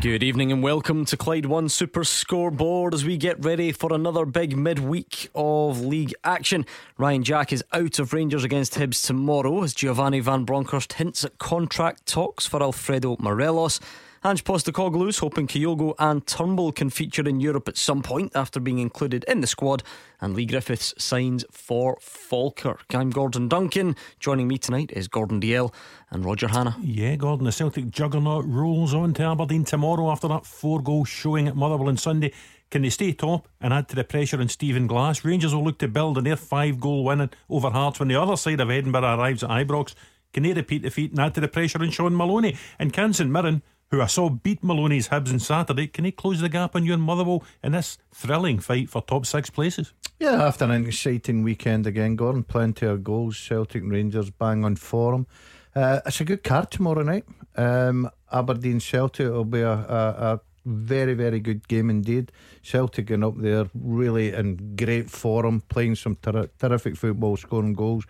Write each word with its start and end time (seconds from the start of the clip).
Good 0.00 0.22
evening 0.22 0.52
and 0.52 0.62
welcome 0.62 1.04
to 1.06 1.16
Clyde 1.16 1.46
One 1.46 1.68
Super 1.68 2.04
Scoreboard 2.04 2.94
as 2.94 3.04
we 3.04 3.16
get 3.16 3.44
ready 3.44 3.72
for 3.72 3.92
another 3.92 4.24
big 4.24 4.56
midweek 4.56 5.28
of 5.34 5.80
league 5.80 6.14
action. 6.22 6.66
Ryan 6.98 7.24
Jack 7.24 7.52
is 7.52 7.64
out 7.72 7.98
of 7.98 8.12
Rangers 8.12 8.44
against 8.44 8.74
Hibs 8.74 9.04
tomorrow 9.04 9.64
as 9.64 9.74
Giovanni 9.74 10.20
Van 10.20 10.44
Bronckhorst 10.44 10.92
hints 10.92 11.24
at 11.24 11.38
contract 11.38 12.06
talks 12.06 12.46
for 12.46 12.62
Alfredo 12.62 13.16
Morelos. 13.18 13.80
Ange 14.24 14.42
Postecoglou 14.42 15.08
is 15.08 15.18
hoping 15.18 15.46
Kyogo 15.46 15.94
and 15.96 16.26
Turnbull 16.26 16.72
can 16.72 16.90
feature 16.90 17.28
in 17.28 17.38
Europe 17.38 17.68
at 17.68 17.76
some 17.76 18.02
point 18.02 18.32
after 18.34 18.58
being 18.58 18.80
included 18.80 19.24
in 19.28 19.40
the 19.40 19.46
squad. 19.46 19.84
And 20.20 20.34
Leigh 20.34 20.46
Griffiths 20.46 20.92
signs 20.98 21.44
for 21.52 21.96
Falkirk. 22.00 22.86
I'm 22.92 23.10
Gordon 23.10 23.46
Duncan. 23.46 23.94
Joining 24.18 24.48
me 24.48 24.58
tonight 24.58 24.90
is 24.92 25.06
Gordon 25.06 25.40
Dalziel 25.40 25.72
and 26.10 26.24
Roger 26.24 26.48
Hannah. 26.48 26.76
Yeah, 26.82 27.14
Gordon, 27.14 27.46
the 27.46 27.52
Celtic 27.52 27.90
juggernaut 27.90 28.44
rolls 28.48 28.92
on 28.92 29.14
to 29.14 29.22
Aberdeen 29.22 29.62
tomorrow 29.62 30.10
after 30.10 30.26
that 30.26 30.44
four 30.44 30.82
goal 30.82 31.04
showing 31.04 31.46
at 31.46 31.54
Motherwell 31.54 31.88
on 31.88 31.96
Sunday. 31.96 32.32
Can 32.72 32.82
they 32.82 32.90
stay 32.90 33.12
top 33.12 33.46
and 33.60 33.72
add 33.72 33.88
to 33.90 33.94
the 33.94 34.02
pressure 34.02 34.40
on 34.40 34.48
Stephen 34.48 34.88
Glass? 34.88 35.24
Rangers 35.24 35.54
will 35.54 35.62
look 35.62 35.78
to 35.78 35.86
build 35.86 36.18
on 36.18 36.24
their 36.24 36.36
five 36.36 36.80
goal 36.80 37.04
win 37.04 37.30
over 37.48 37.70
Hearts 37.70 38.00
when 38.00 38.08
the 38.08 38.20
other 38.20 38.36
side 38.36 38.58
of 38.58 38.68
Edinburgh 38.68 39.16
arrives 39.16 39.44
at 39.44 39.50
Ibrox. 39.50 39.94
Can 40.32 40.42
they 40.42 40.52
repeat 40.52 40.82
the 40.82 40.90
feat 40.90 41.12
and 41.12 41.20
add 41.20 41.34
to 41.36 41.40
the 41.40 41.48
pressure 41.48 41.80
on 41.80 41.90
Shaun 41.90 42.16
Maloney? 42.16 42.56
And 42.80 42.92
can 42.92 43.12
St 43.12 43.30
Mirren 43.30 43.62
who 43.90 44.02
I 44.02 44.06
saw 44.06 44.28
beat 44.28 44.62
Maloney's 44.62 45.08
Hibs 45.08 45.32
on 45.32 45.38
Saturday, 45.38 45.86
can 45.86 46.04
he 46.04 46.12
close 46.12 46.40
the 46.40 46.48
gap 46.48 46.76
on 46.76 46.84
you 46.84 46.92
and 46.92 47.02
Motherwell 47.02 47.44
in 47.62 47.72
this 47.72 47.98
thrilling 48.12 48.58
fight 48.58 48.90
for 48.90 49.02
top 49.02 49.26
six 49.26 49.50
places? 49.50 49.92
Yeah, 50.18 50.44
after 50.44 50.64
an 50.64 50.86
exciting 50.86 51.42
weekend 51.42 51.86
again, 51.86 52.16
Gordon, 52.16 52.42
plenty 52.42 52.86
of 52.86 53.04
goals. 53.04 53.38
Celtic 53.38 53.82
Rangers 53.84 54.30
bang 54.30 54.64
on 54.64 54.76
form. 54.76 55.26
Uh, 55.74 56.00
it's 56.04 56.20
a 56.20 56.24
good 56.24 56.42
card 56.42 56.70
tomorrow 56.70 57.02
night. 57.02 57.24
Um, 57.56 58.10
Aberdeen 58.32 58.80
Celtic 58.80 59.30
will 59.30 59.44
be 59.44 59.60
a, 59.60 59.72
a, 59.72 60.32
a 60.34 60.40
very, 60.68 61.14
very 61.14 61.40
good 61.40 61.66
game 61.68 61.88
indeed. 61.90 62.30
Celtic 62.62 63.06
going 63.06 63.24
up 63.24 63.38
there 63.38 63.68
really 63.74 64.32
in 64.32 64.76
great 64.76 65.10
form, 65.10 65.62
playing 65.68 65.96
some 65.96 66.14
ter- 66.16 66.50
terrific 66.58 66.96
football, 66.96 67.36
scoring 67.36 67.74
goals. 67.74 68.04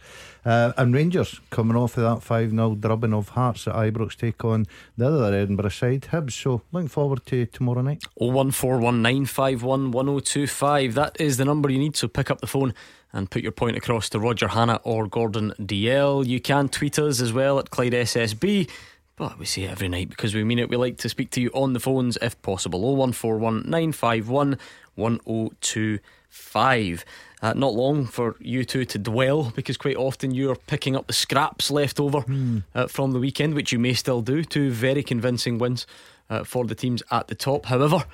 Uh, 0.44 0.72
and 0.76 0.94
Rangers 0.94 1.40
coming 1.50 1.76
off 1.76 1.96
of 1.96 2.02
that 2.02 2.22
5 2.22 2.50
0 2.50 2.74
drubbing 2.74 3.14
of 3.14 3.30
Hearts 3.30 3.66
at 3.68 3.74
Ibrox 3.74 4.16
take 4.16 4.44
on 4.44 4.66
the 4.96 5.06
other 5.06 5.34
Edinburgh 5.34 5.70
side, 5.70 6.08
Hibs. 6.10 6.32
So 6.32 6.62
looking 6.72 6.88
forward 6.88 7.24
to 7.26 7.46
tomorrow 7.46 7.82
night. 7.82 8.02
01419511025. 8.20 10.94
That 10.94 11.20
is 11.20 11.36
the 11.36 11.44
number 11.44 11.70
you 11.70 11.78
need, 11.78 11.96
so 11.96 12.08
pick 12.08 12.30
up 12.30 12.40
the 12.40 12.46
phone 12.46 12.72
and 13.12 13.30
put 13.30 13.42
your 13.42 13.52
point 13.52 13.76
across 13.76 14.08
to 14.10 14.18
Roger 14.18 14.48
Hannah 14.48 14.80
or 14.84 15.06
Gordon 15.06 15.54
Dalziel. 15.60 16.26
You 16.26 16.40
can 16.40 16.68
tweet 16.68 16.98
us 16.98 17.20
as 17.20 17.32
well 17.32 17.58
at 17.58 17.70
Clyde 17.70 17.92
SSB. 17.92 18.68
But 19.18 19.38
we 19.38 19.44
say 19.46 19.64
it 19.64 19.70
every 19.70 19.88
night 19.88 20.10
because 20.10 20.34
we 20.34 20.44
mean 20.44 20.60
it. 20.60 20.70
We 20.70 20.76
like 20.76 20.98
to 20.98 21.08
speak 21.08 21.30
to 21.32 21.40
you 21.40 21.50
on 21.52 21.72
the 21.72 21.80
phones 21.80 22.16
if 22.22 22.40
possible. 22.42 22.82
0141 22.82 23.68
951 23.68 24.56
1025. 24.94 27.04
Uh, 27.40 27.52
not 27.54 27.72
long 27.74 28.04
for 28.06 28.34
you 28.40 28.64
two 28.64 28.84
to 28.84 28.98
dwell 28.98 29.52
because 29.56 29.76
quite 29.76 29.96
often 29.96 30.32
you're 30.32 30.54
picking 30.54 30.94
up 30.96 31.08
the 31.08 31.12
scraps 31.12 31.70
left 31.70 32.00
over 32.00 32.20
mm. 32.22 32.62
uh, 32.74 32.86
from 32.86 33.12
the 33.12 33.18
weekend, 33.18 33.54
which 33.54 33.72
you 33.72 33.78
may 33.78 33.92
still 33.92 34.22
do. 34.22 34.44
Two 34.44 34.70
very 34.70 35.02
convincing 35.02 35.58
wins 35.58 35.86
uh, 36.30 36.44
for 36.44 36.64
the 36.64 36.76
teams 36.76 37.02
at 37.10 37.26
the 37.26 37.34
top. 37.34 37.66
However, 37.66 38.04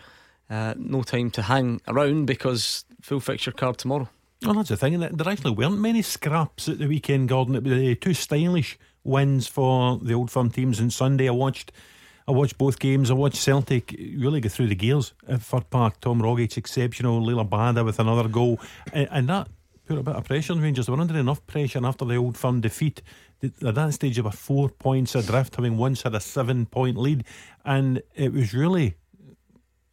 uh, 0.49 0.73
no 0.77 1.03
time 1.03 1.31
to 1.33 1.43
hang 1.43 1.83
around 1.87 2.25
because 2.27 2.87
full 3.03 3.21
fixture 3.21 3.53
card 3.53 3.77
tomorrow. 3.77 4.09
Well, 4.43 4.55
that's 4.55 4.71
the 4.71 4.77
thing. 4.77 4.95
And 4.95 5.19
there 5.19 5.33
actually 5.33 5.53
weren't 5.53 5.79
many 5.79 6.03
scraps 6.03 6.69
at 6.69 6.79
the 6.79 6.87
weekend, 6.87 7.29
Gordon. 7.29 7.57
It 7.57 7.65
was 7.65 7.73
uh, 7.73 7.95
too 8.01 8.15
stylish 8.15 8.79
wins 9.05 9.47
for 9.47 9.99
the 9.99 10.15
old 10.15 10.31
firm 10.31 10.51
teams. 10.51 10.81
And 10.81 10.93
Sunday, 10.93 11.29
I 11.29 11.33
watched. 11.33 11.73
I 12.27 12.33
watched 12.33 12.57
both 12.57 12.79
games. 12.79 13.11
I 13.11 13.15
watched 13.15 13.37
Celtic 13.37 13.95
really 14.17 14.41
go 14.41 14.49
through 14.49 14.69
the 14.69 14.75
gears 14.75 15.13
at 15.29 15.43
Fir 15.43 15.61
Park. 15.61 16.01
Tom 16.01 16.23
Rogic 16.23 16.57
exceptional. 16.57 17.21
Liel 17.21 17.47
Abada 17.47 17.85
with 17.85 17.99
another 17.99 18.29
goal, 18.29 18.59
and, 18.95 19.07
and, 19.11 19.29
that 19.29 19.49
put 19.87 19.99
a 19.99 20.03
bit 20.03 20.17
of 20.17 20.25
pressure 20.25 20.55
on 20.55 20.61
Rangers. 20.61 20.87
They 20.87 20.93
were 20.93 21.01
under 21.01 21.19
enough 21.19 21.47
pressure 21.47 21.85
after 21.85 22.05
the 22.05 22.17
old 22.17 22.37
firm 22.37 22.61
defeat. 22.61 23.03
At 23.43 23.75
that 23.75 23.93
stage, 23.93 24.17
they 24.17 24.23
were 24.23 24.31
four 24.31 24.71
points 24.71 25.15
adrift, 25.15 25.57
having 25.57 25.77
once 25.77 26.03
had 26.03 26.15
a 26.15 26.21
seven-point 26.21 26.97
lead, 26.97 27.25
and 27.65 28.03
it 28.15 28.33
was 28.33 28.55
really 28.55 28.95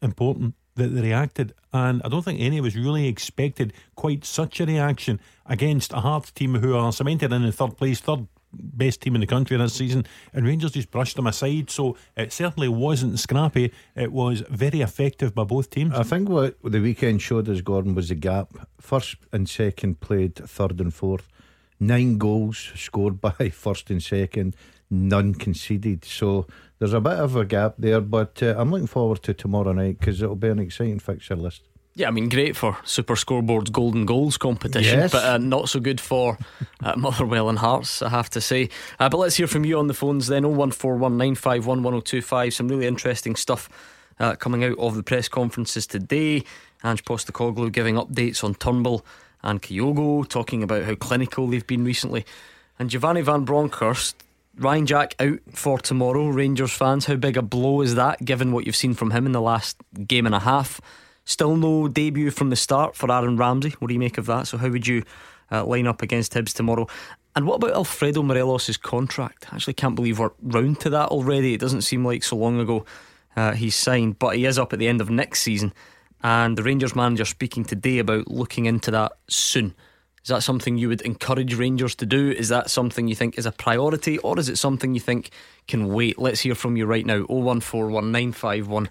important 0.01 0.55
that 0.75 0.87
they 0.87 1.01
reacted. 1.01 1.53
And 1.73 2.01
I 2.03 2.09
don't 2.09 2.23
think 2.23 2.39
any 2.39 2.57
of 2.57 2.65
us 2.65 2.75
really 2.75 3.07
expected 3.07 3.73
quite 3.95 4.23
such 4.23 4.59
a 4.59 4.65
reaction 4.65 5.19
against 5.45 5.93
a 5.93 5.97
Hearts 5.97 6.31
team 6.31 6.55
who 6.55 6.75
are 6.75 6.91
cemented 6.93 7.33
in 7.33 7.43
the 7.43 7.51
third 7.51 7.77
place, 7.77 7.99
third 7.99 8.27
best 8.53 9.01
team 9.01 9.15
in 9.15 9.21
the 9.21 9.27
country 9.27 9.57
this 9.57 9.73
season, 9.73 10.05
and 10.33 10.45
Rangers 10.45 10.71
just 10.71 10.91
brushed 10.91 11.15
them 11.15 11.27
aside. 11.27 11.69
So 11.69 11.97
it 12.15 12.33
certainly 12.33 12.69
wasn't 12.69 13.19
scrappy. 13.19 13.71
It 13.95 14.11
was 14.11 14.41
very 14.49 14.81
effective 14.81 15.33
by 15.33 15.43
both 15.43 15.69
teams. 15.69 15.93
I 15.93 16.03
think 16.03 16.29
what 16.29 16.57
the 16.63 16.79
weekend 16.79 17.21
showed 17.21 17.49
us, 17.49 17.61
Gordon, 17.61 17.95
was 17.95 18.09
the 18.09 18.15
gap. 18.15 18.53
First 18.79 19.17
and 19.31 19.49
second 19.49 19.99
played 19.99 20.35
third 20.35 20.79
and 20.79 20.93
fourth. 20.93 21.27
Nine 21.79 22.17
goals 22.17 22.71
scored 22.75 23.21
by 23.21 23.49
first 23.49 23.89
and 23.89 24.03
second, 24.03 24.55
none 24.89 25.33
conceded. 25.33 26.05
So 26.05 26.45
there's 26.79 26.93
a 26.93 27.01
bit 27.01 27.13
of 27.13 27.35
a 27.35 27.45
gap 27.45 27.75
there, 27.77 28.01
but 28.01 28.41
uh, 28.43 28.55
I'm 28.57 28.71
looking 28.71 28.87
forward 28.87 29.23
to 29.23 29.33
tomorrow 29.33 29.71
night 29.71 29.99
because 29.99 30.21
it'll 30.21 30.35
be 30.35 30.49
an 30.49 30.59
exciting 30.59 30.99
fixture 30.99 31.35
list. 31.35 31.63
Yeah, 31.93 32.07
I 32.07 32.11
mean, 32.11 32.29
great 32.29 32.55
for 32.55 32.77
Super 32.85 33.17
Scoreboard's 33.17 33.69
Golden 33.69 34.05
Goals 34.05 34.37
competition, 34.37 34.99
yes. 34.99 35.11
but 35.11 35.25
uh, 35.25 35.37
not 35.37 35.67
so 35.67 35.81
good 35.81 35.99
for 35.99 36.37
uh, 36.81 36.95
Motherwell 36.97 37.49
and 37.49 37.59
Hearts, 37.59 38.01
I 38.01 38.07
have 38.07 38.29
to 38.29 38.39
say. 38.39 38.69
Uh, 38.97 39.09
but 39.09 39.17
let's 39.17 39.35
hear 39.35 39.47
from 39.47 39.65
you 39.65 39.77
on 39.77 39.87
the 39.87 39.93
phones 39.93 40.27
then 40.27 40.43
01419511025. 40.43 42.53
Some 42.53 42.69
really 42.69 42.87
interesting 42.87 43.35
stuff 43.35 43.67
uh, 44.21 44.35
coming 44.35 44.63
out 44.63 44.79
of 44.79 44.95
the 44.95 45.03
press 45.03 45.27
conferences 45.27 45.85
today. 45.85 46.45
Ange 46.83 47.03
Postecoglou 47.03 47.71
giving 47.71 47.95
updates 47.95 48.43
on 48.43 48.55
Turnbull 48.55 49.05
and 49.43 49.61
Kyogo, 49.61 50.27
talking 50.27 50.63
about 50.63 50.83
how 50.83 50.95
clinical 50.95 51.47
they've 51.47 51.67
been 51.67 51.83
recently. 51.83 52.25
And 52.79 52.89
Giovanni 52.89 53.21
Van 53.21 53.43
Bronckhorst, 53.43 54.15
Ryan 54.57 54.85
Jack 54.85 55.15
out 55.19 55.39
for 55.53 55.77
tomorrow. 55.77 56.27
Rangers 56.27 56.71
fans, 56.71 57.05
how 57.05 57.15
big 57.15 57.35
a 57.37 57.41
blow 57.41 57.81
is 57.81 57.95
that 57.95 58.23
given 58.23 58.53
what 58.53 58.65
you've 58.65 58.75
seen 58.75 58.93
from 58.93 59.11
him 59.11 59.25
in 59.25 59.33
the 59.33 59.41
last 59.41 59.75
game 60.07 60.25
and 60.25 60.35
a 60.35 60.39
half? 60.39 60.79
Still 61.25 61.55
no 61.55 61.87
debut 61.87 62.31
from 62.31 62.49
the 62.49 62.55
start 62.55 62.95
for 62.95 63.11
Aaron 63.11 63.37
Ramsey. 63.37 63.75
What 63.79 63.87
do 63.87 63.93
you 63.93 63.99
make 63.99 64.17
of 64.17 64.25
that? 64.25 64.47
So, 64.47 64.57
how 64.57 64.69
would 64.69 64.87
you 64.87 65.03
uh, 65.51 65.65
line 65.65 65.87
up 65.87 66.01
against 66.01 66.33
Hibs 66.33 66.53
tomorrow? 66.53 66.87
And 67.35 67.45
what 67.47 67.55
about 67.55 67.71
Alfredo 67.71 68.23
Morelos' 68.23 68.75
contract? 68.77 69.47
I 69.51 69.55
actually 69.55 69.75
can't 69.75 69.95
believe 69.95 70.19
we're 70.19 70.31
round 70.41 70.79
to 70.81 70.89
that 70.89 71.09
already. 71.09 71.53
It 71.53 71.61
doesn't 71.61 71.81
seem 71.81 72.03
like 72.03 72.23
so 72.23 72.35
long 72.35 72.59
ago 72.59 72.85
uh, 73.35 73.53
he's 73.53 73.75
signed, 73.75 74.19
but 74.19 74.35
he 74.35 74.45
is 74.45 74.59
up 74.59 74.73
at 74.73 74.79
the 74.79 74.87
end 74.87 74.99
of 74.99 75.09
next 75.09 75.41
season. 75.41 75.73
And 76.23 76.57
the 76.57 76.63
Rangers 76.63 76.95
manager 76.95 77.25
speaking 77.25 77.63
today 77.63 77.99
about 77.99 78.27
looking 78.27 78.65
into 78.65 78.91
that 78.91 79.13
soon. 79.27 79.73
Is 80.23 80.29
that 80.29 80.43
something 80.43 80.77
you 80.77 80.89
would 80.89 81.01
encourage 81.01 81.55
Rangers 81.55 81.95
to 81.95 82.05
do? 82.05 82.31
Is 82.31 82.49
that 82.49 82.69
something 82.69 83.07
you 83.07 83.15
think 83.15 83.39
is 83.39 83.47
a 83.47 83.51
priority, 83.51 84.19
or 84.19 84.37
is 84.37 84.49
it 84.49 84.57
something 84.57 84.93
you 84.93 84.99
think 84.99 85.31
can 85.67 85.87
wait? 85.91 86.19
Let's 86.19 86.41
hear 86.41 86.53
from 86.53 86.77
you 86.77 86.85
right 86.85 87.05
now. 87.05 87.23
0141951 87.23 88.89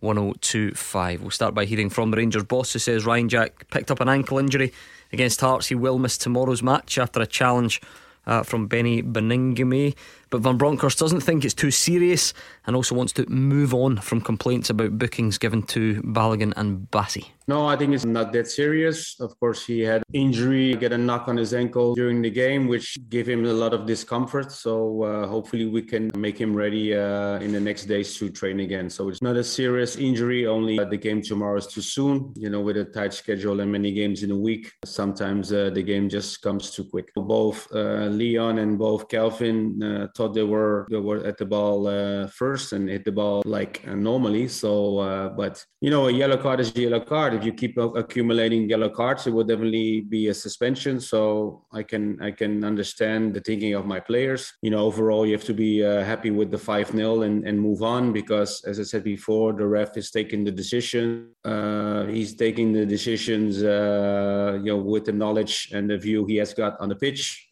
1025. 0.00 1.20
We'll 1.20 1.30
start 1.30 1.54
by 1.54 1.64
hearing 1.64 1.90
from 1.90 2.10
the 2.10 2.16
Rangers 2.16 2.44
boss 2.44 2.72
who 2.72 2.78
says 2.78 3.06
Ryan 3.06 3.28
Jack 3.28 3.68
picked 3.70 3.90
up 3.90 4.00
an 4.00 4.08
ankle 4.08 4.38
injury 4.38 4.72
against 5.12 5.40
Hearts. 5.40 5.68
He 5.68 5.74
will 5.74 5.98
miss 5.98 6.18
tomorrow's 6.18 6.62
match 6.62 6.98
after 6.98 7.20
a 7.20 7.26
challenge 7.26 7.80
uh, 8.26 8.42
from 8.42 8.66
Beni 8.66 9.02
Baningime. 9.02 9.94
But 10.30 10.42
Van 10.42 10.56
Bronckhorst 10.56 10.98
doesn't 10.98 11.20
think 11.20 11.44
it's 11.44 11.54
too 11.54 11.70
serious 11.70 12.32
and 12.66 12.76
also 12.76 12.94
wants 12.94 13.12
to 13.14 13.28
move 13.28 13.74
on 13.74 13.98
from 13.98 14.20
complaints 14.20 14.70
about 14.70 14.98
bookings 14.98 15.38
given 15.38 15.62
to 15.64 16.00
Balogun 16.02 16.52
and 16.56 16.88
Bassey. 16.90 17.26
No, 17.48 17.66
I 17.66 17.74
think 17.74 17.92
it's 17.94 18.04
not 18.04 18.32
that 18.34 18.48
serious. 18.48 19.18
Of 19.18 19.36
course, 19.40 19.66
he 19.66 19.80
had 19.80 20.04
injury, 20.12 20.76
get 20.76 20.92
a 20.92 20.98
knock 20.98 21.26
on 21.26 21.36
his 21.36 21.52
ankle 21.52 21.96
during 21.96 22.22
the 22.22 22.30
game, 22.30 22.68
which 22.68 22.96
gave 23.08 23.28
him 23.28 23.44
a 23.44 23.52
lot 23.52 23.74
of 23.74 23.86
discomfort. 23.86 24.52
So 24.52 25.02
uh, 25.02 25.26
hopefully 25.26 25.66
we 25.66 25.82
can 25.82 26.12
make 26.16 26.38
him 26.38 26.54
ready 26.54 26.94
uh, 26.94 27.40
in 27.40 27.50
the 27.50 27.58
next 27.58 27.86
days 27.86 28.16
to 28.18 28.30
train 28.30 28.60
again. 28.60 28.88
So 28.88 29.08
it's 29.08 29.20
not 29.20 29.34
a 29.34 29.42
serious 29.42 29.96
injury. 29.96 30.46
Only 30.46 30.78
uh, 30.78 30.84
the 30.84 30.96
game 30.96 31.22
tomorrow 31.22 31.58
is 31.58 31.66
too 31.66 31.80
soon. 31.80 32.32
You 32.36 32.50
know, 32.50 32.60
with 32.60 32.76
a 32.76 32.84
tight 32.84 33.14
schedule 33.14 33.58
and 33.58 33.72
many 33.72 33.90
games 33.92 34.22
in 34.22 34.30
a 34.30 34.38
week, 34.38 34.72
sometimes 34.84 35.52
uh, 35.52 35.70
the 35.70 35.82
game 35.82 36.08
just 36.08 36.42
comes 36.42 36.70
too 36.70 36.84
quick. 36.84 37.10
Both 37.16 37.66
uh, 37.74 38.06
Leon 38.20 38.58
and 38.58 38.78
both 38.78 39.08
Calvin 39.08 39.82
thought 40.20 40.34
they 40.34 40.50
were 40.56 40.86
they 40.90 41.02
were 41.08 41.24
at 41.30 41.38
the 41.38 41.46
ball 41.46 41.78
uh, 41.86 42.26
first 42.26 42.66
and 42.74 42.90
hit 42.90 43.04
the 43.04 43.16
ball 43.22 43.42
like 43.46 43.74
uh, 43.88 43.94
normally. 43.94 44.48
So, 44.48 44.98
uh, 44.98 45.28
but 45.30 45.64
you 45.80 45.90
know, 45.90 46.08
a 46.08 46.12
yellow 46.12 46.36
card 46.36 46.60
is 46.60 46.76
a 46.76 46.80
yellow 46.86 47.00
card. 47.00 47.32
If 47.32 47.42
you 47.44 47.54
keep 47.54 47.78
accumulating 47.78 48.68
yellow 48.68 48.90
cards, 48.90 49.26
it 49.26 49.32
will 49.32 49.48
definitely 49.52 50.02
be 50.02 50.28
a 50.28 50.34
suspension. 50.34 51.00
So 51.00 51.64
I 51.72 51.82
can 51.82 52.20
I 52.20 52.32
can 52.32 52.64
understand 52.64 53.22
the 53.34 53.40
thinking 53.40 53.72
of 53.74 53.86
my 53.86 54.00
players. 54.00 54.42
You 54.60 54.70
know, 54.72 54.82
overall, 54.90 55.24
you 55.24 55.32
have 55.32 55.48
to 55.52 55.54
be 55.54 55.72
uh, 55.82 56.04
happy 56.12 56.30
with 56.30 56.50
the 56.50 56.62
five 56.70 56.88
0 56.90 57.22
and 57.22 57.36
and 57.48 57.56
move 57.58 57.82
on 57.82 58.12
because, 58.12 58.62
as 58.70 58.76
I 58.78 58.84
said 58.92 59.04
before, 59.04 59.54
the 59.54 59.66
ref 59.66 59.96
is 59.96 60.10
taking 60.10 60.44
the 60.44 60.54
decision. 60.62 61.32
Uh, 61.44 62.04
he's 62.16 62.34
taking 62.34 62.68
the 62.78 62.84
decisions, 62.84 63.62
uh, 63.62 64.58
you 64.64 64.72
know, 64.72 64.82
with 64.94 65.04
the 65.06 65.16
knowledge 65.22 65.54
and 65.74 65.88
the 65.88 65.96
view 65.96 66.26
he 66.26 66.36
has 66.42 66.52
got 66.52 66.72
on 66.82 66.88
the 66.90 67.00
pitch 67.06 67.48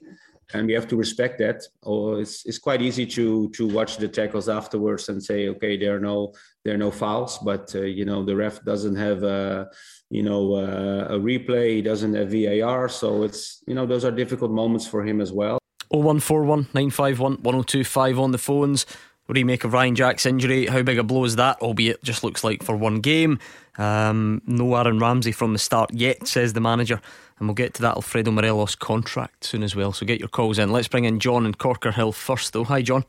and 0.55 0.67
we 0.67 0.73
have 0.73 0.89
to 0.89 0.97
respect 0.97 1.39
that. 1.39 1.63
Or 1.83 2.17
oh, 2.17 2.21
it's, 2.21 2.47
it's 2.47 2.59
quite 2.59 2.83
easy 2.83 3.07
to 3.07 3.49
to 3.51 3.67
watch 3.69 3.97
the 3.99 4.09
tackles 4.09 4.49
afterwards 4.49 5.09
and 5.09 5.23
say, 5.23 5.49
okay, 5.49 5.77
there 5.77 5.97
are 5.97 6.01
no 6.01 6.33
there 6.65 6.75
are 6.75 6.79
no 6.79 6.91
fouls, 6.91 7.39
but 7.39 7.75
uh, 7.75 7.83
you 7.83 8.05
know 8.05 8.25
the 8.25 8.37
ref 8.37 8.63
doesn't 8.65 8.97
have 8.97 9.23
a 9.23 9.69
you 10.11 10.23
know 10.23 10.55
uh, 10.55 11.15
a 11.15 11.19
replay, 11.19 11.77
he 11.77 11.83
doesn't 11.83 12.15
have 12.15 12.31
VAR, 12.31 12.89
so 12.89 13.23
it's 13.23 13.63
you 13.67 13.75
know 13.75 13.87
those 13.87 14.05
are 14.05 14.11
difficult 14.11 14.51
moments 14.51 14.87
for 14.87 15.05
him 15.05 15.21
as 15.21 15.33
well. 15.33 15.59
0141 15.91 16.69
951 16.75 17.33
1025 17.43 18.19
on 18.19 18.33
the 18.33 18.39
phones. 18.39 18.87
What 19.29 19.35
do 19.35 19.41
you 19.41 19.47
make 19.47 19.65
of 19.65 19.75
Ryan 19.75 19.95
Jack's 19.95 20.25
injury? 20.25 20.65
How 20.69 20.81
big 20.81 20.99
a 20.99 21.03
blow 21.03 21.23
is 21.25 21.37
that? 21.37 21.61
Albeit 21.61 22.03
just 22.03 22.25
looks 22.25 22.43
like 22.43 22.63
for 22.63 22.75
one 22.75 23.01
game. 23.01 23.39
Um, 23.77 24.41
no 24.47 24.75
Aaron 24.75 24.99
Ramsey 24.99 25.33
from 25.33 25.53
the 25.53 25.59
start 25.59 25.93
yet, 25.93 26.27
says 26.27 26.55
the 26.55 26.63
manager. 26.63 26.99
And 27.39 27.47
we'll 27.47 27.55
get 27.55 27.75
to 27.75 27.83
that 27.83 27.97
Alfredo 27.97 28.31
Morelos 28.31 28.75
contract 28.75 29.45
soon 29.45 29.63
as 29.63 29.77
well. 29.77 29.93
So 29.93 30.07
get 30.07 30.19
your 30.19 30.31
calls 30.31 30.59
in. 30.59 30.73
Let's 30.73 30.89
bring 30.89 31.05
in 31.05 31.21
John 31.21 31.45
and 31.45 31.59
Corkerhill 31.59 32.15
first, 32.15 32.55
though. 32.55 32.65
Hi, 32.65 32.81
John. 32.81 33.05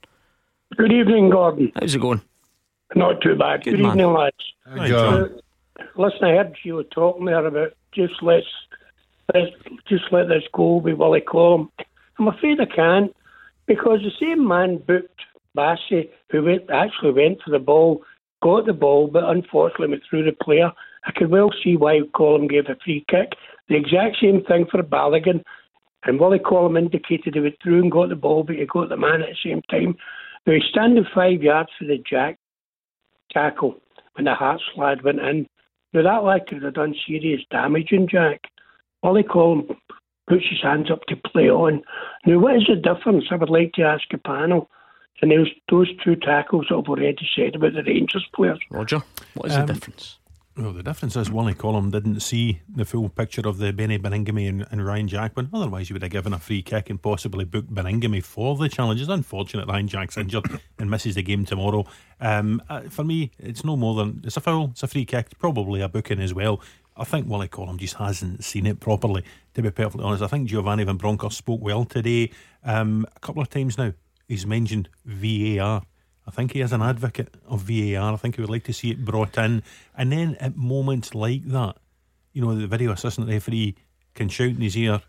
Good 0.75 0.91
evening, 0.91 1.29
Gordon. 1.29 1.71
How's 1.79 1.95
it 1.95 2.01
going? 2.01 2.21
Not 2.95 3.21
too 3.21 3.35
bad. 3.35 3.63
Good, 3.63 3.77
Good 3.77 3.85
evening, 3.85 4.11
lads. 4.11 4.35
Hi, 4.67 4.89
John. 4.89 5.23
Uh, 5.23 5.83
listen, 5.95 6.25
I 6.25 6.35
heard 6.35 6.57
you 6.63 6.75
were 6.75 6.83
talking 6.83 7.27
there 7.27 7.45
about 7.45 7.71
just 7.93 8.21
let's, 8.21 8.45
let's 9.33 9.51
just 9.87 10.11
let 10.11 10.27
this 10.27 10.43
go 10.51 10.79
with 10.79 10.95
Willie 10.95 11.21
Collum. 11.21 11.71
I'm 12.17 12.27
afraid 12.27 12.59
I 12.59 12.65
can't 12.65 13.15
because 13.67 14.01
the 14.01 14.11
same 14.19 14.45
man 14.45 14.79
booked 14.79 15.21
Bassey, 15.59 16.09
who 16.31 16.43
went, 16.43 16.69
actually 16.69 17.11
went 17.11 17.41
for 17.43 17.51
the 17.51 17.59
ball, 17.59 18.01
got 18.41 18.65
the 18.65 18.73
ball, 18.73 19.07
but 19.11 19.25
unfortunately 19.25 19.89
went 19.89 20.03
through 20.09 20.23
the 20.23 20.43
player. 20.43 20.71
I 21.05 21.11
could 21.11 21.29
well 21.29 21.51
see 21.63 21.75
why 21.75 21.99
Collum 22.15 22.47
gave 22.47 22.65
a 22.69 22.77
free 22.83 23.05
kick. 23.09 23.33
The 23.67 23.75
exact 23.75 24.17
same 24.21 24.43
thing 24.45 24.65
for 24.71 24.81
Balogun. 24.81 25.43
And 26.05 26.19
Willie 26.19 26.39
Collum 26.39 26.77
indicated 26.77 27.33
he 27.33 27.41
went 27.41 27.55
through 27.61 27.81
and 27.81 27.91
got 27.91 28.07
the 28.09 28.15
ball, 28.15 28.43
but 28.43 28.55
he 28.55 28.65
got 28.65 28.87
the 28.87 28.95
man 28.95 29.21
at 29.21 29.29
the 29.29 29.49
same 29.49 29.61
time. 29.69 29.95
Now 30.45 30.53
he's 30.53 30.63
standing 30.69 31.05
five 31.13 31.43
yards 31.43 31.69
for 31.77 31.85
the 31.85 32.01
jack 32.09 32.39
tackle 33.31 33.75
when 34.13 34.25
the 34.25 34.33
Hearts 34.33 34.63
lad 34.77 35.03
went 35.03 35.19
in. 35.19 35.47
Now 35.93 36.03
that 36.03 36.23
lad 36.23 36.47
could 36.47 36.63
have 36.63 36.73
done 36.73 36.95
serious 37.05 37.41
damage 37.51 37.89
in 37.91 38.07
Jack. 38.07 38.41
Willie 39.03 39.23
Collum 39.23 39.67
puts 40.29 40.43
his 40.49 40.61
hands 40.61 40.91
up 40.91 41.01
to 41.07 41.15
play 41.15 41.49
on. 41.49 41.81
Now 42.25 42.39
what 42.39 42.55
is 42.55 42.67
the 42.67 42.75
difference? 42.75 43.25
I 43.31 43.35
would 43.35 43.49
like 43.49 43.73
to 43.73 43.83
ask 43.83 44.03
a 44.13 44.17
panel. 44.17 44.69
And 45.21 45.31
those 45.31 45.51
those 45.69 45.89
two 46.03 46.15
tackles 46.15 46.67
that 46.69 46.77
I've 46.77 46.87
already 46.87 47.27
said 47.35 47.55
about 47.55 47.73
the 47.73 47.83
Rangers 47.83 48.25
players. 48.33 48.59
Roger, 48.69 49.01
what 49.33 49.47
is 49.47 49.55
um, 49.55 49.65
the 49.65 49.73
difference? 49.73 50.19
Well, 50.59 50.73
the 50.73 50.83
difference 50.83 51.15
is 51.15 51.31
Willie 51.31 51.53
Collum 51.53 51.89
didn't 51.89 52.19
see 52.19 52.59
the 52.67 52.83
full 52.83 53.07
picture 53.07 53.47
of 53.47 53.59
the 53.59 53.71
Beni 53.71 53.97
Baningime 53.97 54.49
and, 54.49 54.67
and 54.69 54.85
Ryan 54.85 55.07
Jackman. 55.07 55.49
Otherwise, 55.53 55.87
he 55.87 55.93
would 55.93 56.01
have 56.01 56.11
given 56.11 56.33
a 56.33 56.39
free 56.39 56.61
kick 56.61 56.89
and 56.89 57.01
possibly 57.01 57.45
booked 57.45 57.73
Baningime 57.73 58.21
for 58.21 58.57
the 58.57 58.67
challenge. 58.67 58.99
It's 58.99 59.09
unfortunate 59.09 59.69
Ryan 59.69 59.87
Jack's 59.87 60.17
injured 60.17 60.59
and 60.77 60.91
misses 60.91 61.15
the 61.15 61.23
game 61.23 61.45
tomorrow. 61.45 61.85
Um, 62.19 62.61
uh, 62.67 62.81
for 62.81 63.05
me, 63.05 63.31
it's 63.39 63.63
no 63.63 63.77
more 63.77 63.95
than 63.95 64.21
it's 64.25 64.35
a 64.35 64.41
foul, 64.41 64.71
it's 64.71 64.83
a 64.83 64.87
free 64.87 65.05
kick, 65.05 65.39
probably 65.39 65.79
a 65.79 65.87
booking 65.87 66.19
as 66.19 66.33
well. 66.33 66.59
I 66.97 67.05
think 67.05 67.29
Willie 67.29 67.47
Collum 67.47 67.77
just 67.77 67.95
hasn't 67.95 68.43
seen 68.43 68.65
it 68.65 68.81
properly, 68.81 69.23
to 69.53 69.61
be 69.61 69.71
perfectly 69.71 70.03
honest. 70.03 70.23
I 70.23 70.27
think 70.27 70.49
Giovanni 70.49 70.83
Van 70.83 70.97
Bronckhorst 70.97 71.37
spoke 71.37 71.61
well 71.61 71.85
today. 71.85 72.31
Um, 72.65 73.05
a 73.15 73.19
couple 73.21 73.41
of 73.41 73.49
times 73.49 73.77
now, 73.77 73.93
he's 74.29 74.45
mentioned 74.45 74.87
VAR. 75.03 75.81
I 76.25 76.31
think 76.31 76.53
he 76.53 76.61
is 76.61 76.71
an 76.71 76.81
advocate 76.81 77.35
of 77.47 77.61
VAR. 77.61 78.13
I 78.13 78.15
think 78.15 78.35
he 78.35 78.41
would 78.41 78.49
like 78.49 78.63
to 78.65 78.73
see 78.73 78.91
it 78.91 79.03
brought 79.03 79.37
in. 79.37 79.63
And 79.97 80.11
then 80.11 80.35
at 80.35 80.55
moments 80.55 81.13
like 81.13 81.45
that, 81.47 81.75
you 82.31 82.41
know, 82.41 82.55
the 82.55 82.67
video 82.67 82.91
assistant 82.91 83.27
referee 83.27 83.75
can 84.13 84.29
shout 84.29 84.49
in 84.49 84.61
his 84.61 84.77
ear 84.77 85.01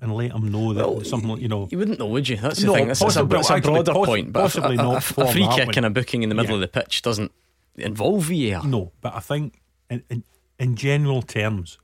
and 0.00 0.14
let 0.14 0.32
him 0.32 0.50
know 0.50 0.74
that 0.74 0.86
well, 0.86 1.04
something, 1.04 1.38
you 1.38 1.48
know. 1.48 1.68
You 1.70 1.78
wouldn't 1.78 2.00
know, 2.00 2.06
would 2.06 2.28
you? 2.28 2.36
That's 2.36 2.60
the 2.60 2.66
no, 2.66 2.74
thing. 2.74 2.88
That's, 2.88 3.00
possibly, 3.00 3.38
a, 3.38 3.40
a, 3.40 3.60
broader 3.60 3.92
point. 3.92 4.32
But 4.32 4.42
possibly 4.42 4.76
a, 4.76 4.80
a, 4.80 4.82
not. 4.82 4.96
A, 4.96 5.32
free 5.32 5.48
kick 5.54 5.76
and 5.76 5.86
a 5.86 5.90
booking 5.90 6.24
in 6.24 6.28
the 6.28 6.34
middle 6.34 6.58
yeah. 6.58 6.64
of 6.64 6.72
the 6.72 6.80
pitch 6.80 7.02
doesn't 7.02 7.30
involve 7.76 8.24
VAR. 8.24 8.66
No, 8.66 8.92
but 9.00 9.14
I 9.14 9.20
think 9.20 9.62
in, 9.88 10.02
in, 10.10 10.24
in 10.58 10.74
general 10.74 11.22
terms, 11.22 11.78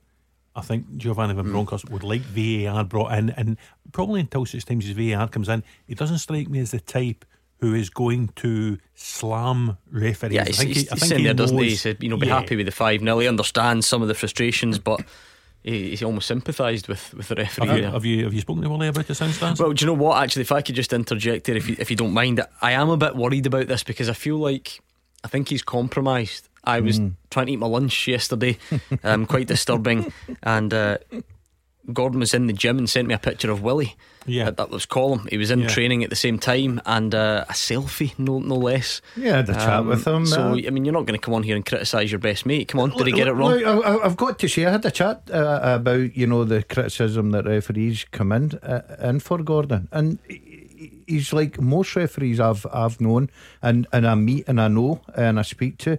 I 0.55 0.61
think 0.61 0.97
Giovanni 0.97 1.33
Van 1.33 1.45
hmm. 1.45 1.51
Bronckhorst 1.51 1.89
would 1.89 2.03
like 2.03 2.21
VAR 2.21 2.83
brought 2.83 3.13
in, 3.13 3.29
and 3.31 3.57
probably 3.91 4.19
until 4.19 4.45
such 4.45 4.65
times 4.65 4.87
as 4.87 4.91
VAR 4.91 5.27
comes 5.27 5.49
in, 5.49 5.63
he 5.87 5.95
doesn't 5.95 6.17
strike 6.17 6.49
me 6.49 6.59
as 6.59 6.71
the 6.71 6.79
type 6.79 7.25
who 7.59 7.75
is 7.75 7.89
going 7.89 8.29
to 8.35 8.77
slam 8.95 9.77
referees. 9.91 10.33
Yeah, 10.33 10.45
he's, 10.45 10.59
I 10.59 10.63
think 10.63 10.75
he's, 10.75 10.81
he, 10.81 10.89
I 10.89 10.95
think 10.95 11.09
saying 11.09 11.19
he 11.19 11.25
there, 11.25 11.33
doesn't 11.35 11.57
he? 11.57 11.69
He 11.69 11.75
said, 11.75 12.03
you 12.03 12.09
know, 12.09 12.17
be 12.17 12.27
yeah. 12.27 12.39
happy 12.39 12.55
with 12.55 12.65
the 12.65 12.71
5 12.71 13.01
0. 13.01 13.19
He 13.19 13.27
understands 13.27 13.85
some 13.85 14.01
of 14.01 14.07
the 14.07 14.15
frustrations, 14.15 14.79
but 14.79 15.01
he, 15.63 15.95
he 15.95 16.03
almost 16.03 16.27
sympathised 16.27 16.87
with, 16.87 17.13
with 17.13 17.27
the 17.27 17.35
referee. 17.35 17.67
Have 17.67 17.77
you, 17.77 17.83
have 17.85 18.05
you, 18.05 18.23
have 18.25 18.33
you 18.33 18.41
spoken 18.41 18.63
to 18.63 18.69
Willie 18.69 18.87
about 18.87 19.05
the 19.05 19.13
sound 19.13 19.33
stance? 19.33 19.59
Well, 19.59 19.73
do 19.73 19.85
you 19.85 19.87
know 19.87 20.01
what? 20.01 20.21
Actually, 20.21 20.41
if 20.41 20.51
I 20.51 20.61
could 20.61 20.75
just 20.75 20.91
interject 20.91 21.47
here, 21.47 21.55
if 21.55 21.69
you, 21.69 21.75
if 21.77 21.91
you 21.91 21.95
don't 21.95 22.13
mind, 22.13 22.41
I 22.61 22.71
am 22.71 22.89
a 22.89 22.97
bit 22.97 23.15
worried 23.15 23.45
about 23.45 23.67
this 23.67 23.83
because 23.83 24.09
I 24.09 24.13
feel 24.13 24.37
like 24.37 24.81
I 25.23 25.27
think 25.27 25.49
he's 25.49 25.63
compromised. 25.63 26.49
I 26.63 26.79
was 26.79 26.99
mm. 26.99 27.13
trying 27.29 27.47
to 27.47 27.53
eat 27.53 27.57
my 27.57 27.67
lunch 27.67 28.07
yesterday, 28.07 28.57
um, 29.03 29.25
quite 29.25 29.47
disturbing, 29.47 30.13
and 30.43 30.73
uh, 30.73 30.97
Gordon 31.91 32.19
was 32.19 32.33
in 32.33 32.47
the 32.47 32.53
gym 32.53 32.77
and 32.77 32.89
sent 32.89 33.07
me 33.07 33.13
a 33.13 33.19
picture 33.19 33.51
of 33.51 33.63
Willie. 33.63 33.95
Yeah, 34.27 34.51
that 34.51 34.69
was 34.69 34.85
Collum. 34.85 35.27
He 35.31 35.37
was 35.37 35.49
in 35.49 35.61
yeah. 35.61 35.67
training 35.67 36.03
at 36.03 36.11
the 36.11 36.15
same 36.15 36.37
time 36.37 36.79
and 36.85 37.15
uh, 37.15 37.45
a 37.49 37.53
selfie, 37.53 38.17
no 38.19 38.37
no 38.39 38.55
less. 38.55 39.01
Yeah, 39.15 39.33
I 39.33 39.35
had 39.37 39.49
a 39.49 39.53
chat 39.53 39.69
um, 39.69 39.87
with 39.87 40.05
him. 40.05 40.25
So 40.27 40.51
uh, 40.51 40.55
I 40.55 40.69
mean, 40.69 40.85
you're 40.85 40.93
not 40.93 41.05
going 41.05 41.19
to 41.19 41.25
come 41.25 41.33
on 41.33 41.41
here 41.41 41.55
and 41.55 41.65
criticise 41.65 42.11
your 42.11 42.19
best 42.19 42.45
mate. 42.45 42.67
Come 42.67 42.81
on, 42.81 42.91
did 42.91 43.07
he 43.07 43.13
get 43.13 43.27
it 43.27 43.33
wrong? 43.33 43.53
Look, 43.53 43.85
I, 43.85 44.03
have 44.03 44.17
got 44.17 44.37
to 44.39 44.47
say, 44.47 44.65
I 44.65 44.71
had 44.71 44.85
a 44.85 44.91
chat 44.91 45.29
uh, 45.33 45.59
about 45.63 46.15
you 46.15 46.27
know 46.27 46.43
the 46.43 46.61
criticism 46.61 47.31
that 47.31 47.45
referees 47.45 48.05
come 48.11 48.31
in 48.31 48.53
uh, 48.61 48.97
in 49.01 49.19
for 49.19 49.41
Gordon, 49.41 49.87
and 49.91 50.19
he's 51.07 51.33
like 51.33 51.59
most 51.59 51.95
referees 51.95 52.39
I've 52.39 52.65
I've 52.71 53.01
known 53.01 53.29
and 53.61 53.87
and 53.91 54.05
I 54.05 54.15
meet 54.15 54.47
and 54.47 54.61
I 54.61 54.67
know 54.67 55.01
and 55.15 55.39
I 55.39 55.43
speak 55.43 55.79
to. 55.79 55.97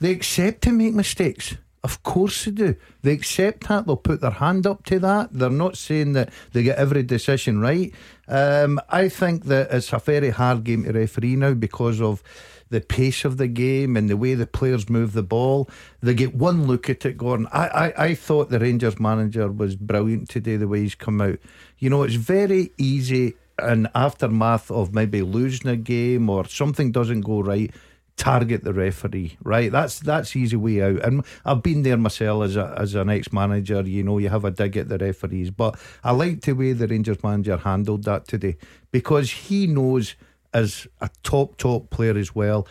They 0.00 0.10
accept 0.10 0.62
to 0.62 0.72
make 0.72 0.94
mistakes. 0.94 1.56
Of 1.82 2.02
course 2.02 2.44
they 2.44 2.50
do. 2.50 2.76
They 3.02 3.12
accept 3.12 3.68
that. 3.68 3.86
They'll 3.86 3.96
put 3.96 4.20
their 4.20 4.30
hand 4.30 4.66
up 4.66 4.84
to 4.86 4.98
that. 4.98 5.32
They're 5.32 5.48
not 5.48 5.76
saying 5.78 6.12
that 6.12 6.30
they 6.52 6.62
get 6.62 6.78
every 6.78 7.02
decision 7.02 7.60
right. 7.60 7.94
Um, 8.28 8.80
I 8.90 9.08
think 9.08 9.44
that 9.44 9.70
it's 9.70 9.92
a 9.92 9.98
very 9.98 10.30
hard 10.30 10.64
game 10.64 10.84
to 10.84 10.92
referee 10.92 11.36
now 11.36 11.54
because 11.54 12.00
of 12.00 12.22
the 12.68 12.80
pace 12.80 13.24
of 13.24 13.36
the 13.36 13.48
game 13.48 13.96
and 13.96 14.08
the 14.08 14.16
way 14.16 14.34
the 14.34 14.46
players 14.46 14.88
move 14.88 15.12
the 15.12 15.22
ball. 15.22 15.68
They 16.00 16.14
get 16.14 16.34
one 16.34 16.66
look 16.66 16.88
at 16.88 17.04
it, 17.04 17.16
Gordon. 17.16 17.48
I, 17.52 17.68
I, 17.68 18.04
I 18.04 18.14
thought 18.14 18.50
the 18.50 18.60
Rangers 18.60 19.00
manager 19.00 19.50
was 19.50 19.74
brilliant 19.74 20.28
today, 20.28 20.56
the 20.56 20.68
way 20.68 20.82
he's 20.82 20.94
come 20.94 21.20
out. 21.20 21.38
You 21.78 21.90
know, 21.90 22.02
it's 22.02 22.14
very 22.14 22.72
easy 22.78 23.34
in 23.60 23.88
aftermath 23.94 24.70
of 24.70 24.94
maybe 24.94 25.22
losing 25.22 25.70
a 25.70 25.76
game 25.76 26.30
or 26.30 26.46
something 26.46 26.92
doesn't 26.92 27.22
go 27.22 27.40
right 27.40 27.74
target 28.16 28.64
the 28.64 28.72
referee, 28.72 29.36
right? 29.42 29.72
That's 29.72 30.00
that's 30.00 30.36
easy 30.36 30.56
way 30.56 30.82
out. 30.82 31.00
And 31.04 31.24
I've 31.44 31.62
been 31.62 31.82
there 31.82 31.96
myself 31.96 32.44
as 32.44 32.56
a, 32.56 32.74
as 32.78 32.94
an 32.94 33.10
ex 33.10 33.32
manager. 33.32 33.80
You 33.82 34.02
know, 34.02 34.18
you 34.18 34.28
have 34.28 34.44
a 34.44 34.50
dig 34.50 34.76
at 34.76 34.88
the 34.88 34.98
referees, 34.98 35.50
but 35.50 35.78
I 36.04 36.12
like 36.12 36.42
the 36.42 36.52
way 36.52 36.72
the 36.72 36.86
Rangers 36.86 37.22
manager 37.22 37.56
handled 37.56 38.04
that 38.04 38.28
today 38.28 38.56
because 38.90 39.30
he 39.30 39.66
knows 39.66 40.14
as 40.52 40.86
a 41.00 41.10
top 41.22 41.56
top 41.56 41.90
player 41.90 42.16
as 42.16 42.34
well. 42.34 42.66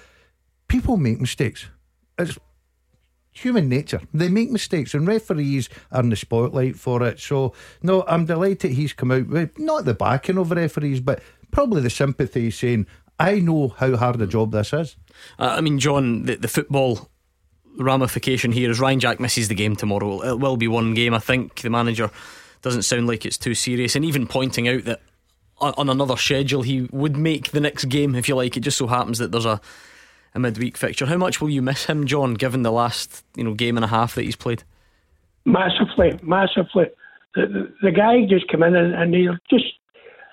People 0.68 0.98
make 0.98 1.20
mistakes. 1.20 1.68
It's 2.18 2.38
human 3.32 3.70
nature. 3.70 4.02
They 4.14 4.30
make 4.30 4.52
mistakes, 4.52 4.94
and 4.94 5.08
referees 5.08 5.70
are 5.92 6.04
in 6.04 6.10
the 6.10 6.16
spotlight 6.16 6.76
for 6.76 7.04
it. 7.04 7.20
So, 7.20 7.54
no, 7.82 8.04
I'm 8.08 8.26
delighted 8.26 8.72
he's 8.72 8.94
come 8.94 9.12
out 9.12 9.28
with 9.28 9.58
not 9.58 9.86
the 9.86 9.94
backing 9.94 10.38
of 10.38 10.52
referees, 10.52 11.00
but 11.00 11.22
probably 11.52 11.82
the 11.82 11.90
sympathy 11.90 12.52
saying, 12.52 12.88
I 13.20 13.40
know 13.40 13.70
how 13.70 13.98
hard 13.98 14.22
a 14.22 14.28
job 14.28 14.52
this 14.52 14.74
is. 14.74 14.96
Uh, 15.38 15.56
I 15.58 15.62
mean, 15.62 15.80
John, 15.80 16.26
the, 16.26 16.36
the 16.36 16.48
football 16.48 17.10
ramification 17.78 18.52
here 18.52 18.70
is 18.70 18.80
Ryan 18.80 19.00
Jack 19.00 19.20
misses 19.20 19.48
the 19.48 19.56
game 19.56 19.76
tomorrow. 19.76 20.22
It 20.22 20.40
will 20.40 20.58
be 20.58 20.68
one 20.68 20.94
game. 20.94 21.14
I 21.14 21.20
think 21.20 21.62
the 21.62 21.70
manager 21.70 22.12
doesn't 22.62 22.84
sound 22.84 23.08
like 23.08 23.26
it's 23.26 23.38
too 23.38 23.56
serious, 23.56 23.96
and 23.96 24.04
even 24.04 24.28
pointing 24.28 24.68
out 24.68 24.84
that 24.84 25.02
on, 25.60 25.90
another 25.90 26.18
schedule 26.18 26.62
he 26.62 26.88
would 26.92 27.18
make 27.18 27.52
the 27.52 27.60
next 27.60 27.86
game 27.86 28.16
if 28.16 28.28
you 28.28 28.36
like. 28.36 28.58
It 28.58 28.62
just 28.62 28.78
so 28.78 28.88
happens 28.88 29.18
that 29.20 29.32
there's 29.32 29.46
a 29.46 29.62
a 30.36 30.40
midweek 30.40 30.78
fixture. 30.78 31.06
How 31.06 31.18
much 31.18 31.42
will 31.42 31.50
you 31.50 31.62
miss 31.62 31.86
him, 31.86 32.06
John? 32.06 32.36
Given 32.36 32.62
the 32.62 32.72
last 32.72 33.24
you 33.36 33.44
know 33.44 33.54
game 33.54 33.78
and 33.78 33.86
a 33.86 33.90
half 33.90 34.16
that 34.16 34.24
he's 34.24 34.36
played. 34.36 34.64
Massively, 35.46 36.20
massively. 36.22 36.86
The, 37.36 37.72
the, 37.82 37.92
guy 37.92 38.26
just 38.28 38.48
came 38.50 38.64
in 38.64 38.76
and, 38.76 38.94
and 38.94 39.14
he'll 39.14 39.38
just 39.50 39.66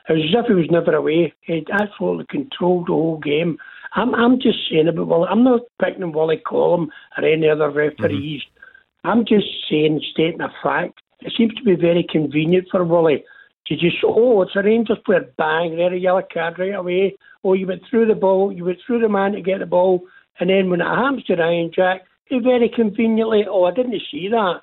It 0.09 0.15
was 0.15 0.23
as 0.25 0.45
if 0.45 0.47
he 0.47 0.55
was 0.55 0.71
never 0.71 0.95
away. 0.95 1.33
He 1.43 1.65
absolutely 1.71 2.27
controlled 2.29 2.89
the 2.89 2.93
whole 2.93 3.19
game. 3.19 3.59
I'm, 3.97 4.15
I'm 4.15 4.39
just 4.41 4.59
saying 4.71 4.89
about 4.89 5.09
well, 5.09 5.25
I'm 5.25 5.43
not 5.43 5.63
picking 5.83 6.13
Wally 6.13 6.41
Collum 6.47 6.91
or 7.17 7.25
any 7.25 7.49
other 7.49 7.71
referees. 7.71 8.43
Mm-hmm. 8.43 9.09
I'm 9.09 9.25
just 9.25 9.47
saying, 9.71 10.01
stating 10.13 10.41
a 10.41 10.49
fact. 10.63 11.01
It 11.21 11.33
seems 11.37 11.55
to 11.55 11.65
be 11.65 11.75
very 11.75 12.07
convenient 12.11 12.69
for 12.71 12.85
Wally 12.85 13.25
to 13.67 13.75
just, 13.75 13.97
oh, 14.05 14.43
it's 14.43 14.55
a 14.55 14.63
Rangers 14.63 14.99
player, 15.05 15.33
bang, 15.39 15.77
there 15.77 15.93
a 15.93 15.99
yellow 15.99 16.23
card 16.33 16.59
right 16.59 16.75
away. 16.75 17.17
Oh, 17.43 17.55
you 17.55 17.67
went 17.67 17.83
through 17.89 18.07
the 18.07 18.15
ball, 18.15 18.53
you 18.53 18.65
went 18.65 18.79
through 18.87 19.01
the 19.01 19.09
man 19.09 19.33
to 19.33 19.41
get 19.41 19.61
the 19.61 19.67
ball, 19.67 20.03
and 20.39 20.51
then 20.51 20.71
when 20.71 20.81
it 20.81 20.85
happens 20.85 21.25
to 21.25 21.37
Ryan 21.37 21.71
Jack, 21.75 22.03
he 22.27 22.39
very 22.39 22.69
conveniently, 22.69 23.45
oh, 23.49 23.65
I 23.65 23.73
didn't 23.73 24.01
see 24.11 24.29
that. 24.29 24.61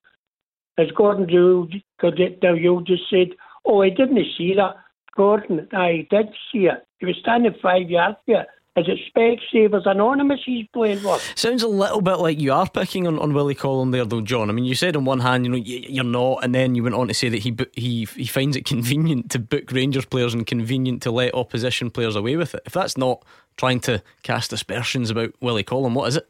As 0.78 0.92
Gordon 0.96 1.26
Dalziel 1.28 2.88
just 2.88 3.04
said, 3.10 3.30
oh, 3.66 3.82
I 3.82 3.90
didn't 3.90 4.26
see 4.38 4.54
that. 4.56 4.76
Gordon, 5.16 5.68
I 5.74 6.08
did 6.10 6.28
see 6.52 6.66
it. 6.66 6.86
He 7.00 7.06
was 7.06 7.16
standing 7.22 7.54
five 7.62 7.90
yards 7.90 8.18
there. 8.28 8.48
Is 8.76 8.88
it 8.88 9.00
Specsavers 9.14 9.86
Anonymous 9.86 10.40
he's 10.44 10.66
playing 10.74 11.04
with? 11.04 11.34
Sounds 11.36 11.62
a 11.62 11.68
little 11.68 12.02
bit 12.02 12.16
like 12.16 12.40
you 12.40 12.52
are 12.52 12.68
picking 12.68 13.06
on, 13.06 13.20
on 13.20 13.32
Willie 13.32 13.54
Collum 13.54 13.92
there, 13.92 14.04
though, 14.04 14.22
John. 14.22 14.50
I 14.50 14.54
mean, 14.54 14.66
you 14.66 14.74
said 14.74 14.96
on 14.96 15.06
one 15.06 15.20
hand, 15.20 15.46
you 15.46 15.52
know, 15.52 15.58
you're 15.58 16.04
not, 16.04 16.44
and 16.44 16.56
then 16.56 16.74
you 16.74 16.82
went 16.82 16.96
on 16.96 17.08
to 17.08 17.14
say 17.14 17.30
that 17.30 17.44
he 17.44 17.56
he 17.74 18.08
he 18.16 18.26
finds 18.26 18.58
it 18.58 18.66
convenient 18.66 19.30
to 19.30 19.38
book 19.38 19.72
Rangers 19.72 20.06
players 20.06 20.34
and 20.34 20.48
convenient 20.48 21.04
to 21.04 21.12
let 21.12 21.36
opposition 21.36 21.92
players 21.92 22.16
away 22.16 22.36
with 22.36 22.56
it. 22.56 22.64
If 22.66 22.74
that's 22.74 22.98
not 22.98 23.24
trying 23.58 23.80
to 23.82 24.02
cast 24.24 24.52
aspersions 24.52 25.12
about 25.12 25.36
Willie 25.40 25.64
Collum, 25.64 25.94
what 25.94 26.08
is 26.08 26.16
it? 26.16 26.28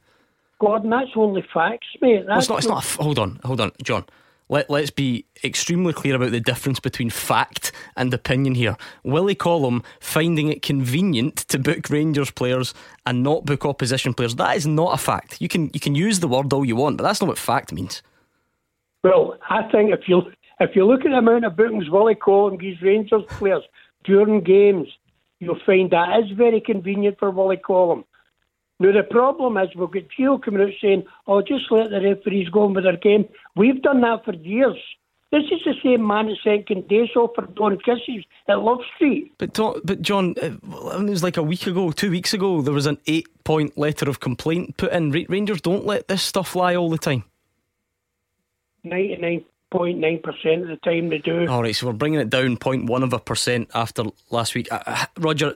Gordon, 0.59 0.89
that's 0.89 1.12
only 1.15 1.45
facts, 1.53 1.88
mate. 2.01 2.25
That's 2.27 2.50
well, 2.50 2.57
it's 2.57 2.67
not. 2.67 2.83
It's 2.83 2.97
not. 2.97 3.00
A, 3.00 3.03
hold 3.03 3.19
on, 3.19 3.39
hold 3.45 3.62
on, 3.62 3.71
John. 3.81 4.03
Let, 4.53 4.69
let's 4.69 4.91
be 4.91 5.25
extremely 5.43 5.93
clear 5.93 6.13
about 6.13 6.29
the 6.29 6.39
difference 6.39 6.79
between 6.79 7.10
fact 7.10 7.72
and 7.98 8.13
opinion 8.13 8.53
here. 8.53 8.77
Willie 9.03 9.33
Collum 9.33 9.81
finding 10.00 10.50
it 10.50 10.62
convenient 10.62 11.38
to 11.48 11.57
book 11.57 11.89
Rangers 11.89 12.29
players 12.29 12.75
and 13.03 13.24
not 13.24 13.45
book 13.45 13.65
opposition 13.65 14.13
players. 14.13 14.36
That 14.36 14.55
is 14.55 14.67
not 14.67 14.93
a 14.93 14.98
fact. 14.98 15.41
You 15.41 15.48
can 15.48 15.72
you 15.74 15.79
can 15.79 15.95
use 15.95 16.19
the 16.19 16.27
word 16.27 16.53
all 16.53 16.63
you 16.63 16.75
want, 16.75 16.98
but 16.98 17.03
that's 17.03 17.19
not 17.19 17.29
what 17.29 17.39
fact 17.39 17.74
means. 17.74 18.03
Well, 19.03 19.39
I 19.50 19.63
think 19.72 19.91
if 19.91 20.07
you 20.07 20.22
if 20.60 20.75
you 20.75 20.86
look 20.86 21.03
at 21.03 21.10
the 21.10 21.17
amount 21.17 21.45
of 21.45 21.55
bookings 21.57 21.89
Willie 21.89 22.13
Collum 22.13 22.60
gives 22.60 22.79
Rangers 22.79 23.24
players 23.29 23.63
during 24.03 24.43
games, 24.43 24.88
you'll 25.39 25.65
find 25.65 25.89
that 25.89 26.19
is 26.19 26.29
very 26.38 26.62
convenient 26.62 27.17
for 27.17 27.31
Willie 27.31 27.57
Collum. 27.57 28.05
Now, 28.80 28.92
the 28.92 29.03
problem 29.03 29.58
is 29.58 29.70
we've 29.75 29.92
got 29.92 30.03
Gio 30.18 30.42
coming 30.42 30.62
out 30.62 30.74
saying, 30.82 31.03
oh, 31.27 31.42
just 31.42 31.72
let 31.72 31.89
the 31.92 32.01
referees 32.01 32.50
go 32.50 32.63
on 32.63 32.74
with 32.74 32.84
their 32.84 32.98
game. 32.98 33.25
We've 33.56 33.82
done 33.82 34.01
that 34.01 34.25
for 34.25 34.34
years. 34.34 34.77
This 35.34 35.46
is 35.51 35.62
the 35.65 35.74
same 35.84 36.06
man 36.06 36.27
that 36.27 36.38
sent 36.44 36.68
Condeso 36.68 37.34
for 37.34 37.48
Don 37.56 37.80
Kisses 37.80 38.24
at 38.48 38.60
Love 38.60 38.82
Street. 38.96 39.34
But, 39.39 39.56
but 39.84 40.00
John, 40.01 40.36
uh, 40.39 40.51
it 41.01 41.10
was 41.10 41.24
like 41.24 41.38
a 41.38 41.44
week 41.44 41.65
ago, 41.65 41.92
two 41.92 42.12
weeks 42.12 42.36
ago, 42.36 42.62
there 42.62 42.74
was 42.74 42.86
an 42.86 43.00
eight 43.08 43.27
point 43.44 43.75
letter 43.75 44.08
of 44.08 44.20
complaint 44.20 44.77
put 44.77 44.92
in. 44.92 45.10
Rangers 45.10 45.60
don't 45.60 45.88
let 45.88 46.08
this 46.08 46.22
stuff 46.22 46.56
lie 46.56 46.75
all 46.75 46.92
the 46.92 47.00
time. 47.00 47.24
99.9% 48.86 50.62
of 50.62 50.68
the 50.68 50.80
time 50.84 51.10
they 51.10 51.18
do. 51.18 51.48
All 51.48 51.63
right, 51.63 51.75
so 51.75 51.88
we're 51.88 51.94
bringing 51.94 52.20
it 52.20 52.30
down 52.30 52.58
0.1 52.58 53.03
of 53.03 53.13
a 53.13 53.20
percent 53.20 53.72
after 53.74 54.03
last 54.30 54.53
week. 54.53 54.72
Uh, 54.72 54.84
uh 54.86 55.06
Roger, 55.18 55.56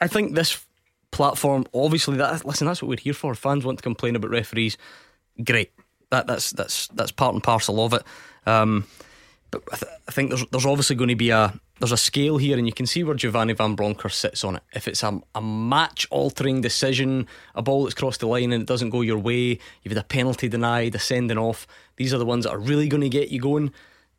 I 0.00 0.06
think 0.06 0.34
this 0.34 0.64
platform. 1.14 1.64
Obviously, 1.72 2.16
that 2.16 2.44
listen, 2.44 2.66
that's 2.66 2.82
what 2.82 2.88
we're 2.88 2.98
here 2.98 3.14
for. 3.14 3.34
Fans 3.34 3.64
want 3.64 3.78
to 3.78 3.82
complain 3.82 4.16
about 4.16 4.30
referees. 4.30 4.76
Great. 5.42 5.72
That 6.10 6.26
that's 6.26 6.50
that's 6.50 6.88
that's 6.88 7.12
part 7.12 7.34
and 7.34 7.42
parcel 7.42 7.84
of 7.84 7.94
it. 7.94 8.02
Um, 8.46 8.86
but 9.50 9.62
I, 9.72 9.76
th- 9.76 9.92
I, 10.08 10.12
think 10.12 10.30
there's 10.30 10.44
there's 10.50 10.66
obviously 10.66 10.96
going 10.96 11.08
to 11.08 11.16
be 11.16 11.30
a 11.30 11.58
there's 11.78 11.92
a 11.92 11.96
scale 11.96 12.36
here, 12.36 12.58
and 12.58 12.66
you 12.66 12.72
can 12.72 12.86
see 12.86 13.04
where 13.04 13.14
Giovanni 13.14 13.52
Van 13.52 13.74
Bronckhorst 13.74 14.18
sits 14.18 14.44
on 14.44 14.56
it. 14.56 14.62
If 14.74 14.88
it's 14.88 15.02
a, 15.02 15.20
a 15.34 15.40
match 15.40 16.06
altering 16.10 16.60
decision, 16.60 17.26
a 17.54 17.62
ball 17.62 17.84
that's 17.84 17.94
crossed 17.94 18.20
the 18.20 18.26
line 18.26 18.52
and 18.52 18.62
it 18.62 18.68
doesn't 18.68 18.90
go 18.90 19.00
your 19.00 19.18
way, 19.18 19.58
you've 19.82 19.94
had 19.94 19.98
a 19.98 20.04
penalty 20.04 20.48
denied, 20.48 20.94
a 20.94 20.98
sending 20.98 21.38
off. 21.38 21.66
These 21.96 22.12
are 22.12 22.18
the 22.18 22.26
ones 22.26 22.44
that 22.44 22.52
are 22.52 22.58
really 22.58 22.88
going 22.88 23.02
to 23.02 23.08
get 23.08 23.30
you 23.30 23.40
going. 23.40 23.72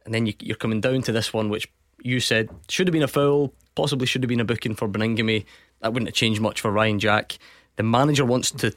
And 0.06 0.14
then 0.14 0.26
you, 0.26 0.34
you're 0.40 0.58
coming 0.58 0.82
down 0.82 1.02
to 1.04 1.12
this 1.12 1.34
one, 1.34 1.50
which 1.50 1.68
you 2.02 2.20
said 2.20 2.50
should 2.70 2.88
have 2.88 2.94
been 2.94 3.04
a 3.04 3.08
foul, 3.08 3.54
possibly 3.74 4.06
should 4.06 4.24
have 4.24 4.30
been 4.30 4.40
a 4.40 4.46
booking 4.46 4.76
for 4.76 4.88
Baningime 4.88 5.46
that 5.82 5.94
wouldn't 5.94 6.08
have 6.08 6.16
changed 6.16 6.42
much 6.42 6.62
for 6.62 6.72
Ryan 6.72 7.00
Jack. 7.00 7.38
The 7.76 7.84
manager 7.84 8.26
wants 8.26 8.52
to 8.52 8.74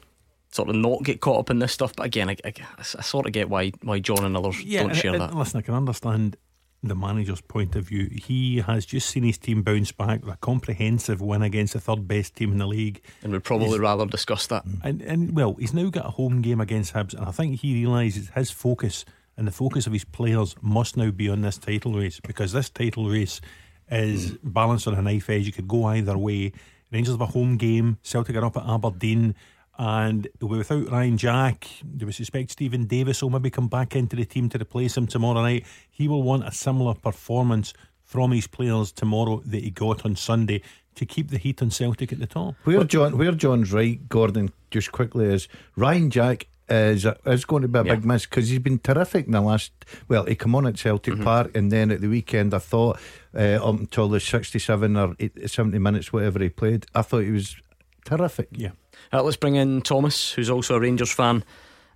sort 0.50 0.68
of 0.68 0.76
not 0.76 1.02
get 1.02 1.20
caught 1.20 1.40
up 1.40 1.50
in 1.50 1.58
this 1.58 1.72
stuff, 1.72 1.94
but 1.94 2.06
again, 2.06 2.30
I, 2.30 2.36
I, 2.44 2.52
I 2.76 2.82
sort 2.82 3.26
of 3.26 3.32
get 3.32 3.48
why 3.48 3.72
why 3.82 3.98
John 4.00 4.24
and 4.24 4.36
others 4.36 4.62
yeah, 4.62 4.82
don't 4.82 4.96
share 4.96 5.18
that. 5.18 5.34
Listen, 5.34 5.58
I 5.58 5.62
can 5.62 5.74
understand 5.74 6.36
the 6.82 6.94
manager's 6.94 7.40
point 7.40 7.74
of 7.74 7.84
view. 7.84 8.08
He 8.10 8.58
has 8.58 8.86
just 8.86 9.10
seen 9.10 9.24
his 9.24 9.36
team 9.38 9.62
bounce 9.62 9.90
back 9.90 10.24
with 10.24 10.34
a 10.34 10.38
comprehensive 10.38 11.20
win 11.20 11.42
against 11.42 11.72
the 11.72 11.80
third 11.80 12.06
best 12.06 12.36
team 12.36 12.52
in 12.52 12.58
the 12.58 12.66
league, 12.66 13.02
and 13.22 13.32
would 13.32 13.44
probably 13.44 13.70
he's, 13.70 13.78
rather 13.78 14.06
discuss 14.06 14.46
that. 14.46 14.64
And, 14.82 15.02
and 15.02 15.36
well, 15.36 15.54
he's 15.54 15.74
now 15.74 15.90
got 15.90 16.06
a 16.06 16.10
home 16.10 16.40
game 16.40 16.60
against 16.60 16.94
Hibs, 16.94 17.14
and 17.14 17.26
I 17.26 17.32
think 17.32 17.60
he 17.60 17.74
realises 17.74 18.30
his 18.30 18.50
focus 18.50 19.04
and 19.38 19.46
the 19.46 19.52
focus 19.52 19.86
of 19.86 19.92
his 19.92 20.04
players 20.04 20.56
must 20.60 20.96
now 20.96 21.12
be 21.12 21.28
on 21.28 21.42
this 21.42 21.58
title 21.58 21.94
race 21.94 22.18
because 22.18 22.52
this 22.52 22.68
title 22.68 23.08
race 23.08 23.40
is 23.88 24.32
mm. 24.32 24.38
balanced 24.42 24.88
on 24.88 24.94
a 24.94 25.00
knife 25.00 25.30
edge. 25.30 25.46
You 25.46 25.52
could 25.52 25.68
go 25.68 25.84
either 25.84 26.18
way. 26.18 26.52
Rangers 26.90 27.14
have 27.14 27.20
a 27.20 27.26
home 27.26 27.56
game. 27.56 27.98
Celtic 28.02 28.36
are 28.36 28.44
up 28.44 28.56
at 28.56 28.66
Aberdeen. 28.66 29.34
And 29.78 30.26
without 30.40 30.90
Ryan 30.90 31.16
Jack, 31.16 31.68
do 31.96 32.06
we 32.06 32.12
suspect 32.12 32.50
Steven 32.50 32.86
Davis 32.86 33.22
will 33.22 33.30
maybe 33.30 33.50
come 33.50 33.68
back 33.68 33.94
into 33.94 34.16
the 34.16 34.24
team 34.24 34.48
to 34.48 34.58
replace 34.58 34.96
him 34.96 35.06
tomorrow 35.06 35.40
night? 35.42 35.66
He 35.88 36.08
will 36.08 36.22
want 36.22 36.46
a 36.46 36.52
similar 36.52 36.94
performance 36.94 37.74
from 38.02 38.32
his 38.32 38.46
players 38.46 38.90
tomorrow 38.90 39.40
that 39.44 39.62
he 39.62 39.70
got 39.70 40.04
on 40.04 40.16
Sunday 40.16 40.62
to 40.96 41.06
keep 41.06 41.30
the 41.30 41.38
heat 41.38 41.62
on 41.62 41.70
Celtic 41.70 42.12
at 42.12 42.18
the 42.18 42.26
top. 42.26 42.56
Where 42.64 42.82
John, 42.82 43.16
where 43.16 43.32
John's 43.32 43.72
right, 43.72 44.08
Gordon, 44.08 44.50
just 44.72 44.90
quickly 44.90 45.26
is 45.26 45.46
Ryan 45.76 46.10
Jack 46.10 46.48
is 46.68 47.06
is 47.26 47.44
going 47.44 47.62
to 47.62 47.68
be 47.68 47.78
a 47.78 47.84
yeah. 47.84 47.94
big 47.94 48.04
miss 48.04 48.26
because 48.26 48.48
he's 48.48 48.58
been 48.58 48.78
terrific 48.78 49.26
in 49.26 49.32
the 49.32 49.40
last. 49.40 49.72
Well, 50.08 50.24
he 50.24 50.34
came 50.34 50.54
on 50.54 50.66
at 50.66 50.78
Celtic 50.78 51.14
mm-hmm. 51.14 51.24
Park, 51.24 51.56
and 51.56 51.70
then 51.70 51.90
at 51.90 52.00
the 52.00 52.08
weekend, 52.08 52.54
I 52.54 52.58
thought 52.58 52.98
uh, 53.34 53.58
up 53.62 53.78
until 53.78 54.08
the 54.08 54.20
sixty-seven 54.20 54.96
or 54.96 55.14
80, 55.18 55.46
70 55.46 55.78
minutes, 55.78 56.12
whatever 56.12 56.40
he 56.40 56.48
played, 56.48 56.86
I 56.94 57.02
thought 57.02 57.20
he 57.20 57.30
was 57.30 57.56
terrific. 58.04 58.48
Yeah. 58.52 58.70
Uh, 59.12 59.22
let's 59.22 59.36
bring 59.36 59.56
in 59.56 59.82
Thomas, 59.82 60.32
who's 60.32 60.50
also 60.50 60.74
a 60.74 60.80
Rangers 60.80 61.12
fan 61.12 61.44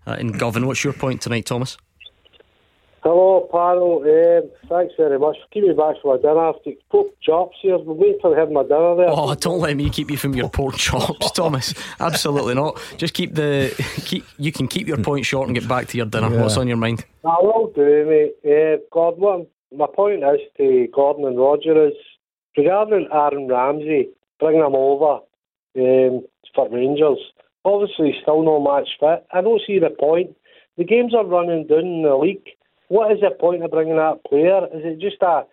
uh, 0.07 0.17
in 0.19 0.33
Govan. 0.33 0.67
What's 0.67 0.85
your 0.85 0.93
point 0.93 1.21
tonight, 1.21 1.47
Thomas? 1.47 1.77
Hello, 3.03 3.49
panel. 3.51 3.99
Um, 3.99 4.51
thanks 4.69 4.95
very 4.97 5.19
much 5.19 5.37
for 5.43 5.49
keeping 5.51 5.71
me 5.71 5.75
back 5.75 5.97
for 6.01 6.15
my 6.15 6.23
dinner. 6.23 6.47
After 6.47 6.71
pork 6.89 7.09
chops 7.21 7.57
here. 7.61 7.75
I'm 7.75 7.99
waiting 7.99 8.19
for 8.21 8.37
having 8.37 8.55
my 8.55 8.63
dinner 8.63 8.95
there. 8.95 9.09
Oh, 9.11 9.35
don't 9.35 9.59
let 9.59 9.77
me 9.77 9.91
keep 9.91 10.09
you 10.09 10.17
from 10.17 10.35
your 10.35 10.49
pork 10.49 10.77
chops, 10.77 11.31
Thomas. 11.35 11.75
Absolutely 11.99 12.55
not. 12.55 12.81
Just 12.99 13.15
keep 13.15 13.35
the 13.35 13.75
keep. 14.05 14.25
You 14.39 14.53
can 14.53 14.69
keep 14.69 14.87
your 14.87 14.99
point 14.99 15.27
short 15.27 15.49
and 15.49 15.59
get 15.59 15.67
back 15.67 15.89
to 15.89 15.97
your 15.97 16.07
dinner. 16.07 16.33
Yeah. 16.33 16.43
What's 16.43 16.57
on 16.57 16.69
your 16.69 16.77
mind? 16.77 17.05
I 17.25 17.37
will 17.41 17.73
do, 17.75 18.07
mate. 18.07 18.35
Uh, 18.47 18.79
Gordon, 18.93 19.49
my 19.77 19.87
point 19.93 20.23
is 20.23 20.41
to 20.59 20.87
Gordon 20.95 21.25
and 21.27 21.37
Roger 21.37 21.89
is 21.89 21.95
regarding 22.57 23.09
Aaron 23.13 23.49
Ramsey 23.49 24.11
bringing 24.39 24.65
him 24.65 24.77
over 24.77 25.23
um, 25.77 26.23
for 26.55 26.71
Rangers. 26.71 27.19
Obviously, 27.65 28.15
still 28.23 28.45
no 28.45 28.61
match 28.61 28.91
fit. 29.01 29.27
I 29.33 29.41
don't 29.41 29.63
see 29.67 29.81
the 29.81 29.91
point. 29.91 30.37
The 30.79 30.85
games 30.85 31.15
are 31.17 31.27
running 31.27 31.67
down 31.67 31.81
in 31.81 32.03
the 32.03 32.15
league 32.15 32.47
what 32.93 33.11
is 33.11 33.21
the 33.21 33.31
point 33.31 33.65
of 33.65 33.71
bringing 33.71 33.97
that 33.97 34.23
player? 34.29 34.67
Is 34.67 34.85
it 34.85 34.99
just 35.01 35.23
a 35.23 35.47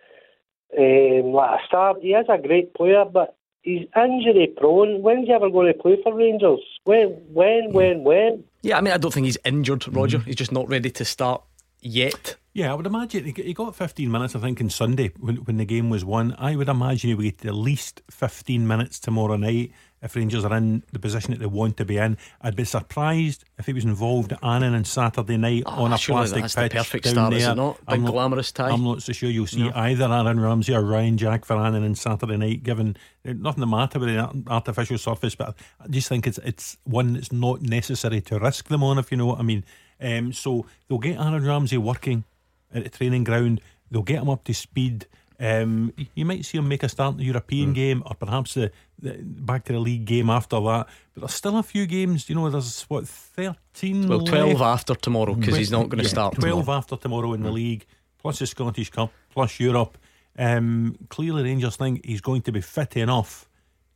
um, 0.78 1.32
like 1.32 1.58
a 1.58 1.66
start? 1.66 1.96
He 2.02 2.10
is 2.10 2.26
a 2.28 2.36
great 2.36 2.74
player, 2.74 3.06
but 3.10 3.34
he's 3.62 3.86
injury 3.96 4.52
prone. 4.54 5.00
When's 5.00 5.26
he 5.26 5.32
ever 5.32 5.48
going 5.48 5.72
to 5.72 5.78
play 5.82 5.96
for 6.02 6.14
Rangers? 6.14 6.60
When, 6.84 7.08
when, 7.32 7.72
when, 7.72 8.04
when? 8.04 8.44
Yeah, 8.60 8.76
I 8.76 8.82
mean, 8.82 8.92
I 8.92 8.98
don't 8.98 9.12
think 9.12 9.24
he's 9.24 9.38
injured, 9.42 9.88
Roger. 9.88 10.18
Mm. 10.18 10.26
He's 10.26 10.36
just 10.36 10.52
not 10.52 10.68
ready 10.68 10.90
to 10.90 11.04
start 11.04 11.42
yet. 11.80 12.36
Yeah, 12.52 12.72
I 12.72 12.74
would 12.74 12.86
imagine 12.86 13.24
he 13.24 13.54
got 13.54 13.74
15 13.74 14.10
minutes, 14.10 14.36
I 14.36 14.40
think, 14.40 14.60
on 14.60 14.68
Sunday 14.68 15.10
when, 15.18 15.36
when 15.36 15.56
the 15.56 15.64
game 15.64 15.88
was 15.88 16.04
won. 16.04 16.34
I 16.36 16.56
would 16.56 16.68
imagine 16.68 17.08
he 17.08 17.14
would 17.14 17.38
get 17.38 17.46
at 17.46 17.54
least 17.54 18.02
15 18.10 18.68
minutes 18.68 19.00
tomorrow 19.00 19.36
night 19.36 19.72
if 20.02 20.16
Rangers 20.16 20.44
are 20.44 20.56
in 20.56 20.82
the 20.92 20.98
position 20.98 21.32
that 21.32 21.40
they 21.40 21.46
want 21.46 21.76
to 21.76 21.84
be 21.84 21.98
in. 21.98 22.16
I'd 22.40 22.56
be 22.56 22.64
surprised 22.64 23.44
if 23.58 23.66
he 23.66 23.72
was 23.72 23.84
involved 23.84 24.32
at 24.32 24.42
Annan 24.42 24.74
on 24.74 24.84
Saturday 24.84 25.36
night 25.36 25.64
oh, 25.66 25.84
on 25.84 25.92
a 25.92 25.98
plastic 25.98 26.42
that's 26.42 26.54
pitch 26.54 26.72
the 26.72 26.78
perfect 26.78 27.04
down 27.04 27.14
start, 27.14 27.30
there. 27.30 27.40
Is 27.40 27.46
it 27.46 27.54
not? 27.54 27.76
Big 27.78 27.84
I'm 27.88 28.04
glamorous 28.04 28.52
tie. 28.52 28.70
I'm 28.70 28.84
not 28.84 29.02
so 29.02 29.12
sure 29.12 29.28
you'll 29.28 29.46
see 29.46 29.64
no. 29.64 29.72
either 29.74 30.04
Aaron 30.04 30.40
Ramsey 30.40 30.74
or 30.74 30.82
Ryan 30.82 31.18
Jack 31.18 31.44
for 31.44 31.56
Annan 31.56 31.84
on 31.84 31.94
Saturday 31.94 32.36
night, 32.36 32.62
given 32.62 32.96
nothing 33.24 33.60
the 33.60 33.66
matter 33.66 33.98
with 33.98 34.08
the 34.08 34.44
artificial 34.48 34.98
surface, 34.98 35.34
but 35.34 35.54
I 35.80 35.88
just 35.88 36.08
think 36.08 36.26
it's 36.26 36.38
it's 36.38 36.78
one 36.84 37.14
that's 37.14 37.32
not 37.32 37.62
necessary 37.62 38.20
to 38.22 38.38
risk 38.38 38.68
them 38.68 38.82
on, 38.82 38.98
if 38.98 39.10
you 39.10 39.16
know 39.18 39.26
what 39.26 39.38
I 39.38 39.42
mean. 39.42 39.64
Um, 40.00 40.32
so 40.32 40.66
they'll 40.88 40.98
get 40.98 41.18
Aaron 41.18 41.44
Ramsey 41.44 41.78
working 41.78 42.24
at 42.72 42.84
the 42.84 42.90
training 42.90 43.24
ground. 43.24 43.60
They'll 43.90 44.02
get 44.02 44.22
him 44.22 44.30
up 44.30 44.44
to 44.44 44.54
speed. 44.54 45.06
Um, 45.38 45.94
you 46.14 46.26
might 46.26 46.44
see 46.44 46.58
him 46.58 46.68
make 46.68 46.82
a 46.82 46.88
start 46.88 47.12
in 47.12 47.18
the 47.18 47.24
European 47.24 47.72
mm. 47.72 47.74
game 47.74 48.02
or 48.04 48.14
perhaps 48.14 48.54
the, 48.54 48.70
back 49.02 49.64
to 49.64 49.72
the 49.72 49.78
league 49.78 50.04
game 50.04 50.30
after 50.30 50.60
that. 50.60 50.88
But 51.14 51.20
there's 51.20 51.34
still 51.34 51.58
a 51.58 51.62
few 51.62 51.86
games. 51.86 52.28
You 52.28 52.34
know, 52.34 52.50
there's 52.50 52.82
what 52.82 53.08
thirteen. 53.08 54.08
Well, 54.08 54.20
twelve 54.20 54.60
left. 54.60 54.62
after 54.62 54.94
tomorrow 54.94 55.34
because 55.34 55.56
he's 55.56 55.70
not 55.70 55.88
going 55.88 55.98
to 55.98 56.04
yeah, 56.04 56.10
start. 56.10 56.34
Twelve 56.34 56.60
tomorrow. 56.60 56.78
after 56.78 56.96
tomorrow 56.96 57.32
in 57.32 57.42
the 57.42 57.50
league, 57.50 57.86
plus 58.18 58.38
the 58.38 58.46
Scottish 58.46 58.90
Cup, 58.90 59.12
plus 59.30 59.60
Europe. 59.60 59.98
Um, 60.38 60.96
clearly, 61.08 61.42
Rangers 61.42 61.76
think 61.76 62.04
he's 62.04 62.20
going 62.20 62.42
to 62.42 62.52
be 62.52 62.60
fit 62.60 62.96
enough 62.96 63.48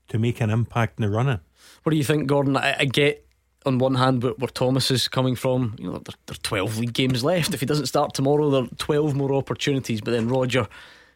to 0.09 0.19
make 0.19 0.41
an 0.41 0.51
impact 0.51 0.99
in 0.99 1.05
the 1.05 1.11
running. 1.11 1.41
What 1.83 1.91
do 1.91 1.97
you 1.97 2.05
think, 2.05 2.27
Gordon? 2.27 2.57
I, 2.57 2.77
I 2.81 2.85
get 2.85 3.27
on 3.65 3.79
one 3.79 3.95
hand 3.95 4.23
where, 4.23 4.33
where, 4.33 4.49
Thomas 4.49 4.91
is 4.91 5.09
coming 5.09 5.37
from. 5.37 5.75
You 5.79 5.87
know, 5.87 5.93
there, 5.93 6.15
there 6.27 6.35
are 6.35 6.43
12 6.43 6.79
league 6.79 6.93
games 6.93 7.25
left. 7.25 7.55
If 7.55 7.61
he 7.61 7.67
doesn't 7.67 7.87
start 7.87 8.15
tomorrow, 8.15 8.51
there 8.51 8.65
are 8.65 8.77
12 8.79 9.15
more 9.15 9.33
opportunities. 9.35 10.01
But 10.01 10.11
then 10.11 10.29
Roger 10.29 10.67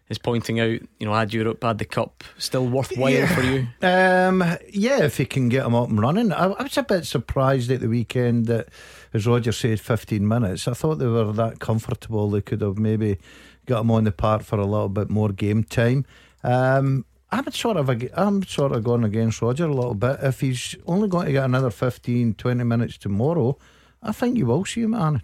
is 0.09 0.19
pointing 0.19 0.59
out, 0.61 0.81
you 0.99 1.07
know, 1.07 1.15
add 1.15 1.35
Europe, 1.35 1.63
add 1.65 1.79
the 1.79 1.85
cup, 1.85 2.25
still 2.39 2.67
worthwhile 2.67 3.11
yeah. 3.11 3.35
for 3.35 3.43
you. 3.43 3.67
Um, 3.83 4.43
yeah, 4.73 5.03
if 5.05 5.19
he 5.19 5.27
can 5.27 5.49
get 5.49 5.67
him 5.67 5.75
up 5.75 5.89
and 5.89 6.01
running. 6.01 6.33
I, 6.33 6.47
I, 6.47 6.63
was 6.63 6.77
a 6.79 6.83
bit 6.83 7.07
surprised 7.07 7.71
at 7.71 7.81
the 7.81 7.89
weekend 7.89 8.47
that, 8.47 8.69
as 9.13 9.27
Roger 9.27 9.53
said, 9.53 9.81
15 9.81 10.27
minutes. 10.27 10.67
I 10.67 10.73
thought 10.73 10.97
they 10.97 11.07
were 11.07 11.33
that 11.33 11.59
comfortable. 11.61 12.31
They 12.31 12.41
could 12.41 12.63
have 12.63 12.79
maybe 12.79 13.19
got 13.67 13.83
him 13.83 13.91
on 13.91 14.05
the 14.05 14.13
park 14.13 14.43
for 14.43 14.59
a 14.59 14.67
little 14.67 14.89
bit 14.89 15.11
more 15.11 15.31
game 15.31 15.63
time. 15.63 16.07
Um, 16.43 17.05
I'm 17.31 17.51
sort 17.53 17.77
of 17.77 17.91
I'm 18.17 18.43
sort 18.45 18.73
of 18.73 18.85
going 18.85 19.05
against 19.05 19.43
Roger 19.43 19.67
a 19.67 19.75
little 19.75 19.95
bit. 19.95 20.19
If 20.23 20.41
he's 20.41 20.75
only 20.87 21.09
going 21.09 21.27
to 21.27 21.33
get 21.33 21.45
another 21.45 21.71
15, 21.71 22.35
20 22.35 22.65
minutes 22.65 22.97
tomorrow, 22.97 23.59
I 24.03 24.13
think 24.13 24.39
you 24.39 24.47
will 24.47 24.65
see 24.65 24.83
him, 24.83 24.93
man. 24.93 25.23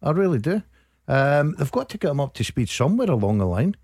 I 0.00 0.12
really 0.12 0.38
do. 0.38 0.62
Um, 1.08 1.56
they've 1.58 1.72
got 1.72 1.88
to 1.88 1.98
get 1.98 2.12
him 2.12 2.20
up 2.20 2.34
to 2.34 2.44
speed 2.44 2.68
somewhere 2.68 3.10
along 3.10 3.38
the 3.38 3.46
line. 3.46 3.74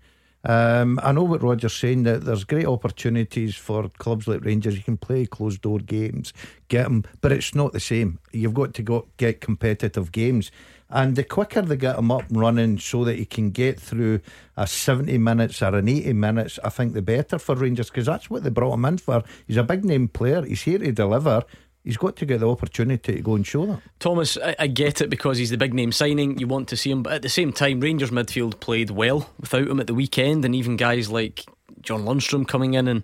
Um, 0.43 0.99
I 1.03 1.11
know 1.11 1.23
what 1.23 1.43
Roger's 1.43 1.75
saying 1.75 2.03
that 2.03 2.23
there's 2.23 2.43
great 2.43 2.65
opportunities 2.65 3.55
for 3.55 3.89
clubs 3.97 4.27
like 4.27 4.45
Rangers. 4.45 4.77
You 4.77 4.83
can 4.83 4.97
play 4.97 5.25
closed 5.25 5.61
door 5.61 5.79
games, 5.79 6.31
get 6.69 6.83
them, 6.83 7.03
but 7.21 7.31
it's 7.31 7.53
not 7.53 7.73
the 7.73 7.79
same. 7.79 8.19
You've 8.31 8.53
got 8.53 8.73
to 8.75 8.83
go 8.83 9.07
get 9.17 9.41
competitive 9.41 10.11
games. 10.11 10.51
And 10.89 11.17
the 11.17 11.23
quicker 11.23 11.61
they 11.61 11.75
get 11.75 11.99
him 11.99 12.11
up 12.11 12.29
and 12.29 12.39
running 12.39 12.79
so 12.79 13.03
that 13.03 13.17
he 13.17 13.25
can 13.25 13.49
get 13.49 13.77
through 13.77 14.21
a 14.55 14.65
70 14.65 15.17
minutes 15.17 15.61
or 15.61 15.75
an 15.75 15.89
80 15.89 16.13
minutes, 16.13 16.59
I 16.63 16.69
think 16.69 16.93
the 16.93 17.01
better 17.01 17.39
for 17.39 17.55
Rangers 17.55 17.89
because 17.89 18.05
that's 18.05 18.29
what 18.29 18.43
they 18.43 18.49
brought 18.49 18.75
him 18.75 18.85
in 18.85 18.97
for. 18.97 19.23
He's 19.47 19.57
a 19.57 19.63
big 19.63 19.83
name 19.83 20.07
player, 20.07 20.43
he's 20.43 20.61
here 20.61 20.79
to 20.79 20.91
deliver. 20.93 21.43
He's 21.83 21.97
got 21.97 22.17
to 22.17 22.25
get 22.25 22.41
the 22.41 22.49
opportunity 22.49 23.15
to 23.15 23.21
go 23.21 23.35
and 23.35 23.47
show 23.47 23.65
that. 23.65 23.81
Thomas, 23.99 24.37
I, 24.37 24.55
I, 24.59 24.67
get 24.67 24.99
it 24.99 25.09
because 25.09 25.37
he's 25.37 25.51
the 25.51 25.57
big 25.57 25.73
name 25.73 25.93
signing. 25.93 26.37
You 26.37 26.45
want 26.45 26.67
to 26.69 26.77
see 26.77 26.91
him, 26.91 27.01
but 27.01 27.13
at 27.13 27.21
the 27.21 27.29
same 27.29 27.53
time, 27.53 27.79
Rangers 27.79 28.11
midfield 28.11 28.59
played 28.59 28.89
well 28.89 29.29
without 29.39 29.69
him 29.69 29.79
at 29.79 29.87
the 29.87 29.93
weekend, 29.93 30.43
and 30.43 30.53
even 30.53 30.75
guys 30.75 31.09
like 31.09 31.45
John 31.81 32.03
Lundstram 32.03 32.45
coming 32.45 32.73
in 32.73 32.89
and, 32.89 33.03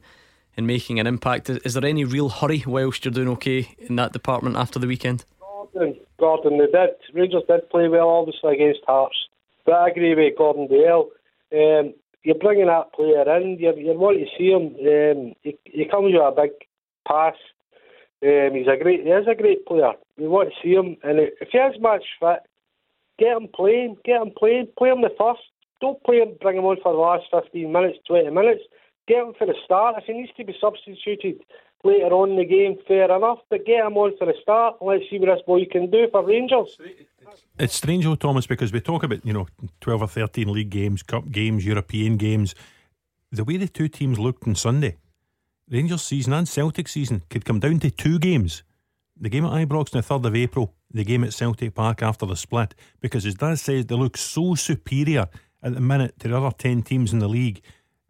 and 0.58 0.68
making 0.68 1.00
an 1.00 1.08
impact. 1.08 1.50
Is, 1.50 1.58
is 1.60 1.74
there 1.76 1.86
any 1.86 2.04
real 2.04 2.28
hurry 2.28 2.64
whilst 2.68 3.06
you're 3.06 3.14
doing 3.14 3.30
okay 3.30 3.74
in 3.78 3.96
that 3.96 4.12
department 4.12 4.58
after 4.58 4.80
the 4.80 4.88
weekend? 4.88 5.24
Gordon, 5.40 5.96
Gordon, 6.20 6.58
they 6.58 6.66
did. 6.66 6.90
Rangers 7.14 7.44
did 7.48 7.70
play 7.70 7.88
well, 7.88 8.10
obviously 8.10 8.56
against 8.56 8.82
Hearts, 8.86 9.16
but 9.66 9.76
I 9.76 9.90
agree 9.90 10.14
with 10.14 10.38
Gordon 10.38 10.68
Dalziel. 10.68 11.08
Um, 11.54 11.94
you're 12.24 12.36
bringing 12.36 12.68
that 12.68 12.94
player 12.94 13.38
in. 13.38 13.58
You 13.60 13.74
you 13.78 13.98
want 13.98 14.18
to 14.18 14.26
see 14.38 14.50
him. 14.50 14.76
Um, 14.76 15.34
he, 15.44 15.58
he 15.66 15.86
comes 15.86 16.14
with 16.14 16.22
a 16.22 16.34
big 16.36 16.52
pass 17.08 17.36
um, 18.24 18.56
he's 18.56 18.68
a 18.68 18.78
great. 18.82 19.04
He 19.04 19.10
is 19.10 19.28
a 19.28 19.36
great 19.36 19.66
player. 19.66 19.94
We 20.18 20.28
want 20.28 20.50
to 20.50 20.56
see 20.62 20.74
him, 20.74 20.98
and 21.04 21.20
if 21.20 21.50
he 21.52 21.58
is 21.58 21.80
match 21.82 22.06
fit, 22.20 22.40
get 23.20 23.38
him 23.38 23.48
playing. 23.54 23.98
Get 24.06 24.22
him 24.22 24.32
playing. 24.38 24.68
Play 24.78 24.90
him 24.90 25.02
the 25.02 25.14
first. 25.18 25.42
Don't 25.82 26.02
play 26.04 26.18
him. 26.18 26.38
Bring 26.42 26.58
him 26.58 26.66
on 26.66 26.78
for 26.82 26.94
the 26.94 27.00
last 27.00 27.26
fifteen 27.32 27.72
minutes, 27.72 28.00
twenty 28.08 28.30
minutes. 28.30 28.64
Get 29.08 29.18
him 29.18 29.34
for 29.38 29.46
the 29.46 29.56
start. 29.66 29.96
If 29.98 30.06
he 30.06 30.14
needs 30.14 30.32
to 30.38 30.46
be 30.46 30.56
substituted 30.62 31.42
later 31.84 32.14
on 32.14 32.32
in 32.32 32.38
the 32.38 32.46
game, 32.46 32.78
fair 32.88 33.14
enough. 33.14 33.40
But 33.50 33.66
get 33.66 33.86
him 33.86 33.98
on 33.98 34.18
for 34.18 34.26
the 34.26 34.36
start. 34.42 34.76
Let's 34.82 35.04
see 35.10 35.20
what 35.20 35.28
this 35.28 35.44
boy 35.46 35.66
can 35.70 35.92
do 35.92 36.08
for 36.10 36.26
Rangers. 36.26 36.80
It's 37.60 37.76
strange, 37.76 38.06
though, 38.06 38.16
Thomas, 38.16 38.48
because 38.48 38.72
we 38.72 38.80
talk 38.80 39.04
about 39.04 39.26
you 39.26 39.34
know 39.34 39.48
twelve 39.82 40.02
or 40.02 40.08
thirteen 40.08 40.54
league 40.54 40.70
games, 40.70 41.04
cup 41.04 41.30
games, 41.30 41.66
European 41.66 42.18
games. 42.18 42.56
The 43.32 43.44
way 43.44 43.58
the 43.58 43.68
two 43.68 43.88
teams 43.88 44.20
looked 44.20 44.48
on 44.48 44.56
Sunday 44.56 44.98
Rangers 45.70 46.02
season 46.02 46.34
and 46.34 46.48
Celtic 46.48 46.88
season 46.88 47.24
could 47.30 47.46
come 47.46 47.60
down 47.60 47.80
to 47.80 47.90
two 47.90 48.20
games. 48.20 48.64
The 49.20 49.30
game 49.30 49.46
at 49.46 49.52
Ibrox 49.52 49.96
on 49.96 50.02
the 50.02 50.08
3rd 50.08 50.26
of 50.26 50.36
April, 50.36 50.74
the 50.92 51.04
game 51.04 51.24
at 51.24 51.34
Celtic 51.34 51.74
Park 51.74 52.02
after 52.02 52.26
the 52.26 52.36
split, 52.36 52.76
because 53.00 53.26
as 53.26 53.36
Daz 53.36 53.62
says, 53.62 53.86
they 53.86 53.96
look 53.96 54.18
so 54.18 54.56
superior 54.56 55.28
at 55.62 55.74
the 55.74 55.82
minute 55.82 56.20
to 56.20 56.28
the 56.28 56.38
other 56.38 56.56
10 56.56 56.84
teams 56.84 57.14
in 57.14 57.20
the 57.20 57.30
league. 57.30 57.62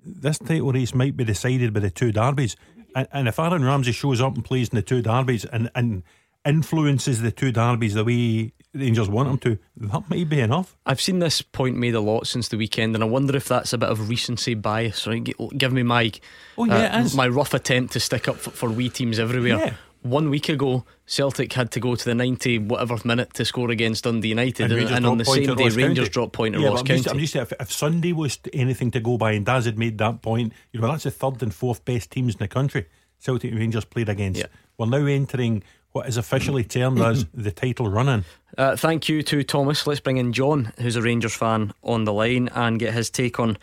This 0.03 0.39
title 0.39 0.71
race 0.71 0.95
might 0.95 1.15
be 1.15 1.23
decided 1.23 1.73
by 1.73 1.81
the 1.81 1.89
two 1.89 2.11
derbies. 2.11 2.55
And, 2.95 3.07
and 3.11 3.27
if 3.27 3.39
Aaron 3.39 3.63
Ramsey 3.63 3.91
shows 3.91 4.21
up 4.21 4.35
and 4.35 4.43
plays 4.43 4.69
in 4.69 4.75
the 4.75 4.81
two 4.81 5.01
derbies 5.01 5.45
and, 5.45 5.69
and 5.75 6.03
influences 6.45 7.21
the 7.21 7.31
two 7.31 7.51
derbies 7.51 7.93
the 7.93 8.03
way 8.03 8.53
Rangers 8.73 9.07
want 9.07 9.29
him 9.29 9.37
to, 9.39 9.59
that 9.77 10.09
might 10.09 10.27
be 10.27 10.39
enough. 10.39 10.75
I've 10.85 10.99
seen 10.99 11.19
this 11.19 11.41
point 11.41 11.77
made 11.77 11.93
a 11.93 11.99
lot 11.99 12.25
since 12.25 12.47
the 12.47 12.57
weekend, 12.57 12.95
and 12.95 13.03
I 13.03 13.07
wonder 13.07 13.35
if 13.35 13.47
that's 13.47 13.71
a 13.71 13.77
bit 13.77 13.89
of 13.89 14.09
recency 14.09 14.55
bias. 14.55 15.05
Right? 15.05 15.23
Give 15.57 15.71
me 15.71 15.83
my 15.83 16.11
oh, 16.57 16.65
yeah, 16.65 16.97
uh, 16.97 17.09
my 17.15 17.27
rough 17.27 17.53
attempt 17.53 17.93
to 17.93 17.99
stick 17.99 18.27
up 18.27 18.37
for, 18.37 18.49
for 18.49 18.69
wee 18.69 18.89
teams 18.89 19.19
everywhere. 19.19 19.57
Yeah. 19.57 19.73
One 20.01 20.29
week 20.29 20.49
ago, 20.49 20.85
Celtic 21.05 21.53
had 21.53 21.71
to 21.71 21.79
go 21.79 21.95
to 21.95 22.03
the 22.03 22.15
90 22.15 22.59
whatever 22.59 22.97
minute 23.05 23.33
to 23.35 23.45
score 23.45 23.69
against 23.69 24.03
Dundee 24.03 24.29
United, 24.29 24.71
and, 24.71 24.81
and, 24.81 24.91
and 24.91 25.05
on 25.05 25.17
the 25.17 25.23
same 25.23 25.55
day, 25.55 25.69
Rangers 25.69 26.09
dropped 26.09 26.33
point 26.33 26.55
at 26.55 26.61
yeah, 26.61 26.69
Ross 26.69 26.79
I'm 26.79 26.87
County. 26.87 27.01
Just, 27.03 27.13
I'm 27.13 27.19
just 27.19 27.33
saying, 27.33 27.47
if, 27.51 27.61
if, 27.61 27.71
Sunday 27.71 28.11
was 28.11 28.39
anything 28.51 28.91
to 28.91 28.99
go 28.99 29.17
by, 29.17 29.33
and 29.33 29.45
Daz 29.45 29.65
had 29.65 29.77
made 29.77 29.99
that 29.99 30.21
point, 30.21 30.51
you 30.71 30.81
know, 30.81 30.87
that's 30.87 31.03
the 31.03 31.11
third 31.11 31.41
and 31.43 31.53
fourth 31.53 31.85
best 31.85 32.11
teams 32.11 32.33
in 32.33 32.39
the 32.39 32.47
country. 32.47 32.87
Celtic 33.19 33.51
and 33.51 33.59
Rangers 33.59 33.85
played 33.85 34.09
against. 34.09 34.39
Yeah. 34.39 34.47
We're 34.77 34.87
now 34.87 35.05
entering 35.05 35.63
what 35.93 36.07
is 36.07 36.17
officially 36.17 36.63
termed 36.63 36.99
as 36.99 37.25
the 37.33 37.51
title 37.51 37.87
running. 37.87 38.25
Uh, 38.57 38.75
thank 38.75 39.07
you 39.07 39.23
to 39.23 39.43
Thomas. 39.43 39.87
Let's 39.87 39.99
bring 39.99 40.17
in 40.17 40.33
John, 40.33 40.73
who's 40.79 40.95
a 40.95 41.01
Rangers 41.01 41.33
fan, 41.33 41.73
on 41.83 42.03
the 42.03 42.13
line 42.13 42.49
and 42.53 42.79
get 42.79 42.93
his 42.93 43.09
take 43.09 43.39
on 43.39 43.57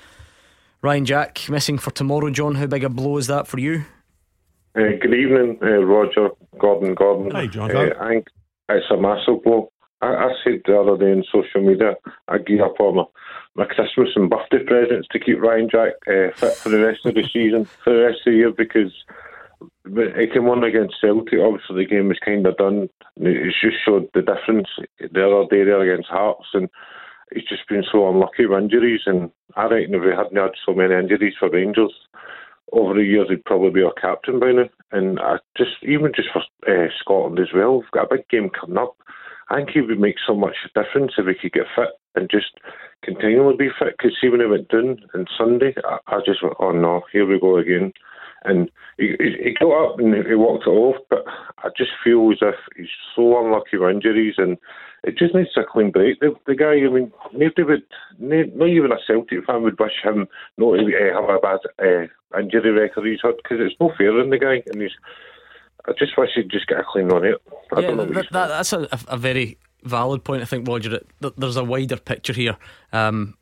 Ryan 0.83 1.05
Jack 1.05 1.49
missing 1.49 1.77
for 1.77 1.91
tomorrow. 1.91 2.31
John, 2.31 2.55
how 2.55 2.67
big 2.67 2.85
a 2.85 2.89
blow 2.89 3.19
is 3.19 3.27
that 3.27 3.47
for 3.47 3.59
you? 3.61 3.85
Uh, 4.75 4.97
good 5.01 5.15
evening, 5.15 5.59
uh, 5.63 5.83
Roger, 5.85 6.31
Gordon, 6.59 6.95
Gordon. 6.95 7.33
Hi, 7.33 7.47
John. 7.47 7.75
Uh, 7.75 7.91
I 8.01 8.09
think 8.09 8.29
it's 8.69 8.87
a 8.91 8.97
massive 8.97 9.43
blow. 9.43 9.73
I, 10.01 10.07
I, 10.07 10.33
said 10.43 10.63
the 10.65 10.81
other 10.81 10.97
day 10.97 11.13
on 11.13 11.25
social 11.31 11.69
media, 11.69 11.97
I 12.29 12.39
gear 12.39 12.65
up 12.65 12.77
all 12.79 12.95
my, 12.95 13.05
my 13.57 13.65
Christmas 13.67 14.09
and 14.15 14.31
birthday 14.31 14.65
presents 14.65 15.09
to 15.11 15.19
keep 15.19 15.41
Ryan 15.41 15.69
Jack 15.69 15.95
uh, 16.07 16.31
fit 16.35 16.55
for 16.55 16.69
the 16.69 16.79
rest 16.79 17.05
of 17.05 17.15
the 17.15 17.29
season, 17.33 17.67
for 17.85 17.93
the 17.93 18.05
rest 18.05 18.21
of 18.27 18.33
the 18.33 18.39
year, 18.39 18.53
because 18.53 18.93
he 19.85 20.27
came 20.33 20.49
on 20.49 20.65
against 20.65 21.01
Celtic. 21.01 21.41
Obviously, 21.41 21.77
the 21.77 21.91
game 21.91 22.09
was 22.09 22.19
kind 22.25 22.47
of 22.47 22.57
done. 22.57 22.89
It 23.17 23.55
just 23.61 23.77
showed 23.85 24.09
the 24.15 24.23
difference 24.23 24.69
the 24.99 25.27
other 25.27 25.49
day 25.51 25.65
there 25.65 25.81
against 25.81 26.11
Hearts, 26.11 26.47
and 26.53 26.69
he's 27.33 27.45
just 27.45 27.69
been 27.69 27.85
so 27.91 28.09
unlucky 28.09 28.47
with 28.47 28.59
injuries. 28.59 29.03
And 29.07 29.31
I 29.57 29.65
reckon 29.65 29.95
if 29.95 30.03
we 30.03 30.11
hadn't 30.11 30.37
had 30.37 30.53
so 30.67 30.75
many 30.75 30.95
injuries 30.95 31.35
for 31.39 31.51
Rangers 31.51 31.93
over 32.73 32.95
the 32.95 33.03
years, 33.03 33.29
he'd 33.31 33.45
probably 33.45 33.71
be 33.71 33.83
our 33.83 33.95
captain 33.95 34.39
by 34.39 34.53
now. 34.53 34.69
And 34.93 35.19
I 35.19 35.39
just 35.57 35.83
even 35.83 36.13
just 36.15 36.29
for 36.33 36.43
uh, 36.69 36.89
Scotland 37.01 37.39
as 37.39 37.53
well, 37.55 37.79
we've 37.81 37.91
got 37.91 38.13
a 38.13 38.17
big 38.17 38.29
game 38.29 38.51
coming 38.51 38.79
up. 38.79 38.97
I 39.49 39.57
think 39.57 39.71
he 39.71 39.81
would 39.81 39.99
make 39.99 40.17
so 40.25 40.35
much 40.35 40.55
difference 40.75 41.13
if 41.19 41.27
he 41.27 41.35
could 41.35 41.53
get 41.53 41.67
fit 41.75 41.91
and 42.15 42.31
just 42.31 42.53
continually 43.03 43.57
be 43.57 43.69
fit. 43.79 43.95
Because 43.97 44.17
see, 44.21 44.29
when 44.29 44.41
he 44.41 44.47
went 44.47 44.69
down 44.69 45.01
on 45.15 45.27
Sunday, 45.37 45.75
I, 45.85 45.99
I 46.07 46.21
just 46.25 46.43
went, 46.43 46.55
oh 46.61 46.73
no, 46.73 47.03
here 47.13 47.27
we 47.27 47.41
go 47.41 47.57
again. 47.57 47.93
And 48.45 48.71
he, 48.97 49.15
he 49.19 49.55
got 49.59 49.93
up 49.93 49.99
and 49.99 50.15
he 50.15 50.35
walked 50.35 50.67
it 50.67 50.71
off, 50.71 50.97
but 51.11 51.25
I 51.59 51.69
just 51.77 51.91
feel 52.03 52.31
as 52.33 52.39
if 52.41 52.55
he's 52.77 52.89
so 53.15 53.45
unlucky 53.45 53.77
with 53.77 53.91
injuries 53.91 54.35
and 54.39 54.57
it 55.05 55.17
just 55.17 55.35
needs 55.35 55.51
a 55.57 55.63
clean 55.71 55.91
break. 55.91 56.21
The, 56.21 56.35
the 56.47 56.55
guy, 56.55 56.73
I 56.73 56.89
mean, 56.89 57.13
nobody 57.33 57.63
would, 57.63 57.83
not 58.19 58.69
even 58.69 58.93
a 58.93 58.99
Celtic 59.07 59.45
fan 59.47 59.63
would 59.63 59.79
wish 59.79 59.93
him 60.03 60.27
not 60.59 60.77
to 60.77 60.85
uh, 60.85 61.21
have 61.21 61.31
a 61.31 61.39
bad 61.39 61.61
uh, 61.79 62.39
injury 62.39 62.71
record 62.71 63.07
he's 63.07 63.21
had 63.23 63.37
because 63.37 63.59
it's 63.61 63.77
no 63.81 63.93
fair 63.97 64.19
in 64.21 64.31
the 64.31 64.39
guy 64.39 64.63
and 64.67 64.83
he's. 64.83 64.93
I 65.89 65.93
just 65.99 66.17
wish 66.19 66.31
he'd 66.35 66.51
just 66.51 66.67
get 66.67 66.81
a 66.81 66.85
clean 66.85 67.11
on 67.11 67.25
it. 67.25 67.43
I 67.75 67.81
yeah, 67.81 67.95
that, 67.95 68.29
that, 68.33 68.49
that's 68.49 68.73
a, 68.75 68.87
a, 69.09 69.17
very 69.17 69.57
valid 69.83 70.23
point. 70.25 70.43
I 70.43 70.45
think, 70.45 70.69
Roger. 70.69 71.01
There's 71.39 71.57
a 71.57 71.65
wider 71.65 71.97
picture 71.97 72.35
here. 72.35 72.59
Um, 72.93 73.35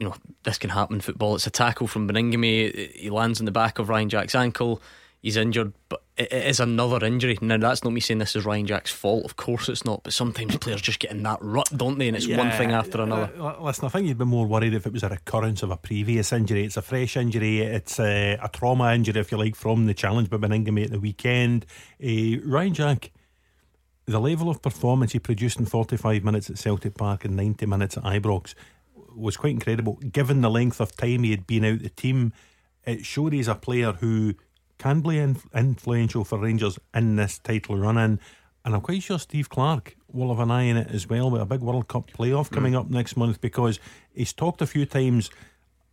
you 0.00 0.08
know, 0.08 0.14
this 0.44 0.58
can 0.58 0.70
happen 0.70 0.96
in 0.96 1.00
football. 1.00 1.36
It's 1.36 1.46
a 1.46 1.50
tackle 1.50 1.86
from 1.86 2.08
Baningime. 2.08 2.94
He 2.94 3.10
lands 3.10 3.38
in 3.38 3.46
the 3.46 3.52
back 3.52 3.78
of 3.78 3.90
Ryan 3.90 4.08
Jack's 4.08 4.34
ankle. 4.34 4.80
He's 5.20 5.36
injured, 5.36 5.74
but 5.90 6.02
it 6.16 6.32
is 6.32 6.58
another 6.60 7.04
injury. 7.04 7.36
Now, 7.42 7.58
that's 7.58 7.84
not 7.84 7.92
me 7.92 8.00
saying 8.00 8.18
this 8.18 8.34
is 8.34 8.46
Ryan 8.46 8.66
Jack's 8.66 8.90
fault. 8.90 9.26
Of 9.26 9.36
course, 9.36 9.68
it's 9.68 9.84
not. 9.84 10.02
But 10.02 10.14
sometimes 10.14 10.56
players 10.56 10.80
just 10.80 10.98
get 10.98 11.10
in 11.10 11.22
that 11.24 11.36
rut, 11.42 11.68
don't 11.76 11.98
they? 11.98 12.08
And 12.08 12.16
it's 12.16 12.26
yeah, 12.26 12.38
one 12.38 12.50
thing 12.52 12.72
after 12.72 13.02
another. 13.02 13.30
Uh, 13.38 13.62
listen, 13.62 13.84
I 13.84 13.88
think 13.90 14.08
you'd 14.08 14.16
be 14.16 14.24
more 14.24 14.46
worried 14.46 14.72
if 14.72 14.86
it 14.86 14.92
was 14.94 15.02
a 15.02 15.10
recurrence 15.10 15.62
of 15.62 15.70
a 15.70 15.76
previous 15.76 16.32
injury. 16.32 16.64
It's 16.64 16.78
a 16.78 16.82
fresh 16.82 17.18
injury. 17.18 17.60
It's 17.60 18.00
a, 18.00 18.38
a 18.42 18.48
trauma 18.48 18.94
injury, 18.94 19.20
if 19.20 19.30
you 19.30 19.36
like, 19.36 19.54
from 19.54 19.84
the 19.84 19.92
challenge 19.92 20.30
by 20.30 20.38
Baningime 20.38 20.84
at 20.84 20.90
the 20.90 21.00
weekend. 21.00 21.66
Uh, 22.02 22.40
Ryan 22.42 22.72
Jack 22.72 23.12
the 24.06 24.20
level 24.20 24.50
of 24.50 24.60
performance 24.60 25.12
he 25.12 25.20
produced 25.20 25.60
in 25.60 25.66
45 25.66 26.24
minutes 26.24 26.50
at 26.50 26.58
Celtic 26.58 26.94
Park 26.94 27.24
and 27.24 27.36
90 27.36 27.66
minutes 27.66 27.96
at 27.96 28.02
Ibrox 28.02 28.54
was 29.14 29.36
quite 29.36 29.52
incredible. 29.52 29.94
Given 29.96 30.40
the 30.40 30.50
length 30.50 30.80
of 30.80 30.96
time 30.96 31.22
he 31.22 31.30
had 31.30 31.46
been 31.46 31.64
out 31.64 31.80
the 31.80 31.88
team, 31.88 32.32
it 32.84 33.04
showed 33.04 33.32
he's 33.32 33.48
a 33.48 33.54
player 33.54 33.92
who 33.92 34.34
can 34.78 35.00
be 35.00 35.18
influential 35.18 36.24
for 36.24 36.38
Rangers 36.38 36.78
in 36.94 37.16
this 37.16 37.38
title 37.38 37.76
run 37.76 37.98
in. 37.98 38.20
And 38.64 38.74
I'm 38.74 38.80
quite 38.80 39.02
sure 39.02 39.18
Steve 39.18 39.48
Clarke 39.48 39.96
will 40.12 40.28
have 40.28 40.40
an 40.40 40.50
eye 40.50 40.62
in 40.62 40.76
it 40.76 40.90
as 40.90 41.08
well 41.08 41.30
with 41.30 41.42
a 41.42 41.46
big 41.46 41.60
World 41.60 41.88
Cup 41.88 42.10
playoff 42.10 42.50
coming 42.50 42.74
mm. 42.74 42.80
up 42.80 42.90
next 42.90 43.16
month 43.16 43.40
because 43.40 43.78
he's 44.14 44.32
talked 44.32 44.60
a 44.60 44.66
few 44.66 44.86
times 44.86 45.30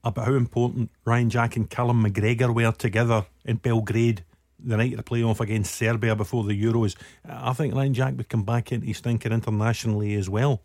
about 0.04 0.26
how 0.26 0.34
important 0.34 0.92
Ryan 1.06 1.30
Jack 1.30 1.56
and 1.56 1.70
Callum 1.70 2.04
McGregor 2.04 2.54
were 2.54 2.72
together 2.72 3.26
in 3.46 3.58
Belgrade 3.58 4.24
the 4.60 4.78
night 4.78 4.94
of 4.94 4.98
the 4.98 5.04
playoff 5.04 5.40
against 5.40 5.76
Serbia 5.76 6.16
before 6.16 6.44
the 6.44 6.62
Euros. 6.62 6.96
I 7.28 7.54
think 7.54 7.76
Ryan 7.76 7.94
Jack 7.94 8.18
would 8.18 8.30
come 8.30 8.44
back 8.44 8.72
into 8.72 8.88
his 8.88 9.00
thinking 9.00 9.32
internationally 9.32 10.16
as 10.16 10.30
well. 10.30 10.62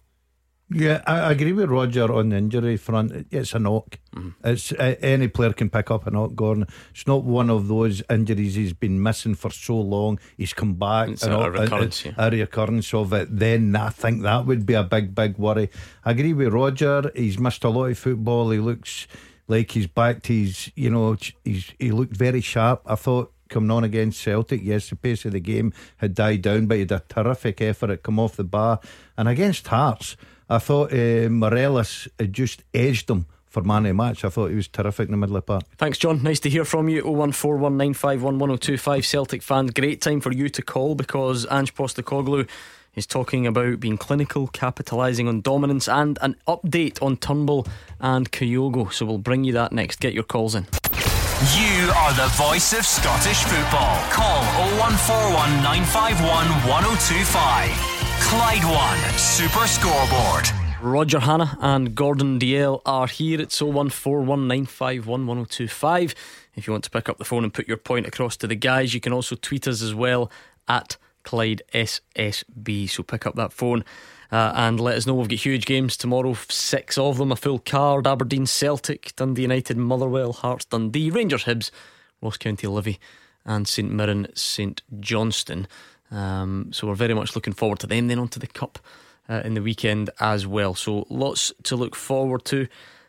Yeah, 0.74 1.02
I 1.06 1.32
agree 1.32 1.52
with 1.52 1.70
Roger 1.70 2.12
on 2.12 2.30
the 2.30 2.36
injury 2.36 2.76
front. 2.76 3.26
It's 3.30 3.54
a 3.54 3.58
knock. 3.58 3.98
Mm. 4.14 4.34
It's 4.44 4.72
uh, 4.72 4.96
any 5.00 5.28
player 5.28 5.52
can 5.52 5.70
pick 5.70 5.90
up 5.90 6.06
a 6.06 6.10
knock. 6.10 6.34
Gordon. 6.34 6.66
It's 6.90 7.06
not 7.06 7.24
one 7.24 7.50
of 7.50 7.68
those 7.68 8.02
injuries 8.08 8.54
he's 8.54 8.72
been 8.72 9.02
missing 9.02 9.34
for 9.34 9.50
so 9.50 9.76
long. 9.76 10.18
He's 10.36 10.52
come 10.52 10.74
back. 10.74 11.10
It's 11.10 11.24
a, 11.24 11.50
recurrence. 11.50 12.04
A, 12.06 12.14
a, 12.16 12.30
recurrence 12.30 12.94
of 12.94 13.12
it. 13.12 13.36
Then 13.36 13.74
I 13.76 13.90
think 13.90 14.22
that 14.22 14.46
would 14.46 14.66
be 14.66 14.74
a 14.74 14.84
big, 14.84 15.14
big 15.14 15.38
worry. 15.38 15.70
I 16.04 16.12
agree 16.12 16.32
with 16.32 16.52
Roger. 16.52 17.10
He's 17.14 17.38
missed 17.38 17.64
a 17.64 17.68
lot 17.70 17.86
of 17.86 17.98
football. 17.98 18.50
He 18.50 18.58
looks 18.58 19.06
like 19.48 19.70
he's 19.70 19.86
back 19.86 20.22
to 20.24 20.32
his. 20.32 20.70
You 20.74 20.90
know, 20.90 21.16
he's 21.44 21.72
he 21.78 21.90
looked 21.90 22.16
very 22.16 22.40
sharp. 22.40 22.82
I 22.86 22.94
thought 22.94 23.32
coming 23.52 23.70
on 23.70 23.84
against 23.84 24.20
Celtic. 24.20 24.60
Yes, 24.62 24.88
the 24.88 24.96
pace 24.96 25.24
of 25.24 25.32
the 25.32 25.40
game 25.40 25.72
had 25.98 26.14
died 26.14 26.42
down, 26.42 26.66
but 26.66 26.74
he 26.74 26.80
had 26.80 26.92
a 26.92 27.02
terrific 27.08 27.60
effort 27.60 27.90
at 27.90 28.02
come 28.02 28.18
off 28.18 28.36
the 28.36 28.44
bar. 28.44 28.80
And 29.16 29.28
against 29.28 29.68
Hearts, 29.68 30.16
I 30.52 30.58
thought 30.58 30.92
uh, 30.92 31.30
Morelos 31.30 32.08
had 32.18 32.34
just 32.34 32.62
edged 32.74 33.08
him 33.08 33.24
for 33.46 33.62
man 33.62 33.86
of 33.86 33.96
match. 33.96 34.22
I 34.22 34.28
thought 34.28 34.50
he 34.50 34.56
was 34.56 34.68
terrific 34.68 35.08
in 35.08 35.12
the 35.12 35.16
middle 35.16 35.36
of 35.36 35.46
the 35.46 35.52
park. 35.52 35.62
Thanks, 35.78 35.96
John. 35.96 36.22
Nice 36.22 36.40
to 36.40 36.50
hear 36.50 36.66
from 36.66 36.90
you. 36.90 37.02
01419511025 37.04 39.04
Celtic 39.04 39.42
fans. 39.42 39.70
Great 39.70 40.02
time 40.02 40.20
for 40.20 40.30
you 40.30 40.50
to 40.50 40.60
call 40.60 40.94
because 40.94 41.46
Ange 41.50 41.74
Postecoglou 41.74 42.46
is 42.94 43.06
talking 43.06 43.46
about 43.46 43.80
being 43.80 43.96
clinical, 43.96 44.46
capitalising 44.48 45.26
on 45.26 45.40
dominance, 45.40 45.88
and 45.88 46.18
an 46.20 46.36
update 46.46 47.02
on 47.02 47.16
Turnbull 47.16 47.66
and 47.98 48.30
Kyogo. 48.30 48.92
So 48.92 49.06
we'll 49.06 49.16
bring 49.16 49.44
you 49.44 49.54
that 49.54 49.72
next. 49.72 50.00
Get 50.00 50.12
your 50.12 50.24
calls 50.24 50.54
in. 50.54 50.66
You 51.56 51.90
are 51.96 52.12
the 52.12 52.28
voice 52.34 52.74
of 52.74 52.84
Scottish 52.84 53.42
football. 53.44 53.98
Call 54.10 54.42
0141 54.76 55.62
951 55.62 56.46
1025. 56.68 57.91
Clyde 58.24 58.64
One 58.64 59.18
Super 59.18 59.66
Scoreboard. 59.66 60.48
Roger 60.80 61.20
Hannah 61.20 61.58
and 61.60 61.94
Gordon 61.94 62.38
Dalziel 62.38 62.80
are 62.86 63.06
here. 63.06 63.38
It's 63.40 63.60
01419511025. 63.60 66.14
If 66.54 66.66
you 66.66 66.72
want 66.72 66.84
to 66.84 66.90
pick 66.90 67.08
up 67.08 67.18
the 67.18 67.24
phone 67.24 67.44
and 67.44 67.52
put 67.52 67.68
your 67.68 67.76
point 67.76 68.06
across 68.06 68.36
to 68.38 68.46
the 68.46 68.54
guys, 68.54 68.94
you 68.94 69.00
can 69.00 69.12
also 69.12 69.36
tweet 69.36 69.68
us 69.68 69.82
as 69.82 69.94
well 69.94 70.30
at 70.68 70.96
Clyde 71.24 71.62
SSB. 71.74 72.88
So 72.88 73.02
pick 73.02 73.26
up 73.26 73.34
that 73.36 73.52
phone. 73.52 73.84
Uh, 74.30 74.52
and 74.54 74.80
let 74.80 74.96
us 74.96 75.06
know 75.06 75.14
we've 75.14 75.28
got 75.28 75.38
huge 75.38 75.66
games 75.66 75.96
tomorrow, 75.96 76.34
six 76.48 76.96
of 76.96 77.18
them, 77.18 77.32
a 77.32 77.36
full 77.36 77.58
card 77.58 78.06
Aberdeen 78.06 78.46
Celtic, 78.46 79.12
Dundee 79.14 79.42
United 79.42 79.76
Motherwell, 79.76 80.32
Hearts 80.32 80.64
Dundee, 80.64 81.10
Rangers 81.10 81.44
Hibs, 81.44 81.70
Ross 82.22 82.38
County 82.38 82.66
Livi, 82.66 82.98
and 83.44 83.68
St 83.68 83.90
Mirren 83.90 84.26
St 84.34 84.80
Johnstone. 85.00 85.66
Um, 86.12 86.68
so 86.72 86.86
we're 86.86 86.94
very 86.94 87.14
much 87.14 87.34
looking 87.34 87.54
forward 87.54 87.80
to 87.80 87.86
them. 87.86 88.08
Then 88.08 88.18
on 88.18 88.28
to 88.28 88.38
the 88.38 88.46
Cup 88.46 88.78
uh, 89.28 89.42
in 89.44 89.54
the 89.54 89.62
weekend 89.62 90.10
as 90.20 90.46
well. 90.46 90.74
So 90.74 91.06
lots 91.08 91.52
to 91.64 91.76
look 91.76 91.96
forward 91.96 92.44
to. 92.46 92.68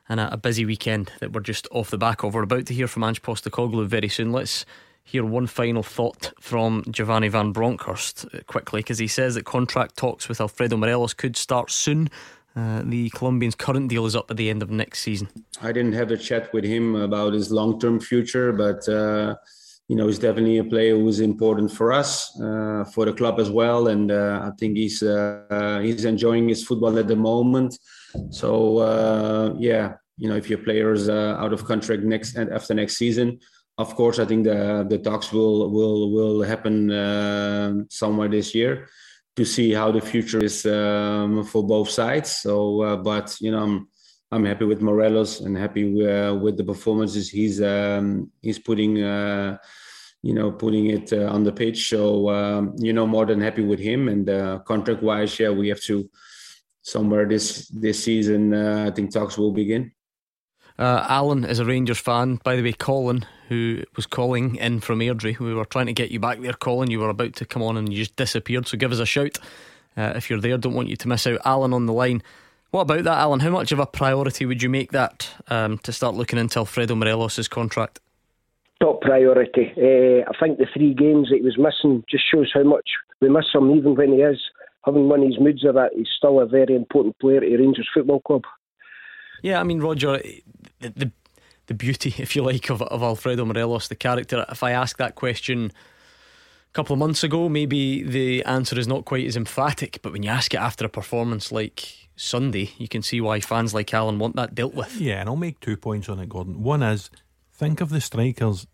And 0.10 0.20
a, 0.20 0.34
a, 0.34 0.38
busy 0.38 0.66
weekend 0.66 1.12
that 1.20 1.32
we're 1.32 1.42
just 1.42 1.66
off 1.72 1.90
the 1.90 1.98
back 1.98 2.24
of. 2.24 2.34
We're 2.34 2.44
about 2.44 2.66
to 2.66 2.74
hear 2.74 2.88
from 2.88 3.06
Ange 3.06 3.22
Postecoglou 3.22 3.88
very 3.88 4.10
soon. 4.10 4.34
Let's 4.34 4.66
hear 5.04 5.24
one 5.24 5.48
final 5.48 5.82
thought 5.82 6.34
from 6.40 6.84
Giovanni 6.90 7.30
Van 7.30 7.54
Bronckhorst 7.54 8.26
uh, 8.34 8.40
quickly 8.46 8.80
because 8.80 9.00
he 9.00 9.08
says 9.08 9.36
that 9.36 9.46
contract 9.46 9.96
talks 9.96 10.28
with 10.28 10.42
Alfredo 10.42 10.76
Morelos 10.76 11.14
could 11.14 11.38
start 11.38 11.72
soon. 11.72 12.10
Uh, 12.56 12.82
the 12.84 13.10
Colombian's 13.12 13.56
current 13.56 13.90
deal 13.90 14.06
is 14.06 14.16
up 14.16 14.30
at 14.30 14.38
the 14.38 14.50
end 14.50 14.62
of 14.62 14.70
next 14.70 15.00
season. 15.00 15.28
I 15.62 15.72
didn't 15.72 15.94
have 15.94 16.12
a 16.12 16.18
chat 16.18 16.54
with 16.54 16.64
him 16.64 16.96
about 16.96 17.34
his 17.34 17.52
long 17.52 17.80
term 17.80 18.00
future, 18.00 18.52
but 18.52 18.88
uh, 18.88 19.36
you 19.90 19.96
know, 19.96 20.08
he's 20.08 20.20
definitely 20.20 20.60
a 20.60 20.64
player 20.64 20.96
who 20.96 21.08
is 21.08 21.20
important 21.20 21.72
for 21.72 21.92
us, 21.92 22.40
uh, 22.40 22.86
for 22.94 23.06
the 23.06 23.14
club 23.14 23.40
as 23.40 23.50
well. 23.50 23.88
And 23.88 24.12
uh, 24.12 24.40
I 24.44 24.52
think 24.58 24.78
he's 24.78 25.04
uh, 25.04 25.80
he's 25.84 26.06
enjoying 26.06 26.48
his 26.48 26.64
football 26.64 26.98
at 26.98 27.08
the 27.08 27.16
moment. 27.16 27.78
So 28.30 28.78
uh, 28.78 29.54
yeah, 29.60 29.96
you 30.18 30.30
know, 30.30 30.36
if 30.36 30.50
your 30.50 30.60
player 30.60 30.94
is 30.94 31.10
uh, 31.10 31.36
out 31.40 31.54
of 31.54 31.66
contract 31.66 32.04
next 32.04 32.36
and 32.36 32.52
after 32.52 32.74
next 32.74 32.98
season, 32.98 33.40
of 33.78 33.94
course, 33.96 34.20
I 34.20 34.26
think 34.26 34.46
the 34.46 34.86
the 34.90 35.00
talks 35.00 35.34
will 35.34 35.70
will 35.70 36.12
will 36.12 36.44
happen 36.44 36.92
uh, 36.92 37.74
somewhere 37.90 38.30
this 38.30 38.56
year 38.56 38.88
to 39.36 39.44
see 39.44 39.74
how 39.74 39.92
the 39.92 40.02
future 40.02 40.44
is 40.44 40.66
um, 40.66 41.44
for 41.44 41.66
both 41.66 41.90
sides. 41.90 42.38
So, 42.38 43.02
but 43.04 43.36
you 43.42 43.52
know. 43.52 43.64
I'm, 43.64 43.88
I'm 44.34 44.46
happy 44.46 44.66
with 44.66 44.82
Morelos 44.82 45.42
and 45.42 45.56
happy 45.56 45.86
uh, 46.08 46.34
with 46.34 46.58
the 46.58 46.64
performances 46.64 47.30
he's 47.30 47.62
um, 47.62 48.32
he's 48.42 48.58
putting 48.58 49.04
uh, 49.04 49.58
you 50.24 50.34
know 50.34 50.52
putting 50.52 50.88
it 50.88 51.14
uh, 51.14 51.28
on 51.32 51.44
the 51.44 51.52
pitch. 51.52 51.90
So 51.90 52.30
um, 52.30 52.76
you 52.78 52.94
know 52.94 53.06
more 53.06 53.26
than 53.26 53.40
happy 53.40 53.64
with 53.64 53.80
him. 53.80 54.08
And 54.08 54.30
uh, 54.30 54.60
contract 54.66 55.04
wise, 55.04 55.40
yeah, 55.40 55.52
we 55.52 55.70
have 55.70 55.82
to 55.82 56.10
somewhere 56.82 57.28
this 57.28 57.68
this 57.68 58.04
season. 58.04 58.54
Uh, 58.54 58.86
I 58.88 58.92
think 58.92 59.12
talks 59.12 59.38
will 59.38 59.52
begin. 59.52 59.92
Uh, 60.80 61.06
Alan 61.08 61.46
is 61.46 61.60
a 61.60 61.66
Rangers 61.66 62.00
fan. 62.00 62.40
By 62.44 62.56
the 62.56 62.64
way, 62.64 62.74
Colin, 62.74 63.28
who 63.48 63.84
was 63.96 64.08
calling 64.08 64.56
in 64.56 64.80
from 64.80 65.00
Airdrie, 65.00 65.38
we 65.38 65.54
were 65.54 65.66
trying 65.66 65.86
to 65.86 65.94
get 65.94 66.10
you 66.10 66.20
back 66.20 66.42
there, 66.42 66.54
Colin. 66.54 66.90
You 66.90 67.00
were 67.00 67.10
about 67.10 67.36
to 67.36 67.46
come 67.46 67.62
on 67.62 67.78
and 67.78 67.94
you 67.94 68.00
just 68.00 68.16
disappeared. 68.16 68.68
So 68.68 68.78
give 68.78 68.92
us 68.92 68.98
a 68.98 69.06
shout 69.06 69.38
if 69.96 70.32
you're 70.32 70.42
there. 70.42 70.58
Don't 70.58 70.74
want 70.74 70.88
you 70.88 70.96
to 70.96 71.08
miss 71.08 71.28
out. 71.28 71.40
Alan 71.46 71.74
on 71.74 71.86
the 71.86 71.94
line. 71.94 72.24
What 72.74 72.82
about 72.82 73.04
that, 73.04 73.20
Alan? 73.20 73.40
How 73.42 73.52
much 73.52 73.72
of 73.72 73.78
a 73.78 73.86
priority 73.86 74.48
would 74.48 74.64
you 74.64 74.68
make 74.68 74.94
that 74.94 75.30
um, 75.48 75.78
to 75.84 75.92
start 75.92 76.16
looking 76.16 76.40
into 76.40 76.58
Alfredo 76.58 76.96
Morelos' 76.96 77.48
contract? 77.48 78.00
Top 78.82 79.00
priority. 79.02 79.72
Uh, 79.78 80.28
I 80.28 80.34
think 80.40 80.58
the 80.58 80.66
three 80.74 80.96
games 80.96 81.30
that 81.30 81.36
he 81.36 81.44
was 81.44 81.56
missing 81.56 82.04
just 82.10 82.24
shows 82.34 82.50
how 82.52 82.64
much 82.64 82.90
we 83.22 83.30
miss 83.30 83.46
him, 83.54 83.70
even 83.76 83.94
when 83.94 84.14
he 84.14 84.24
is 84.24 84.42
having 84.86 85.08
one 85.08 85.22
of 85.22 85.28
his 85.28 85.40
moods 85.40 85.64
of 85.64 85.76
that. 85.76 85.92
He's 85.96 86.08
still 86.18 86.40
a 86.40 86.48
very 86.48 86.76
important 86.76 87.20
player 87.20 87.42
to 87.42 87.58
Rangers 87.58 87.88
Football 87.94 88.22
Club. 88.22 88.42
Yeah, 89.44 89.60
I 89.60 89.64
mean, 89.64 89.80
Roger, 89.80 90.20
the, 90.80 90.90
the, 90.90 91.12
the 91.68 91.76
beauty, 91.76 92.16
if 92.18 92.36
you 92.36 92.42
like, 92.42 92.72
of, 92.72 92.82
of 92.82 93.04
Alfredo 93.04 93.46
Morelos, 93.46 93.88
the 93.88 93.96
character. 93.96 94.48
If 94.50 94.64
I 94.64 94.72
ask 94.72 94.98
that 94.98 95.14
question 95.14 95.72
a 96.72 96.74
couple 96.74 96.94
of 96.94 97.00
months 97.00 97.24
ago, 97.24 97.50
maybe 97.50 98.02
the 98.02 98.44
answer 98.46 98.80
is 98.80 98.88
not 98.88 99.06
quite 99.06 99.28
as 99.28 99.38
emphatic. 99.38 100.00
But 100.02 100.12
when 100.12 100.24
you 100.24 100.32
ask 100.32 100.56
it 100.56 100.60
after 100.60 100.88
a 100.88 100.90
performance 100.90 101.52
like 101.52 102.03
Sunday, 102.16 102.72
you 102.78 102.88
can 102.88 103.02
see 103.02 103.22
why 103.22 103.40
fans 103.40 103.74
like 103.74 103.94
Alan 103.94 104.20
want 104.20 104.36
that 104.36 104.56
dealt 104.56 104.74
with. 104.74 105.00
Yeah, 105.00 105.20
and 105.20 105.30
I'll 105.30 105.36
make 105.36 105.60
two 105.60 105.78
points 105.78 106.10
on 106.10 106.20
it, 106.20 106.30
Gordon. 106.30 106.62
One 106.62 106.84
is 106.84 107.10
think 107.52 107.82
of 107.82 107.90
the 107.90 108.02
strikers 108.02 108.68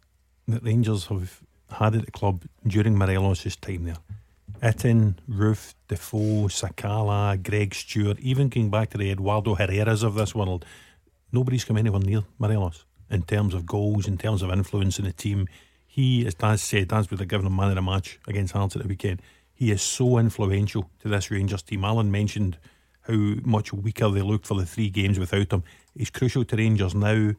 that 0.48 0.64
Rangers 0.64 1.06
have 1.08 1.42
had 1.72 1.96
at 1.96 2.06
the 2.06 2.12
club 2.12 2.44
during 2.66 2.98
Morelos' 2.98 3.56
time 3.56 3.86
there. 3.86 3.98
Itten, 4.62 5.16
Roofe, 5.30 5.74
Defoe, 5.88 6.48
Sakala, 6.48 7.42
Greg 7.42 7.74
Stewart, 7.74 8.20
even 8.20 8.50
going 8.50 8.70
back 8.70 8.90
to 8.90 8.98
the 8.98 9.12
Eduardo 9.12 9.56
Herreras 9.56 10.04
of 10.04 10.16
this 10.16 10.36
world, 10.36 10.66
nobody's 11.32 11.64
come 11.64 11.78
anywhere 11.78 12.02
near 12.02 12.24
Morelos 12.40 12.84
in 13.10 13.24
terms 13.24 13.54
of 13.54 13.66
goals, 13.66 14.08
in 14.08 14.18
terms 14.18 14.42
of 14.42 14.52
influence 14.52 15.00
in 15.00 15.06
the 15.06 15.14
team. 15.14 15.48
He, 15.88 16.26
as 16.28 16.34
Daz 16.34 16.62
said, 16.62 16.90
Daz 16.90 17.10
would 17.10 17.20
have 17.20 17.30
given 17.30 17.48
him 17.48 17.56
man 17.56 17.70
of 17.70 17.76
the 17.76 17.82
match 17.82 18.20
against 18.28 18.54
Hearts 18.54 18.76
at 18.76 18.82
the 18.82 18.88
weekend. 18.88 19.22
He 19.54 19.72
is 19.72 19.82
so 19.82 20.18
influential 20.18 20.90
to 21.00 21.08
this 21.08 21.32
Rangers 21.32 21.62
team. 21.62 21.84
Alan 21.84 22.12
mentioned 22.12 22.58
how 23.10 23.36
much 23.44 23.74
weaker 23.74 24.10
they 24.10 24.22
looked 24.22 24.46
for 24.46 24.56
the 24.56 24.66
three 24.66 24.90
games 24.90 25.20
without 25.20 25.52
him. 25.52 25.64
He's 25.96 26.10
crucial 26.10 26.46
to 26.46 26.56
Rangers 26.56 26.94
now, 26.94 27.32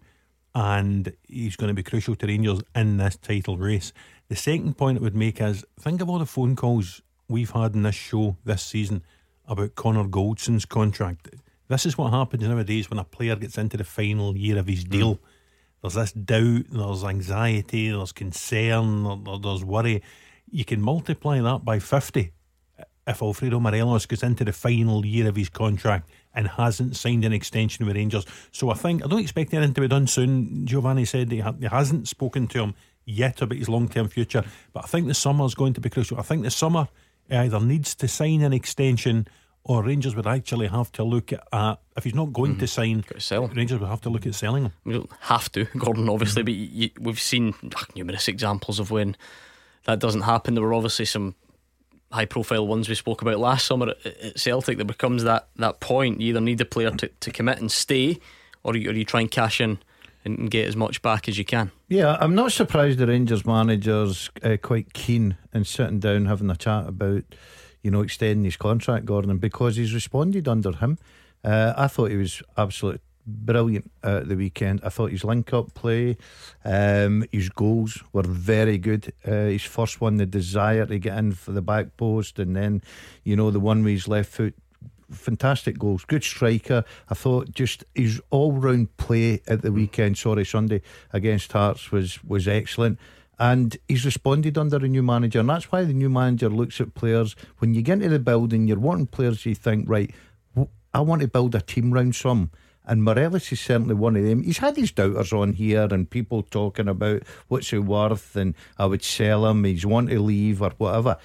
and 0.55 1.13
he's 1.29 1.57
going 1.57 1.69
to 1.69 1.75
be 1.75 1.83
crucial 1.83 2.17
to 2.17 2.27
Rangers 2.27 2.61
in 2.75 2.97
this 2.97 3.17
title 3.17 3.57
race. 3.57 3.93
The 4.29 4.37
second 4.37 4.77
point 4.77 4.99
it 4.99 5.03
would 5.03 5.17
make 5.17 5.41
is 5.41 5.65
think 5.79 6.01
of 6.01 6.09
all 6.09 6.19
the 6.19 6.27
phone 6.27 6.57
calls 6.57 7.03
we've 7.29 7.51
had 7.51 7.75
in 7.75 7.85
this 7.85 7.95
show 7.95 8.37
this 8.45 8.63
season 8.63 9.03
about 9.47 9.77
Connor 9.77 10.05
Goldson's 10.05 10.65
contract. 10.65 11.31
This 11.69 11.87
is 11.87 11.97
what 11.97 12.13
happens 12.13 12.43
nowadays 12.43 12.91
when 12.91 12.99
a 12.99 13.05
player 13.05 13.37
gets 13.37 13.57
into 13.57 13.77
the 13.77 13.85
final 13.85 14.37
year 14.37 14.59
of 14.59 14.67
his 14.67 14.85
deal. 14.85 15.17
Mm. 15.17 15.19
There's 15.83 15.95
this 15.95 16.13
doubt, 16.13 16.65
there's 16.71 17.05
anxiety, 17.05 17.91
there's 17.91 18.13
concern, 18.13 19.25
there's 19.41 19.65
worry. 19.65 20.03
You 20.51 20.65
can 20.65 20.83
multiply 20.83 21.41
that 21.41 21.65
by 21.65 21.79
50 21.79 22.33
if 23.11 23.23
Alfredo 23.23 23.61
Morelos 23.61 24.07
gets 24.07 24.23
into 24.23 24.45
the 24.45 24.53
final 24.53 25.05
year 25.05 25.29
of 25.29 25.37
his 25.37 25.49
contract 25.49 26.09
and 26.35 26.49
hasn't 26.49 26.97
signed 26.97 27.25
an 27.25 27.33
extension 27.33 27.87
with 27.87 27.97
Rangers. 27.97 28.25
So 28.53 28.71
I 28.71 28.75
think 28.75 29.05
I 29.05 29.09
don't 29.09 29.21
expect 29.21 29.53
anything 29.53 29.75
to 29.75 29.81
be 29.81 29.89
done 29.89 30.07
soon. 30.07 30.67
Giovanni 30.67 31.05
said 31.05 31.31
he, 31.31 31.41
ha- 31.41 31.55
he 31.59 31.67
hasn't 31.67 32.09
spoken 32.09 32.47
to 32.49 32.61
him 32.61 32.75
yet 33.05 33.43
about 33.43 33.59
his 33.59 33.69
long 33.69 33.89
term 33.89 34.09
future, 34.09 34.45
but 34.73 34.85
I 34.85 34.87
think 34.87 35.07
the 35.09 35.15
summer 35.15 35.45
is 35.45 35.55
going 35.55 35.75
to 35.75 35.81
be 35.81 35.91
crucial. 35.91 36.19
I 36.19 36.23
think 36.23 36.43
the 36.43 36.51
summer 36.51 36.89
either 37.31 37.61
needs 37.61 37.95
to 37.97 38.09
sign 38.09 38.43
an 38.43 38.53
extension 38.53 39.27
or 39.65 39.83
Rangers 39.83 40.17
would 40.17 40.27
actually 40.27 40.69
have 40.69 40.91
to 40.93 41.05
look 41.05 41.33
at 41.33 41.47
uh, 41.53 41.77
if 41.97 42.05
he's 42.05 42.15
not 42.15 42.33
going 42.33 42.53
mm-hmm. 42.53 42.61
to 42.61 42.67
sign, 42.67 43.05
sell. 43.19 43.49
Rangers 43.49 43.79
would 43.79 43.89
have 43.89 44.01
to 44.03 44.11
look 44.11 44.27
at 44.27 44.35
selling 44.35 44.65
him. 44.65 44.73
We 44.85 44.95
don't 44.95 45.11
have 45.21 45.53
to, 45.53 45.65
Gordon, 45.79 46.09
obviously, 46.09 46.43
mm-hmm. 46.43 46.47
but 46.47 46.55
you, 46.55 46.91
we've 46.99 47.21
seen 47.21 47.55
numerous 47.95 48.29
examples 48.29 48.79
of 48.79 48.91
when 48.91 49.17
that 49.85 49.99
doesn't 49.99 50.23
happen. 50.23 50.55
There 50.55 50.65
were 50.65 50.75
obviously 50.75 51.05
some 51.05 51.35
high 52.11 52.25
profile 52.25 52.67
ones 52.67 52.89
we 52.89 52.95
spoke 52.95 53.23
about 53.23 53.39
last 53.39 53.67
summer 53.67 53.95
at, 54.05 54.39
Celtic, 54.39 54.79
that 54.79 54.87
becomes 54.87 55.25
that, 55.25 55.49
that 55.57 55.81
point. 55.81 56.21
You 56.21 56.31
either 56.31 56.41
need 56.41 56.61
a 56.61 56.65
player 56.65 56.91
to, 56.91 57.09
to 57.09 57.31
commit 57.31 57.61
and 57.61 57.71
stay, 57.71 58.19
or 58.63 58.77
you, 58.77 58.91
or 58.91 58.93
you 58.93 59.05
try 59.05 59.21
and 59.21 59.31
cash 59.31 59.61
in 59.61 59.79
and 60.25 60.51
get 60.51 60.69
as 60.69 60.77
much 60.77 61.01
back 61.03 61.29
as 61.29 61.39
you 61.39 61.45
can. 61.45 61.71
Yeah, 61.89 62.17
I'm 62.21 62.35
not 62.35 62.53
surprised 62.53 62.99
the 62.99 63.07
Rangers 63.07 63.47
manager's 63.47 64.31
uh, 64.43 64.57
quite 64.61 64.93
keen 64.93 65.37
in 65.55 65.65
sitting 65.65 65.99
down 65.99 66.27
having 66.27 66.51
a 66.51 66.57
chat 66.57 66.87
about, 66.87 67.25
you 67.83 67.91
know, 67.91 68.03
extending 68.03 68.45
his 68.45 68.57
contract, 68.57 69.07
Gordon, 69.07 69.39
because 69.39 69.77
he's 69.77 69.95
responded 69.95 70.47
under 70.47 70.73
him. 70.73 70.99
Uh, 71.43 71.73
I 71.77 71.87
thought 71.87 72.11
he 72.11 72.17
was 72.17 72.43
absolutely 72.59 73.01
brilliant 73.31 73.91
at 74.03 74.29
the 74.29 74.37
weekend. 74.37 74.81
I 74.85 74.89
thought 74.89 75.11
his 75.11 75.25
link 75.25 75.53
up 75.53 75.75
play, 75.75 76.17
um, 76.65 77.25
his 77.33 77.49
goals 77.49 78.03
were 78.13 78.23
very 78.23 78.79
good. 78.79 79.13
Uh, 79.27 79.47
his 79.47 79.65
first 79.65 80.01
one, 80.01 80.17
the 80.17 80.27
desire 80.27 80.87
to 80.87 80.99
get 80.99 81.17
in 81.19 81.33
for 81.33 81.53
the 81.53 81.63
back 81.63 81.97
post, 81.97 82.39
and 82.39 82.57
then, 82.57 82.83
you 83.25 83.37
know, 83.37 83.51
the 83.51 83.61
one 83.61 83.83
with 83.83 83.93
his 83.93 84.09
left 84.09 84.31
foot 84.31 84.55
fantastic 85.11 85.79
goals, 85.79 86.05
good 86.05 86.23
striker. 86.25 86.85
I 87.09 87.15
thought 87.15 87.53
just 87.53 87.85
his 87.95 88.21
all 88.31 88.53
round 88.53 88.97
play 88.97 89.43
at 89.49 89.63
the 89.63 89.73
weekend, 89.73 90.19
sorry, 90.19 90.45
Sunday 90.45 90.83
against 91.13 91.53
Hearts 91.53 91.91
was 91.91 92.23
was 92.25 92.49
excellent. 92.49 92.99
And 93.39 93.77
he's 93.89 94.05
responded 94.05 94.59
under 94.59 94.77
a 94.77 94.89
new 94.89 95.03
manager, 95.03 95.41
and 95.41 95.49
that's 95.49 95.73
why 95.73 95.85
the 95.85 95.95
new 95.95 96.11
manager 96.11 96.51
looks 96.51 96.79
at 96.79 96.95
players. 96.95 97.35
When 97.59 97.73
you 97.73 97.81
get 97.81 97.95
into 97.95 98.11
the 98.11 98.19
building, 98.19 98.69
you're 98.69 98.79
wanting 98.79 99.07
players 99.07 99.47
you 99.47 99.55
think, 99.55 99.89
right, 99.89 100.15
I 100.93 101.01
want 101.01 101.23
to 101.23 101.29
build 101.29 101.55
a 101.55 101.61
team 101.63 101.91
round 101.93 102.15
some. 102.15 102.51
And 102.91 103.05
Morelos 103.05 103.53
is 103.53 103.61
certainly 103.61 103.95
one 103.95 104.17
of 104.17 104.25
them. 104.25 104.43
He's 104.43 104.59
had 104.59 104.77
his 104.77 104.91
doubters 104.91 105.33
on 105.33 105.53
here 105.53 105.87
and 105.93 106.11
people 106.11 106.43
talking 106.43 106.89
about 106.89 107.23
what's 107.47 107.71
he 107.71 107.79
worth 107.79 108.35
and 108.35 108.53
I 108.79 108.87
would 108.87 109.05
sell 109.05 109.47
him, 109.47 109.63
he's 109.63 109.87
want 109.87 110.11
to 110.11 110.21
leave 110.21 110.61
or 110.61 110.73
whatever. 110.77 111.17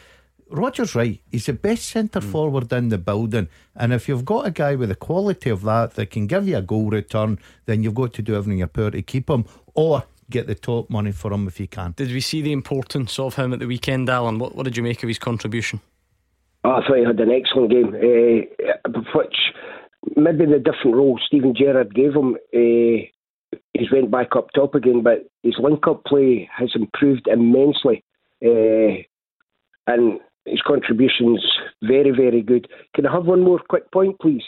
Roger's 0.48 0.94
right. 0.94 1.20
He's 1.32 1.48
the 1.48 1.54
best 1.54 1.86
centre 1.86 2.20
mm. 2.20 2.32
forward 2.32 2.72
in 2.72 2.90
the 2.90 3.00
building. 3.00 3.48
And 3.76 3.94
if 3.94 4.08
you've 4.08 4.26
got 4.26 4.46
a 4.46 4.52
guy 4.52 4.76
with 4.76 4.90
the 4.90 4.96
quality 4.96 5.50
of 5.50 5.64
that 5.64 5.96
that 5.96 6.12
can 6.12 6.28
give 6.28 6.48
you 6.48 6.58
a 6.58 6.62
goal 6.62 6.92
return, 6.92 7.40
then 7.66 7.82
you've 7.82 7.96
got 7.96 8.14
to 8.14 8.22
do 8.22 8.36
everything 8.36 8.54
in 8.54 8.60
your 8.60 8.68
power 8.68 8.92
to 8.92 9.02
keep 9.02 9.28
him 9.28 9.46
or 9.74 10.04
get 10.30 10.46
the 10.46 10.54
top 10.54 10.92
money 10.92 11.14
for 11.14 11.34
him 11.34 11.48
if 11.48 11.60
you 11.60 11.68
can. 11.68 11.94
Did 11.98 12.12
we 12.12 12.22
see 12.22 12.44
the 12.44 12.54
importance 12.54 13.18
of 13.18 13.38
him 13.38 13.54
at 13.54 13.60
the 13.60 13.66
weekend, 13.66 14.08
Alan? 14.08 14.38
What, 14.38 14.56
what 14.56 14.66
did 14.66 14.78
you 14.78 14.84
make 14.84 15.02
of 15.02 15.08
his 15.08 15.18
contribution? 15.18 15.82
Oh, 16.64 16.74
I 16.74 16.88
thought 16.88 16.98
he 16.98 17.04
had 17.04 17.20
an 17.20 17.32
excellent 17.32 17.72
game, 17.72 17.96
uh, 17.96 19.02
which 19.16 19.36
maybe 20.16 20.46
the 20.46 20.60
different 20.60 20.96
role 20.96 21.20
Steven 21.26 21.54
Gerrard 21.56 21.94
gave 21.94 22.14
him. 22.14 22.36
Uh, 22.54 23.06
he's 23.74 23.92
went 23.92 24.12
back 24.12 24.36
up 24.36 24.48
top 24.54 24.76
again, 24.76 25.04
but 25.04 25.26
his 25.44 25.56
link-up 25.60 26.04
play 26.06 26.50
has 26.56 26.72
improved 26.76 27.28
immensely. 27.28 28.04
Uh, 28.44 29.02
and 29.88 30.20
his 30.46 30.62
contributions 30.62 31.44
very, 31.82 32.12
very 32.12 32.42
good. 32.42 32.68
Can 32.96 33.06
I 33.06 33.14
have 33.14 33.26
one 33.26 33.42
more 33.42 33.60
quick 33.68 33.92
point, 33.92 34.20
please? 34.20 34.44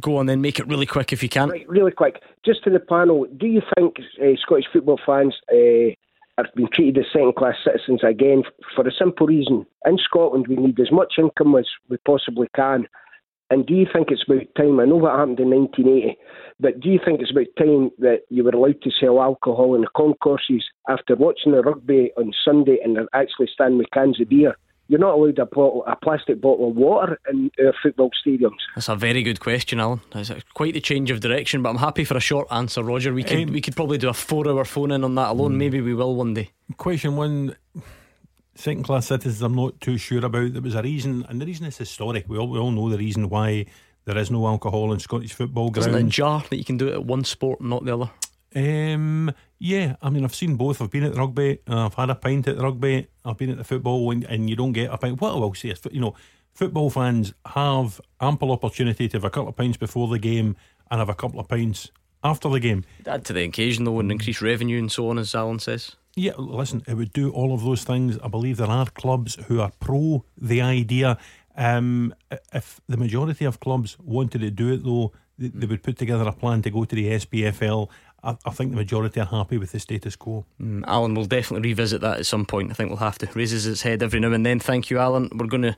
Go 0.00 0.16
on 0.18 0.26
then, 0.26 0.42
make 0.42 0.58
it 0.58 0.68
really 0.68 0.86
quick 0.86 1.12
if 1.12 1.22
you 1.22 1.28
can. 1.28 1.48
Right, 1.48 1.68
really 1.68 1.92
quick. 1.92 2.20
Just 2.44 2.62
to 2.64 2.70
the 2.70 2.80
panel, 2.80 3.26
do 3.38 3.46
you 3.46 3.62
think 3.74 3.96
uh, 4.20 4.36
Scottish 4.42 4.66
football 4.70 5.00
fans 5.04 5.34
uh, 5.50 5.94
are 6.36 6.46
being 6.54 6.68
treated 6.72 6.98
as 6.98 7.06
second 7.10 7.36
class 7.36 7.54
citizens 7.64 8.00
again 8.04 8.42
for 8.76 8.86
a 8.86 8.92
simple 8.92 9.26
reason? 9.26 9.64
In 9.86 9.98
Scotland, 9.98 10.46
we 10.46 10.56
need 10.56 10.78
as 10.78 10.92
much 10.92 11.14
income 11.18 11.56
as 11.56 11.66
we 11.88 11.96
possibly 12.06 12.48
can. 12.54 12.86
And 13.50 13.66
do 13.66 13.74
you 13.74 13.86
think 13.92 14.08
it's 14.10 14.24
about 14.28 14.46
time? 14.56 14.78
I 14.78 14.84
know 14.84 14.96
what 14.96 15.18
happened 15.18 15.40
in 15.40 15.50
1980, 15.50 16.18
but 16.60 16.80
do 16.80 16.90
you 16.90 17.00
think 17.02 17.20
it's 17.20 17.30
about 17.30 17.46
time 17.56 17.90
that 17.98 18.20
you 18.28 18.44
were 18.44 18.50
allowed 18.50 18.82
to 18.82 18.90
sell 19.00 19.22
alcohol 19.22 19.74
in 19.74 19.82
the 19.82 19.88
concourses 19.96 20.64
after 20.88 21.16
watching 21.16 21.52
the 21.52 21.62
rugby 21.62 22.10
on 22.18 22.32
Sunday 22.44 22.78
and 22.84 22.98
actually 23.14 23.48
stand 23.52 23.78
with 23.78 23.90
cans 23.92 24.20
of 24.20 24.28
beer? 24.28 24.56
You're 24.88 25.00
not 25.00 25.14
allowed 25.14 25.38
a 25.38 25.44
bottle, 25.44 25.84
a 25.86 25.96
plastic 25.96 26.40
bottle 26.40 26.70
of 26.70 26.76
water 26.76 27.20
in 27.30 27.50
our 27.62 27.74
football 27.82 28.10
stadiums. 28.26 28.56
That's 28.74 28.88
a 28.88 28.96
very 28.96 29.22
good 29.22 29.38
question, 29.38 29.80
Alan. 29.80 30.00
That's 30.12 30.32
quite 30.54 30.72
the 30.72 30.80
change 30.80 31.10
of 31.10 31.20
direction, 31.20 31.62
but 31.62 31.68
I'm 31.68 31.76
happy 31.76 32.04
for 32.04 32.16
a 32.16 32.20
short 32.20 32.48
answer, 32.50 32.82
Roger. 32.82 33.12
We 33.12 33.22
could 33.22 33.48
um, 33.48 33.52
we 33.52 33.60
could 33.60 33.76
probably 33.76 33.98
do 33.98 34.08
a 34.08 34.14
four-hour 34.14 34.64
phone 34.64 34.90
in 34.90 35.04
on 35.04 35.14
that 35.16 35.28
alone. 35.28 35.52
Hmm. 35.52 35.58
Maybe 35.58 35.82
we 35.82 35.92
will 35.92 36.14
one 36.16 36.32
day. 36.32 36.52
Question 36.78 37.16
one. 37.16 37.54
Second 38.58 38.82
class 38.82 39.06
citizens, 39.06 39.40
I'm 39.40 39.54
not 39.54 39.80
too 39.80 39.96
sure 39.96 40.24
about. 40.24 40.52
There 40.52 40.60
was 40.60 40.74
a 40.74 40.82
reason, 40.82 41.24
and 41.28 41.40
the 41.40 41.46
reason 41.46 41.66
is 41.66 41.78
historic. 41.78 42.28
We 42.28 42.38
all, 42.38 42.48
we 42.48 42.58
all 42.58 42.72
know 42.72 42.90
the 42.90 42.98
reason 42.98 43.28
why 43.28 43.66
there 44.04 44.18
is 44.18 44.32
no 44.32 44.48
alcohol 44.48 44.92
in 44.92 44.98
Scottish 44.98 45.32
football 45.32 45.70
grounds. 45.70 45.86
Isn't 45.86 46.00
it 46.00 46.06
a 46.06 46.10
jar 46.10 46.42
that 46.50 46.56
you 46.56 46.64
can 46.64 46.76
do 46.76 46.88
it 46.88 46.94
at 46.94 47.04
one 47.04 47.22
sport 47.22 47.60
and 47.60 47.70
not 47.70 47.84
the 47.84 47.94
other? 47.94 48.10
Um, 48.56 49.32
yeah, 49.60 49.94
I 50.02 50.10
mean, 50.10 50.24
I've 50.24 50.34
seen 50.34 50.56
both. 50.56 50.82
I've 50.82 50.90
been 50.90 51.04
at 51.04 51.12
the 51.12 51.20
rugby, 51.20 51.60
I've 51.68 51.94
had 51.94 52.10
a 52.10 52.16
pint 52.16 52.48
at 52.48 52.56
the 52.56 52.64
rugby, 52.64 53.06
I've 53.24 53.36
been 53.36 53.50
at 53.50 53.58
the 53.58 53.64
football, 53.64 54.10
and, 54.10 54.24
and 54.24 54.50
you 54.50 54.56
don't 54.56 54.72
get 54.72 54.92
a 54.92 54.98
pint. 54.98 55.20
What 55.20 55.34
I 55.34 55.38
will 55.38 55.54
say 55.54 55.68
is, 55.68 55.80
you 55.92 56.00
know, 56.00 56.16
football 56.52 56.90
fans 56.90 57.34
have 57.46 58.00
ample 58.20 58.50
opportunity 58.50 59.08
to 59.08 59.18
have 59.18 59.24
a 59.24 59.30
couple 59.30 59.50
of 59.50 59.56
pints 59.56 59.76
before 59.76 60.08
the 60.08 60.18
game 60.18 60.56
and 60.90 60.98
have 60.98 61.08
a 61.08 61.14
couple 61.14 61.38
of 61.38 61.46
pints 61.46 61.92
after 62.24 62.48
the 62.48 62.58
game. 62.58 62.84
Add 63.06 63.24
to 63.26 63.32
the 63.32 63.44
occasion, 63.44 63.84
though, 63.84 64.00
and 64.00 64.10
increase 64.10 64.42
revenue 64.42 64.80
and 64.80 64.90
so 64.90 65.08
on, 65.10 65.18
as 65.18 65.32
Alan 65.32 65.60
says. 65.60 65.94
Yeah, 66.18 66.32
listen, 66.36 66.82
it 66.86 66.94
would 66.94 67.12
do 67.12 67.30
all 67.30 67.54
of 67.54 67.62
those 67.62 67.84
things. 67.84 68.18
I 68.22 68.28
believe 68.28 68.56
there 68.56 68.68
are 68.68 68.86
clubs 68.86 69.36
who 69.46 69.60
are 69.60 69.72
pro 69.78 70.24
the 70.36 70.60
idea. 70.60 71.18
Um, 71.56 72.14
if 72.52 72.80
the 72.88 72.96
majority 72.96 73.44
of 73.44 73.60
clubs 73.60 73.96
wanted 74.00 74.40
to 74.40 74.50
do 74.50 74.72
it, 74.72 74.84
though, 74.84 75.12
they, 75.38 75.48
they 75.48 75.66
would 75.66 75.82
put 75.82 75.98
together 75.98 76.24
a 76.24 76.32
plan 76.32 76.62
to 76.62 76.70
go 76.70 76.84
to 76.84 76.94
the 76.94 77.08
SPFL 77.10 77.88
I, 78.22 78.36
I, 78.44 78.50
think 78.50 78.70
the 78.72 78.76
majority 78.76 79.20
are 79.20 79.26
happy 79.26 79.58
with 79.58 79.72
the 79.72 79.80
status 79.80 80.16
quo. 80.16 80.44
Mm, 80.60 80.84
Alan 80.86 81.14
will 81.14 81.24
definitely 81.24 81.68
revisit 81.68 82.00
that 82.00 82.18
at 82.18 82.26
some 82.26 82.44
point. 82.44 82.70
I 82.70 82.74
think 82.74 82.90
we'll 82.90 82.98
have 82.98 83.18
to. 83.18 83.28
Raises 83.34 83.66
its 83.66 83.82
head 83.82 84.02
every 84.02 84.20
now 84.20 84.32
and 84.32 84.44
then. 84.44 84.58
Thank 84.58 84.90
you, 84.90 84.98
Alan. 84.98 85.30
We're 85.32 85.46
going 85.46 85.62
to 85.62 85.76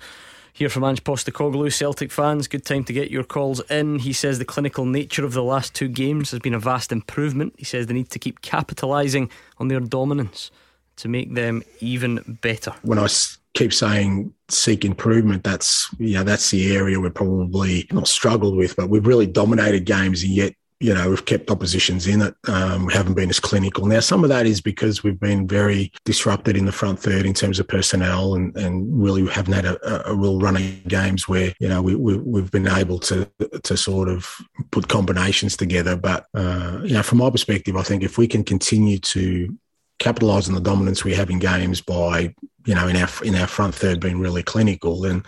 hear 0.52 0.68
from 0.68 0.84
Ange 0.84 1.04
Postecoglou, 1.04 1.72
Celtic 1.72 2.10
fans. 2.10 2.48
Good 2.48 2.64
time 2.64 2.84
to 2.84 2.92
get 2.92 3.10
your 3.10 3.24
calls 3.24 3.60
in. 3.70 3.98
He 4.00 4.12
says 4.12 4.38
the 4.38 4.44
clinical 4.44 4.84
nature 4.84 5.24
of 5.24 5.32
the 5.32 5.42
last 5.42 5.74
two 5.74 5.88
games 5.88 6.30
has 6.30 6.40
been 6.40 6.54
a 6.54 6.58
vast 6.58 6.92
improvement. 6.92 7.54
He 7.58 7.64
says 7.64 7.86
they 7.86 7.94
need 7.94 8.10
to 8.10 8.18
keep 8.18 8.40
capitalising 8.42 9.30
on 9.58 9.68
their 9.68 9.80
dominance 9.80 10.50
to 10.96 11.08
make 11.08 11.34
them 11.34 11.62
even 11.80 12.38
better. 12.42 12.72
When 12.82 12.98
I 12.98 13.08
keep 13.54 13.72
saying 13.72 14.32
seek 14.48 14.84
improvement, 14.84 15.44
that's 15.44 15.88
yeah, 15.98 16.22
that's 16.22 16.50
the 16.50 16.74
area 16.76 17.00
we're 17.00 17.10
probably 17.10 17.86
not 17.90 18.08
struggled 18.08 18.56
with, 18.56 18.76
but 18.76 18.88
we've 18.88 19.06
really 19.06 19.26
dominated 19.26 19.84
games 19.84 20.22
and 20.22 20.32
yet 20.32 20.54
you 20.81 20.95
know, 20.95 21.11
we've 21.11 21.27
kept 21.27 21.51
oppositions 21.51 22.07
in 22.07 22.23
it. 22.23 22.35
Um, 22.49 22.87
we 22.87 22.95
haven't 22.95 23.14
been 23.14 23.29
as 23.29 23.38
clinical. 23.38 23.85
Now, 23.85 24.01
some 24.01 24.25
of 24.25 24.31
that 24.31 24.47
is 24.47 24.62
because 24.62 25.03
we've 25.03 25.21
been 25.21 25.47
very 25.47 25.93
disrupted 26.07 26.57
in 26.57 26.64
the 26.64 26.73
front 26.73 26.99
third 26.99 27.27
in 27.27 27.35
terms 27.35 27.61
of 27.61 27.69
personnel 27.69 28.35
and, 28.35 28.57
and 28.57 29.03
really 29.03 29.27
haven't 29.27 29.53
had 29.53 29.66
a, 29.66 30.11
a 30.11 30.14
real 30.14 30.40
run 30.40 30.57
of 30.57 30.88
games 30.88 31.29
where, 31.29 31.53
you 31.61 31.69
know, 31.69 31.83
we, 31.83 31.95
we, 31.95 32.40
have 32.40 32.51
been 32.51 32.66
able 32.66 32.99
to, 32.99 33.31
to 33.62 33.77
sort 33.77 34.09
of 34.09 34.35
put 34.71 34.88
combinations 34.88 35.55
together. 35.55 35.97
But, 35.97 36.25
uh, 36.35 36.81
you 36.83 36.95
know, 36.95 37.03
from 37.03 37.19
my 37.19 37.29
perspective, 37.29 37.77
I 37.77 37.83
think 37.83 38.03
if 38.03 38.16
we 38.16 38.27
can 38.27 38.43
continue 38.43 38.99
to 38.99 39.55
capitalise 40.00 40.48
on 40.48 40.54
the 40.54 40.60
dominance 40.60 41.04
we 41.04 41.14
have 41.14 41.30
in 41.30 41.38
games 41.38 41.80
by 41.80 42.34
you 42.66 42.74
know, 42.74 42.88
in 42.88 42.96
our 42.96 43.08
in 43.24 43.34
our 43.34 43.46
front 43.46 43.74
third 43.74 44.00
being 44.00 44.20
really 44.20 44.42
clinical, 44.42 45.00
then 45.00 45.22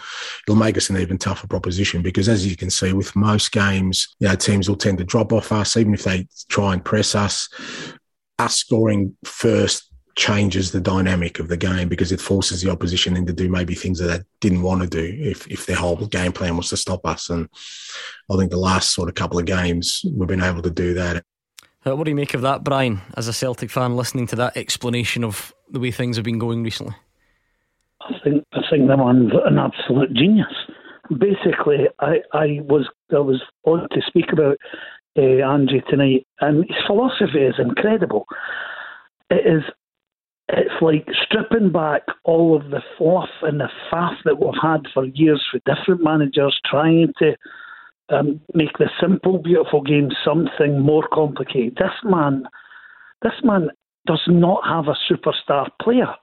it'll 0.46 0.58
make 0.58 0.76
us 0.76 0.90
an 0.90 0.98
even 0.98 1.18
tougher 1.18 1.46
proposition. 1.46 2.02
Because 2.02 2.28
as 2.28 2.46
you 2.46 2.56
can 2.56 2.70
see, 2.70 2.92
with 2.92 3.16
most 3.16 3.52
games, 3.52 4.14
you 4.18 4.28
know, 4.28 4.35
teams 4.35 4.68
will 4.68 4.76
tend 4.76 4.98
to 4.98 5.04
drop 5.04 5.32
off 5.32 5.50
us, 5.52 5.76
even 5.76 5.94
if 5.94 6.04
they 6.04 6.26
try 6.48 6.74
and 6.74 6.85
press 6.85 7.14
us. 7.14 7.48
Us 8.38 8.56
scoring 8.56 9.16
first 9.24 9.90
changes 10.14 10.72
the 10.72 10.80
dynamic 10.80 11.38
of 11.38 11.48
the 11.48 11.56
game 11.56 11.88
because 11.88 12.12
it 12.12 12.20
forces 12.20 12.61
the 12.61 12.70
opposition 12.70 13.16
into 13.16 13.32
do 13.32 13.48
maybe 13.48 13.74
things 13.74 13.98
that 13.98 14.06
they 14.06 14.24
didn't 14.40 14.61
want 14.62 14.82
to 14.82 14.88
do 14.88 15.16
if 15.18 15.46
if 15.48 15.64
their 15.64 15.76
whole 15.76 15.96
game 16.06 16.32
plan 16.32 16.56
was 16.56 16.68
to 16.68 16.76
stop 16.76 17.06
us. 17.06 17.30
And 17.30 17.48
I 18.30 18.37
think 18.37 18.50
the 18.50 18.58
last 18.58 18.94
sort 18.94 19.08
of 19.08 19.14
couple 19.14 19.38
of 19.38 19.46
games 19.46 20.02
we've 20.14 20.28
been 20.28 20.42
able 20.42 20.62
to 20.62 20.70
do 20.70 20.94
that. 20.94 21.24
What 21.85 22.05
do 22.05 22.11
you 22.11 22.16
make 22.16 22.35
of 22.35 22.42
that, 22.42 22.62
Brian, 22.62 23.01
as 23.16 23.27
a 23.27 23.33
Celtic 23.33 23.71
fan, 23.71 23.97
listening 23.97 24.27
to 24.29 24.37
that 24.37 24.57
explanation 24.57 25.25
of 25.25 25.53
the 25.68 25.81
way 25.81 25.90
things 25.90 26.16
have 26.16 26.25
been 26.25 26.38
going 26.38 26.62
recently? 26.62 26.95
I 28.03 28.14
think 28.23 28.45
I 28.53 28.61
think 28.71 28.88
the 28.88 28.97
man's 28.97 29.33
an 29.45 29.59
absolute 29.59 30.12
genius. 30.14 30.47
Basically, 31.11 31.88
I, 32.01 32.21
I 32.33 32.61
was 32.62 32.88
I 33.12 33.18
was 33.18 33.42
on 33.64 33.88
to 33.90 34.01
speak 34.07 34.33
about 34.33 34.57
uh, 35.16 35.81
tonight, 35.90 36.27
and 36.40 36.64
his 36.64 36.77
philosophy 36.87 37.40
is 37.40 37.55
incredible. 37.59 38.27
It 39.31 39.47
is 39.47 39.62
it's 40.49 40.83
like 40.83 41.07
stripping 41.25 41.73
back 41.73 42.03
all 42.25 42.57
of 42.57 42.71
the 42.71 42.83
fluff 42.99 43.31
and 43.42 43.61
the 43.61 43.68
faff 43.90 44.16
that 44.25 44.38
we've 44.38 44.61
had 44.61 44.83
for 44.92 45.07
years 45.07 45.42
with 45.53 45.62
different 45.64 46.03
managers 46.03 46.59
trying 46.66 47.12
to 47.18 47.37
um, 48.12 48.40
make 48.55 48.77
the 48.79 48.90
simple, 49.01 49.38
beautiful 49.38 49.83
game 49.83 50.11
something 50.25 50.81
more 50.81 51.07
complicated. 51.12 51.77
This 51.77 51.92
man, 52.05 52.44
this 53.22 53.33
man 53.42 53.68
does 54.07 54.22
not 54.27 54.62
have 54.66 54.88
a 54.88 55.12
superstar 55.12 55.68
player. 55.81 56.14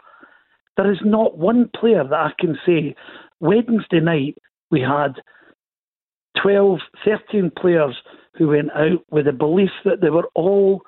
There 0.77 0.91
is 0.91 0.99
not 1.03 1.37
one 1.37 1.69
player 1.75 2.03
that 2.03 2.13
I 2.13 2.31
can 2.39 2.57
say. 2.65 2.95
Wednesday 3.39 3.99
night, 3.99 4.37
we 4.71 4.81
had 4.81 5.15
12, 6.41 6.79
13 7.05 7.51
players 7.57 7.95
who 8.35 8.49
went 8.49 8.71
out 8.71 9.03
with 9.11 9.25
the 9.25 9.33
belief 9.33 9.71
that 9.85 10.01
they 10.01 10.09
were 10.09 10.29
all 10.35 10.81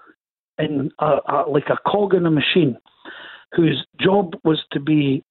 in 0.59 0.91
a, 0.99 1.17
a, 1.27 1.43
like 1.49 1.69
a 1.69 1.89
cog 1.89 2.13
in 2.13 2.25
a 2.25 2.31
machine, 2.31 2.77
whose 3.53 3.85
job 3.99 4.33
was 4.43 4.63
to 4.71 4.79
be 4.79 5.23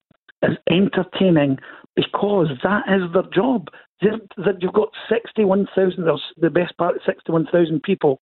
as 0.43 0.51
entertaining 0.69 1.57
because 1.95 2.47
that 2.63 2.83
is 2.87 3.11
their 3.13 3.29
job. 3.33 3.67
That 4.01 4.57
you've 4.61 4.73
got 4.73 4.89
61,000, 5.09 6.05
the 6.37 6.49
best 6.49 6.75
part, 6.77 6.95
61,000 7.05 7.83
people 7.83 8.19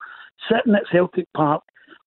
sitting 0.49 0.75
at 0.75 0.83
Celtic 0.91 1.25
Park 1.33 1.63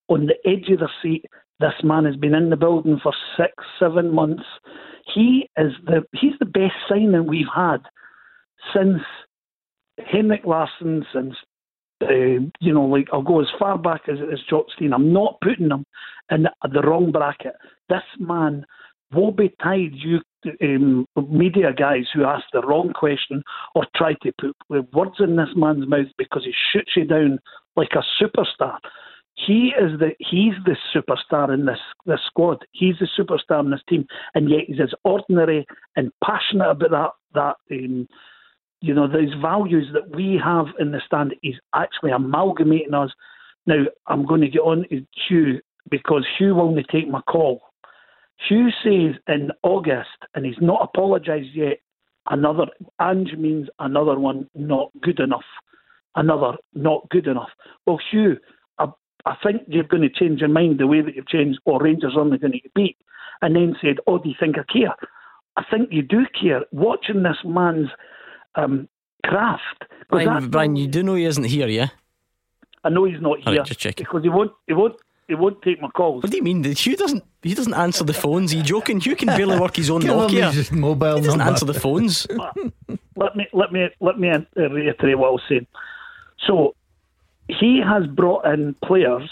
on 0.08 0.26
the 0.26 0.37
edge 0.48 0.68
of 0.70 0.80
their 0.80 0.90
seat. 1.02 1.24
This 1.58 1.72
man 1.82 2.04
has 2.04 2.16
been 2.16 2.35
in 2.35 2.50
the 2.50 2.56
building 2.56 3.00
for 3.02 3.12
six, 3.37 3.52
seven 3.78 4.14
months. 4.14 4.42
He 5.14 5.48
is 5.56 5.72
the 5.85 6.02
he's 6.12 6.35
the 6.38 6.46
best 6.46 6.74
signing 6.88 7.26
we've 7.26 7.46
had 7.54 7.78
since 8.74 9.00
Henrik 9.98 10.44
Larsson, 10.44 11.04
since 11.12 11.35
uh, 12.02 12.44
you 12.61 12.72
know, 12.74 12.85
like 12.85 13.08
I'll 13.12 13.22
go 13.22 13.40
as 13.40 13.48
far 13.58 13.78
back 13.78 14.02
as, 14.08 14.18
as 14.32 14.40
Jock 14.48 14.66
Stein. 14.74 14.92
I'm 14.92 15.12
not 15.12 15.40
putting 15.40 15.70
him 15.70 15.85
in 16.30 16.44
the, 16.44 16.68
the 16.68 16.82
wrong 16.82 17.12
bracket. 17.12 17.54
This 17.88 18.02
man 18.18 18.64
woe 19.12 19.30
betide 19.30 19.92
you 19.94 20.20
um, 20.62 21.07
media 21.31 21.72
guys 21.72 22.05
who 22.12 22.24
ask 22.24 22.44
the 22.52 22.62
wrong 22.62 22.92
question 22.92 23.42
or 23.74 23.87
try 23.96 24.14
to 24.22 24.33
put 24.40 24.92
words 24.92 25.16
in 25.20 25.37
this 25.37 25.48
man's 25.57 25.87
mouth 25.87 26.07
because 26.18 26.44
he 26.44 26.52
shoots 26.72 26.92
you 26.96 27.05
down 27.05 27.38
like 27.76 27.92
a 27.92 28.22
superstar. 28.22 28.78
He 29.35 29.72
is 29.81 29.98
the 29.98 30.11
he's 30.18 30.55
the 30.64 30.76
superstar 30.94 31.52
in 31.52 31.64
this 31.64 31.78
this 32.05 32.20
squad. 32.26 32.64
He's 32.72 32.96
the 33.00 33.09
superstar 33.18 33.61
in 33.64 33.70
this 33.70 33.81
team, 33.88 34.07
and 34.35 34.50
yet 34.50 34.64
he's 34.66 34.81
as 34.81 34.92
ordinary 35.05 35.66
and 35.96 36.12
passionate 36.22 36.70
about 36.70 37.14
that 37.35 37.57
that 37.68 37.74
um, 37.74 38.07
you 38.83 38.92
know, 38.92 39.07
those 39.07 39.33
values 39.40 39.87
that 39.94 40.14
we 40.14 40.38
have 40.44 40.66
in 40.78 40.90
the 40.90 41.00
stand 41.07 41.35
is 41.42 41.55
actually 41.74 42.11
amalgamating 42.11 42.92
us. 42.92 43.11
Now, 43.64 43.85
I'm 44.09 44.26
going 44.26 44.40
to 44.40 44.48
get 44.48 44.59
on 44.59 44.85
to 44.90 45.07
Hugh 45.28 45.61
because 45.88 46.26
Hugh 46.37 46.57
will 46.57 46.62
only 46.62 46.85
take 46.90 47.09
my 47.09 47.20
call. 47.22 47.62
Hugh 48.48 48.70
says 48.83 49.20
in 49.28 49.50
August, 49.62 50.09
and 50.35 50.44
he's 50.44 50.61
not 50.61 50.83
apologised 50.83 51.55
yet, 51.55 51.81
another, 52.31 52.66
Ange 53.00 53.35
means 53.37 53.68
another 53.78 54.18
one 54.18 54.48
not 54.55 54.90
good 55.00 55.20
enough. 55.20 55.44
Another 56.14 56.57
not 56.74 57.09
good 57.11 57.26
enough. 57.26 57.48
Well, 57.87 57.98
Hugh, 58.11 58.37
I, 58.78 58.87
I 59.24 59.37
think 59.42 59.62
you're 59.66 59.85
going 59.85 60.02
to 60.02 60.11
change 60.11 60.40
your 60.40 60.48
mind 60.48 60.78
the 60.78 60.87
way 60.87 61.00
that 61.00 61.14
you've 61.14 61.28
changed, 61.28 61.61
or 61.64 61.81
Rangers 61.83 62.14
are 62.16 62.20
only 62.20 62.38
going 62.38 62.52
to 62.52 62.61
get 62.61 62.74
beat. 62.74 62.96
And 63.40 63.57
then 63.57 63.74
said, 63.81 63.96
Oh, 64.07 64.18
do 64.18 64.28
you 64.28 64.35
think 64.38 64.57
I 64.57 64.72
care? 64.72 64.94
I 65.57 65.64
think 65.70 65.88
you 65.90 66.02
do 66.02 66.26
care. 66.40 66.62
Watching 66.70 67.22
this 67.22 67.38
man's 67.44 67.88
um, 68.55 68.88
craft. 69.24 69.85
Brian, 70.09 70.48
Brian, 70.48 70.76
you 70.76 70.87
do 70.87 71.02
know 71.02 71.14
he 71.14 71.24
isn't 71.24 71.44
here, 71.44 71.68
yeah? 71.68 71.88
I 72.85 72.90
know 72.90 73.05
he's 73.05 73.20
not 73.20 73.38
here 73.40 73.59
right, 73.59 73.66
just 73.66 73.81
checking. 73.81 74.05
because 74.05 74.22
he 74.22 74.28
won't. 74.28 74.52
He 74.66 74.74
won't. 74.74 74.96
He 75.28 75.35
won't 75.35 75.62
take 75.62 75.80
my 75.80 75.88
calls. 75.88 76.22
What 76.22 76.30
do 76.30 76.37
you 76.37 76.42
mean? 76.42 76.62
Hugh 76.64 76.96
doesn't. 76.96 77.24
He 77.42 77.54
doesn't 77.54 77.74
answer 77.74 78.04
the 78.04 78.12
phones. 78.12 78.52
Are 78.52 78.56
you 78.56 78.62
joking? 78.62 79.00
Hugh 79.00 79.16
can 79.16 79.28
barely 79.28 79.58
work 79.58 79.76
his 79.76 79.88
own 79.88 80.02
Nokia. 80.02 80.52
his 80.52 80.70
mobile 80.72 81.16
he 81.16 81.22
doesn't 81.22 81.38
number. 81.38 81.52
answer 81.52 81.64
the 81.66 81.74
phones. 81.74 82.26
Ah, 82.38 82.52
let 83.16 83.37
me 83.37 83.46
let 83.52 83.72
me 83.72 83.88
let 84.00 84.18
me 84.18 84.30
uh, 84.30 84.68
reiterate 84.68 85.18
what 85.18 85.28
I 85.28 85.30
was 85.30 85.42
saying. 85.48 85.66
So 86.46 86.74
he 87.48 87.80
has 87.85 88.06
brought 88.06 88.46
in 88.46 88.74
players 88.85 89.28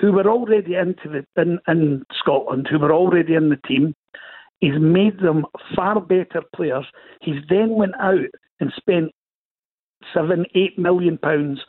who 0.00 0.12
were 0.12 0.28
already 0.28 0.74
into 0.74 1.08
the 1.08 1.40
in, 1.40 1.58
in 1.66 2.04
Scotland, 2.18 2.68
who 2.70 2.78
were 2.78 2.92
already 2.92 3.34
in 3.34 3.48
the 3.48 3.56
team. 3.56 3.94
He's 4.60 4.78
made 4.78 5.20
them 5.20 5.46
far 5.74 6.00
better 6.00 6.42
players. 6.54 6.84
He's 7.20 7.42
then 7.48 7.70
went 7.70 7.94
out 8.00 8.26
and 8.60 8.72
spent 8.76 9.12
seven, 10.12 10.44
eight 10.54 10.78
million 10.78 11.18
pounds 11.18 11.60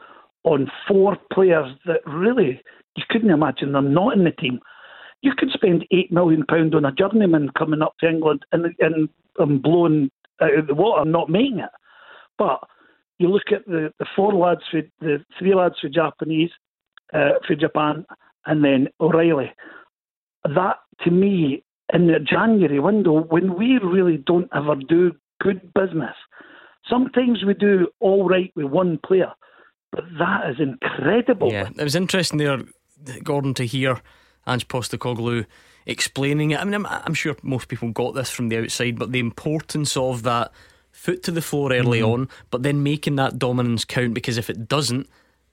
on 0.44 0.72
four 0.88 1.18
players 1.32 1.76
that 1.86 2.02
really 2.06 2.62
you 2.96 3.04
couldn't 3.10 3.30
imagine 3.30 3.72
them 3.72 3.94
not 3.94 4.16
in 4.18 4.24
the 4.24 4.32
team. 4.32 4.60
You 5.22 5.34
could 5.38 5.52
spend 5.52 5.86
eight 5.92 6.12
million 6.12 6.46
pound 6.46 6.76
on 6.76 6.86
a 6.86 6.92
journeyman 6.92 7.50
coming 7.58 7.82
up 7.82 7.94
to 8.00 8.10
England 8.10 8.46
and 8.52 8.66
and, 8.80 9.10
and 9.38 9.62
blowing 9.62 10.12
out 10.42 10.58
of 10.58 10.68
the 10.68 10.76
water, 10.76 11.10
not 11.10 11.30
making 11.30 11.60
it. 11.60 11.70
But 12.38 12.62
you 13.18 13.28
look 13.28 13.52
at 13.52 13.66
the, 13.66 13.94
the 14.00 14.06
four 14.16 14.34
lads 14.34 14.62
for 14.72 14.82
the 15.02 15.18
three 15.38 15.54
lads 15.54 15.76
for 15.82 15.90
Japanese, 15.90 16.52
uh, 17.14 17.34
for 17.46 17.56
Japan, 17.56 18.06
and 18.46 18.64
then 18.64 18.88
O'Riley. 19.00 19.52
That 20.46 20.78
to 21.04 21.12
me 21.12 21.64
in 21.94 22.08
the 22.08 22.20
January 22.20 22.80
window 22.80 23.24
when 23.24 23.58
we 23.58 23.78
really 23.84 24.18
don't 24.18 24.50
ever 24.56 24.76
do 24.76 25.12
good 25.42 25.74
business. 25.74 26.16
Sometimes 26.90 27.44
we 27.46 27.54
do 27.54 27.88
all 28.00 28.28
right 28.28 28.52
with 28.56 28.68
one 28.68 29.00
player, 29.06 29.32
but 29.92 30.06
that 30.18 30.50
is 30.50 30.58
incredible. 30.60 31.52
Yeah, 31.52 31.70
it 31.78 31.84
was 31.84 31.96
interesting 31.96 32.40
there, 32.40 32.60
Gordon, 33.24 33.54
to 33.56 33.66
hear 33.66 34.02
Ange 34.48 34.68
Postecoglou 34.68 35.46
explaining 35.86 36.52
it. 36.52 36.60
I 36.60 36.64
mean, 36.64 36.74
I'm, 36.76 36.86
I'm 36.86 37.14
sure 37.14 37.36
most 37.42 37.68
people 37.68 37.92
got 37.92 38.14
this 38.14 38.30
from 38.30 38.50
the 38.50 38.58
outside, 38.60 39.00
but 39.00 39.12
the 39.12 39.20
importance 39.20 39.98
of 39.98 40.24
that 40.24 40.52
foot 40.92 41.24
to 41.24 41.32
the 41.32 41.42
floor 41.42 41.72
early 41.74 42.00
Mm-hmm. 42.00 42.12
on, 42.12 42.30
but 42.52 42.64
then 42.64 42.84
making 42.84 43.16
that 43.16 43.40
dominance 43.40 43.86
count 43.86 44.14
because 44.14 44.38
if 44.38 44.50
it 44.50 44.68
doesn't, 44.68 45.08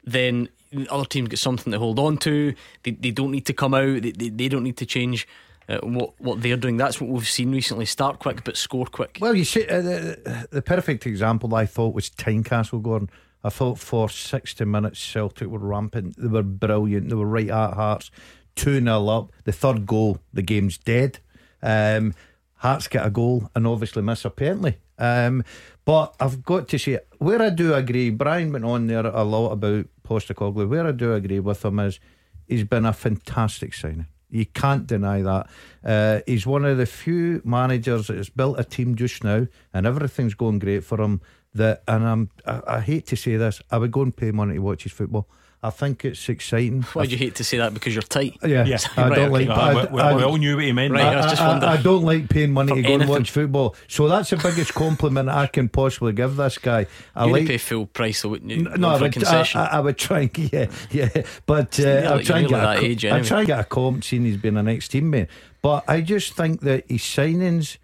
then 0.05 0.49
other 0.91 1.05
teams 1.05 1.29
get 1.29 1.39
something 1.39 1.73
to 1.73 1.79
hold 1.79 1.99
on 1.99 2.19
to. 2.19 2.55
They, 2.83 2.91
they 2.93 3.11
don't 3.13 3.31
need 3.31 3.47
to 3.47 3.53
come 3.53 3.73
out. 3.75 4.03
They, 4.03 4.11
they, 4.11 4.29
they 4.29 4.49
don't 4.49 4.65
need 4.65 4.77
to 4.79 4.87
change 4.87 5.27
uh, 5.69 5.79
what 5.83 6.15
what 6.21 6.43
they're 6.43 6.57
doing. 6.57 6.77
That's 6.77 7.01
what 7.01 7.11
we've 7.11 7.27
seen 7.29 7.53
recently. 7.53 7.87
Start 7.87 8.19
quick, 8.19 8.45
but 8.45 8.57
score 8.57 8.87
quick. 8.87 9.19
Well, 9.21 9.35
you 9.35 9.45
see, 9.45 9.67
uh, 9.67 9.81
the, 9.81 10.49
the 10.51 10.63
perfect 10.63 11.07
example 11.07 11.55
I 11.55 11.67
thought 11.67 11.95
was 11.95 12.11
Tynecastle, 12.11 12.83
Gordon. 12.83 13.11
I 13.45 13.49
thought 13.51 13.79
for 13.79 14.09
60 14.09 14.65
minutes 14.65 14.99
Celtic 14.99 15.49
were 15.49 15.59
rampant. 15.59 16.17
They 16.19 16.29
were 16.29 16.43
brilliant. 16.43 17.09
They 17.09 17.15
were 17.15 17.27
right 17.27 17.51
at 17.51 17.75
Hearts. 17.75 18.11
2 18.57 18.81
0 18.81 19.09
up. 19.09 19.33
The 19.45 19.53
third 19.53 19.87
goal, 19.87 20.19
the 20.33 20.43
game's 20.43 20.79
dead. 20.79 21.21
Um, 21.63 22.15
Hearts 22.55 22.89
get 22.89 23.07
a 23.07 23.11
goal 23.11 23.51
and 23.55 23.67
obviously 23.67 24.03
miss 24.03 24.25
a 24.25 24.31
penalty. 24.31 24.79
Um, 24.99 25.45
but 25.85 26.15
I've 26.19 26.43
got 26.43 26.69
to 26.69 26.79
say, 26.79 26.99
where 27.19 27.41
I 27.41 27.51
do 27.51 27.75
agree, 27.75 28.11
Brian 28.11 28.53
went 28.53 28.65
on 28.65 28.87
there 28.87 29.07
a 29.07 29.23
lot 29.23 29.53
about 29.53 29.87
Postecoglou. 30.03 30.69
Where 30.69 30.87
I 30.87 30.93
do 30.93 31.13
agree 31.13 31.41
with 31.41 31.65
him 31.65 31.79
is 31.79 32.01
he's 32.47 32.65
been 32.65 32.87
a 32.87 32.93
fantastic 32.93 33.75
signing. 33.75 34.07
You 34.31 34.47
can't 34.47 34.87
deny 34.87 35.23
that. 35.23 35.49
Uh, 35.85 36.21
he's 36.27 36.47
one 36.47 36.65
of 36.65 36.79
the 36.79 36.87
few 36.87 37.41
managers 37.45 38.09
that 38.09 38.17
has 38.17 38.29
built 38.29 38.59
a 38.59 38.65
team 38.65 38.97
just 38.97 39.23
now, 39.23 39.47
and 39.73 39.87
everything's 39.87 40.35
going 40.35 40.59
great 40.59 40.83
for 40.83 41.01
him. 41.01 41.21
That, 41.57 41.83
and 41.89 42.05
I'm, 42.07 42.31
I, 42.47 42.63
I 42.77 42.81
hate 42.81 43.07
to 43.07 43.17
say 43.17 43.37
this, 43.37 43.61
I 43.71 43.79
would 43.79 43.91
go 43.93 44.03
and 44.03 44.15
pay 44.17 44.31
money 44.31 44.55
to 44.55 44.61
watch 44.61 44.83
his 44.85 44.93
football. 44.93 45.27
I 45.63 45.71
think 45.71 46.05
it's 46.05 46.29
exciting. 46.29 46.83
Why'd 46.83 47.11
you 47.11 47.17
hate 47.19 47.35
to 47.37 47.45
say 47.45 47.57
that? 47.57 47.73
Because 47.75 47.93
you're 47.95 48.03
tight. 48.03 48.37
Yeah, 48.45 48.65
Yeah. 48.67 48.77
I 48.97 49.09
Right, 49.09 49.17
don't 49.17 49.35
okay. 49.35 49.49
like. 49.49 49.59
I, 49.59 49.75
we, 49.75 49.95
we- 49.97 50.01
I- 50.03 50.15
we 50.15 50.23
all 50.23 50.37
knew 50.37 50.55
what 50.55 50.65
he 50.65 50.71
meant. 50.73 50.93
Right, 50.93 51.03
I 51.03 51.17
was 51.17 51.27
just 51.27 51.41
I, 51.43 51.49
wondering. 51.49 51.73
I 51.73 51.83
don't 51.83 52.03
like 52.05 52.29
paying 52.29 52.53
money 52.53 52.75
to 52.75 52.83
go 52.83 52.95
and 52.95 53.09
watch 53.09 53.31
football. 53.31 53.75
So 53.89 54.07
that's 54.07 54.31
the 54.31 54.37
biggest 54.37 54.75
compliment 54.75 55.29
I 55.31 55.47
can 55.47 55.69
possibly 55.71 56.13
give 56.13 56.37
this 56.37 56.59
guy. 56.59 56.87
I 57.17 57.25
You 57.25 57.33
like 57.33 57.41
would 57.41 57.49
pay 57.49 57.59
full 57.59 57.87
price, 57.87 58.21
though, 58.23 58.29
wouldn't 58.29 58.51
you? 58.51 58.63
no, 58.63 58.91
I 58.91 58.99
Going 58.99 59.13
for 59.13 59.19
a 59.21 59.39
would, 59.39 59.49
I. 59.57 59.61
I, 59.65 59.65
I 59.79 59.81
would 59.81 59.99
try 59.99 60.21
and 60.21 60.39
yeah, 60.53 60.67
yeah, 60.91 61.09
but 61.47 61.81
uh, 61.81 61.89
I'll 62.13 62.23
try 62.23 62.41
and 62.41 62.49
nearly 62.49 62.49
get 62.51 62.59
a, 62.59 62.67
that 62.67 62.79
co- 62.79 62.85
age 62.85 63.05
I'll 63.07 63.13
anyway. 63.15 63.29
try 63.29 63.39
and 63.39 63.47
get 63.47 63.61
a 63.61 63.65
comp 63.65 64.05
seeing 64.05 64.25
he's 64.27 64.37
been 64.37 64.57
an 64.59 64.69
ex 64.69 64.89
teammate. 64.89 65.29
But 65.63 65.85
I 65.89 66.03
just 66.03 66.35
think 66.35 66.61
that 66.61 66.85
his 66.89 67.01
signings 67.01 67.79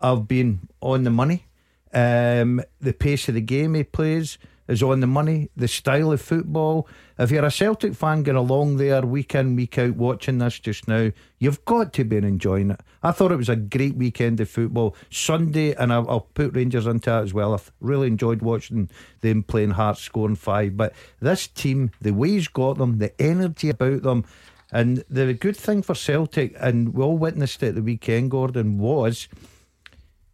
have 0.00 0.28
been 0.28 0.68
on 0.82 1.02
the 1.04 1.10
money. 1.10 1.46
Um, 1.94 2.60
the 2.80 2.92
pace 2.92 3.28
of 3.28 3.34
the 3.34 3.40
game 3.40 3.74
he 3.74 3.84
plays 3.84 4.36
is 4.66 4.82
on 4.82 5.00
the 5.00 5.06
money. 5.06 5.50
The 5.56 5.68
style 5.68 6.12
of 6.12 6.20
football. 6.20 6.88
If 7.18 7.30
you're 7.30 7.44
a 7.44 7.50
Celtic 7.50 7.94
fan 7.94 8.22
going 8.22 8.36
along 8.36 8.78
there 8.78 9.02
week 9.02 9.34
in 9.34 9.54
week 9.54 9.78
out 9.78 9.94
watching 9.94 10.38
this 10.38 10.58
just 10.58 10.88
now, 10.88 11.12
you've 11.38 11.64
got 11.64 11.92
to 11.92 12.04
be 12.04 12.16
enjoying 12.16 12.70
it. 12.70 12.80
I 13.02 13.12
thought 13.12 13.30
it 13.30 13.36
was 13.36 13.48
a 13.48 13.56
great 13.56 13.94
weekend 13.94 14.40
of 14.40 14.50
football. 14.50 14.96
Sunday, 15.10 15.74
and 15.74 15.92
I'll, 15.92 16.08
I'll 16.08 16.20
put 16.20 16.56
Rangers 16.56 16.86
into 16.86 17.10
that 17.10 17.22
as 17.22 17.34
well. 17.34 17.54
I've 17.54 17.70
really 17.80 18.08
enjoyed 18.08 18.42
watching 18.42 18.90
them 19.20 19.42
playing 19.42 19.72
Hearts 19.72 20.00
scoring 20.00 20.36
five. 20.36 20.76
But 20.76 20.94
this 21.20 21.46
team, 21.46 21.90
the 22.00 22.12
way 22.12 22.30
he's 22.30 22.48
got 22.48 22.78
them, 22.78 22.98
the 22.98 23.12
energy 23.20 23.68
about 23.68 24.02
them. 24.02 24.24
And 24.72 25.04
the 25.08 25.34
good 25.34 25.56
thing 25.56 25.82
for 25.82 25.94
Celtic, 25.94 26.56
and 26.58 26.94
we 26.94 27.04
all 27.04 27.16
witnessed 27.16 27.62
it 27.62 27.76
the 27.76 27.82
weekend, 27.82 28.32
Gordon, 28.32 28.78
was 28.78 29.28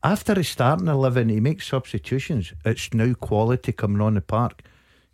after 0.02 0.34
his 0.34 0.48
starting 0.48 0.88
11, 0.88 1.28
he 1.28 1.40
makes 1.40 1.66
substitutions. 1.66 2.52
It's 2.64 2.92
now 2.94 3.14
quality 3.14 3.72
coming 3.72 4.00
on 4.00 4.14
the 4.14 4.20
park. 4.20 4.62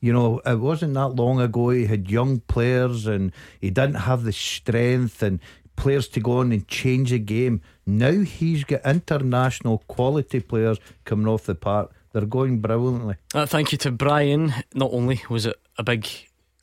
You 0.01 0.12
know, 0.12 0.40
it 0.44 0.61
wasn't 0.61 0.94
that 0.94 1.09
long 1.09 1.40
ago 1.40 1.70
he 1.70 1.87
had 1.87 2.11
young 2.11 2.40
players 2.40 3.07
and 3.07 3.33
he 3.61 3.70
didn't 3.70 3.94
have 3.94 4.25
the 4.25 4.33
strength 4.33 5.22
and 5.22 5.40
players 5.75 6.09
to 6.09 6.20
go 6.20 6.38
on 6.38 6.53
and 6.53 6.68
change 6.68 7.11
the 7.11 7.18
game. 7.18 7.61
Now 7.87 8.20
he's 8.20 8.64
got 8.64 8.85
international 8.85 9.79
quality 9.88 10.40
players 10.40 10.79
coming 11.05 11.27
off 11.27 11.44
the 11.44 11.55
park. 11.55 11.92
They're 12.12 12.25
going 12.25 12.61
brilliantly. 12.61 13.16
Uh, 13.35 13.46
thank 13.46 13.72
you 13.72 13.79
to 13.79 13.90
Brian. 13.90 14.55
Not 14.75 14.92
only 14.92 15.22
was 15.29 15.46
it 15.46 15.57
a 15.77 15.83
big 15.83 16.09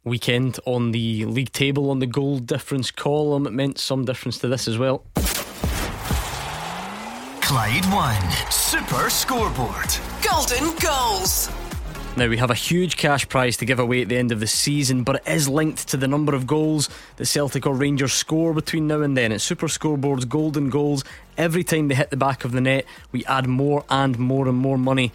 weekend 0.04 0.60
on 0.66 0.92
the 0.92 1.26
league 1.26 1.52
table 1.52 1.90
on 1.90 2.00
the 2.00 2.08
goal 2.08 2.40
difference 2.40 2.92
column, 2.92 3.46
it 3.46 3.54
meant 3.54 3.78
some 3.78 4.06
difference 4.06 4.38
to 4.40 4.48
this 4.48 4.68
as 4.68 4.78
well. 4.78 5.04
Clyde 7.44 7.86
One 7.88 8.32
Super 8.50 9.10
Scoreboard. 9.10 9.94
Golden 10.24 10.74
goals. 10.78 11.50
Now 12.16 12.30
we 12.30 12.38
have 12.38 12.50
a 12.50 12.56
huge 12.56 12.96
cash 12.96 13.28
prize 13.28 13.58
to 13.58 13.66
give 13.66 13.80
away 13.80 14.02
at 14.04 14.08
the 14.08 14.16
end 14.16 14.32
of 14.32 14.40
the 14.40 14.48
season, 14.48 15.04
but 15.04 15.18
it 15.18 15.24
is 15.28 15.50
linked 15.50 15.90
to 15.90 15.98
the 15.98 16.08
number 16.08 16.34
of 16.36 16.48
goals 16.48 16.90
that 17.18 17.26
Celtic 17.26 17.68
or 17.68 17.76
Rangers 17.76 18.14
score 18.14 18.54
between 18.54 18.88
now 18.88 19.02
and 19.02 19.18
then. 19.18 19.34
It's 19.34 19.44
Super 19.44 19.68
Scoreboard's 19.68 20.24
golden 20.24 20.70
goals. 20.70 21.04
Every 21.38 21.66
time 21.66 21.90
they 21.90 21.96
hit 21.96 22.12
the 22.12 22.18
back 22.18 22.46
of 22.46 22.54
the 22.54 22.62
net, 22.62 22.86
we 23.12 23.26
add 23.26 23.46
more 23.46 23.84
and 23.90 24.18
more 24.18 24.48
and 24.48 24.58
more 24.58 24.78
money 24.78 25.12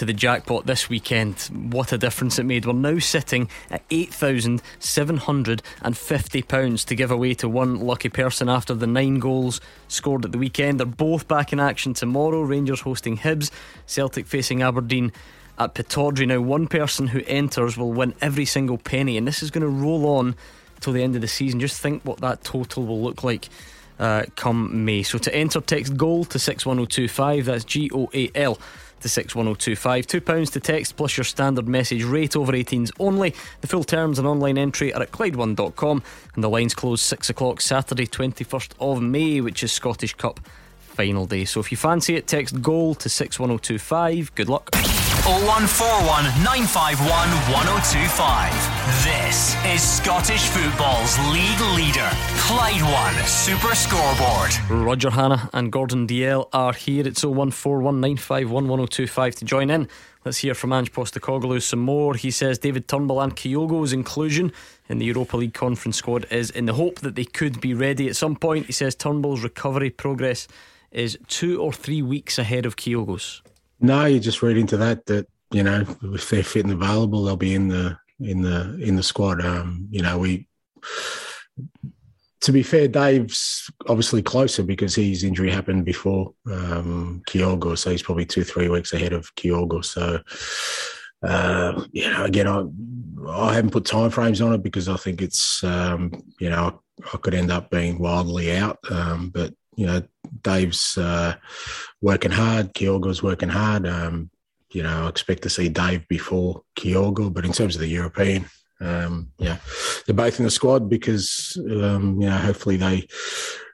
to 0.00 0.04
the 0.06 0.12
jackpot 0.14 0.64
this 0.64 0.88
weekend. 0.88 1.38
What 1.52 1.92
a 1.92 1.98
difference 1.98 2.38
it 2.38 2.44
made. 2.44 2.64
We're 2.64 2.72
now 2.72 2.98
sitting 3.00 3.50
at 3.70 3.86
£8,750 3.90 6.84
to 6.86 6.94
give 6.94 7.10
away 7.10 7.34
to 7.34 7.50
one 7.50 7.80
lucky 7.80 8.08
person 8.08 8.48
after 8.48 8.72
the 8.72 8.86
nine 8.86 9.18
goals 9.18 9.60
scored 9.88 10.24
at 10.24 10.32
the 10.32 10.38
weekend. 10.38 10.80
They're 10.80 10.86
both 10.86 11.28
back 11.28 11.52
in 11.52 11.60
action 11.60 11.92
tomorrow. 11.92 12.40
Rangers 12.40 12.80
hosting 12.80 13.18
Hibs, 13.18 13.50
Celtic 13.84 14.26
facing 14.26 14.62
Aberdeen 14.62 15.12
at 15.58 15.74
Pittodrie. 15.74 16.26
Now, 16.26 16.40
one 16.40 16.66
person 16.66 17.08
who 17.08 17.20
enters 17.26 17.76
will 17.76 17.92
win 17.92 18.14
every 18.22 18.46
single 18.46 18.78
penny, 18.78 19.18
and 19.18 19.28
this 19.28 19.42
is 19.42 19.50
going 19.50 19.64
to 19.64 19.68
roll 19.68 20.16
on 20.16 20.34
till 20.80 20.94
the 20.94 21.02
end 21.02 21.14
of 21.14 21.20
the 21.20 21.28
season. 21.28 21.60
Just 21.60 21.78
think 21.78 22.02
what 22.06 22.22
that 22.22 22.42
total 22.42 22.86
will 22.86 23.02
look 23.02 23.22
like 23.22 23.50
uh, 23.98 24.24
come 24.34 24.86
May. 24.86 25.02
So 25.02 25.18
to 25.18 25.34
enter, 25.34 25.60
text 25.60 25.98
GOAL 25.98 26.24
to 26.24 26.38
61025. 26.38 27.44
That's 27.44 27.64
G 27.64 27.90
O 27.92 28.08
A 28.14 28.30
L 28.34 28.58
to 29.00 29.08
61025. 29.08 30.06
£2 30.06 30.52
to 30.52 30.60
text 30.60 30.96
plus 30.96 31.16
your 31.16 31.24
standard 31.24 31.68
message 31.68 32.04
rate 32.04 32.36
over 32.36 32.52
18s 32.52 32.90
only. 32.98 33.34
The 33.60 33.66
full 33.66 33.84
terms 33.84 34.18
and 34.18 34.26
online 34.26 34.58
entry 34.58 34.92
are 34.92 35.02
at 35.02 35.12
Clyde1.com. 35.12 36.02
And 36.34 36.44
the 36.44 36.48
lines 36.48 36.74
close 36.74 37.00
6 37.02 37.30
o'clock 37.30 37.60
Saturday, 37.60 38.06
21st 38.06 38.72
of 38.80 39.02
May, 39.02 39.40
which 39.40 39.62
is 39.62 39.72
Scottish 39.72 40.14
Cup 40.14 40.40
final 40.78 41.26
day. 41.26 41.44
So 41.44 41.60
if 41.60 41.70
you 41.70 41.76
fancy 41.76 42.16
it, 42.16 42.26
text 42.26 42.60
GOAL 42.60 42.94
to 42.96 43.08
61025. 43.08 44.34
Good 44.34 44.48
luck. 44.48 44.70
0141 45.20 46.24
951 46.42 47.28
1025. 47.52 49.04
This 49.04 49.54
is 49.66 49.82
Scottish 49.82 50.48
football's 50.48 51.18
league 51.30 51.60
leader, 51.76 52.08
Clyde 52.38 52.80
One 52.80 53.14
Super 53.26 53.74
Scoreboard. 53.74 54.50
Roger 54.70 55.10
Hannah 55.10 55.50
and 55.52 55.70
Gordon 55.70 56.06
Dalziel 56.06 56.48
are 56.54 56.72
here. 56.72 57.06
It's 57.06 57.22
01419511025 57.22 59.34
to 59.34 59.44
join 59.44 59.68
in. 59.68 59.88
Let's 60.24 60.38
hear 60.38 60.54
from 60.54 60.72
Ange 60.72 60.90
Postecoglou 60.90 61.60
some 61.60 61.80
more. 61.80 62.14
He 62.14 62.30
says 62.30 62.58
David 62.58 62.88
Turnbull 62.88 63.20
and 63.20 63.36
Kyogo's 63.36 63.92
inclusion 63.92 64.52
in 64.88 65.00
the 65.00 65.04
Europa 65.04 65.36
League 65.36 65.52
conference 65.52 65.98
squad 65.98 66.24
is 66.30 66.48
in 66.48 66.64
the 66.64 66.72
hope 66.72 67.00
that 67.00 67.14
they 67.14 67.26
could 67.26 67.60
be 67.60 67.74
ready 67.74 68.08
at 68.08 68.16
some 68.16 68.36
point. 68.36 68.64
He 68.66 68.72
says 68.72 68.94
Turnbull's 68.94 69.42
recovery 69.42 69.90
progress 69.90 70.48
is 70.90 71.18
two 71.28 71.60
or 71.60 71.74
three 71.74 72.00
weeks 72.00 72.38
ahead 72.38 72.64
of 72.64 72.76
Kyogo's. 72.76 73.42
No, 73.80 74.04
you 74.04 74.20
just 74.20 74.42
read 74.42 74.58
into 74.58 74.76
that 74.76 75.06
that 75.06 75.26
you 75.50 75.62
know 75.62 75.84
if 76.02 76.28
they're 76.30 76.42
fit 76.42 76.64
and 76.64 76.72
available, 76.72 77.24
they'll 77.24 77.36
be 77.36 77.54
in 77.54 77.68
the 77.68 77.96
in 78.20 78.42
the 78.42 78.76
in 78.80 78.96
the 78.96 79.02
squad. 79.02 79.44
Um, 79.44 79.88
you 79.90 80.02
know, 80.02 80.18
we. 80.18 80.46
To 82.42 82.52
be 82.52 82.62
fair, 82.62 82.88
Dave's 82.88 83.70
obviously 83.86 84.22
closer 84.22 84.62
because 84.62 84.94
his 84.94 85.24
injury 85.24 85.50
happened 85.50 85.84
before 85.84 86.32
um, 86.50 87.22
Kyogo, 87.28 87.76
so 87.76 87.90
he's 87.90 88.02
probably 88.02 88.24
two 88.24 88.44
three 88.44 88.68
weeks 88.68 88.94
ahead 88.94 89.12
of 89.12 89.34
Kyogo. 89.34 89.84
So, 89.84 90.20
uh, 91.22 91.84
you 91.92 92.08
know, 92.08 92.24
again, 92.24 92.46
I 92.48 92.64
I 93.28 93.54
haven't 93.54 93.72
put 93.72 93.84
time 93.84 94.08
frames 94.08 94.40
on 94.40 94.54
it 94.54 94.62
because 94.62 94.88
I 94.88 94.96
think 94.96 95.20
it's 95.20 95.62
um, 95.64 96.12
you 96.40 96.48
know 96.48 96.80
I 97.12 97.18
could 97.18 97.34
end 97.34 97.50
up 97.50 97.70
being 97.70 97.98
wildly 97.98 98.56
out, 98.56 98.78
um, 98.90 99.28
but 99.28 99.52
you 99.80 99.86
know, 99.86 100.02
Dave's 100.42 100.98
uh, 100.98 101.34
working 102.02 102.30
hard. 102.30 102.74
Kyogo's 102.74 103.22
working 103.22 103.48
hard. 103.48 103.86
Um, 103.86 104.28
you 104.72 104.82
know, 104.82 105.06
I 105.06 105.08
expect 105.08 105.42
to 105.44 105.50
see 105.50 105.70
Dave 105.70 106.06
before 106.06 106.62
Kyogo, 106.76 107.32
but 107.32 107.46
in 107.46 107.52
terms 107.52 107.76
of 107.76 107.80
the 107.80 107.88
European, 107.88 108.44
um, 108.82 109.32
yeah, 109.38 109.56
they're 110.04 110.14
both 110.14 110.38
in 110.38 110.44
the 110.44 110.50
squad 110.50 110.90
because 110.90 111.58
um, 111.58 112.20
you 112.20 112.28
know, 112.28 112.36
hopefully 112.36 112.76
they 112.76 113.08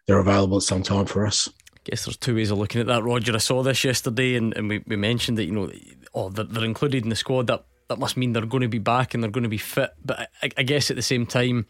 they're 0.07 0.21
available 0.21 0.59
at 0.59 0.63
some 0.63 0.85
time 0.85 1.07
for 1.07 1.27
us. 1.27 1.49
I 1.75 1.91
guess 1.91 2.05
there's 2.05 2.17
two 2.17 2.37
ways 2.37 2.53
of 2.53 2.59
looking 2.59 2.81
at 2.81 2.87
that, 2.87 3.03
Roger. 3.03 3.35
I 3.35 3.39
saw 3.39 3.65
this 3.65 3.83
yesterday, 3.83 4.37
and, 4.37 4.57
and 4.57 4.69
we, 4.69 4.85
we 4.87 4.95
mentioned 4.95 5.39
that 5.39 5.47
you 5.47 5.53
know, 5.53 5.73
oh, 6.15 6.29
they're, 6.29 6.45
they're 6.45 6.65
included 6.65 7.03
in 7.03 7.11
the 7.11 7.17
squad. 7.17 7.49
That 7.49 7.65
that 7.89 7.99
must 7.99 8.17
mean 8.17 8.33
they're 8.33 8.47
going 8.47 8.63
to 8.63 8.69
be 8.69 8.79
back 8.79 9.13
and 9.13 9.25
they're 9.25 9.31
going 9.33 9.43
to 9.43 9.51
be 9.51 9.59
fit. 9.59 9.91
But 10.05 10.31
I, 10.41 10.51
I 10.57 10.63
guess 10.63 10.89
at 10.89 10.97
the 10.97 11.03
same 11.03 11.27
time, 11.27 11.67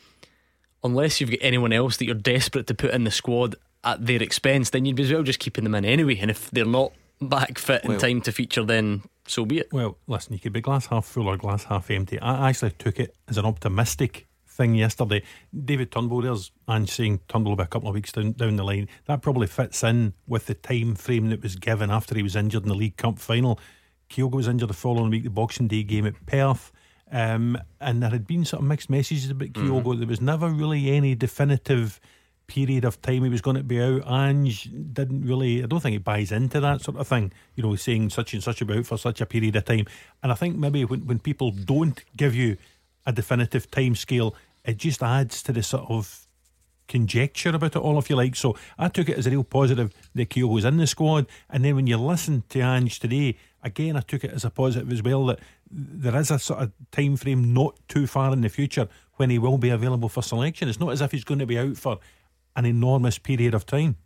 unless 0.84 1.22
you've 1.22 1.30
got 1.30 1.40
anyone 1.40 1.72
else 1.72 1.96
that 1.96 2.04
you're 2.04 2.14
desperate 2.14 2.66
to 2.66 2.74
put 2.74 2.90
in 2.90 3.04
the 3.04 3.10
squad, 3.10 3.56
at 3.86 4.04
their 4.04 4.22
expense, 4.22 4.70
then 4.70 4.84
you'd 4.84 4.96
be 4.96 5.04
as 5.04 5.12
well 5.12 5.22
just 5.22 5.38
keeping 5.38 5.64
them 5.64 5.74
in 5.74 5.84
anyway. 5.84 6.18
And 6.20 6.30
if 6.30 6.50
they're 6.50 6.66
not 6.66 6.92
back 7.20 7.58
fit 7.58 7.84
in 7.84 7.96
time 7.98 8.20
to 8.22 8.32
feature, 8.32 8.64
then 8.64 9.02
so 9.26 9.46
be 9.46 9.60
it. 9.60 9.72
Well, 9.72 9.96
listen, 10.06 10.34
you 10.34 10.40
could 10.40 10.52
be 10.52 10.60
glass 10.60 10.86
half 10.86 11.06
full 11.06 11.28
or 11.28 11.36
glass 11.36 11.64
half 11.64 11.90
empty. 11.90 12.20
I 12.20 12.50
actually 12.50 12.72
took 12.72 12.98
it 13.00 13.14
as 13.28 13.38
an 13.38 13.46
optimistic 13.46 14.26
thing 14.46 14.74
yesterday. 14.74 15.22
David 15.64 15.92
Turnbull, 15.92 16.22
there's 16.22 16.50
Ange 16.68 16.90
saying 16.90 17.20
Turnbull 17.28 17.52
will 17.52 17.56
be 17.56 17.62
a 17.62 17.66
couple 17.66 17.88
of 17.88 17.94
weeks 17.94 18.12
down, 18.12 18.32
down 18.32 18.56
the 18.56 18.64
line. 18.64 18.88
That 19.06 19.22
probably 19.22 19.46
fits 19.46 19.82
in 19.84 20.14
with 20.26 20.46
the 20.46 20.54
time 20.54 20.94
frame 20.94 21.30
that 21.30 21.42
was 21.42 21.56
given 21.56 21.90
after 21.90 22.14
he 22.14 22.22
was 22.22 22.36
injured 22.36 22.64
in 22.64 22.68
the 22.68 22.74
League 22.74 22.96
Cup 22.96 23.18
final. 23.18 23.60
Kyogo 24.10 24.34
was 24.34 24.48
injured 24.48 24.70
the 24.70 24.74
following 24.74 25.10
week, 25.10 25.24
the 25.24 25.30
Boxing 25.30 25.68
Day 25.68 25.82
game 25.82 26.06
at 26.06 26.26
Perth. 26.26 26.72
Um, 27.10 27.58
and 27.80 28.02
there 28.02 28.10
had 28.10 28.26
been 28.26 28.44
sort 28.44 28.62
of 28.62 28.68
mixed 28.68 28.90
messages 28.90 29.30
about 29.30 29.48
Kyogo. 29.48 29.82
Mm-hmm. 29.82 29.98
There 30.00 30.08
was 30.08 30.20
never 30.20 30.48
really 30.48 30.90
any 30.90 31.14
definitive 31.14 32.00
period 32.46 32.84
of 32.84 33.00
time 33.02 33.24
he 33.24 33.28
was 33.28 33.40
going 33.40 33.56
to 33.56 33.62
be 33.62 33.80
out. 33.80 34.06
Ange 34.10 34.70
didn't 34.92 35.26
really, 35.26 35.62
I 35.62 35.66
don't 35.66 35.80
think 35.80 35.94
he 35.94 35.98
buys 35.98 36.32
into 36.32 36.60
that 36.60 36.80
sort 36.80 36.96
of 36.96 37.08
thing, 37.08 37.32
you 37.54 37.62
know, 37.62 37.74
saying 37.76 38.10
such 38.10 38.34
and 38.34 38.42
such 38.42 38.60
about 38.60 38.86
for 38.86 38.98
such 38.98 39.20
a 39.20 39.26
period 39.26 39.56
of 39.56 39.64
time. 39.64 39.86
And 40.22 40.32
I 40.32 40.34
think 40.34 40.56
maybe 40.56 40.84
when, 40.84 41.06
when 41.06 41.18
people 41.18 41.50
don't 41.50 42.02
give 42.16 42.34
you 42.34 42.56
a 43.04 43.12
definitive 43.12 43.70
time 43.70 43.94
scale, 43.94 44.34
it 44.64 44.76
just 44.76 45.02
adds 45.02 45.42
to 45.44 45.52
the 45.52 45.62
sort 45.62 45.90
of 45.90 46.26
conjecture 46.88 47.50
about 47.50 47.76
it 47.76 47.82
all, 47.82 47.98
if 47.98 48.10
you 48.10 48.16
like. 48.16 48.36
So 48.36 48.56
I 48.78 48.88
took 48.88 49.08
it 49.08 49.18
as 49.18 49.26
a 49.26 49.30
real 49.30 49.44
positive 49.44 49.92
that 50.14 50.30
Kyogo 50.30 50.54
was 50.54 50.64
in 50.64 50.76
the 50.76 50.86
squad. 50.86 51.26
And 51.50 51.64
then 51.64 51.76
when 51.76 51.86
you 51.86 51.96
listen 51.98 52.44
to 52.50 52.60
Ange 52.60 52.98
today, 53.00 53.36
again, 53.62 53.96
I 53.96 54.00
took 54.00 54.24
it 54.24 54.32
as 54.32 54.44
a 54.44 54.50
positive 54.50 54.92
as 54.92 55.02
well 55.02 55.26
that 55.26 55.40
there 55.70 56.16
is 56.16 56.30
a 56.30 56.38
sort 56.38 56.60
of 56.60 56.72
time 56.92 57.16
frame 57.16 57.52
not 57.52 57.76
too 57.88 58.06
far 58.06 58.32
in 58.32 58.40
the 58.40 58.48
future 58.48 58.88
when 59.14 59.30
he 59.30 59.38
will 59.38 59.58
be 59.58 59.70
available 59.70 60.08
for 60.08 60.22
selection. 60.22 60.68
It's 60.68 60.80
not 60.80 60.92
as 60.92 61.00
if 61.00 61.10
he's 61.10 61.24
going 61.24 61.40
to 61.40 61.46
be 61.46 61.58
out 61.58 61.76
for 61.76 61.98
an 62.56 62.64
enormous 62.64 63.18
period 63.18 63.54
of 63.54 63.66
time. 63.66 63.96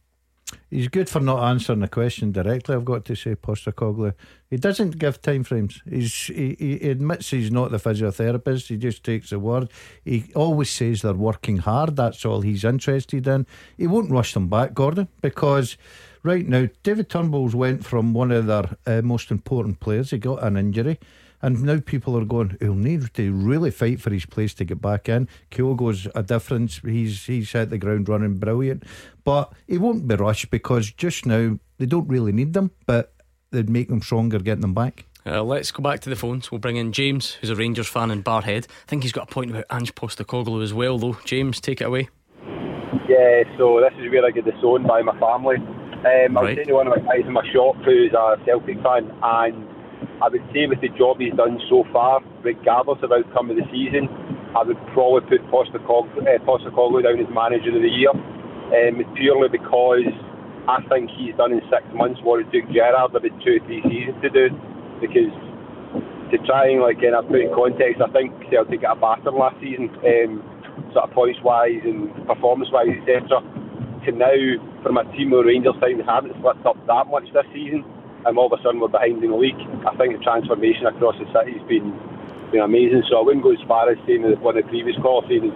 He's 0.68 0.88
good 0.88 1.08
for 1.08 1.20
not 1.20 1.48
answering 1.48 1.80
the 1.80 1.88
question 1.88 2.32
directly. 2.32 2.74
I've 2.74 2.84
got 2.84 3.04
to 3.06 3.14
say, 3.14 3.34
Postecoglou. 3.34 4.14
He 4.48 4.56
doesn't 4.56 4.98
give 4.98 5.22
time 5.22 5.44
frames. 5.44 5.80
He's 5.88 6.12
he, 6.12 6.56
he 6.58 6.90
admits 6.90 7.30
he's 7.30 7.52
not 7.52 7.70
the 7.70 7.78
physiotherapist. 7.78 8.68
He 8.68 8.76
just 8.76 9.04
takes 9.04 9.30
the 9.30 9.38
word. 9.38 9.70
He 10.04 10.32
always 10.34 10.70
says 10.70 11.02
they're 11.02 11.14
working 11.14 11.58
hard. 11.58 11.96
That's 11.96 12.24
all 12.24 12.40
he's 12.40 12.64
interested 12.64 13.26
in. 13.26 13.46
He 13.76 13.86
won't 13.86 14.10
rush 14.10 14.34
them 14.34 14.48
back, 14.48 14.74
Gordon, 14.74 15.08
because 15.22 15.76
right 16.22 16.46
now 16.46 16.68
David 16.82 17.08
Turnbull's 17.08 17.54
went 17.54 17.84
from 17.84 18.12
one 18.12 18.32
of 18.32 18.46
their 18.46 18.76
uh, 18.86 19.02
most 19.02 19.30
important 19.30 19.80
players. 19.80 20.10
He 20.10 20.18
got 20.18 20.42
an 20.42 20.56
injury. 20.56 20.98
And 21.42 21.62
now 21.62 21.80
people 21.80 22.16
are 22.18 22.24
going, 22.24 22.56
he'll 22.60 22.74
need 22.74 23.14
to 23.14 23.32
really 23.32 23.70
fight 23.70 24.00
for 24.00 24.10
his 24.10 24.26
place 24.26 24.54
to 24.54 24.64
get 24.64 24.80
back 24.80 25.08
in. 25.08 25.28
Kyogo's 25.50 26.06
a 26.14 26.22
difference. 26.22 26.80
He's 26.84 27.24
he's 27.24 27.52
hit 27.52 27.70
the 27.70 27.78
ground 27.78 28.08
running 28.08 28.38
brilliant. 28.38 28.84
But 29.24 29.52
he 29.66 29.78
won't 29.78 30.06
be 30.06 30.16
rushed 30.16 30.50
because 30.50 30.90
just 30.92 31.24
now 31.26 31.58
they 31.78 31.86
don't 31.86 32.08
really 32.08 32.32
need 32.32 32.52
them, 32.52 32.72
but 32.86 33.14
they'd 33.50 33.70
make 33.70 33.88
them 33.88 34.02
stronger 34.02 34.38
getting 34.38 34.60
them 34.60 34.74
back. 34.74 35.06
Uh, 35.26 35.42
let's 35.42 35.70
go 35.70 35.82
back 35.82 36.00
to 36.00 36.10
the 36.10 36.16
phones. 36.16 36.50
We'll 36.50 36.60
bring 36.60 36.76
in 36.76 36.92
James, 36.92 37.32
who's 37.34 37.50
a 37.50 37.56
Rangers 37.56 37.88
fan 37.88 38.10
in 38.10 38.22
Barrhead. 38.22 38.64
I 38.64 38.86
think 38.86 39.02
he's 39.02 39.12
got 39.12 39.30
a 39.30 39.32
point 39.32 39.50
about 39.50 39.64
Ange 39.70 39.94
Postecoglou 39.94 40.62
as 40.62 40.72
well, 40.72 40.98
though. 40.98 41.18
James, 41.24 41.60
take 41.60 41.80
it 41.80 41.84
away. 41.84 42.08
Yeah, 43.08 43.42
so 43.58 43.80
this 43.80 43.92
is 43.98 44.10
where 44.10 44.24
I 44.24 44.30
get 44.30 44.44
disowned 44.44 44.86
by 44.86 45.02
my 45.02 45.18
family. 45.18 45.56
Um, 45.56 46.38
I 46.38 46.42
was 46.42 46.54
saying 46.54 46.68
to 46.68 46.74
one 46.74 46.86
of 46.86 46.96
my 46.96 47.02
guys 47.02 47.26
in 47.26 47.32
my 47.32 47.44
shop 47.52 47.76
who's 47.84 48.12
a 48.12 48.36
Celtic 48.46 48.82
fan, 48.82 49.12
and 49.22 49.68
I 50.20 50.28
would 50.28 50.44
say 50.52 50.68
with 50.68 50.84
the 50.84 50.92
job 51.00 51.16
he's 51.16 51.32
done 51.32 51.56
so 51.72 51.88
far, 51.96 52.20
regardless 52.44 53.00
of 53.00 53.08
outcome 53.08 53.48
of 53.48 53.56
the 53.56 53.64
season, 53.72 54.04
I 54.52 54.60
would 54.68 54.76
probably 54.92 55.24
put 55.24 55.40
Postecoglou, 55.48 56.28
uh, 56.28 57.00
down 57.00 57.24
as 57.24 57.30
manager 57.32 57.72
of 57.72 57.80
the 57.80 57.88
year, 57.88 58.12
um, 58.12 59.00
purely 59.16 59.48
because 59.48 60.12
I 60.68 60.84
think 60.92 61.08
he's 61.16 61.32
done 61.40 61.56
in 61.56 61.64
six 61.72 61.88
months 61.96 62.20
what 62.20 62.44
it 62.44 62.52
took 62.52 62.68
Gerrard 62.68 63.16
about 63.16 63.24
two 63.40 63.56
or 63.56 63.64
three 63.64 63.80
seasons 63.88 64.20
to 64.20 64.28
do. 64.28 64.52
Because 65.00 65.32
to 66.28 66.36
try 66.44 66.68
and 66.68 66.84
like 66.84 67.00
and 67.00 67.16
I 67.16 67.24
put 67.24 67.40
in 67.40 67.48
context, 67.56 68.04
I 68.04 68.12
think 68.12 68.36
Celtic 68.52 68.84
got 68.84 68.98
a 68.98 69.00
batter 69.00 69.32
last 69.32 69.56
season, 69.64 69.88
um, 70.04 70.44
sort 70.92 71.08
of 71.08 71.16
points 71.16 71.40
wise 71.40 71.80
and 71.80 72.12
performance 72.28 72.68
wise, 72.68 72.92
etc. 72.92 73.40
To 73.40 74.10
now, 74.12 74.36
from 74.84 75.00
a 75.00 75.04
team 75.16 75.32
of 75.32 75.48
Rangers 75.48 75.80
side, 75.80 75.96
haven't 76.04 76.36
slipped 76.44 76.68
up 76.68 76.76
that 76.84 77.08
much 77.08 77.24
this 77.32 77.48
season 77.56 77.88
and 78.26 78.36
all 78.38 78.52
of 78.52 78.58
a 78.58 78.62
sudden 78.62 78.80
we're 78.80 78.88
behind 78.88 79.22
in 79.22 79.30
the 79.30 79.36
league. 79.36 79.60
I 79.86 79.96
think 79.96 80.16
the 80.16 80.22
transformation 80.22 80.86
across 80.86 81.16
the 81.18 81.26
city 81.32 81.58
has 81.58 81.66
been 81.68 81.92
been 82.50 82.60
amazing. 82.60 83.02
So 83.08 83.18
I 83.18 83.22
wouldn't 83.22 83.42
go 83.42 83.52
as 83.52 83.62
far 83.66 83.90
as 83.90 83.98
saying 84.06 84.22
that 84.22 84.40
one 84.40 84.58
of 84.58 84.64
the 84.64 84.68
previous 84.68 84.96
calls 85.00 85.24
saying 85.28 85.50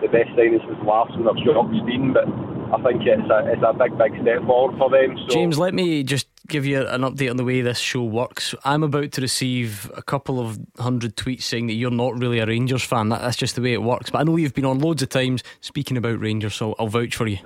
the 0.00 0.08
best 0.08 0.30
signings 0.36 0.64
was 0.68 0.76
Larsson 0.84 1.26
or 1.26 1.34
Steen, 1.34 2.12
but 2.12 2.28
I 2.72 2.82
think 2.82 3.02
it's 3.06 3.30
a, 3.30 3.52
it's 3.52 3.62
a 3.62 3.72
big, 3.72 3.96
big 3.96 4.20
step 4.22 4.44
forward 4.46 4.76
for 4.78 4.90
them. 4.90 5.16
So. 5.28 5.34
James, 5.34 5.58
let 5.58 5.74
me 5.74 6.02
just 6.02 6.28
give 6.48 6.66
you 6.66 6.86
an 6.86 7.02
update 7.02 7.30
on 7.30 7.36
the 7.36 7.44
way 7.44 7.60
this 7.62 7.78
show 7.78 8.02
works. 8.02 8.54
I'm 8.64 8.82
about 8.82 9.12
to 9.12 9.20
receive 9.20 9.90
a 9.96 10.02
couple 10.02 10.40
of 10.40 10.58
hundred 10.78 11.16
tweets 11.16 11.42
saying 11.42 11.68
that 11.68 11.74
you're 11.74 11.90
not 11.90 12.18
really 12.18 12.40
a 12.40 12.46
Rangers 12.46 12.84
fan. 12.84 13.08
That, 13.08 13.22
that's 13.22 13.36
just 13.36 13.56
the 13.56 13.62
way 13.62 13.72
it 13.72 13.82
works. 13.82 14.10
But 14.10 14.18
I 14.18 14.24
know 14.24 14.36
you've 14.36 14.54
been 14.54 14.64
on 14.64 14.80
loads 14.80 15.02
of 15.02 15.08
times 15.08 15.42
speaking 15.60 15.96
about 15.96 16.20
Rangers, 16.20 16.54
so 16.54 16.74
I'll 16.78 16.88
vouch 16.88 17.16
for 17.16 17.26
you. 17.26 17.38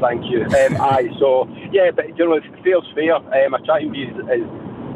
Thank 0.00 0.24
you. 0.30 0.44
Um, 0.44 0.80
aye, 0.80 1.08
so 1.18 1.48
yeah, 1.72 1.90
but 1.94 2.16
you 2.16 2.24
know, 2.26 2.40
fair's 2.62 2.84
fair. 2.94 3.14
Um, 3.16 3.54
I 3.54 3.58
try 3.64 3.80
and 3.80 3.92
be 3.92 4.06
as, 4.06 4.16
as 4.28 4.42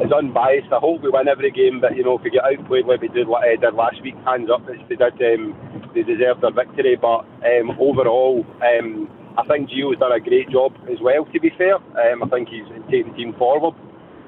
as 0.05 0.11
unbiased. 0.11 0.71
I 0.71 0.79
hope 0.79 1.01
we 1.01 1.09
win 1.09 1.27
every 1.27 1.51
game, 1.51 1.81
but 1.81 1.95
you 1.95 2.03
know, 2.03 2.17
if 2.17 2.23
we 2.23 2.29
get 2.29 2.43
outplayed 2.43 2.85
like 2.85 3.01
we 3.01 3.07
did, 3.09 3.27
did 3.27 3.73
last 3.73 4.01
week, 4.01 4.15
hands 4.25 4.49
up, 4.49 4.65
they 4.65 4.95
did. 4.95 5.01
Um, 5.01 5.55
they 5.93 6.03
deserve 6.03 6.41
their 6.41 6.53
victory. 6.53 6.95
But 6.95 7.25
um, 7.43 7.71
overall, 7.79 8.45
um, 8.61 9.09
I 9.37 9.43
think 9.47 9.69
Gio's 9.69 9.99
done 9.99 10.11
a 10.11 10.19
great 10.19 10.49
job 10.49 10.73
as 10.91 10.99
well. 11.01 11.25
To 11.25 11.39
be 11.39 11.51
fair, 11.57 11.75
um, 11.75 12.23
I 12.23 12.27
think 12.29 12.49
he's 12.49 12.67
taken 12.89 13.11
the 13.11 13.17
team 13.17 13.33
forward. 13.37 13.75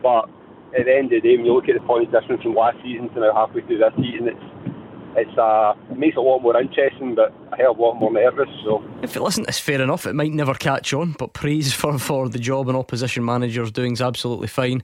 But 0.02 0.30
at 0.78 0.86
the 0.86 0.94
end 0.96 1.14
of 1.14 1.22
the 1.22 1.28
day, 1.28 1.38
when 1.38 1.46
you 1.46 1.54
look 1.54 1.70
at 1.70 1.76
the 1.76 1.86
points 1.86 2.12
difference 2.12 2.44
from 2.44 2.56
last 2.56 2.78
season 2.84 3.10
to 3.14 3.20
now 3.20 3.34
halfway 3.34 3.62
through 3.62 3.80
this 3.80 3.94
season, 3.98 4.28
it's 4.28 4.46
it's 5.16 5.38
uh, 5.38 5.74
it 5.90 5.98
makes 5.98 6.16
it 6.16 6.20
a 6.20 6.22
lot 6.22 6.40
more 6.40 6.60
interesting, 6.60 7.16
but 7.16 7.34
a 7.52 7.58
hell 7.58 7.72
of 7.72 7.80
a 7.80 7.82
lot 7.82 7.96
more 7.96 8.12
nervous. 8.12 8.50
So, 8.64 8.84
if 9.04 9.16
it 9.16 9.22
listen, 9.22 9.46
it's 9.48 9.60
fair 9.60 9.82
enough. 9.82 10.06
It 10.06 10.14
might 10.14 10.32
never 10.32 10.54
catch 10.54 10.94
on, 10.94 11.14
but 11.14 11.34
praise 11.34 11.74
for 11.80 11.98
for 12.00 12.30
the 12.30 12.40
job 12.40 12.70
an 12.70 12.76
opposition 12.76 13.26
manager's 13.26 13.72
doing 13.72 13.94
is 13.94 14.02
absolutely 14.02 14.48
fine. 14.48 14.84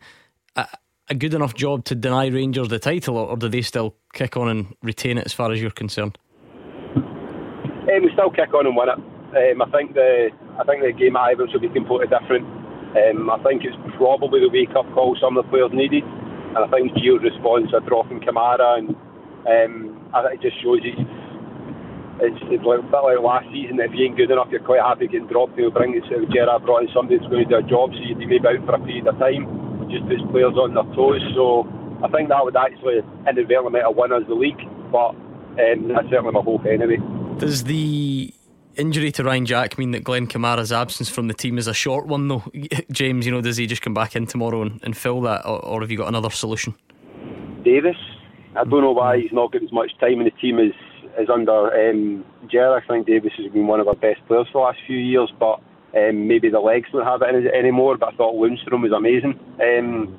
A, 0.56 0.68
a 1.10 1.16
good 1.16 1.34
enough 1.34 1.56
job 1.56 1.86
to 1.86 1.96
deny 1.96 2.28
Rangers 2.28 2.68
the 2.68 2.80
title, 2.80 3.18
or 3.18 3.38
do 3.38 3.48
they 3.48 3.62
still 3.62 3.96
kick 4.14 4.36
on 4.36 4.50
and 4.50 4.76
retain 4.84 5.18
it 5.18 5.26
as 5.26 5.34
far 5.34 5.52
as 5.52 5.62
you're 5.62 5.72
concerned? 5.72 6.18
Um, 6.96 8.04
we 8.04 8.12
still 8.12 8.30
kick 8.30 8.54
on 8.54 8.68
and 8.68 8.76
win 8.76 8.90
it. 8.90 9.00
Um, 9.54 9.62
I 9.62 9.70
think 9.72 9.94
the 9.94 10.30
I 10.60 10.64
think 10.64 10.84
the 10.84 10.92
game 10.92 11.16
at 11.16 11.38
Ibrox 11.38 11.54
will 11.54 11.62
be 11.62 11.70
completely 11.70 12.08
different. 12.08 12.46
Um, 12.98 13.30
I 13.30 13.42
think 13.44 13.64
it's 13.64 13.76
probably 13.96 14.42
the 14.42 14.50
wake 14.50 14.76
up 14.76 14.92
call 14.94 15.16
some 15.22 15.38
of 15.38 15.46
the 15.46 15.50
players 15.52 15.72
needed, 15.72 16.04
and 16.04 16.58
I 16.58 16.68
think 16.68 16.92
Gio's 16.94 17.24
response 17.24 17.72
a 17.76 17.80
dropping 17.80 18.20
Kamara 18.20 18.80
and 18.80 18.96
um, 19.48 19.97
I 20.14 20.24
think 20.24 20.44
it 20.44 20.50
just 20.50 20.62
shows 20.64 20.80
you 20.84 20.94
it's, 22.20 22.42
it's 22.50 22.66
like, 22.66 22.80
a 22.80 22.88
bit 22.90 23.04
like 23.04 23.20
last 23.22 23.46
season. 23.54 23.80
If 23.80 23.94
you 23.94 24.06
ain't 24.06 24.18
good 24.18 24.32
enough, 24.32 24.48
you're 24.50 24.64
quite 24.64 24.82
happy 24.82 25.08
getting 25.08 25.28
dropped. 25.28 25.58
He'll 25.58 25.72
bring 25.72 25.96
it. 25.96 26.04
So 26.10 26.26
Gerrard 26.34 26.66
brought 26.66 26.84
in 26.84 26.90
somebody 26.94 27.18
that's 27.18 27.30
going 27.30 27.48
to 27.48 27.50
do 27.50 27.62
a 27.62 27.70
job, 27.70 27.94
so 27.94 28.02
you'd 28.02 28.18
be 28.18 28.26
maybe 28.26 28.48
out 28.48 28.66
for 28.66 28.76
a 28.76 28.82
period 28.82 29.08
of 29.08 29.20
time. 29.20 29.46
Just 29.90 30.08
puts 30.10 30.22
players 30.32 30.58
on 30.58 30.74
their 30.74 30.88
toes. 30.96 31.22
So 31.36 31.70
I 32.04 32.10
think 32.10 32.30
that 32.30 32.42
would 32.44 32.58
actually 32.58 33.06
inadvertently 33.30 33.72
might 33.72 33.86
have 33.86 33.96
won 33.96 34.12
us 34.12 34.24
the 34.28 34.36
league, 34.36 34.60
but 34.92 35.14
um, 35.14 35.94
that's 35.94 36.10
certainly 36.10 36.34
my 36.34 36.42
hope 36.42 36.66
anyway. 36.66 36.98
Does 37.38 37.64
the 37.66 38.34
injury 38.76 39.12
to 39.14 39.24
Ryan 39.24 39.46
Jack 39.46 39.78
mean 39.78 39.92
that 39.92 40.04
Glenn 40.04 40.28
Kamara's 40.28 40.72
absence 40.72 41.10
from 41.10 41.28
the 41.28 41.34
team 41.34 41.58
is 41.58 41.68
a 41.68 41.74
short 41.74 42.08
one, 42.08 42.28
though? 42.28 42.44
James, 42.92 43.26
you 43.26 43.32
know, 43.32 43.42
does 43.42 43.58
he 43.58 43.68
just 43.68 43.82
come 43.82 43.94
back 43.94 44.16
in 44.16 44.26
tomorrow 44.26 44.62
and, 44.64 44.80
and 44.84 44.98
fill 44.98 45.22
that, 45.22 45.46
or, 45.46 45.64
or 45.64 45.82
have 45.82 45.92
you 45.92 45.98
got 45.98 46.08
another 46.08 46.30
solution? 46.30 46.76
Davis, 47.64 47.98
I 48.58 48.64
don't 48.64 48.82
know 48.82 48.92
why 48.92 49.20
he's 49.20 49.32
not 49.32 49.52
getting 49.52 49.68
as 49.68 49.74
much 49.74 49.92
time 50.00 50.20
in 50.20 50.26
the 50.26 50.32
team 50.42 50.58
as, 50.60 50.74
as 51.20 51.30
under 51.32 51.90
um, 51.90 52.26
Gerrard. 52.50 52.84
I 52.84 52.88
think 52.88 53.08
Davis 53.08 53.34
has 53.38 53.52
been 53.52 53.68
one 53.68 53.80
of 53.80 53.88
our 53.88 53.96
best 53.96 54.26
players 54.28 54.48
for 54.52 54.62
the 54.62 54.66
last 54.66 54.80
few 54.88 54.98
years, 54.98 55.32
but 55.40 55.62
um, 55.96 56.28
maybe 56.28 56.50
the 56.50 56.60
legs 56.60 56.90
don't 56.92 57.06
have 57.06 57.22
it 57.22 57.54
anymore. 57.54 57.98
But 57.98 58.14
I 58.14 58.18
thought 58.18 58.36
Lundstram 58.36 58.82
was 58.82 58.92
amazing 58.92 59.40
um, 59.62 60.18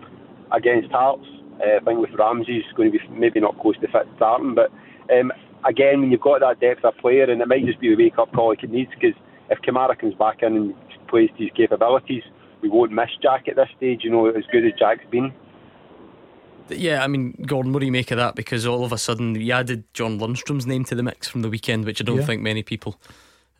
against 0.52 0.90
Hearts. 0.90 1.26
Uh, 1.60 1.80
I 1.80 1.84
think 1.84 1.98
with 2.00 2.18
Ramsey, 2.18 2.62
he's 2.62 2.76
going 2.76 2.92
to 2.92 2.98
be 2.98 3.04
maybe 3.10 3.40
not 3.40 3.58
close 3.58 3.74
to 3.80 3.88
fit 3.88 4.06
starting, 4.16 4.54
but 4.54 4.70
um, 5.12 5.32
again, 5.66 6.00
when 6.00 6.12
you've 6.12 6.20
got 6.20 6.40
that 6.40 6.60
depth 6.60 6.84
of 6.84 6.96
player, 6.98 7.24
and 7.24 7.42
it 7.42 7.48
might 7.48 7.66
just 7.66 7.80
be 7.80 7.88
the 7.88 7.96
wake 7.96 8.18
up 8.18 8.32
call 8.32 8.54
he 8.54 8.66
needs, 8.68 8.90
because 8.94 9.18
if 9.50 9.58
Kamara 9.62 9.98
comes 9.98 10.14
back 10.14 10.42
in 10.42 10.56
and 10.56 10.74
plays 11.08 11.30
to 11.36 11.42
his 11.42 11.52
capabilities, 11.56 12.22
we 12.62 12.68
won't 12.68 12.92
miss 12.92 13.10
Jack 13.22 13.48
at 13.48 13.56
this 13.56 13.68
stage. 13.76 14.00
You 14.02 14.10
know, 14.10 14.26
as 14.26 14.44
good 14.52 14.64
as 14.64 14.72
Jack's 14.78 15.04
been. 15.10 15.32
Yeah, 16.70 17.02
I 17.02 17.06
mean, 17.06 17.32
Gordon, 17.46 17.72
what 17.72 17.80
do 17.80 17.86
you 17.86 17.92
make 17.92 18.10
of 18.10 18.18
that? 18.18 18.34
Because 18.34 18.66
all 18.66 18.84
of 18.84 18.92
a 18.92 18.98
sudden 18.98 19.34
you 19.34 19.52
added 19.52 19.84
John 19.94 20.18
Lundstram's 20.18 20.66
name 20.66 20.84
to 20.84 20.94
the 20.94 21.02
mix 21.02 21.28
from 21.28 21.42
the 21.42 21.48
weekend, 21.48 21.84
which 21.84 22.00
I 22.00 22.04
don't 22.04 22.18
yeah. 22.18 22.26
think 22.26 22.42
many 22.42 22.62
people 22.62 23.00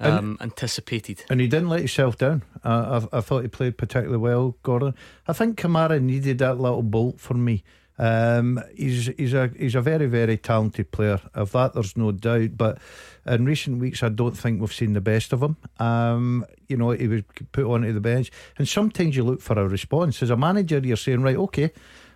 um, 0.01 0.37
and, 0.41 0.43
anticipated. 0.43 1.25
And 1.31 1.41
he 1.41 1.49
didn't 1.49 1.69
let 1.69 1.81
himself 1.81 2.17
down. 2.19 2.43
I, 2.63 2.73
I, 2.73 3.19
I, 3.19 3.21
thought 3.21 3.43
he 3.43 3.49
played 3.49 3.79
particularly 3.79 4.19
well, 4.19 4.57
Gordon. 4.63 4.95
I 5.27 5.33
think 5.33 5.59
Kamara 5.59 6.01
needed 6.01 6.39
that 6.39 6.59
little 6.59 6.83
bolt 6.83 7.21
for 7.21 7.35
me. 7.35 7.65
Um, 8.01 8.63
he's 8.77 9.07
he's 9.19 9.35
a 9.35 9.51
he's 9.57 9.75
a 9.75 9.81
very 9.81 10.07
very 10.07 10.37
talented 10.37 10.93
player. 10.93 11.21
Of 11.35 11.51
that, 11.53 11.75
there's 11.75 11.97
no 11.97 12.13
doubt. 12.13 12.57
But 12.57 12.79
in 13.27 13.45
recent 13.45 13.81
weeks, 13.81 14.05
I 14.05 14.09
don't 14.09 14.39
think 14.39 14.61
we've 14.61 14.73
seen 14.73 14.93
the 14.93 15.01
best 15.01 15.33
of 15.33 15.43
him. 15.43 15.57
Um, 15.81 16.47
you 16.69 16.77
know, 16.77 16.91
he 16.91 17.09
was 17.09 17.23
put 17.51 17.65
onto 17.65 17.93
the 17.93 18.01
bench, 18.01 18.31
and 18.57 18.69
sometimes 18.69 19.17
you 19.17 19.25
look 19.25 19.41
for 19.41 19.59
a 19.59 19.67
response 19.67 20.23
as 20.23 20.31
a 20.31 20.37
manager. 20.37 20.79
You're 20.79 20.97
saying, 20.97 21.23
right, 21.23 21.37
okay 21.37 21.73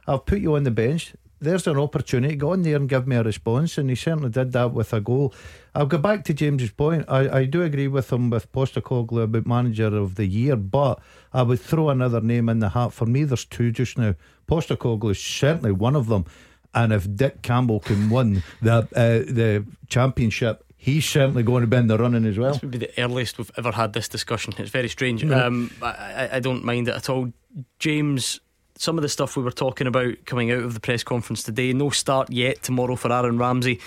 I'll 0.07 0.19
put 0.19 0.41
you 0.41 0.57
on 0.57 0.65
the 0.65 0.71
bench. 0.71 1.15
There's 1.41 1.67
an 1.67 1.77
opportunity. 1.77 2.37
Go 2.37 2.53
on 2.53 2.63
there 2.63 2.77
and 2.77 2.89
give 2.89 3.07
me 3.07 3.17
a 3.17 3.23
response. 3.23 3.77
And 3.77 3.91
he 3.91 3.97
certainly 3.97 4.31
did 4.31 4.53
that 4.53 4.73
with 4.73 4.93
a 4.93 5.01
goal. 5.01 5.35
I'll 5.75 5.87
go 5.87 5.99
back 5.99 6.25
to 6.25 6.35
James's 6.35 6.71
point. 6.71 7.05
I, 7.09 7.39
I 7.39 7.45
do 7.47 7.63
agree 7.63 7.89
with 7.89 8.13
him 8.13 8.31
with 8.31 8.53
Postecoglou 8.53 9.25
about 9.25 9.47
manager 9.47 9.87
of 9.87 10.15
the 10.15 10.27
year, 10.27 10.55
but 10.55 11.01
I 11.33 11.43
would 11.43 11.61
throw 11.61 11.89
another 11.89 12.21
name 12.21 12.49
in 12.49 12.61
the 12.61 12.69
hat. 12.69 12.93
For 12.93 13.07
me, 13.07 13.25
there's 13.25 13.45
two 13.45 13.73
just 13.73 13.99
now. 13.99 14.15
Postecoglou 14.47 15.11
is 15.11 15.19
certainly 15.19 15.73
one 15.73 15.97
of 15.97 16.07
them. 16.07 16.27
And 16.75 16.93
if 16.93 17.13
Dick 17.15 17.43
Campbell 17.43 17.81
can 17.81 18.09
win 18.09 18.43
the 18.63 18.89
uh, 18.95 19.31
the 19.31 19.67
championship, 19.89 20.65
he's 20.83 21.05
certainly 21.05 21.43
going 21.43 21.61
to 21.61 21.67
be 21.67 21.77
in 21.77 21.87
the 21.87 21.99
running 21.99 22.25
as 22.25 22.39
well. 22.39 22.53
This 22.53 22.63
would 22.63 22.71
be 22.71 22.79
the 22.79 23.01
earliest 23.01 23.39
we've 23.39 23.51
ever 23.57 23.73
had 23.73 23.93
this 23.93 24.09
discussion. 24.09 24.53
It's 24.59 24.71
very 24.71 24.89
strange. 24.89 25.23
No. 25.23 25.47
Um, 25.47 25.71
I, 25.83 26.31
I, 26.33 26.41
don't 26.41 26.65
mind 26.65 26.89
it 26.89 26.97
at 26.97 27.09
all. 27.09 27.33
James, 27.79 28.41
some 28.83 28.99
of 28.99 29.03
the 29.03 29.09
stuff 29.09 29.37
we 29.37 29.45
were 29.45 29.53
talking 29.53 29.87
about 29.87 30.13
coming 30.27 30.51
out 30.51 30.65
of 30.65 30.75
the 30.75 30.81
press 30.81 31.05
conference 31.05 31.45
today. 31.45 31.73
No 31.73 31.91
start 31.91 32.33
yet 32.33 32.65
tomorrow 32.65 32.97
for 32.97 33.13
Aaron 33.13 33.39
Ramsey. 33.39 33.79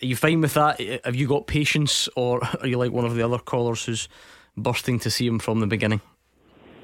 Are 0.00 0.06
you 0.06 0.14
fine 0.14 0.40
with 0.40 0.54
that? 0.54 0.80
Have 1.04 1.16
you 1.16 1.26
got 1.26 1.48
patience, 1.48 2.08
or 2.14 2.44
are 2.60 2.66
you 2.66 2.78
like 2.78 2.92
one 2.92 3.04
of 3.04 3.16
the 3.16 3.24
other 3.24 3.38
callers 3.38 3.84
who's 3.84 4.08
bursting 4.56 5.00
to 5.00 5.10
see 5.10 5.26
him 5.26 5.40
from 5.40 5.58
the 5.58 5.66
beginning? 5.66 6.00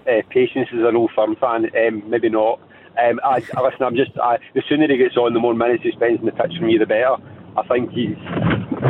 Uh, 0.09 0.23
patience 0.29 0.71
is 0.73 0.81
an 0.83 0.97
old 0.97 1.13
firm 1.15 1.37
fan. 1.37 1.71
Um, 1.87 2.03
maybe 2.11 2.29
not. 2.29 2.59
Um, 3.01 3.21
I, 3.23 3.45
I, 3.57 3.63
listen, 3.63 3.83
I'm 3.83 3.95
just. 3.95 4.11
I, 4.21 4.39
the 4.55 4.63
sooner 4.69 4.89
he 4.89 4.97
gets 4.97 5.17
on, 5.17 5.33
the 5.33 5.39
more 5.39 5.55
minutes 5.55 5.85
he 5.85 5.93
spends 5.93 6.19
in 6.19 6.27
the 6.27 6.33
pitch 6.33 6.59
for 6.59 6.65
me, 6.65 6.79
the 6.79 6.87
better. 6.87 7.15
I 7.57 7.63
think 7.69 7.93
he's 7.93 8.19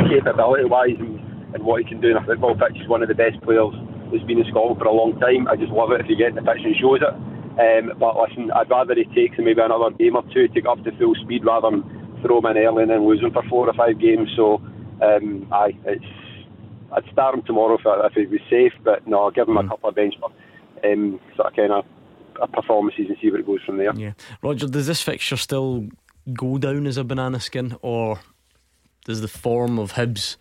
capability-wise 0.09 0.97
and, 0.97 1.19
and 1.53 1.63
what 1.63 1.83
he 1.83 1.87
can 1.87 2.01
do 2.01 2.09
in 2.09 2.17
a 2.17 2.25
football 2.25 2.55
pitch. 2.55 2.81
is 2.81 2.87
one 2.87 3.03
of 3.03 3.07
the 3.07 3.13
best 3.13 3.39
players 3.43 3.75
that's 4.09 4.23
been 4.23 4.39
in 4.39 4.49
Scotland 4.49 4.79
for 4.79 4.87
a 4.87 4.91
long 4.91 5.19
time. 5.19 5.47
I 5.47 5.57
just 5.57 5.71
love 5.71 5.91
it 5.91 6.01
if 6.01 6.07
he 6.07 6.15
gets 6.15 6.35
in 6.35 6.43
the 6.43 6.51
pitch 6.51 6.65
and 6.65 6.75
shows 6.81 7.01
it. 7.05 7.32
Um, 7.59 7.93
but 7.99 8.17
listen, 8.17 8.51
I'd 8.51 8.69
rather 8.69 8.95
he 8.95 9.05
takes 9.13 9.37
maybe 9.37 9.61
another 9.61 9.91
game 9.91 10.15
or 10.15 10.23
two 10.33 10.47
to 10.47 10.61
get 10.61 10.67
up 10.67 10.83
to 10.83 10.91
full 10.97 11.15
speed 11.15 11.45
rather 11.45 11.69
than 11.69 11.83
throw 12.21 12.39
him 12.39 12.45
in 12.45 12.57
early 12.57 12.83
and 12.83 12.91
then 12.91 13.07
lose 13.07 13.21
him 13.21 13.31
for 13.31 13.43
four 13.43 13.69
or 13.69 13.73
five 13.73 13.99
games. 13.99 14.29
So, 14.35 14.55
um, 15.01 15.47
aye, 15.51 15.77
it's 15.85 16.05
I'd 16.93 17.11
start 17.11 17.35
him 17.35 17.43
tomorrow 17.43 17.75
if, 17.75 17.81
if 17.85 18.13
he 18.13 18.25
was 18.25 18.41
safe, 18.49 18.73
but 18.83 19.07
no, 19.07 19.23
I'll 19.23 19.31
give 19.31 19.47
him 19.47 19.55
mm. 19.55 19.65
a 19.65 19.67
couple 19.67 19.89
of 19.89 19.95
bench 19.95 20.15
um, 20.83 21.19
sort 21.35 21.47
of 21.47 21.55
kind 21.55 21.71
of 21.71 22.51
performances 22.51 23.05
and 23.07 23.17
see 23.21 23.31
where 23.31 23.39
it 23.39 23.45
goes 23.45 23.61
from 23.65 23.77
there. 23.77 23.93
Yeah, 23.95 24.13
Roger, 24.41 24.67
does 24.67 24.87
this 24.87 25.01
fixture 25.01 25.37
still 25.37 25.87
go 26.33 26.57
down 26.57 26.87
as 26.87 26.97
a 26.97 27.03
banana 27.03 27.39
skin, 27.39 27.75
or 27.81 28.19
does 29.05 29.21
the 29.21 29.27
form 29.27 29.79
of 29.79 29.93
Hibs? 29.93 30.37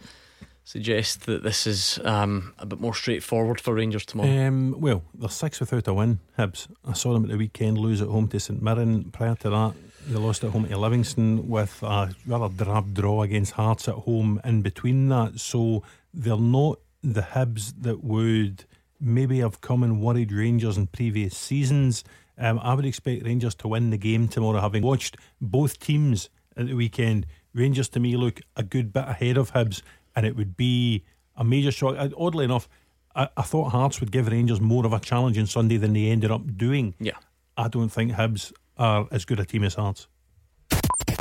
Suggest 0.65 1.27
that 1.27 1.43
this 1.43 1.67
is 1.67 1.99
um, 2.05 2.55
a 2.59 2.67
bit 2.67 2.81
more 2.81 2.95
straightforward 2.95 3.61
for 3.61 3.75
Rangers 3.75 4.07
tomorrow? 4.07 4.47
Um, 4.47 4.81
well, 4.81 5.03
they're 5.15 5.29
six 5.29 5.61
without 5.61 5.89
a 5.89 5.95
win, 5.95 6.21
Hibs. 6.39 6.69
I 6.87 6.93
saw 6.93 7.13
them 7.13 7.25
at 7.25 7.31
the 7.31 7.37
weekend 7.37 7.79
lose 7.79 8.01
at 8.01 8.09
home 8.09 8.29
to 8.29 8.41
St 8.41 8.63
Mirren. 8.63 9.11
Prior 9.11 9.35
to 9.37 9.51
that, 9.51 9.75
they 10.07 10.19
lost 10.19 10.45
at 10.45 10.51
home 10.51 10.69
to 10.69 10.79
Livingston 10.79 11.49
with 11.49 11.83
a 11.83 12.15
rather 12.27 12.49
drab 12.49 12.95
draw 12.95 13.23
against 13.23 13.53
Hearts 13.53 13.89
at 13.89 13.95
home 13.95 14.41
in 14.45 14.63
between 14.63 15.09
that. 15.09 15.41
So 15.41 15.83
they're 16.13 16.37
not 16.37 16.79
the 17.03 17.23
Hibs 17.23 17.75
that 17.83 18.03
would 18.05 18.65
maybe 19.01 19.41
have 19.41 19.61
come 19.61 19.83
and 19.83 20.01
worried 20.01 20.33
Rangers 20.33 20.79
in 20.79 20.87
previous 20.87 21.37
seasons. 21.37 22.05
Um, 22.39 22.59
I 22.61 22.75
would 22.75 22.87
expect 22.87 23.25
Rangers 23.25 23.55
to 23.57 23.69
win 23.69 23.91
the 23.91 23.99
game 23.99 24.29
tomorrow, 24.29 24.61
having 24.61 24.83
watched 24.83 25.17
both 25.41 25.79
teams 25.81 26.31
at 26.57 26.67
the 26.67 26.75
weekend. 26.75 27.27
Rangers 27.55 27.89
to 27.91 28.01
me 28.01 28.17
look 28.17 28.41
a 28.57 28.63
good 28.63 28.93
bit 28.93 29.05
ahead 29.07 29.37
of 29.37 29.53
Hibs 29.53 29.83
and 30.15 30.27
it 30.27 30.37
would 30.37 30.57
be 30.57 31.05
a 31.37 31.45
major 31.45 31.71
shock. 31.71 31.97
Oddly 32.17 32.45
enough, 32.45 32.69
I, 33.15 33.29
I, 33.37 33.43
thought 33.43 33.71
Hearts 33.73 34.01
would 34.01 34.13
give 34.13 34.29
Rangers 34.29 34.61
more 34.61 34.87
of 34.87 34.93
a 34.93 35.01
challenge 35.01 35.39
on 35.39 35.47
Sunday 35.47 35.77
than 35.77 35.93
they 35.93 36.07
ended 36.07 36.31
up 36.31 36.57
doing. 36.57 36.95
Yeah. 36.99 37.17
I 37.57 37.69
don't 37.69 37.91
think 37.91 38.13
Hibs 38.13 38.53
are 38.79 39.07
as 39.11 39.25
good 39.25 39.41
a 39.41 39.45
team 39.45 39.65
as 39.65 39.75
Hearts. 39.75 40.09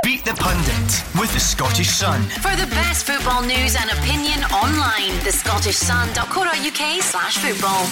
Beat 0.04 0.24
the 0.24 0.34
Pundit 0.34 1.04
with 1.20 1.32
the 1.32 1.38
Scottish 1.38 1.90
Sun. 1.90 2.22
For 2.22 2.56
the 2.56 2.66
best 2.70 3.06
football 3.06 3.40
news 3.42 3.76
and 3.76 3.88
opinion 3.88 4.42
online, 4.50 5.12
thescottishsun.co.uk 5.20 7.02
slash 7.02 7.38
football. 7.38 7.84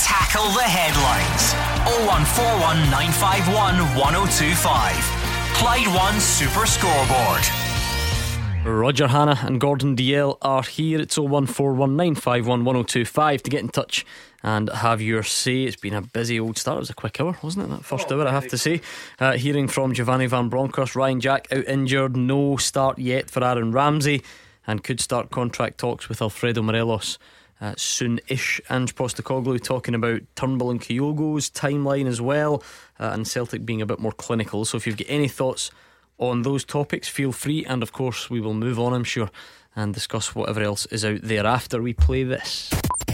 Tackle 0.00 0.48
the 0.52 0.62
headlines. 0.62 1.59
0141 1.86 2.90
951 2.90 3.78
1025. 3.96 4.94
Clyde 5.54 5.86
One 5.94 6.20
Super 6.20 6.66
Scoreboard. 6.66 7.46
Roger 8.64 9.08
Hannah 9.08 9.38
and 9.42 9.58
Gordon 9.58 9.96
Dalziel 9.96 10.36
are 10.42 10.62
here. 10.62 11.00
It's 11.00 11.16
01419511025 11.16 13.42
to 13.42 13.50
get 13.50 13.60
in 13.60 13.70
touch 13.70 14.04
and 14.42 14.68
have 14.68 15.00
your 15.00 15.22
say. 15.22 15.64
It's 15.64 15.76
been 15.76 15.94
a 15.94 16.02
busy 16.02 16.38
old 16.38 16.58
start. 16.58 16.76
It 16.76 16.80
was 16.80 16.90
a 16.90 16.94
quick 16.94 17.18
hour, 17.20 17.38
wasn't 17.42 17.66
it? 17.66 17.70
That 17.70 17.84
first 17.84 18.12
hour, 18.12 18.26
I 18.26 18.32
have 18.32 18.48
to 18.48 18.58
say. 18.58 18.82
Uh, 19.18 19.32
hearing 19.32 19.66
from 19.66 19.94
Giovanni 19.94 20.26
Van 20.26 20.50
Bronckhorst, 20.50 20.94
Ryan 20.94 21.20
Jack 21.20 21.48
out 21.52 21.66
injured, 21.66 22.16
no 22.16 22.58
start 22.58 22.98
yet 22.98 23.30
for 23.30 23.42
Aaron 23.42 23.72
Ramsey, 23.72 24.22
and 24.66 24.84
could 24.84 25.00
start 25.00 25.30
contract 25.30 25.78
talks 25.78 26.08
with 26.08 26.20
Alfredo 26.20 26.62
Morelos. 26.62 27.18
Uh, 27.60 27.74
soon-ish, 27.76 28.60
Ange 28.70 28.94
Postecoglou 28.94 29.62
talking 29.62 29.94
about 29.94 30.22
Turnbull 30.34 30.70
and 30.70 30.80
Kyogo's 30.80 31.50
timeline 31.50 32.06
as 32.06 32.20
well, 32.20 32.62
uh, 32.98 33.10
and 33.12 33.28
Celtic 33.28 33.66
being 33.66 33.82
a 33.82 33.86
bit 33.86 33.98
more 33.98 34.12
clinical. 34.12 34.64
So 34.64 34.78
if 34.78 34.86
you've 34.86 34.96
got 34.96 35.10
any 35.10 35.28
thoughts 35.28 35.70
on 36.18 36.42
those 36.42 36.64
topics, 36.64 37.08
feel 37.08 37.32
free. 37.32 37.64
And 37.66 37.82
of 37.82 37.92
course, 37.92 38.30
we 38.30 38.40
will 38.40 38.54
move 38.54 38.78
on, 38.78 38.94
I'm 38.94 39.04
sure, 39.04 39.30
and 39.76 39.92
discuss 39.92 40.34
whatever 40.34 40.62
else 40.62 40.86
is 40.86 41.04
out 41.04 41.20
there 41.22 41.46
after 41.46 41.82
we 41.82 41.92
play 41.92 42.22
this. 42.22 42.70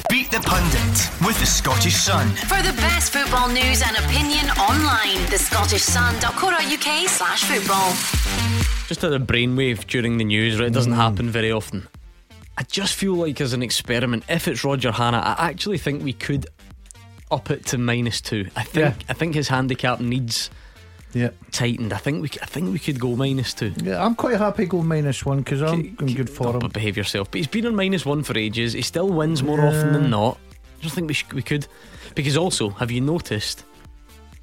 Beat 0.08 0.30
the 0.30 0.38
Pundit 0.38 1.26
with 1.26 1.38
the 1.40 1.46
Scottish 1.46 1.96
Sun. 1.96 2.28
For 2.28 2.62
the 2.62 2.72
best 2.76 3.12
football 3.12 3.48
news 3.48 3.82
and 3.82 3.96
opinion 3.96 4.46
online, 4.50 5.28
the 5.30 5.38
Scottish 5.38 5.84
thescottishsun.co.uk 5.86 7.08
slash 7.08 7.44
football. 7.44 7.90
Just 8.86 9.02
had 9.02 9.12
a 9.12 9.18
brainwave 9.18 9.86
during 9.86 10.18
the 10.18 10.24
news, 10.24 10.60
right? 10.60 10.68
It 10.68 10.74
doesn't 10.74 10.92
happen 10.92 11.28
very 11.30 11.50
often. 11.50 11.88
I 12.58 12.62
just 12.62 12.94
feel 12.94 13.14
like 13.14 13.40
as 13.40 13.52
an 13.52 13.62
experiment, 13.62 14.24
if 14.28 14.48
it's 14.48 14.64
Roger 14.64 14.90
Hannah, 14.92 15.18
I 15.38 15.50
actually 15.50 15.78
think 15.78 16.02
we 16.02 16.12
could 16.12 16.46
up 17.30 17.50
it 17.50 17.66
to 17.66 17.78
minus 17.78 18.20
two. 18.20 18.48
I 18.56 18.62
think 18.62 18.96
Yeah. 18.96 19.06
I 19.08 19.12
think 19.12 19.34
his 19.34 19.48
handicap 19.48 20.00
needs 20.00 20.48
Yeah. 21.12 21.30
tightened. 21.50 21.92
I 21.92 21.98
think 21.98 22.22
we 22.22 22.28
c- 22.28 22.38
I 22.42 22.46
think 22.46 22.72
we 22.72 22.78
could 22.78 22.98
go 23.00 23.14
minus 23.16 23.52
two. 23.52 23.72
Yeah, 23.82 24.02
I'm 24.04 24.14
quite 24.14 24.38
happy 24.38 24.64
go 24.66 24.82
minus 24.82 25.24
one 25.26 25.38
because 25.38 25.60
I'm 25.62 25.96
in 26.00 26.14
good 26.14 26.30
form. 26.30 26.58
But 26.60 26.72
behave 26.72 26.96
yourself. 26.96 27.30
But 27.30 27.38
he's 27.38 27.46
been 27.46 27.66
on 27.66 27.74
minus 27.74 28.06
one 28.06 28.22
for 28.22 28.36
ages. 28.38 28.72
He 28.74 28.82
still 28.82 29.08
wins 29.08 29.42
more 29.42 29.60
often 29.60 29.92
than 29.92 30.08
not. 30.10 30.38
I 30.78 30.82
just 30.82 30.94
think 30.94 31.08
we 31.08 31.14
sh- 31.14 31.26
we 31.34 31.42
could 31.42 31.66
because 32.14 32.36
also 32.36 32.70
have 32.70 32.90
you 32.90 33.00
noticed 33.00 33.64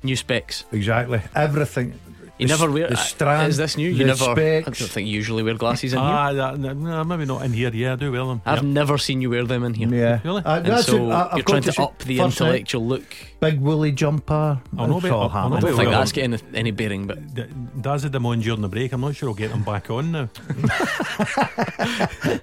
new 0.03 0.15
specs? 0.15 0.65
Exactly. 0.71 1.21
Everything. 1.35 1.93
You 2.39 2.47
never 2.47 2.69
wear. 2.71 2.87
the 2.87 2.93
uh, 2.95 2.97
strand, 2.97 3.47
is 3.49 3.57
this 3.57 3.77
new? 3.77 3.87
You 3.89 3.97
the 3.99 4.05
never. 4.05 4.31
I 4.31 4.61
don't 4.61 4.73
think 4.75 5.07
you 5.07 5.13
usually 5.13 5.43
wear 5.43 5.53
glasses 5.53 5.93
in 5.93 5.99
here. 5.99 6.07
Ah, 6.07 6.33
that, 6.33 6.57
no, 6.59 7.03
maybe 7.03 7.25
not 7.25 7.43
in 7.45 7.53
here. 7.53 7.69
Yeah, 7.71 7.93
I 7.93 7.95
do 7.95 8.11
wear 8.11 8.25
them. 8.25 8.41
I've 8.43 8.57
Yep. 8.63 8.65
never 8.65 8.97
seen 8.97 9.21
you 9.21 9.29
wear 9.29 9.43
them 9.45 9.63
in 9.63 9.75
here. 9.75 9.87
Yeah. 9.87 10.19
Really? 10.23 10.41
Uh, 10.43 10.55
And 10.57 10.65
that's 10.65 10.87
so 10.87 11.09
it. 11.09 11.11
I- 11.13 11.27
I've 11.29 11.37
you're 11.37 11.43
trying 11.45 11.61
to, 11.61 11.71
say, 11.71 11.83
up 11.83 11.99
the 11.99 12.17
first 12.17 12.39
night, 12.41 12.47
intellectual 12.47 12.85
look. 12.87 13.03
Big 13.39 13.59
woolly 13.61 13.91
jumper. 13.91 14.59
I'll 14.77 14.87
not 14.87 14.95
It's 14.97 15.03
be- 15.05 15.09
I'll- 15.11 15.19
I'll 15.19 15.21
I 15.21 15.27
not 15.27 15.31
happening. 15.31 15.59
don't 15.61 15.77
think 15.77 15.89
well. 15.89 15.99
that's 15.99 16.11
getting 16.11 16.39
any 16.55 16.71
bearing, 16.71 17.05
but 17.05 17.35
D- 17.35 17.45
Daz 17.79 18.01
had 18.03 18.11
them 18.11 18.25
on 18.25 18.39
during 18.39 18.61
the 18.61 18.67
break. 18.69 18.93
I'm 18.93 19.01
not 19.01 19.15
sure 19.15 19.29
I'll 19.29 19.35
get 19.35 19.51
them 19.51 19.63
back 19.63 19.91
on 19.91 20.11
now. 20.11 20.29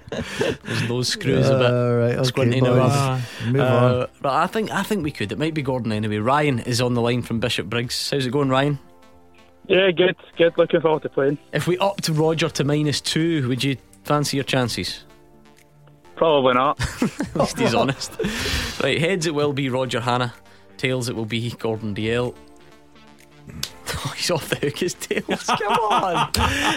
there's 0.63 0.87
those 0.87 1.09
screws 1.09 1.49
a 1.49 1.57
bit. 1.57 1.71
All 1.73 1.95
right, 1.97 2.15
okay, 2.15 2.23
squinty 2.23 2.59
boys. 2.61 2.77
now. 2.77 3.19
Move 3.45 3.55
Uh, 3.61 3.65
on. 4.03 4.07
But 4.21 4.33
I 4.33 4.47
think 4.47 4.71
I 4.71 4.83
think 4.83 5.03
we 5.03 5.11
could. 5.11 5.31
It 5.33 5.37
might 5.37 5.53
be 5.53 5.61
Gordon 5.61 5.91
anyway. 5.91 6.17
Ryan 6.17 6.59
is 6.59 6.79
on 6.81 6.93
the 6.93 7.01
line 7.01 7.21
from 7.23 7.39
Bishopbriggs. 7.41 8.11
How's 8.11 8.25
it 8.25 8.31
going, 8.31 8.49
Ryan? 8.49 8.79
Yeah, 9.71 9.89
good, 9.91 10.17
good. 10.37 10.57
Looking 10.57 10.81
forward 10.81 11.03
to 11.03 11.09
playing. 11.09 11.37
If 11.53 11.65
we 11.65 11.77
upped 11.77 12.09
Roger 12.09 12.49
to 12.49 12.65
minus 12.65 12.99
two, 12.99 13.47
would 13.47 13.63
you 13.63 13.77
fancy 14.03 14.35
your 14.35 14.43
chances? 14.43 15.05
Probably 16.17 16.55
not. 16.55 16.77
At 17.01 17.35
least 17.35 17.57
he's 17.57 17.73
honest. 17.73 18.11
Right, 18.83 18.99
heads 18.99 19.27
it 19.27 19.33
will 19.33 19.53
be 19.53 19.69
Roger 19.69 20.01
Hannah. 20.01 20.33
Tails 20.75 21.07
it 21.07 21.15
will 21.15 21.25
be 21.25 21.51
Gordon 21.51 21.95
Dalziel. 21.95 22.35
Oh, 23.93 24.13
he's 24.15 24.31
off 24.31 24.47
the 24.47 24.55
hook, 24.55 24.77
his 24.77 24.93
tails. 24.93 25.43
Come 25.47 25.73
on. 25.73 26.31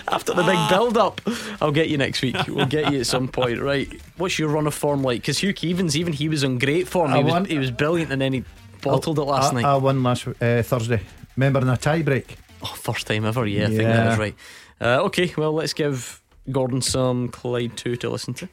After 0.08 0.34
the 0.34 0.42
big 0.42 0.58
build 0.68 0.98
up, 0.98 1.20
I'll 1.62 1.70
get 1.70 1.88
you 1.88 1.96
next 1.96 2.22
week. 2.22 2.36
We'll 2.48 2.66
get 2.66 2.92
you 2.92 2.98
at 2.98 3.06
some 3.06 3.28
point, 3.28 3.60
right? 3.60 3.88
What's 4.16 4.36
your 4.36 4.48
run 4.48 4.66
of 4.66 4.74
form 4.74 5.04
like? 5.04 5.20
Because 5.20 5.38
Hugh 5.38 5.54
Keevins, 5.54 5.94
even 5.94 6.12
he 6.12 6.28
was 6.28 6.42
in 6.42 6.58
great 6.58 6.88
form. 6.88 7.12
I 7.12 7.18
He 7.18 7.22
was, 7.22 7.46
he 7.46 7.58
was 7.58 7.70
brilliant 7.70 8.10
and 8.10 8.20
then 8.20 8.32
he 8.32 8.44
bottled 8.82 9.20
it 9.20 9.22
last 9.22 9.52
I, 9.52 9.62
night. 9.62 9.64
I 9.64 9.76
won 9.76 10.02
last 10.02 10.26
uh, 10.26 10.62
Thursday. 10.62 11.02
Remember 11.36 11.60
in 11.60 11.68
a 11.68 11.76
tie 11.76 12.02
break? 12.02 12.36
Oh, 12.64 12.74
first 12.76 13.06
time 13.06 13.24
ever, 13.24 13.46
yeah, 13.46 13.64
I 13.64 13.68
think 13.68 13.78
that 13.82 13.88
Yeah. 13.88 14.08
was 14.08 14.18
right. 14.18 14.34
Uh, 14.80 15.02
okay, 15.04 15.32
well, 15.36 15.52
let's 15.52 15.72
give 15.74 16.22
Gordon 16.50 16.80
some 16.82 17.28
Clyde 17.28 17.76
2 17.76 17.96
to 17.96 18.10
listen 18.10 18.34
to. 18.34 18.48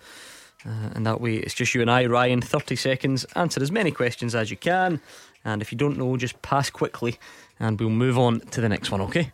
Uh, 0.66 0.90
and 0.94 1.06
that 1.06 1.22
way, 1.22 1.36
it's 1.38 1.54
just 1.56 1.74
you 1.74 1.82
and 1.82 1.90
I, 1.90 2.06
Ryan. 2.06 2.42
30 2.42 2.76
seconds, 2.76 3.26
answer 3.36 3.62
as 3.62 3.72
many 3.72 3.92
questions 3.92 4.36
as 4.36 4.52
you 4.52 4.58
can. 4.58 5.02
And 5.44 5.62
if 5.62 5.72
you 5.72 5.78
don't 5.78 5.98
know, 5.98 6.16
just 6.18 6.40
pass 6.42 6.70
quickly 6.70 7.18
and 7.60 7.80
we'll 7.80 7.90
move 7.90 8.18
on 8.20 8.42
to 8.52 8.62
the 8.62 8.70
next 8.70 8.92
one, 8.92 9.02
okay? 9.02 9.32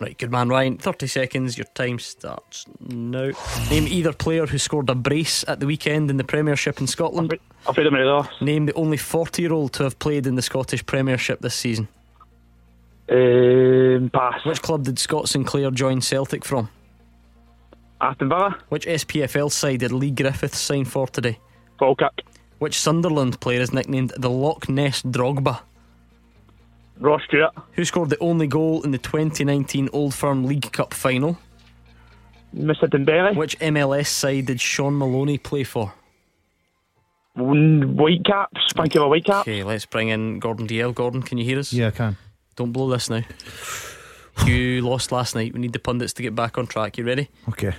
Right, 0.00 0.16
good 0.18 0.30
man, 0.32 0.48
Ryan. 0.48 0.78
30 0.78 1.06
seconds, 1.06 1.56
your 1.56 1.66
time 1.74 1.98
starts 1.98 2.66
now. 2.80 3.30
Name 3.70 3.86
either 3.86 4.12
player 4.12 4.46
who 4.46 4.58
scored 4.58 4.90
a 4.90 4.94
brace 4.94 5.44
at 5.46 5.60
the 5.60 5.66
weekend 5.66 6.10
in 6.10 6.16
the 6.16 6.24
Premiership 6.24 6.80
in 6.80 6.86
Scotland. 6.86 7.32
Alfredo 7.66 7.90
Morelos. 7.90 8.26
Name 8.40 8.66
the 8.66 8.74
only 8.74 8.96
40 8.96 9.42
year 9.42 9.52
old 9.52 9.72
to 9.74 9.84
have 9.84 9.98
played 9.98 10.26
in 10.26 10.34
the 10.34 10.42
Scottish 10.42 10.84
Premiership 10.86 11.40
this 11.40 11.54
season. 11.54 11.88
Um, 13.12 14.10
pass. 14.10 14.44
Which 14.46 14.62
club 14.62 14.84
did 14.84 14.98
Scott 14.98 15.28
Sinclair 15.28 15.70
join 15.70 16.00
Celtic 16.00 16.44
from? 16.44 16.70
Aston 18.00 18.28
Villa. 18.28 18.56
Which 18.70 18.86
SPFL 18.86 19.50
side 19.50 19.80
did 19.80 19.92
Leigh 19.92 20.10
Griffiths 20.10 20.58
sign 20.58 20.84
for 20.86 21.06
today? 21.06 21.38
Falkirk. 21.78 22.20
Which 22.58 22.78
Sunderland 22.78 23.38
player 23.40 23.60
is 23.60 23.72
nicknamed 23.72 24.12
the 24.16 24.30
Loch 24.30 24.68
Ness 24.68 25.02
Drogba? 25.02 25.60
Ross 27.00 27.22
Stewart. 27.26 27.52
Who 27.72 27.84
scored 27.84 28.10
the 28.10 28.18
only 28.18 28.46
goal 28.46 28.82
in 28.82 28.92
the 28.92 28.98
2019 28.98 29.90
Old 29.92 30.14
Firm 30.14 30.44
League 30.44 30.70
Cup 30.72 30.94
final? 30.94 31.38
Mr. 32.54 32.84
Dembele. 32.84 33.34
Which 33.34 33.58
MLS 33.58 34.06
side 34.06 34.46
did 34.46 34.60
Shaun 34.60 34.96
Maloney 34.98 35.38
play 35.38 35.64
for? 35.64 35.92
Whitecaps. 37.34 38.72
Thank 38.76 38.94
you 38.94 39.00
for 39.00 39.08
Whitecaps. 39.08 39.48
Okay, 39.48 39.62
let's 39.64 39.86
bring 39.86 40.08
in 40.08 40.38
Gordon 40.38 40.66
Dalziel. 40.66 40.94
Gordon, 40.94 41.22
can 41.22 41.38
you 41.38 41.44
hear 41.44 41.58
us? 41.58 41.72
Yeah, 41.72 41.88
I 41.88 41.90
can. 41.90 42.16
Don't 42.56 42.72
blow 42.72 42.90
this 42.90 43.08
now. 43.08 43.22
You 44.46 44.80
lost 44.80 45.12
last 45.12 45.34
night. 45.34 45.52
We 45.52 45.60
need 45.60 45.72
the 45.72 45.78
pundits 45.78 46.12
to 46.14 46.22
get 46.22 46.34
back 46.34 46.58
on 46.58 46.66
track. 46.66 46.98
You 46.98 47.04
ready? 47.04 47.28
Okay. 47.48 47.74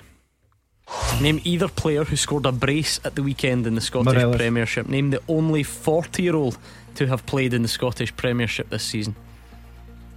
Name 1.20 1.40
either 1.44 1.68
player 1.68 2.04
who 2.04 2.16
scored 2.16 2.46
a 2.46 2.52
brace 2.52 3.00
at 3.04 3.14
the 3.14 3.22
weekend 3.22 3.66
in 3.66 3.74
the 3.74 3.80
Scottish 3.80 4.14
Morelos. 4.14 4.36
Premiership. 4.36 4.88
Name 4.88 5.10
the 5.10 5.22
only 5.28 5.62
40 5.62 6.22
year 6.22 6.36
old 6.36 6.58
to 6.96 7.06
have 7.06 7.24
played 7.26 7.54
in 7.54 7.62
the 7.62 7.68
Scottish 7.68 8.14
Premiership 8.16 8.68
this 8.70 8.82
season. 8.82 9.16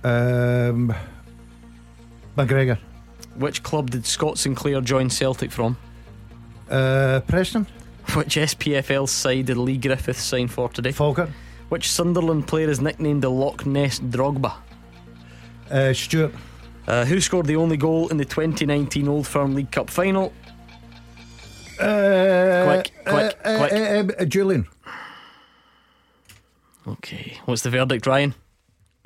Um, 0.03 0.93
McGregor. 2.37 2.77
Which 3.35 3.63
club 3.63 3.91
did 3.91 4.05
Scott 4.05 4.37
Sinclair 4.37 4.81
join 4.81 5.09
Celtic 5.09 5.51
from? 5.51 5.77
Uh, 6.69 7.21
Preston. 7.27 7.65
Which 8.13 8.35
SPFL 8.35 9.07
side 9.07 9.47
did 9.47 9.57
Leigh 9.57 9.77
Griffiths 9.77 10.23
sign 10.23 10.47
for 10.47 10.69
today? 10.69 10.91
Falkirk. 10.91 11.29
Which 11.69 11.91
Sunderland 11.91 12.47
player 12.47 12.69
is 12.69 12.79
nicknamed 12.79 13.21
the 13.23 13.29
Loch 13.29 13.65
Ness 13.65 13.99
Drogba? 13.99 14.53
Uh, 15.69 15.93
Stewart. 15.93 16.33
Uh, 16.87 17.03
who 17.03 17.19
scored 17.19 17.45
the 17.45 17.57
only 17.57 17.75
goal 17.75 18.07
in 18.07 18.15
the 18.17 18.23
2019 18.23 19.07
Old 19.09 19.27
Firm 19.27 19.53
League 19.55 19.71
Cup 19.71 19.89
final? 19.89 20.31
Uh, 21.79 22.63
Quick, 22.65 22.91
quick, 23.05 23.37
uh, 23.43 23.57
quick. 23.57 23.71
Uh, 23.73 23.75
uh, 23.75 24.21
uh, 24.21 24.25
Jullien. 24.25 24.65
Okay, 26.87 27.37
what's 27.45 27.63
the 27.63 27.69
verdict, 27.69 28.07
Ryan? 28.07 28.33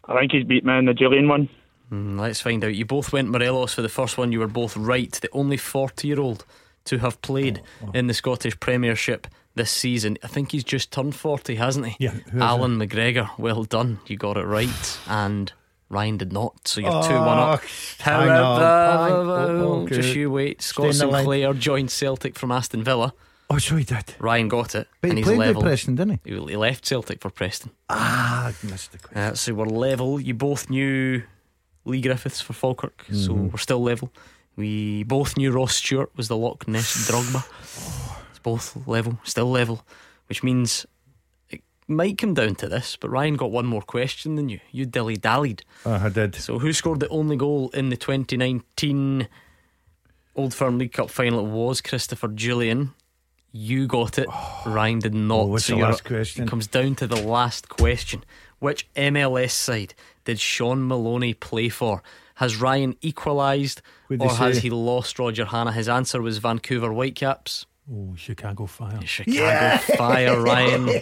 I 0.08 0.20
think 0.20 0.32
he's 0.32 0.44
beat 0.44 0.64
me 0.64 0.78
in 0.78 0.86
the 0.86 0.94
Jullien 0.94 1.28
one. 1.28 1.50
Hmm, 1.90 2.20
let's 2.20 2.40
find 2.40 2.64
out. 2.64 2.76
You 2.76 2.86
both 2.86 3.12
went 3.12 3.30
Morelos 3.30 3.74
for 3.74 3.82
the 3.82 3.90
first 3.90 4.18
one. 4.18 4.32
You 4.32 4.40
were 4.40 4.48
both 4.48 4.78
right. 4.78 5.12
The 5.12 5.30
only 5.34 5.58
40 5.58 6.08
year 6.08 6.20
old 6.20 6.46
to 6.86 7.00
have 7.00 7.22
played 7.22 7.62
in 7.94 8.08
the 8.08 8.14
Scottish 8.14 8.60
Premiership 8.60 9.28
this 9.56 9.72
season. 9.72 10.18
I 10.24 10.28
think 10.28 10.52
he's 10.52 10.64
just 10.64 10.92
turned 10.92 11.16
40, 11.16 11.56
hasn't 11.56 11.86
he? 11.88 11.96
Yeah. 12.00 12.14
Allan 12.40 12.78
McGregor. 12.80 13.30
Well 13.38 13.64
done. 13.64 14.00
You 14.08 14.18
got 14.18 14.38
it 14.38 14.46
right. 14.46 15.00
And 15.08 15.52
Ryan 15.90 16.18
did 16.18 16.32
not. 16.32 16.68
So 16.68 16.82
you're 16.82 16.90
2 16.90 16.96
1 16.98 17.12
Oh, 17.12 17.42
up. 17.42 17.64
hang 18.00 18.16
on, 18.16 18.28
hang- 18.28 18.38
However, 18.38 19.32
oh, 19.64 19.74
okay. 19.84 19.96
just 19.98 20.16
you 20.16 20.32
wait. 20.32 20.62
Scott 20.62 20.94
Stay 20.94 21.04
in 21.06 21.10
the 21.10 21.14
line. 21.14 21.22
Sinclair 21.24 21.54
joined 21.54 21.92
Celtic 21.92 22.38
from 22.40 22.52
Aston 22.52 22.84
Villa. 22.84 23.14
Oh, 23.50 23.58
sure 23.58 23.78
he 23.78 23.84
did. 23.84 24.16
Ryan 24.20 24.48
got 24.48 24.76
it. 24.76 24.88
But 25.02 25.10
and 25.10 25.18
he 25.20 25.24
he's 25.24 25.28
played 25.28 25.40
level. 25.40 25.62
with 25.62 25.68
Preston, 25.70 25.96
didn't 25.96 26.22
he? 26.24 26.32
He 26.32 26.56
left 26.56 26.86
Celtic 26.86 27.20
for 27.22 27.30
Preston. 27.30 27.72
Ah, 27.90 28.48
I 28.48 28.66
missed 28.66 28.94
the 28.94 28.98
question. 29.00 29.22
Uh, 29.22 29.34
so 29.36 29.54
we're 29.54 29.66
level. 29.66 30.22
You 30.22 30.34
both 30.34 30.70
knew 30.70 31.24
Leigh 31.84 32.00
Griffiths 32.00 32.40
for 32.40 32.54
Falkirk, 32.54 33.04
so 33.12 33.34
Mm-hmm. 33.34 33.48
we're 33.50 33.58
still 33.58 33.84
level. 33.84 34.10
We 34.56 35.04
both 35.04 35.36
knew 35.36 35.52
Ross 35.52 35.76
Stewart 35.76 36.12
was 36.16 36.30
the 36.30 36.38
Loch 36.38 36.66
Ness 36.66 37.10
Drogba. 37.12 37.44
Both 38.44 38.88
level, 38.88 39.20
still 39.24 39.50
level, 39.50 39.86
which 40.28 40.44
means 40.44 40.86
it 41.50 41.62
might 41.88 42.18
come 42.18 42.34
down 42.34 42.56
to 42.56 42.68
this. 42.68 42.98
But 43.00 43.10
Ryan 43.10 43.36
got 43.36 43.52
one 43.52 43.66
more 43.66 43.82
question 43.82 44.36
than 44.36 44.50
you. 44.50 44.60
You 44.72 44.86
dilly 44.86 45.18
dallied. 45.18 45.64
Oh, 45.86 45.92
ah, 45.92 46.06
I 46.06 46.10
did. 46.10 46.36
So 46.36 46.60
who 46.60 46.74
scored 46.74 47.00
the 47.00 47.10
only 47.10 47.36
goal 47.36 47.70
in 47.74 47.90
the 47.90 47.98
2019 47.98 49.28
Old 50.36 50.54
Firm 50.54 50.78
League 50.78 50.94
Cup 50.94 51.10
final? 51.10 51.46
It 51.46 51.50
was 51.50 51.82
Christopher 51.82 52.30
Jullien. 52.30 52.94
You 53.52 53.86
got 53.86 54.18
it. 54.18 54.28
Oh, 54.32 54.64
Ryan 54.66 55.00
did 55.00 55.14
not. 55.14 55.40
Oh, 55.40 55.46
what's 55.46 55.68
the 55.68 55.76
last 55.76 56.06
question? 56.06 56.44
It 56.44 56.50
comes 56.50 56.68
down 56.68 56.96
to 56.96 57.08
the 57.08 57.22
last 57.22 57.68
question. 57.68 58.24
Which 58.60 58.92
MLS 58.94 59.52
side 59.52 59.94
did 60.24 60.40
Shaun 60.40 60.88
Maloney 60.88 61.34
play 61.34 61.68
for? 61.68 62.02
Has 62.36 62.58
Ryan 62.58 62.96
equalised 63.02 63.82
or 64.10 64.30
has 64.30 64.60
he 64.60 64.70
lost 64.70 65.20
Roger 65.20 65.46
Hannah? 65.46 65.72
His 65.72 65.90
answer 65.90 66.22
was 66.22 66.38
Vancouver 66.38 66.92
Whitecaps. 66.92 67.66
Oh, 67.94 68.14
Chicago 68.16 68.66
Fire. 68.68 69.00
Chicago 69.06 69.78
Fire, 69.98 70.40
Ryan. 70.42 70.88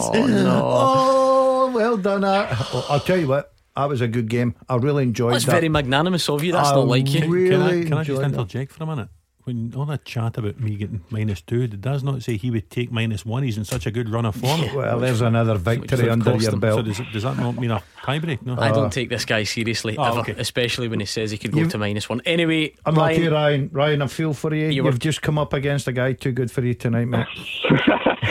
Oh, 0.00 0.26
no. 0.26 0.62
Oh, 0.64 1.72
well 1.74 1.96
done. 1.96 2.22
uh, 2.24 2.46
oh, 2.72 2.86
I'll 2.88 3.00
tell 3.00 3.16
you 3.18 3.26
what, 3.26 3.52
that 3.76 3.88
was 3.88 4.00
a 4.00 4.08
good 4.08 4.28
game. 4.28 4.54
I 4.68 4.76
really 4.76 5.02
enjoyed 5.02 5.34
That's 5.34 5.46
that. 5.46 5.52
very 5.52 5.68
magnanimous 5.68 6.28
of 6.28 6.44
you. 6.44 6.52
That's 6.52 6.68
I 6.70 6.74
not 6.76 6.86
like 6.86 7.08
you. 7.12 7.28
really 7.28 7.50
can 7.50 7.62
I, 7.62 7.82
can 7.84 7.92
I 7.94 8.04
just 8.04 8.10
enjoyed 8.22 8.32
that. 8.34 8.38
interject 8.40 8.72
for 8.72 8.84
a 8.84 8.86
minute? 8.86 9.08
When 9.48 9.72
all 9.74 9.86
that 9.86 10.04
chat 10.04 10.36
about 10.36 10.60
me 10.60 10.76
getting 10.76 11.00
minus 11.08 11.40
two, 11.40 11.62
it 11.62 11.80
does 11.80 12.04
not 12.04 12.22
say 12.22 12.36
he 12.36 12.50
would 12.50 12.68
take 12.68 12.92
minus 12.92 13.24
one. 13.24 13.42
He's 13.44 13.56
in 13.56 13.64
such 13.64 13.86
a 13.86 13.90
good 13.90 14.10
run 14.10 14.26
of 14.26 14.36
form. 14.36 14.60
Well, 14.76 14.98
there's 15.00 15.22
another 15.22 15.54
victory 15.54 16.02
Which 16.02 16.10
under 16.12 16.36
your 16.36 16.52
him. 16.52 16.60
belt. 16.60 16.80
So 16.80 16.82
does, 16.82 17.00
does 17.14 17.22
that 17.22 17.38
not 17.38 17.56
mean 17.56 17.70
a 17.70 17.82
tiebreak? 18.02 18.42
No, 18.42 18.58
I 18.58 18.70
don't 18.72 18.92
take 18.92 19.08
this 19.08 19.24
guy 19.24 19.44
seriously 19.44 19.96
Oh, 19.96 20.04
ever, 20.04 20.18
okay. 20.20 20.34
especially 20.36 20.86
when 20.88 21.00
he 21.00 21.06
says 21.06 21.30
he 21.30 21.38
could 21.38 21.52
go 21.52 21.60
You- 21.60 21.68
to 21.70 21.78
minus 21.78 22.10
one. 22.10 22.20
Anyway, 22.26 22.74
I'm 22.84 22.94
Ryan, 22.94 23.20
here, 23.22 23.32
Ryan. 23.32 23.70
Ryan, 23.72 24.02
I 24.02 24.06
feel 24.08 24.34
for 24.34 24.54
you. 24.54 24.66
You 24.66 24.70
You 24.72 24.84
were- 24.84 24.90
have 24.90 24.98
just 24.98 25.22
come 25.22 25.38
up 25.38 25.54
against 25.54 25.88
a 25.88 25.92
guy 25.92 26.12
too 26.12 26.32
good 26.32 26.50
for 26.50 26.60
you 26.62 26.74
tonight, 26.74 27.06
mate. 27.06 27.26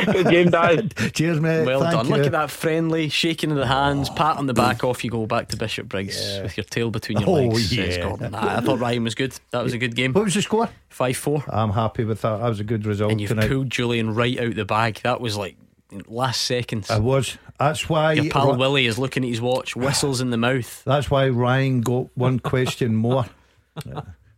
Good 0.06 0.28
game, 0.30 0.50
Dad. 0.52 0.94
Cheers, 1.14 1.40
mate. 1.42 1.66
well 1.66 1.80
Thank 1.82 1.94
done. 1.94 2.06
You. 2.08 2.16
Look 2.16 2.26
at 2.28 2.32
that 2.34 2.52
friendly 2.52 3.10
shaking 3.10 3.52
of 3.52 3.58
the 3.58 3.66
hands, 3.66 4.10
oh. 4.12 4.14
pat 4.14 4.38
on 4.38 4.46
the 4.46 4.54
back. 4.54 4.84
Off 4.84 5.04
you 5.04 5.10
go 5.10 5.26
back 5.26 5.48
to 5.50 5.58
Bishopbriggs 5.58 6.40
with 6.44 6.56
your 6.56 6.66
tail 6.66 6.92
between 6.92 7.20
your 7.20 7.28
Oh, 7.30 7.34
legs. 7.34 7.76
yeah. 7.76 7.86
says 7.90 8.32
Nah, 8.32 8.58
I 8.58 8.62
thought 8.62 8.80
Ryan 8.80 9.04
was 9.04 9.16
good. 9.16 9.34
That 9.52 9.64
was 9.64 9.74
a 9.74 9.78
good 9.80 9.96
game. 9.96 10.14
What 10.14 10.26
was 10.26 10.36
the 10.36 10.44
score? 10.44 10.70
Five 10.90 11.07
four. 11.14 11.44
I'm 11.48 11.72
happy 11.72 12.04
with 12.04 12.22
that. 12.22 12.38
That 12.38 12.50
was 12.50 12.60
a 12.60 12.64
good 12.64 12.86
result 12.86 13.12
And 13.12 13.22
you've 13.22 13.30
pulled 13.38 13.70
Jullien 13.70 14.16
right 14.16 14.40
out 14.40 14.56
the 14.56 14.66
bag. 14.66 15.02
That 15.04 15.22
was 15.22 15.38
like 15.38 15.56
last 16.08 16.42
seconds. 16.42 16.90
I 16.90 17.00
was. 17.00 17.38
That's 17.60 17.88
why. 17.90 18.14
Your 18.14 18.30
pal 18.32 18.52
Ri- 18.54 18.58
Willie 18.58 18.86
is 18.86 18.98
looking 19.00 19.24
at 19.24 19.30
his 19.30 19.42
watch, 19.42 19.76
whistles 19.76 20.22
in 20.22 20.30
the 20.30 20.38
mouth. 20.38 20.84
That's 20.86 21.10
why 21.10 21.30
Ryan 21.30 21.82
got 21.82 22.08
one 22.16 22.40
question 22.40 22.96
more. 22.96 23.26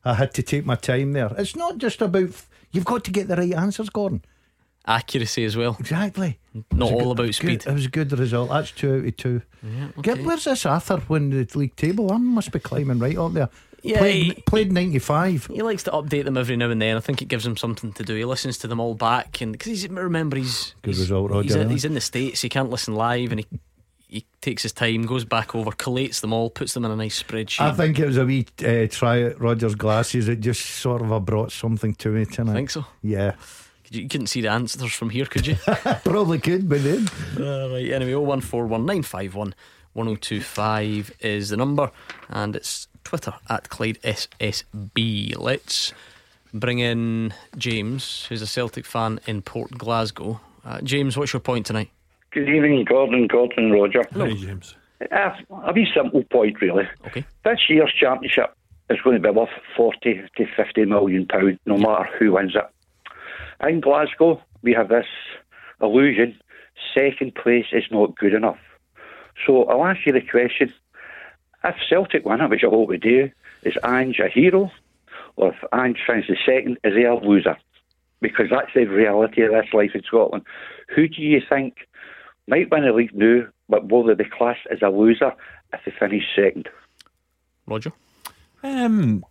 I 0.05 0.13
had 0.13 0.33
to 0.35 0.43
take 0.43 0.65
my 0.65 0.75
time 0.75 1.13
there. 1.13 1.31
It's 1.37 1.55
not 1.55 1.77
just 1.77 2.01
about. 2.01 2.29
You've 2.71 2.85
got 2.85 3.03
to 3.05 3.11
get 3.11 3.27
the 3.27 3.35
right 3.35 3.53
answers, 3.53 3.89
Gordon. 3.89 4.23
Accuracy 4.87 5.43
as 5.43 5.57
well. 5.57 5.75
Exactly. 5.79 6.39
Not 6.53 6.65
It 6.71 6.73
was 6.79 6.81
a 6.91 6.93
all 6.93 6.99
good- 6.99 7.11
about 7.11 7.23
good- 7.25 7.35
speed. 7.35 7.63
It 7.67 7.73
was 7.73 7.85
a 7.85 7.89
good 7.89 8.17
result. 8.17 8.49
That's 8.49 8.71
two 8.71 8.95
out 8.95 9.05
of 9.05 9.17
two. 9.17 9.41
okay. 9.65 10.01
Get, 10.01 10.23
where's 10.25 10.45
this 10.45 10.65
Arthur 10.65 10.97
when 11.07 11.29
the 11.31 11.47
league 11.55 11.75
table? 11.75 12.11
I 12.11 12.17
must 12.17 12.51
be 12.51 12.59
climbing 12.59 12.99
right 12.99 13.17
up 13.17 13.33
there. 13.33 13.49
Yeah, 13.83 13.99
played, 13.99 14.33
he- 14.33 14.41
played 14.41 14.71
95. 14.71 15.47
He 15.47 15.61
likes 15.61 15.83
to 15.83 15.91
update 15.91 16.25
them 16.25 16.37
every 16.37 16.57
now 16.57 16.69
and 16.69 16.81
then. 16.81 16.97
I 16.97 16.99
think 16.99 17.21
it 17.21 17.27
gives 17.27 17.45
him 17.45 17.57
something 17.57 17.93
to 17.93 18.03
do. 18.03 18.15
He 18.15 18.25
listens 18.25 18.57
to 18.59 18.67
them 18.67 18.79
all 18.79 18.95
back, 18.95 19.41
and 19.41 19.51
because 19.53 19.67
he's 19.67 19.87
remember 19.89 20.37
he's 20.37 20.73
Good 20.81 20.91
he's, 20.91 20.99
result, 20.99 21.31
Roger, 21.31 21.43
He's, 21.43 21.55
in- 21.55 21.69
he's 21.69 21.85
in 21.85 21.93
the 21.93 22.01
states. 22.01 22.41
He 22.41 22.49
can't 22.49 22.69
listen 22.69 22.95
live, 22.95 23.31
and 23.31 23.39
he 23.39 23.47
he 24.09 24.25
takes 24.41 24.63
his 24.63 24.71
time, 24.73 25.03
goes 25.03 25.23
back 25.23 25.53
over, 25.53 25.69
collates 25.69 26.21
them 26.21 26.33
all, 26.33 26.49
puts 26.49 26.73
them 26.73 26.83
in 26.83 26.89
a 26.89 26.95
nice 26.95 27.21
spreadsheet. 27.21 27.61
I 27.61 27.71
think 27.73 27.99
it 27.99 28.07
was 28.07 28.17
a 28.17 28.25
wee 28.25 28.47
uh, 28.65 28.87
try 28.89 29.21
at 29.21 29.39
Roger's 29.39 29.75
glasses. 29.75 30.27
It 30.27 30.39
just 30.39 30.65
sort 30.65 31.03
of 31.03 31.25
brought 31.25 31.51
something 31.51 31.93
to 31.95 32.09
me 32.09 32.25
tonight. 32.25 32.53
I 32.53 32.55
think 32.55 32.71
so. 32.71 32.85
Yeah. 33.03 33.35
You, 33.91 34.07
couldn't 34.07 34.27
see 34.27 34.41
the 34.41 34.49
answers 34.49 34.91
from 34.93 35.11
here, 35.11 35.25
could 35.25 35.45
you? 35.45 35.55
Probably 36.03 36.39
could, 36.39 36.67
but 36.67 36.83
then. 36.83 37.07
Uh, 37.39 37.69
right, 37.69 37.91
anyway, 37.91 38.13
0141951 38.13 39.53
1025 39.93 41.11
is 41.21 41.49
the 41.49 41.57
number, 41.57 41.91
and 42.29 42.55
it's 42.55 42.87
Twitter 43.03 43.33
at 43.49 43.69
Clyde 43.69 43.99
SSB. 44.03 45.35
Let's 45.37 45.93
bring 46.53 46.79
in 46.79 47.33
James, 47.57 48.25
who's 48.25 48.41
a 48.41 48.47
Celtic 48.47 48.85
fan 48.85 49.19
in 49.27 49.41
Port 49.41 49.71
Glasgow. 49.71 50.39
Uh, 50.65 50.81
James, 50.81 51.17
what's 51.17 51.33
your 51.33 51.39
point 51.39 51.65
tonight? 51.65 51.89
Good 52.31 52.49
evening, 52.49 52.85
Gordon, 52.85 53.27
Gordon, 53.27 53.71
Roger. 53.71 54.03
Hey, 54.13 54.35
James. 54.35 54.75
Uh, 55.11 55.31
a 55.63 55.73
wee 55.73 55.87
simple 55.93 56.23
point, 56.31 56.61
really. 56.61 56.87
Okay. 57.07 57.25
This 57.43 57.59
year's 57.69 57.93
championship 57.97 58.53
is 58.89 58.99
going 59.03 59.21
to 59.21 59.21
be 59.21 59.35
worth 59.35 59.49
40 59.75 60.21
to 60.37 60.45
50 60.55 60.85
million 60.85 61.25
pounds, 61.25 61.57
no 61.65 61.77
matter 61.77 62.07
who 62.17 62.33
wins 62.33 62.55
it. 62.55 63.67
In 63.67 63.79
Glasgow, 63.79 64.41
we 64.61 64.73
have 64.73 64.89
this 64.89 65.05
illusion 65.81 66.37
second 66.93 67.35
place 67.35 67.65
is 67.71 67.83
not 67.91 68.17
good 68.17 68.33
enough. 68.33 68.59
So 69.45 69.63
I'll 69.65 69.85
ask 69.85 70.05
you 70.05 70.13
the 70.13 70.21
question 70.21 70.73
if 71.63 71.75
Celtic 71.89 72.25
win 72.25 72.41
it, 72.41 72.49
which 72.49 72.63
I 72.63 72.69
hope 72.69 72.89
we 72.89 72.97
do, 72.97 73.29
is 73.63 73.77
Ange 73.83 74.19
a 74.19 74.29
hero? 74.29 74.71
Or 75.35 75.49
if 75.49 75.63
Ange 75.73 75.99
finds 76.05 76.27
the 76.27 76.37
second, 76.45 76.77
is 76.83 76.95
he 76.95 77.03
a 77.03 77.15
loser? 77.15 77.57
Because 78.21 78.47
that's 78.49 78.73
the 78.73 78.85
reality 78.85 79.43
of 79.43 79.51
this 79.51 79.73
life 79.73 79.91
in 79.93 80.03
Scotland. 80.03 80.43
Who 80.95 81.07
do 81.07 81.21
you 81.21 81.41
think 81.47 81.87
might 82.47 82.69
win 82.71 82.83
the 82.83 82.91
league 82.91 83.13
now, 83.13 83.47
but 83.69 83.89
will 83.89 84.03
they 84.03 84.15
be 84.15 84.25
classed 84.25 84.67
as 84.71 84.81
a 84.81 84.89
loser 84.89 85.33
if 85.71 85.79
they 85.85 85.93
finish 85.97 86.23
second? 86.35 86.67
Roger? 87.65 87.91
Um, 88.63 89.23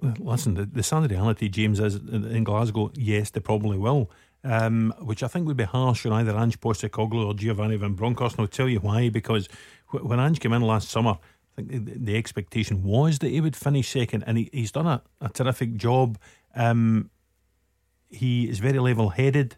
listen, 0.00 0.54
the, 0.54 0.66
the 0.66 0.82
sad 0.82 1.10
reality, 1.10 1.48
James, 1.48 1.80
is 1.80 1.96
in 1.96 2.44
Glasgow, 2.44 2.92
yes, 2.94 3.30
they 3.30 3.40
probably 3.40 3.78
will. 3.78 4.10
Um, 4.44 4.94
which 5.00 5.24
I 5.24 5.26
think 5.26 5.48
would 5.48 5.56
be 5.56 5.64
harsh 5.64 6.06
on 6.06 6.12
either 6.12 6.36
Ange 6.36 6.60
Postecoglou 6.60 7.26
or 7.26 7.34
Giovanni 7.34 7.74
Van 7.74 7.94
Bronckhorst. 7.94 8.36
And 8.36 8.42
I'll 8.42 8.46
tell 8.46 8.68
you 8.68 8.78
why. 8.78 9.08
Because 9.08 9.48
when 9.90 10.20
Ange 10.20 10.38
came 10.38 10.52
in 10.52 10.62
last 10.62 10.88
summer, 10.88 11.18
I 11.58 11.62
think 11.62 12.04
the, 12.04 12.16
expectation 12.16 12.82
was 12.82 13.18
that 13.20 13.30
he 13.30 13.40
would 13.40 13.56
finish 13.56 13.90
second, 13.90 14.24
and 14.26 14.38
he, 14.38 14.50
he's 14.52 14.72
done 14.72 14.86
a, 14.86 15.02
a 15.20 15.28
terrific 15.28 15.76
job. 15.76 16.18
Um, 16.54 17.10
he 18.08 18.48
is 18.48 18.58
very 18.58 18.78
level 18.78 19.10
headed. 19.10 19.56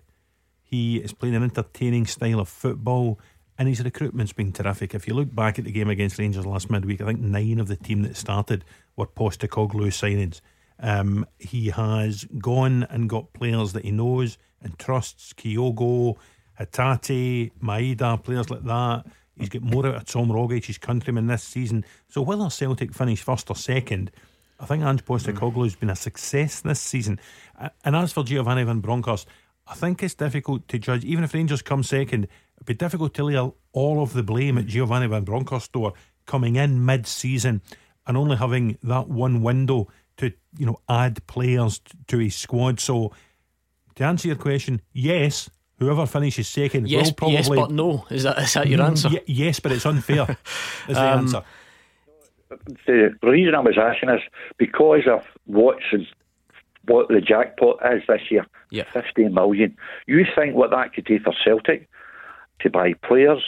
He 0.62 0.99
is 0.99 1.12
playing 1.12 1.34
an 1.34 1.42
entertaining 1.42 2.07
style 2.07 2.40
of 2.40 2.49
football, 2.49 3.18
and 3.59 3.68
his 3.68 3.82
recruitment's 3.82 4.32
been 4.32 4.53
terrific. 4.53 4.94
If 4.94 5.09
you 5.09 5.14
look 5.14 5.34
back 5.34 5.59
at 5.59 5.64
the 5.64 5.72
game 5.72 5.90
against 5.90 6.18
Rangers 6.18 6.46
last 6.46 6.70
midweek, 6.70 7.01
I 7.01 7.07
think 7.07 7.20
nine 7.20 7.59
of 7.59 7.68
the 7.68 7.76
team 7.76 8.03
that 8.03 8.16
started 8.16 8.64
were 8.96 9.07
Postecoglou 9.07 9.88
signings. 9.88 10.40
Um, 10.80 11.26
he 11.38 11.70
has 11.70 12.24
gone 12.38 12.84
and 12.84 13.09
got 13.09 13.32
players 13.32 13.72
that 13.72 13.84
he 13.84 13.90
knows 13.90 14.38
and 14.62 14.78
trusts 14.78 15.32
Kyogo, 15.32 16.16
Hatate, 16.59 17.51
Maeda, 17.61 18.22
players 18.22 18.51
like 18.51 18.64
that. 18.64 19.07
He's 19.39 19.49
got 19.49 19.62
more 19.62 19.86
out 19.86 19.95
of 19.95 20.05
Tom 20.05 20.28
Rogic, 20.28 20.64
his 20.64 20.78
countryman, 20.78 21.26
this 21.26 21.43
season. 21.43 21.84
So 22.09 22.22
whether 22.22 22.51
Celtic 22.51 22.93
finish 22.93 23.22
first 23.22 23.51
or 23.51 23.57
second, 23.57 24.11
I 24.61 24.66
think 24.66 24.82
Ange 24.82 25.05
Postecoglou's 25.05 25.76
been 25.76 25.91
a 25.91 25.97
success 25.97 26.61
this 26.61 26.80
season. 26.80 27.20
And 27.84 27.95
as 27.95 28.12
for 28.12 28.24
Giovanni 28.24 28.64
Van 28.64 28.80
Bronckhorst, 28.80 29.26
I 29.66 29.74
think 29.74 30.03
it's 30.03 30.14
difficult 30.14 30.66
to 30.68 30.78
judge. 30.78 31.05
Even 31.05 31.24
if 31.24 31.34
Rangers 31.34 31.62
come 31.62 31.82
second, 31.82 32.24
it'd 32.57 32.66
be 32.66 32.74
difficult 32.74 33.14
to 33.14 33.24
lay 33.24 33.39
all 33.72 34.03
of 34.03 34.14
the 34.14 34.22
blame 34.22 34.59
at 34.59 34.66
Giovanni 34.66 35.07
Van 35.07 35.24
Bronckhorst 35.24 35.72
door 35.72 35.93
coming 36.26 36.57
in 36.57 36.84
mid-season 36.84 37.62
and 38.07 38.16
only 38.16 38.36
having 38.36 38.78
that 38.82 39.09
one 39.09 39.43
window 39.43 39.89
to 40.16 40.32
you 40.57 40.66
know 40.66 40.80
add 40.89 41.24
players 41.26 41.80
to 42.09 42.18
his 42.18 42.34
squad. 42.34 42.80
So 42.80 43.12
to 43.95 44.05
answer 44.05 44.28
your 44.28 44.36
question, 44.36 44.80
yes, 44.93 45.51
whoever 45.79 46.07
finishes 46.07 46.49
second 46.49 46.89
Yes, 46.89 47.07
will 47.09 47.14
probably 47.14 47.35
yes, 47.37 47.49
but 47.49 47.70
no. 47.70 48.05
Is 48.11 48.22
that 48.24 48.39
is 48.39 48.53
that 48.55 48.66
your 48.68 48.81
Mm, 48.81 48.87
answer? 48.87 49.09
ye- 49.09 49.20
yes, 49.26 49.61
but 49.61 49.72
it's 49.72 49.87
unfair. 49.87 50.37
is 50.89 50.97
the 50.97 51.01
Um, 51.12 51.18
answer. 51.20 51.43
The 52.87 53.14
reason 53.22 53.55
I 53.55 53.61
was 53.61 53.76
asking 53.79 54.09
is 54.11 54.20
because 54.57 55.03
of 55.07 55.20
what's 55.45 55.85
what 56.87 57.09
the 57.09 57.20
jackpot 57.20 57.76
is 57.93 58.03
this 58.09 58.22
year, 58.31 58.47
Yeah. 58.70 58.85
15 58.95 59.35
million. 59.35 59.76
You 60.07 60.24
think 60.35 60.55
what 60.55 60.70
that 60.70 60.95
could 60.95 61.05
do 61.05 61.18
for 61.20 61.35
Celtic 61.45 61.87
to 62.61 62.70
buy 62.70 62.95
players 63.07 63.43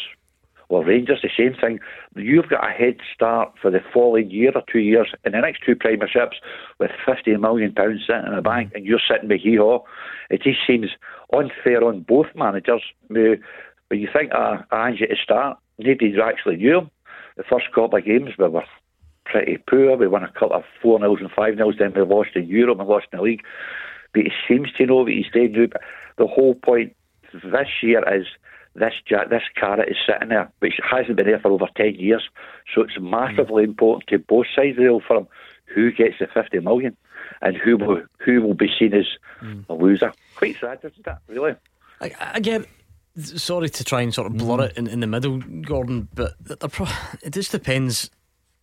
or 0.71 0.85
Rangers, 0.85 1.21
the 1.23 1.31
same 1.37 1.55
thing. 1.61 1.81
You've 2.15 2.49
got 2.49 2.65
a 2.65 2.73
head 2.73 2.99
start 3.13 3.53
for 3.61 3.71
the 3.71 3.81
following 3.93 4.31
year 4.31 4.53
or 4.55 4.63
two 4.73 4.79
years 4.79 5.09
in 5.25 5.33
the 5.33 5.41
next 5.41 5.63
two 5.67 5.75
premierships 5.75 6.37
with 6.79 6.93
15 7.05 7.41
million 7.41 7.75
pounds 7.75 8.03
sitting 8.07 8.27
in 8.27 8.37
the 8.37 8.41
bank 8.41 8.71
and 8.75 8.87
you're 8.87 9.01
sitting 9.07 9.29
with 9.29 9.41
hee 9.41 9.57
haw. 9.57 9.81
It 10.31 10.43
just 10.43 10.61
seems 10.65 10.91
unfair 11.33 11.83
on 11.83 12.03
both 12.03 12.29
managers. 12.37 12.83
Uh, 13.11 13.37
When 13.89 14.01
you 14.01 14.09
think 14.13 14.31
of 14.33 14.61
Ange 14.73 15.03
at 15.03 15.09
the 15.09 15.17
start, 15.23 15.59
nobody 15.79 16.15
actually 16.23 16.57
knew 16.57 16.79
him. 16.79 16.91
The 17.37 17.43
first 17.43 17.67
couple 17.75 17.99
of 17.99 18.05
games 18.05 18.31
we 18.39 18.49
were 18.49 18.65
pretty 19.25 19.59
poor. 19.69 19.97
We 19.97 20.07
won 20.07 20.23
a 20.23 20.33
couple 20.33 20.53
of 20.53 20.63
4 20.81 21.01
nils 21.01 21.19
and 21.21 21.31
5 21.33 21.57
nils, 21.57 21.75
then 21.79 21.93
we 21.95 22.03
lost 22.03 22.31
in 22.37 22.47
Europe 22.47 22.79
and 22.79 22.89
lost 22.89 23.07
in 23.13 23.19
the 23.19 23.25
league. 23.25 23.43
But 24.15 24.23
he 24.23 24.31
seems 24.47 24.73
to 24.73 24.87
know 24.87 24.97
what 24.97 25.13
he's 25.13 25.31
doing 25.33 25.53
now. 25.53 25.67
The 26.17 26.27
whole 26.29 26.55
point 26.55 26.95
this 27.33 27.69
year 27.83 28.03
is 28.13 28.27
this 28.75 28.95
ja- 29.09 29.27
this 29.29 29.43
carrot 29.57 29.89
is 29.89 29.97
sitting 30.07 30.29
there, 30.29 30.51
which 30.61 30.75
hasn't 30.89 31.17
been 31.17 31.27
there 31.27 31.41
for 31.41 31.51
over 31.51 31.67
10 31.77 31.95
years. 31.97 32.29
So 32.75 32.83
it's 32.83 32.97
mm. 32.97 33.11
massively 33.11 33.65
important 33.65 34.09
to 34.09 34.19
both 34.19 34.47
sides 34.55 34.79
of 34.79 34.85
the 34.85 34.89
old 34.89 35.05
firm 35.05 35.27
who 35.67 35.93
gets 35.93 36.19
the 36.19 36.27
50 36.27 36.61
million 36.61 36.97
and 37.43 37.57
who 37.57 37.77
will, 37.77 38.03
who 38.19 38.43
will 38.43 38.55
be 38.55 38.71
seen 38.79 38.95
as 38.95 39.07
mm. 39.41 39.65
a 39.69 39.75
loser. 39.75 40.13
Quite 40.37 40.57
sad, 40.61 40.79
isn't 40.79 41.07
it, 41.07 41.17
really? 41.29 41.55
I, 42.01 42.13
I. 42.21 42.65
Sorry 43.17 43.69
to 43.69 43.85
try 43.85 44.03
and 44.03 44.15
sort 44.15 44.29
of 44.29 44.37
blur 44.37 44.59
mm. 44.59 44.71
it 44.71 44.79
in, 44.79 44.87
in 44.87 45.01
the 45.01 45.07
middle, 45.07 45.39
Gordon, 45.39 46.09
but 46.15 46.35
the, 46.43 46.57
the 46.57 46.69
pro- 46.69 46.87
it 47.23 47.33
just 47.33 47.51
depends 47.53 48.11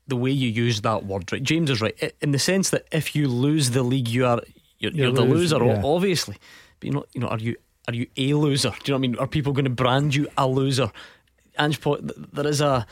the 0.07 0.15
way 0.15 0.31
you 0.31 0.49
use 0.49 0.81
that 0.81 1.05
word. 1.05 1.31
Right, 1.31 1.43
James 1.43 1.69
is 1.69 1.81
right 1.81 2.13
in 2.21 2.31
the 2.31 2.39
sense 2.39 2.69
that 2.69 2.85
if 2.91 3.13
you 3.15 3.27
lose 3.27 3.71
the 3.71 3.83
league, 3.83 4.07
you 4.07 4.25
are 4.25 4.41
you're, 4.79 4.91
You 4.91 5.03
you're 5.03 5.11
the 5.11 5.21
lose, 5.23 5.51
loser, 5.51 5.65
yeah. 5.65 5.81
obviously. 5.83 6.37
But 6.79 6.87
you 6.87 6.93
know, 6.93 7.05
you 7.13 7.21
know, 7.21 7.27
are 7.27 7.39
you 7.39 7.55
are 7.87 7.93
you 7.93 8.07
a 8.17 8.33
loser? 8.33 8.71
Do 8.83 8.91
you 8.91 8.93
know 8.93 8.95
what 8.95 8.97
I 8.97 9.01
mean? 9.01 9.15
Are 9.17 9.27
people 9.27 9.53
going 9.53 9.65
to 9.65 9.71
brand 9.71 10.13
you 10.13 10.27
a 10.37 10.47
loser? 10.47 10.91
Ange, 11.57 11.79
Po- 11.79 11.95
th- 11.97 12.13
there 12.33 12.47
is 12.47 12.61
a 12.61 12.85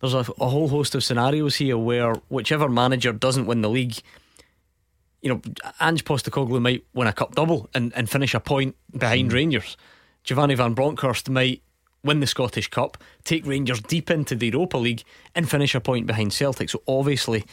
there's 0.00 0.14
a, 0.14 0.26
a 0.38 0.48
whole 0.48 0.68
host 0.68 0.94
of 0.94 1.02
scenarios 1.02 1.56
here 1.56 1.78
where 1.78 2.14
whichever 2.28 2.68
manager 2.68 3.12
doesn't 3.12 3.46
win 3.46 3.62
the 3.62 3.70
league, 3.70 3.96
you 5.22 5.30
know, 5.30 5.40
Ange 5.80 6.04
Postecoglou 6.04 6.60
might 6.60 6.84
win 6.92 7.08
a 7.08 7.12
cup 7.12 7.34
double 7.34 7.70
and, 7.74 7.92
and 7.94 8.10
finish 8.10 8.34
a 8.34 8.40
point 8.40 8.76
behind 8.96 9.30
mm. 9.30 9.34
Rangers. 9.34 9.76
Giovanni 10.22 10.54
Van 10.54 10.74
Bronckhorst 10.74 11.30
might 11.30 11.62
win 12.02 12.20
the 12.20 12.26
Scottish 12.26 12.68
Cup, 12.68 12.98
take 13.24 13.46
Rangers 13.46 13.80
deep 13.80 14.10
into 14.10 14.34
the 14.34 14.48
Europa 14.48 14.76
League, 14.76 15.04
and 15.34 15.48
finish 15.48 15.74
a 15.74 15.80
point 15.80 16.06
behind 16.06 16.34
Celtic. 16.34 16.68
So 16.68 16.82
obviously, 16.86 17.44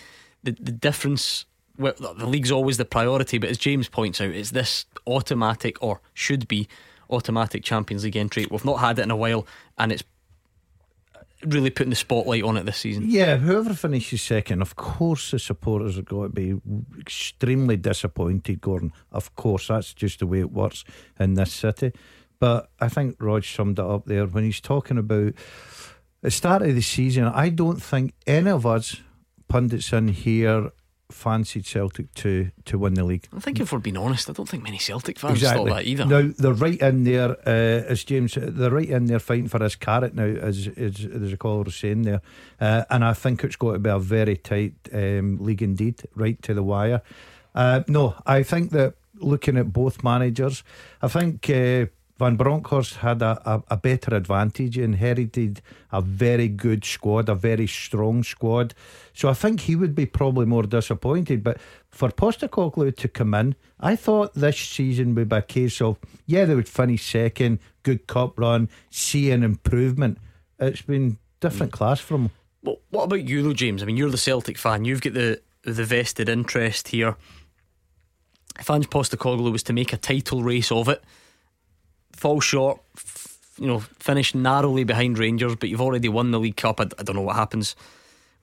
the 0.43 0.51
the 0.59 0.73
difference. 0.73 1.45
Well, 1.82 1.93
the 1.93 2.27
league's 2.27 2.51
always 2.51 2.77
the 2.77 2.86
priority, 2.86 3.38
but 3.38 3.49
as 3.49 3.57
James 3.57 3.89
points 3.89 4.21
out, 4.21 4.29
it's 4.29 4.51
this 4.51 4.86
automatic 5.07 5.82
or 5.82 6.01
should 6.13 6.47
be 6.47 6.67
automatic 7.09 7.63
Champions 7.63 8.03
League 8.03 8.15
entry. 8.15 8.47
We've 8.49 8.63
not 8.63 8.79
had 8.79 8.99
it 8.99 9.03
in 9.03 9.11
a 9.11 9.15
while, 9.15 9.45
and 9.77 9.91
it's 9.91 10.03
really 11.43 11.71
putting 11.71 11.89
the 11.89 11.95
spotlight 11.95 12.43
on 12.43 12.55
it 12.57 12.65
this 12.65 12.77
season. 12.77 13.05
Yeah, 13.07 13.38
whoever 13.38 13.73
finishes 13.73 14.21
second, 14.21 14.61
of 14.61 14.75
course, 14.75 15.32
the 15.32 15.39
supporters 15.39 15.97
are 15.97 16.03
going 16.03 16.29
to 16.29 16.36
be 16.36 16.61
extremely 16.99 17.77
disappointed, 17.77 18.61
Gordon. 18.61 18.93
Of 19.11 19.36
course, 19.36 19.67
that's 19.67 19.93
just 19.93 20.19
the 20.19 20.27
way 20.27 20.39
it 20.39 20.51
works 20.51 20.84
in 21.19 21.34
this 21.34 21.51
city. 21.51 21.93
But 22.39 22.69
I 22.79 22.89
think 22.89 23.17
Rog 23.19 23.43
summed 23.43 23.79
it 23.79 23.86
up 23.86 24.05
there 24.05 24.25
when 24.25 24.43
he's 24.43 24.61
talking 24.61 24.97
about 24.97 25.34
the 26.21 26.32
start 26.32 26.61
of 26.61 26.75
the 26.75 26.82
season. 26.82 27.25
I 27.25 27.49
don't 27.49 27.82
think 27.82 28.13
any 28.25 28.49
of 28.49 28.65
us 28.65 28.97
pundits 29.47 29.91
in 29.91 30.07
here 30.09 30.71
fancied 31.12 31.66
Celtic 31.66 32.14
to 32.16 32.51
to 32.66 32.78
win 32.78 32.93
the 32.93 33.03
league. 33.03 33.28
I 33.36 33.39
think 33.39 33.59
if 33.59 33.72
we're 33.72 33.80
being 33.80 33.97
honest, 33.97 34.30
I 34.30 34.34
don't 34.34 34.47
think 34.49 34.64
many 34.64 34.78
Celtic 34.78 35.20
fans 35.20 35.34
exactly. 35.34 35.70
thought 35.70 35.76
that 35.76 35.86
either. 35.86 36.05
Now 36.05 36.32
they're 36.38 36.53
right 36.53 36.80
in 36.80 37.03
there, 37.03 37.32
uh, 37.45 37.86
as 37.88 38.03
James, 38.03 38.38
they're 38.39 38.72
right 38.72 38.89
in 38.89 39.05
there 39.05 39.20
fighting 39.20 39.47
for 39.47 39.62
his 39.62 39.76
carrot 39.76 40.16
now, 40.16 40.24
as 40.24 40.68
as, 40.78 41.05
as 41.05 41.34
a 41.34 41.38
caller 41.38 41.64
was 41.64 41.76
saying 41.76 42.03
there, 42.03 42.22
uh, 42.59 42.86
and 42.89 43.03
I 43.05 43.14
think 43.14 43.43
it's 43.43 43.55
going 43.55 43.74
to 43.74 43.80
be 43.80 43.89
a 43.89 43.99
very 43.99 44.38
tight 44.38 44.76
um, 44.93 45.38
league 45.39 45.62
indeed, 45.62 46.01
right 46.16 46.41
to 46.43 46.53
the 46.53 46.64
wire. 46.64 47.01
Uh, 47.53 47.84
no, 47.88 48.16
I 48.26 48.43
think 48.43 48.72
that 48.72 48.95
looking 49.16 49.57
at 49.57 49.72
both 49.74 50.03
managers, 50.03 50.64
I 51.01 51.07
think. 51.07 51.49
Van 52.22 52.36
Bronckhorst 52.36 52.97
had 52.97 53.24
a, 53.24 53.41
a, 53.51 53.63
a, 53.69 53.78
better 53.78 54.13
advantage, 54.13 54.78
inherited 54.78 55.59
a 55.91 56.01
very 56.01 56.47
good 56.47 56.86
squad, 56.86 57.28
a 57.28 57.34
very 57.34 57.65
strong 57.65 58.24
squad. 58.24 58.76
So 59.11 59.28
I 59.28 59.34
think 59.34 59.61
he 59.61 59.76
would 59.76 59.95
be 59.95 60.05
probably 60.05 60.45
more 60.45 60.61
disappointed. 60.61 61.43
But 61.43 61.57
for 61.89 62.09
Postecoglou 62.09 62.95
to 62.95 63.07
come 63.07 63.34
in, 63.34 63.55
I 63.80 63.95
thought 63.95 64.36
this 64.36 64.59
season 64.59 65.15
would 65.15 65.30
be 65.30 65.38
a 65.38 65.41
case 65.41 65.82
of, 65.82 65.97
yeah, 66.28 66.45
they 66.45 66.53
would 66.53 66.69
finish 66.69 67.09
second, 67.09 67.57
good 67.82 68.05
cup 68.05 68.39
run, 68.39 68.69
see 68.91 69.32
an 69.32 69.41
improvement. 69.41 70.19
It's 70.59 70.84
been 70.84 71.17
different 71.39 71.72
mm. 71.72 71.78
class 71.78 71.99
from 71.99 72.30
Well, 72.61 72.78
what 72.91 73.05
about 73.05 73.28
you, 73.28 73.41
though, 73.41 73.53
James? 73.53 73.82
I 73.82 73.88
mean, 73.88 73.97
you're 73.97 74.11
the 74.11 74.17
Celtic 74.19 74.59
fan. 74.59 74.86
You've 74.86 75.01
got 75.01 75.15
the 75.15 75.41
the 75.63 75.86
vested 75.86 76.30
interest 76.30 76.89
here. 76.89 77.17
If 78.59 78.69
Ange 78.69 78.91
Postecoglou 78.91 79.51
was 79.51 79.63
to 79.63 79.74
make 79.74 79.91
a 79.91 79.97
title 79.97 80.43
race 80.43 80.72
of 80.72 80.88
it, 80.88 81.03
fall 82.22 82.39
short, 82.39 82.80
you 83.57 83.65
know, 83.65 83.80
finish 83.80 84.36
narrowly 84.36 84.84
behind 84.84 85.17
Rangers, 85.17 85.55
but 85.55 85.69
you've 85.69 85.82
already 85.82 86.07
won 86.07 86.30
the 86.30 86.39
League 86.39 86.55
Cup. 86.55 86.80
I, 86.80 86.86
don't 86.86 87.15
know 87.15 87.24
what 87.24 87.36
happens 87.36 87.76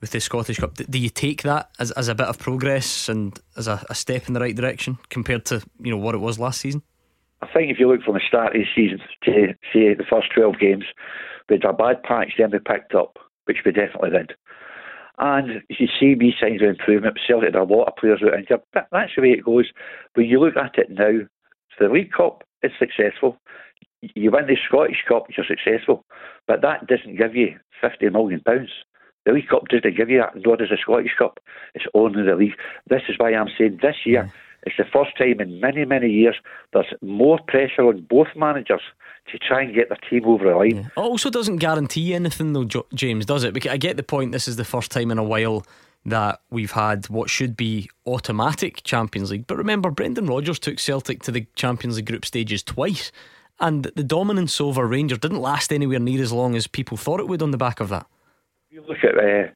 with 0.01 0.11
the 0.11 0.21
Scottish 0.21 0.59
Cup. 0.59 0.75
Do, 0.75 0.85
do 0.85 0.99
you 0.99 1.09
take 1.09 1.43
that 1.43 1.71
as, 1.79 1.93
as 1.93 2.09
a 2.09 2.15
bit 2.15 2.27
of 2.27 2.41
progress 2.41 3.09
and 3.09 3.39
as 3.57 3.69
a, 3.69 3.85
a, 3.89 3.95
step 3.95 4.27
in 4.27 4.35
the 4.35 4.41
right 4.41 4.55
direction 4.55 4.99
compared 5.11 5.45
to 5.47 5.63
you 5.81 5.93
know 5.93 5.97
what 5.97 6.17
it 6.17 6.19
was 6.19 6.41
last 6.41 6.61
season? 6.61 6.83
I 7.41 7.47
think 7.47 7.71
if 7.71 7.79
you 7.79 7.89
look 7.89 8.03
from 8.03 8.15
the 8.15 8.21
start 8.27 8.57
of 8.57 8.63
the 8.63 8.67
season 8.75 8.99
to 9.23 9.55
say 9.73 9.95
the 9.95 10.05
first 10.11 10.27
twelve 10.35 10.59
games, 10.59 10.85
we 11.49 11.55
had 11.55 11.65
a 11.65 11.73
bad 11.73 12.03
patch, 12.03 12.33
then 12.37 12.51
we 12.51 12.59
picked 12.59 12.97
up, 12.97 13.17
which 13.45 13.59
we 13.65 13.71
definitely 13.71 14.11
did. 14.11 14.33
And 15.19 15.63
you 15.69 15.87
see 16.01 16.17
me 16.17 16.35
signs 16.41 16.63
of 16.63 16.69
improvement. 16.69 17.19
Celtic 17.25 17.55
had 17.55 17.61
a 17.61 17.63
lot 17.63 17.87
of 17.87 17.97
players 17.97 18.23
out 18.25 18.39
injured. 18.39 18.61
That's 18.75 19.13
the 19.15 19.23
way 19.23 19.31
it 19.31 19.45
goes. 19.45 19.67
When 20.15 20.27
you 20.27 20.41
look 20.41 20.57
at 20.57 20.79
it 20.79 20.91
now, 20.91 21.27
the 21.79 21.89
League 21.89 22.11
Cup 22.13 22.43
is 22.63 22.73
successful 22.79 23.39
you 24.01 24.31
win 24.31 24.47
the 24.47 24.57
Scottish 24.67 25.05
Cup, 25.07 25.27
you're 25.37 25.47
successful, 25.47 26.05
but 26.47 26.63
that 26.63 26.87
doesn't 26.87 27.17
give 27.17 27.35
you 27.35 27.59
fifty 27.81 28.09
million 28.09 28.41
pounds. 28.41 28.71
The 29.27 29.33
League 29.33 29.49
Cup 29.49 29.69
doesn't 29.69 29.97
give 29.97 30.09
you 30.09 30.21
that, 30.21 30.37
nor 30.37 30.57
does 30.57 30.71
the 30.71 30.79
Scottish 30.81 31.15
Cup. 31.19 31.39
It's 31.75 31.85
only 31.95 32.23
the 32.23 32.35
league. 32.37 32.57
This 32.89 33.03
is 33.09 33.17
why 33.19 33.35
I'm 33.35 33.49
saying 33.59 33.81
this 33.83 33.97
year. 34.07 34.23
Mm. 34.23 34.27
Yeah. 34.27 34.33
It's 34.65 34.77
the 34.77 34.85
first 34.93 35.17
time 35.17 35.41
in 35.41 35.61
many, 35.61 35.85
many 35.85 36.11
years 36.11 36.35
there's 36.73 36.93
more 37.01 37.39
pressure 37.47 37.83
on 37.83 38.07
both 38.11 38.29
managers 38.35 38.81
to 39.31 39.39
try 39.39 39.63
and 39.63 39.75
get 39.75 39.89
their 39.89 39.99
team 40.11 40.27
over 40.27 40.45
the 40.45 40.57
line. 40.57 40.77
Yeah. 40.77 40.87
It 40.87 40.99
also 41.01 41.31
doesn't 41.31 41.59
guarantee 41.59 42.13
anything, 42.13 42.55
though, 42.55 42.65
James, 42.93 43.25
does 43.25 43.45
it? 43.45 43.55
Because 43.55 43.71
I 43.71 43.77
get 43.77 43.97
the 43.97 44.03
point. 44.03 44.33
This 44.33 44.49
is 44.49 44.57
the 44.57 44.65
first 44.65 44.91
time 44.91 45.11
in 45.11 45.19
a 45.19 45.23
while 45.23 45.65
that 46.07 46.41
we've 46.51 46.73
had 46.73 47.09
what 47.09 47.31
should 47.31 47.57
be 47.57 47.89
automatic 48.07 48.83
Champions 48.83 49.31
League. 49.31 49.47
But 49.47 49.59
remember, 49.59 49.91
Brendan 49.91 50.27
Rodgers 50.27 50.59
took 50.59 50.79
Celtic 50.79 51.23
to 51.23 51.31
the 51.31 51.47
Champions 51.55 51.97
League 51.97 52.07
group 52.07 52.25
stages 52.25 52.63
twice. 52.63 53.13
And 53.61 53.85
the 53.97 54.05
dominance 54.05 54.61
over 54.61 54.87
Rangers 54.87 55.19
didn't 55.19 55.41
last 55.41 55.73
anywhere 55.73 55.99
near 55.99 56.23
as 56.23 56.33
long 56.33 56.55
as 56.55 56.67
people 56.67 56.97
thought 56.97 57.21
it 57.21 57.29
would 57.29 57.43
on 57.43 57.51
the 57.51 57.57
back 57.57 57.81
of 57.81 57.89
that. 57.89 58.07
You 58.71 58.85
look 58.87 58.99
at 59.03 59.19
uh, 59.19 59.51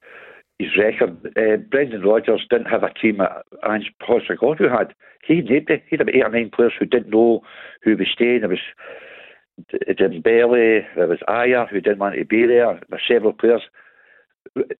his 0.58 0.70
record. 0.76 1.16
Uh, 1.36 1.56
Brendan 1.70 2.02
Rodgers 2.02 2.44
didn't 2.50 2.66
have 2.66 2.82
a 2.82 2.92
team 2.94 3.18
that 3.18 3.44
Ange 3.68 3.92
Postecoglou 4.02 4.70
had. 4.70 4.94
He. 5.24 5.40
He 5.46 5.54
had 5.54 6.00
about 6.00 6.14
eight 6.14 6.24
or 6.24 6.28
nine 6.30 6.50
players 6.52 6.72
who 6.78 6.86
didn't 6.86 7.10
know 7.10 7.42
who 7.82 7.96
was 7.96 8.08
staying. 8.12 8.40
There 8.40 8.48
was 8.48 8.58
Dembele, 9.70 10.84
there 10.96 11.06
was 11.06 11.18
Ajer 11.28 11.68
who 11.68 11.80
didn't 11.80 11.98
want 11.98 12.16
to 12.16 12.24
be 12.24 12.46
there. 12.46 12.72
There 12.72 12.82
were 12.90 13.00
several 13.06 13.32
players 13.32 13.62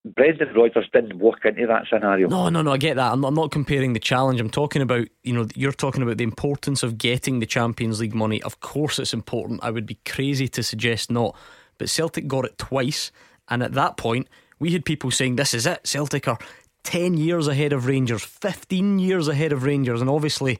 Brendan 0.04 0.52
Rodgers 0.54 0.88
didn't 0.92 1.18
walk 1.18 1.44
into 1.44 1.66
that 1.66 1.86
scenario. 1.90 2.28
No, 2.28 2.48
no, 2.50 2.60
no. 2.60 2.72
I 2.72 2.76
get 2.76 2.96
that. 2.96 3.12
I'm 3.12 3.20
not, 3.20 3.28
I'm 3.28 3.34
not, 3.34 3.50
comparing 3.50 3.94
the 3.94 4.00
challenge. 4.00 4.38
I'm 4.38 4.50
talking 4.50 4.82
about, 4.82 5.08
you 5.22 5.32
know, 5.32 5.46
you're 5.54 5.72
talking 5.72 6.02
about 6.02 6.18
the 6.18 6.24
importance 6.24 6.82
of 6.82 6.98
getting 6.98 7.38
the 7.38 7.46
Champions 7.46 8.00
League 8.00 8.14
money. 8.14 8.42
Of 8.42 8.60
course, 8.60 8.98
it's 8.98 9.14
important. 9.14 9.60
I 9.62 9.70
would 9.70 9.86
be 9.86 9.98
crazy 10.06 10.46
to 10.48 10.62
suggest 10.62 11.10
not. 11.10 11.34
But 11.78 11.88
Celtic 11.88 12.26
got 12.26 12.44
it 12.44 12.58
twice. 12.58 13.12
And 13.48 13.62
at 13.62 13.72
that 13.72 13.96
point, 13.96 14.28
we 14.58 14.72
had 14.72 14.84
people 14.84 15.10
saying, 15.10 15.36
this 15.36 15.54
is 15.54 15.66
it. 15.66 15.86
Celtic 15.86 16.28
are 16.28 16.38
10 16.84 17.14
years 17.14 17.48
ahead 17.48 17.72
of 17.72 17.86
Rangers, 17.86 18.22
15 18.22 18.98
years 18.98 19.26
ahead 19.26 19.52
of 19.52 19.64
Rangers. 19.64 20.00
And 20.00 20.10
obviously, 20.10 20.58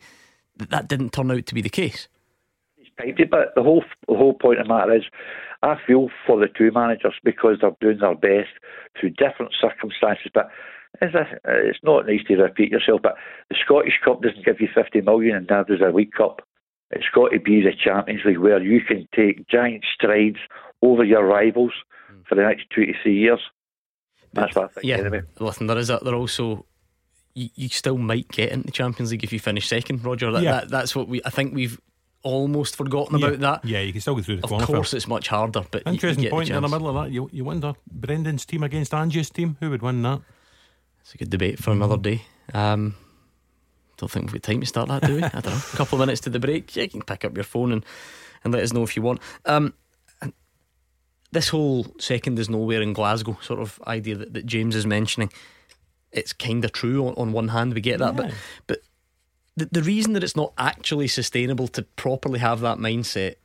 that 0.57 0.89
didn't 0.89 1.13
turn 1.13 1.31
out 1.31 1.47
to 1.47 1.55
be 1.55 1.61
the 1.61 1.69
case. 1.69 2.09
But 2.97 3.55
the 3.55 3.63
whole, 3.63 3.85
the 4.09 4.15
whole 4.15 4.35
point 4.35 4.61
of 4.61 4.69
that 4.69 4.89
is 4.91 5.05
I 5.63 5.77
feel 5.87 6.09
for 6.27 6.39
the 6.39 6.49
two 6.49 6.71
managers 6.73 7.15
because 7.23 7.59
they're 7.61 7.77
doing 7.81 7.99
their 7.99 8.15
best 8.15 8.51
through 8.99 9.11
different 9.11 9.55
circumstances. 9.61 10.31
But 10.35 10.49
it's, 11.01 11.15
a, 11.15 11.27
it's 11.45 11.79
not 11.83 12.07
nice 12.07 12.25
to 12.29 12.37
repeat 12.37 12.71
yourself, 12.71 13.01
but 13.03 13.15
the 13.49 13.57
Scottish 13.65 13.99
Cup 14.05 14.23
doesn't 14.23 14.45
give 14.45 14.61
you 14.61 14.69
50 14.75 15.01
million 15.03 15.37
and 15.37 15.47
neither 15.49 15.77
does 15.77 15.87
a 15.87 15.95
League 15.95 16.13
Cup. 16.13 16.43
It's 16.91 17.07
got 17.15 17.29
to 17.29 17.41
be 17.41 17.63
the 17.63 17.73
Champions 17.73 18.21
League 18.25 18.39
where 18.39 18.63
you 18.63 18.81
can 18.83 19.09
take 19.15 19.49
giant 19.49 19.85
strides 19.95 20.37
over 20.83 21.05
your 21.05 21.25
rivals 21.25 21.73
mm. 22.13 22.27
for 22.27 22.35
the 22.35 22.43
next 22.43 22.65
two 22.75 22.85
to 22.85 22.93
three 23.03 23.19
years. 23.19 23.41
That's 24.35 24.55
what 24.55 24.65
I 24.65 24.69
think. 24.69 24.87
Yeah, 24.87 24.97
anyway. 24.99 25.23
listen, 25.39 25.67
there 25.69 25.79
is 25.79 25.91
a, 25.91 26.01
there 26.03 26.15
also 26.15 26.67
you, 27.35 27.49
you 27.55 27.69
still 27.69 27.99
might 27.99 28.29
get 28.29 28.51
into 28.51 28.67
the 28.67 28.73
Champions 28.73 29.11
League 29.11 29.25
if 29.25 29.33
you 29.33 29.39
finish 29.39 29.69
second, 29.69 30.05
Roger. 30.05 30.31
That, 30.33 30.43
yeah. 30.43 30.61
That, 30.61 30.71
that's 30.71 30.97
what 30.97 31.09
we. 31.09 31.23
I 31.25 31.31
think 31.31 31.55
we've 31.55 31.81
almost 32.23 32.77
forgotten 32.77 33.19
yeah. 33.19 33.27
about 33.27 33.41
that. 33.41 33.65
Yeah, 33.65 33.81
you 33.81 33.93
can 33.93 34.01
still 34.01 34.15
go 34.15 34.23
through 34.23 34.37
the 34.37 34.55
Of 34.55 34.67
course, 34.67 34.95
it's 34.95 35.09
much 35.09 35.29
harder, 35.29 35.63
but 35.71 35.83
interesting 35.87 36.29
point 36.31 36.49
the 36.49 36.57
in 36.57 36.63
the 36.63 36.69
middle 36.69 36.89
of 36.89 37.05
that. 37.05 37.13
You 37.13 37.29
you 37.33 37.45
wonder 37.45 37.75
Brendan's 37.91 38.45
team 38.45 38.63
against 38.63 38.95
Ange's 38.95 39.31
team, 39.31 39.57
who 39.61 39.71
would 39.71 39.83
win 39.83 40.03
that? 40.03 40.21
It's 41.01 41.15
a 41.15 41.19
good 41.19 41.31
debate 41.31 41.59
for 41.59 41.73
another 41.73 41.97
day. 41.97 42.23
Um, 42.55 42.95
don't 43.97 44.11
think 44.11 44.27
we've 44.27 44.41
got 44.41 44.51
time 44.51 44.61
to 44.61 44.67
start 44.67 44.89
that, 44.89 45.03
do 45.03 45.17
we? 45.17 45.23
I 45.23 45.29
don't 45.29 45.47
know. 45.47 45.61
A 45.73 45.77
couple 45.77 45.97
of 45.97 46.07
minutes 46.07 46.21
to 46.23 46.31
the 46.31 46.41
break. 46.41 46.75
Yeah, 46.75 46.85
you 46.85 46.89
can 46.91 47.03
pick 47.03 47.25
up 47.25 47.37
your 47.37 47.45
phone 47.45 47.73
and, 47.73 47.85
and 48.45 48.53
let 48.53 48.63
us 48.63 48.73
know 48.73 48.83
if 48.83 48.97
you 48.97 49.03
want. 49.03 49.21
Um, 49.45 49.75
this 51.33 51.49
whole 51.49 51.87
second 51.99 52.39
is 52.39 52.49
nowhere 52.49 52.83
in 52.83 52.93
Glasgow 52.93 53.39
sort 53.41 53.61
of 53.61 53.81
idea 53.87 54.17
that, 54.17 54.35
that 54.35 54.47
James 54.47 54.77
is 54.77 54.87
mentioning, 54.87 55.33
it's 56.13 56.33
kind 56.33 56.65
of 56.65 56.73
true 56.73 57.07
on, 57.07 57.15
on 57.15 57.33
one 57.33 57.49
hand. 57.49 57.75
We 57.75 57.81
get 57.81 57.99
that, 57.99 58.15
yeah. 58.15 58.23
but 58.23 58.35
but 58.67 58.79
the, 59.57 59.69
the 59.71 59.83
reason 59.83 60.13
that 60.15 60.25
it's 60.25 60.37
not 60.37 60.53
actually 60.59 61.09
sustainable 61.09 61.69
to 61.69 61.83
properly 61.83 62.39
have 62.39 62.61
that 62.61 62.79
mindset, 62.79 63.37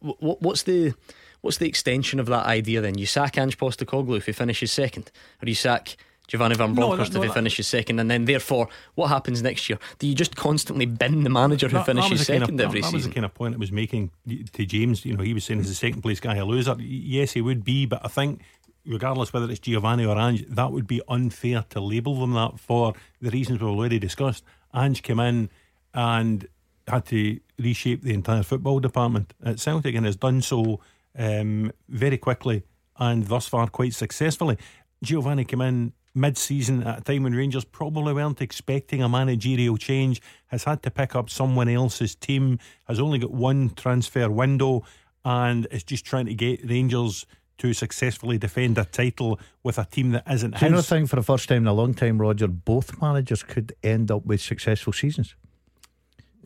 what, 0.00 0.42
what's 0.42 0.62
the 0.64 0.94
what's 1.40 1.58
the 1.58 1.68
extension 1.68 2.20
of 2.20 2.26
that 2.26 2.46
idea 2.46 2.80
then? 2.80 2.98
You 2.98 3.06
sack 3.06 3.38
Ange 3.38 3.56
Postecoglou 3.58 4.16
if 4.16 4.26
he 4.26 4.32
finishes 4.32 4.72
second, 4.72 5.10
or 5.42 5.48
you 5.48 5.54
sack 5.54 5.96
Giovanni 6.26 6.54
Van 6.54 6.74
Bronckhorst 6.74 7.12
no, 7.12 7.20
no, 7.20 7.24
if 7.24 7.30
he 7.30 7.34
finishes 7.34 7.66
second, 7.66 7.98
and 7.98 8.10
then 8.10 8.24
therefore 8.24 8.68
what 8.94 9.08
happens 9.08 9.42
next 9.42 9.68
year? 9.68 9.78
Do 9.98 10.06
you 10.06 10.14
just 10.14 10.36
constantly 10.36 10.86
bin 10.86 11.24
the 11.24 11.30
manager 11.30 11.68
who 11.68 11.74
that, 11.74 11.86
finishes 11.86 12.20
that 12.20 12.24
second 12.24 12.46
kind 12.46 12.60
of, 12.60 12.66
every 12.66 12.80
that, 12.80 12.86
season? 12.86 12.92
That 12.92 12.96
was 12.96 13.06
the 13.06 13.14
kind 13.14 13.24
of 13.24 13.34
point 13.34 13.54
it 13.54 13.60
was 13.60 13.72
making 13.72 14.10
to 14.52 14.66
James. 14.66 15.04
You 15.04 15.16
know, 15.16 15.24
he 15.24 15.34
was 15.34 15.44
saying 15.44 15.60
as 15.60 15.70
a 15.70 15.74
second 15.74 16.02
place 16.02 16.20
guy 16.20 16.36
a 16.36 16.44
loser. 16.44 16.76
Yes, 16.78 17.32
he 17.32 17.40
would 17.40 17.64
be, 17.64 17.86
but 17.86 18.00
I 18.04 18.08
think 18.08 18.42
regardless 18.86 19.32
whether 19.32 19.50
it's 19.50 19.60
Giovanni 19.60 20.04
or 20.04 20.18
Ange, 20.18 20.46
that 20.48 20.72
would 20.72 20.86
be 20.86 21.02
unfair 21.08 21.64
to 21.70 21.80
label 21.80 22.18
them 22.20 22.32
that 22.32 22.58
for 22.58 22.94
the 23.20 23.30
reasons 23.30 23.60
we've 23.60 23.68
already 23.70 23.98
discussed. 23.98 24.44
Ange 24.74 25.02
came 25.02 25.20
in 25.20 25.50
and 25.94 26.48
had 26.86 27.04
to 27.06 27.38
reshape 27.58 28.02
the 28.02 28.14
entire 28.14 28.42
football 28.42 28.80
department 28.80 29.34
at 29.44 29.60
Celtic 29.60 29.94
and 29.94 30.06
has 30.06 30.16
done 30.16 30.42
so 30.42 30.80
um, 31.18 31.72
very 31.88 32.18
quickly 32.18 32.62
and 32.98 33.26
thus 33.26 33.46
far 33.46 33.68
quite 33.68 33.94
successfully. 33.94 34.58
Giovanni 35.02 35.44
came 35.44 35.62
in 35.62 35.92
mid 36.14 36.36
season 36.36 36.82
at 36.82 36.98
a 36.98 37.00
time 37.02 37.22
when 37.22 37.34
Rangers 37.34 37.64
probably 37.64 38.12
weren't 38.12 38.42
expecting 38.42 39.02
a 39.02 39.08
managerial 39.08 39.76
change, 39.76 40.20
has 40.48 40.64
had 40.64 40.82
to 40.82 40.90
pick 40.90 41.14
up 41.14 41.30
someone 41.30 41.68
else's 41.68 42.14
team, 42.14 42.58
has 42.84 43.00
only 43.00 43.18
got 43.18 43.30
one 43.30 43.70
transfer 43.70 44.28
window, 44.28 44.84
and 45.24 45.66
is 45.70 45.84
just 45.84 46.04
trying 46.04 46.26
to 46.26 46.34
get 46.34 46.68
Rangers 46.68 47.26
to 47.60 47.72
successfully 47.72 48.36
defend 48.38 48.76
a 48.78 48.84
title 48.84 49.38
with 49.62 49.78
a 49.78 49.84
team 49.84 50.10
that 50.10 50.24
isn't 50.30 50.50
Do 50.52 50.56
his. 50.58 50.70
you 50.70 50.76
not 50.76 50.84
think 50.84 51.08
for 51.08 51.16
the 51.16 51.22
first 51.22 51.48
time 51.48 51.62
in 51.62 51.66
a 51.68 51.72
long 51.72 51.94
time, 51.94 52.20
Roger, 52.20 52.48
both 52.48 53.00
managers 53.00 53.42
could 53.42 53.72
end 53.82 54.10
up 54.10 54.26
with 54.26 54.40
successful 54.40 54.92
seasons? 54.92 55.34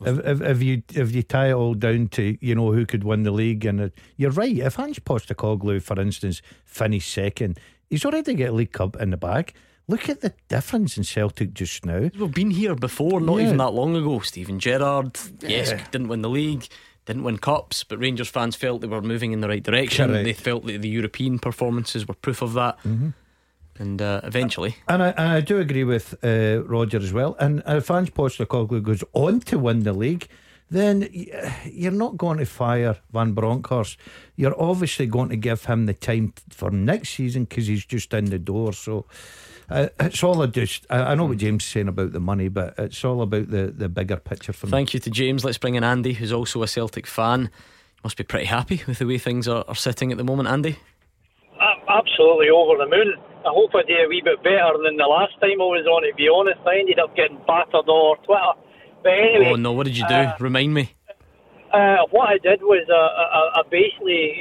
If, 0.05 0.19
if, 0.25 0.41
if 0.41 0.61
you 0.61 0.83
if 0.93 1.15
you 1.15 1.23
tie 1.23 1.49
it 1.51 1.53
all 1.53 1.73
down 1.73 2.09
to 2.09 2.37
you 2.45 2.53
know 2.53 2.73
who 2.73 2.85
could 2.85 3.05
win 3.05 3.23
the 3.23 3.31
league 3.31 3.63
and 3.65 3.79
it, 3.79 3.93
you're 4.17 4.31
right 4.31 4.57
if 4.57 4.77
Ange 4.77 5.01
Postecoglou 5.05 5.81
for 5.81 5.97
instance 6.01 6.41
finished 6.65 7.13
second 7.13 7.57
he's 7.89 8.03
already 8.03 8.33
got 8.33 8.49
a 8.49 8.51
League 8.51 8.73
Cup 8.73 8.97
in 8.99 9.11
the 9.11 9.15
bag 9.17 9.53
look 9.87 10.09
at 10.09 10.19
the 10.19 10.33
difference 10.49 10.97
in 10.97 11.05
Celtic 11.05 11.53
just 11.53 11.85
now 11.85 12.09
We've 12.19 12.29
been 12.33 12.51
here 12.51 12.75
before, 12.75 13.21
not 13.21 13.37
Yeah. 13.37 13.45
even 13.45 13.57
that 13.57 13.69
long 13.71 13.95
ago. 13.95 14.19
Steven 14.19 14.59
Gerrard, 14.59 15.17
yes, 15.41 15.69
Yeah. 15.71 15.85
didn't 15.91 16.09
win 16.09 16.21
the 16.23 16.29
league, 16.29 16.67
didn't 17.05 17.23
win 17.23 17.37
cups, 17.37 17.83
but 17.83 17.99
Rangers 17.99 18.29
fans 18.29 18.55
felt 18.55 18.81
they 18.81 18.87
were 18.87 19.01
moving 19.01 19.31
in 19.31 19.41
the 19.41 19.47
right 19.47 19.63
direction. 19.63 20.09
Correct. 20.09 20.23
They 20.25 20.33
felt 20.33 20.65
that 20.65 20.81
the 20.81 20.89
European 20.89 21.39
performances 21.39 22.07
were 22.07 22.15
proof 22.15 22.41
of 22.41 22.53
that. 22.53 22.77
Mhm. 22.83 23.13
And 23.77 24.01
uh, 24.01 24.21
eventually, 24.23 24.77
And 24.87 25.03
I, 25.03 25.09
and 25.09 25.29
I 25.33 25.41
do 25.41 25.59
agree 25.59 25.83
with 25.83 26.15
uh, 26.23 26.63
Roger 26.65 26.97
as 26.97 27.11
well. 27.11 27.35
And 27.39 27.61
if 27.67 27.91
Ange 27.91 28.13
Postecoglou 28.13 28.81
goes 28.81 29.03
on 29.13 29.41
to 29.41 29.59
win 29.59 29.83
the 29.83 29.91
league, 29.91 30.29
then 30.71 31.09
you're 31.65 31.91
not 31.91 32.15
going 32.17 32.37
to 32.39 32.45
fire 32.45 32.95
Van 33.11 33.33
Bronckhorst. 33.33 33.97
You're 34.37 34.59
obviously 34.59 35.07
going 35.07 35.27
to 35.29 35.35
give 35.35 35.65
him 35.65 35.87
the 35.87 35.93
time 35.93 36.33
for 36.49 36.71
next 36.71 37.09
season 37.09 37.43
because 37.43 37.67
he's 37.67 37.85
just 37.85 38.13
in 38.13 38.25
the 38.25 38.39
door. 38.39 38.71
So 38.73 39.05
uh, 39.69 39.87
it's 39.99 40.23
all 40.23 40.41
a 40.41 40.47
just. 40.47 40.85
I, 40.89 41.11
I 41.11 41.15
know 41.15 41.25
what 41.25 41.37
James 41.37 41.63
is 41.63 41.69
saying 41.69 41.87
about 41.87 42.11
the 42.11 42.19
money, 42.19 42.47
but 42.47 42.75
it's 42.77 43.03
all 43.03 43.21
about 43.21 43.49
the, 43.49 43.73
the 43.75 43.89
bigger 43.89 44.17
picture 44.17 44.53
for 44.53 44.67
me. 44.67 44.71
thank 44.71 44.93
you 44.93 44.99
to 45.01 45.09
James. 45.09 45.43
Let's 45.45 45.57
bring 45.57 45.75
in 45.75 45.83
Andy, 45.83 46.13
who's 46.13 46.31
also 46.31 46.63
a 46.63 46.67
Celtic 46.67 47.07
fan. 47.07 47.49
Must 48.03 48.17
be 48.17 48.23
pretty 48.23 48.45
happy 48.45 48.81
with 48.87 48.99
the 48.99 49.05
way 49.07 49.17
things 49.17 49.47
are, 49.47 49.65
are 49.67 49.75
sitting 49.75 50.11
at 50.11 50.17
the 50.17 50.23
moment, 50.23 50.47
Andy. 50.49 50.77
A- 51.59 51.91
absolutely 51.91 52.49
over 52.49 52.77
the 52.77 52.87
moon. 52.89 53.13
I 53.45 53.49
hope 53.49 53.71
I 53.75 53.81
do 53.87 53.93
a 53.93 54.07
wee 54.09 54.21
bit 54.23 54.43
better 54.43 54.73
than 54.83 54.97
the 54.97 55.05
last 55.05 55.33
time 55.39 55.61
I 55.61 55.65
was 55.69 55.85
on. 55.87 56.03
It 56.03 56.11
to 56.11 56.15
be 56.15 56.27
honest, 56.29 56.59
I 56.67 56.79
ended 56.79 56.99
up 56.99 57.15
getting 57.15 57.37
battered 57.47 57.87
all 57.87 58.15
over 58.17 58.25
Twitter. 58.25 58.53
But 59.03 59.13
anyway, 59.13 59.51
oh 59.53 59.55
no, 59.55 59.71
what 59.71 59.85
did 59.85 59.95
you 59.97 60.07
do? 60.07 60.15
uh, 60.15 60.35
Remind 60.39 60.73
me. 60.73 60.94
Uh, 61.75 62.07
what 62.11 62.29
I 62.29 62.37
did 62.37 62.63
was 62.63 62.87
uh, 62.87 62.95
I, 62.95 63.59
I 63.59 63.61
basically 63.67 64.31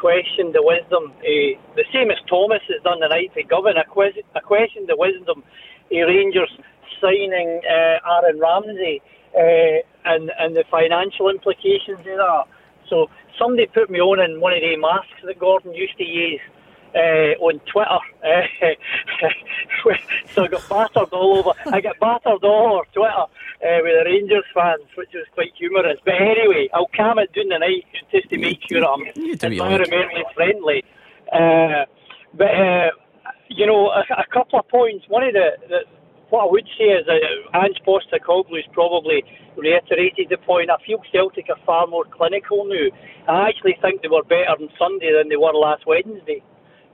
questioned 0.00 0.56
the 0.56 0.64
wisdom, 0.64 1.12
uh, 1.20 1.52
the 1.76 1.84
same 1.92 2.08
as 2.08 2.16
Thomas 2.24 2.64
has 2.72 2.80
done 2.80 3.00
the 3.04 3.08
night 3.12 3.28
to 3.36 3.44
Govan. 3.44 3.76
I, 3.76 3.84
I 3.84 4.40
questioned 4.40 4.88
the 4.88 4.96
wisdom 4.96 5.44
of 5.44 5.44
Rangers 5.92 6.48
signing 6.96 7.60
uh, 7.68 8.00
Aaron 8.08 8.40
Ramsey 8.40 9.02
uh, 9.36 9.84
and 10.08 10.32
and 10.40 10.56
the 10.56 10.64
financial 10.70 11.28
implications 11.28 12.00
of 12.00 12.16
that. 12.24 12.44
So 12.88 13.12
somebody 13.38 13.66
put 13.66 13.90
me 13.90 14.00
on 14.00 14.24
in 14.24 14.40
one 14.40 14.54
of 14.56 14.64
the 14.64 14.72
masks 14.80 15.20
that 15.28 15.38
Gordon 15.38 15.74
used 15.74 15.98
to 15.98 16.08
use 16.08 16.40
uh, 16.98 17.38
on 17.40 17.60
Twitter. 17.70 17.98
Uh, 18.24 19.94
so 20.34 20.44
I 20.44 20.48
got 20.48 20.68
battered 20.68 21.12
all 21.12 21.38
over. 21.38 21.52
I 21.72 21.80
got 21.80 21.98
battered 22.00 22.44
all 22.44 22.74
over 22.74 22.86
Twitter 22.92 23.26
uh, 23.62 23.78
with 23.82 23.94
the 23.94 24.04
Rangers 24.04 24.44
fans, 24.52 24.88
which 24.96 25.10
was 25.14 25.26
quite 25.34 25.52
humorous. 25.56 25.98
But 26.04 26.14
anyway, 26.14 26.68
I'll 26.74 26.90
calm 26.94 27.18
it 27.18 27.32
down 27.32 27.50
tonight 27.50 27.84
just 28.10 28.28
to 28.30 28.38
make 28.38 28.58
sure 28.68 28.84
I'm 28.84 29.04
do 29.14 29.30
what 29.30 29.42
you 29.42 29.60
like. 29.62 29.80
environmentally 29.80 30.34
friendly. 30.34 30.84
Uh, 31.32 31.86
but 32.34 32.50
uh, 32.50 32.90
you 33.48 33.66
know, 33.66 33.90
a, 33.90 34.02
a 34.18 34.26
couple 34.32 34.58
of 34.58 34.68
points. 34.68 35.04
One 35.08 35.24
of 35.24 35.32
the, 35.32 35.50
the 35.68 35.78
what 36.30 36.42
I 36.44 36.50
would 36.50 36.68
say 36.76 36.84
is 36.84 37.06
that 37.06 37.20
Ange 37.54 37.80
Postecoglou's 37.86 38.68
probably 38.72 39.24
reiterated 39.56 40.28
the 40.28 40.36
point. 40.36 40.70
I 40.70 40.76
feel 40.84 41.00
Celtic 41.10 41.48
are 41.48 41.56
far 41.64 41.86
more 41.86 42.04
clinical 42.04 42.66
now. 42.66 42.92
I 43.28 43.48
actually 43.48 43.78
think 43.80 44.02
they 44.02 44.08
were 44.08 44.22
better 44.24 44.50
on 44.50 44.68
Sunday 44.78 45.12
than 45.12 45.30
they 45.30 45.36
were 45.36 45.54
last 45.54 45.86
Wednesday. 45.86 46.42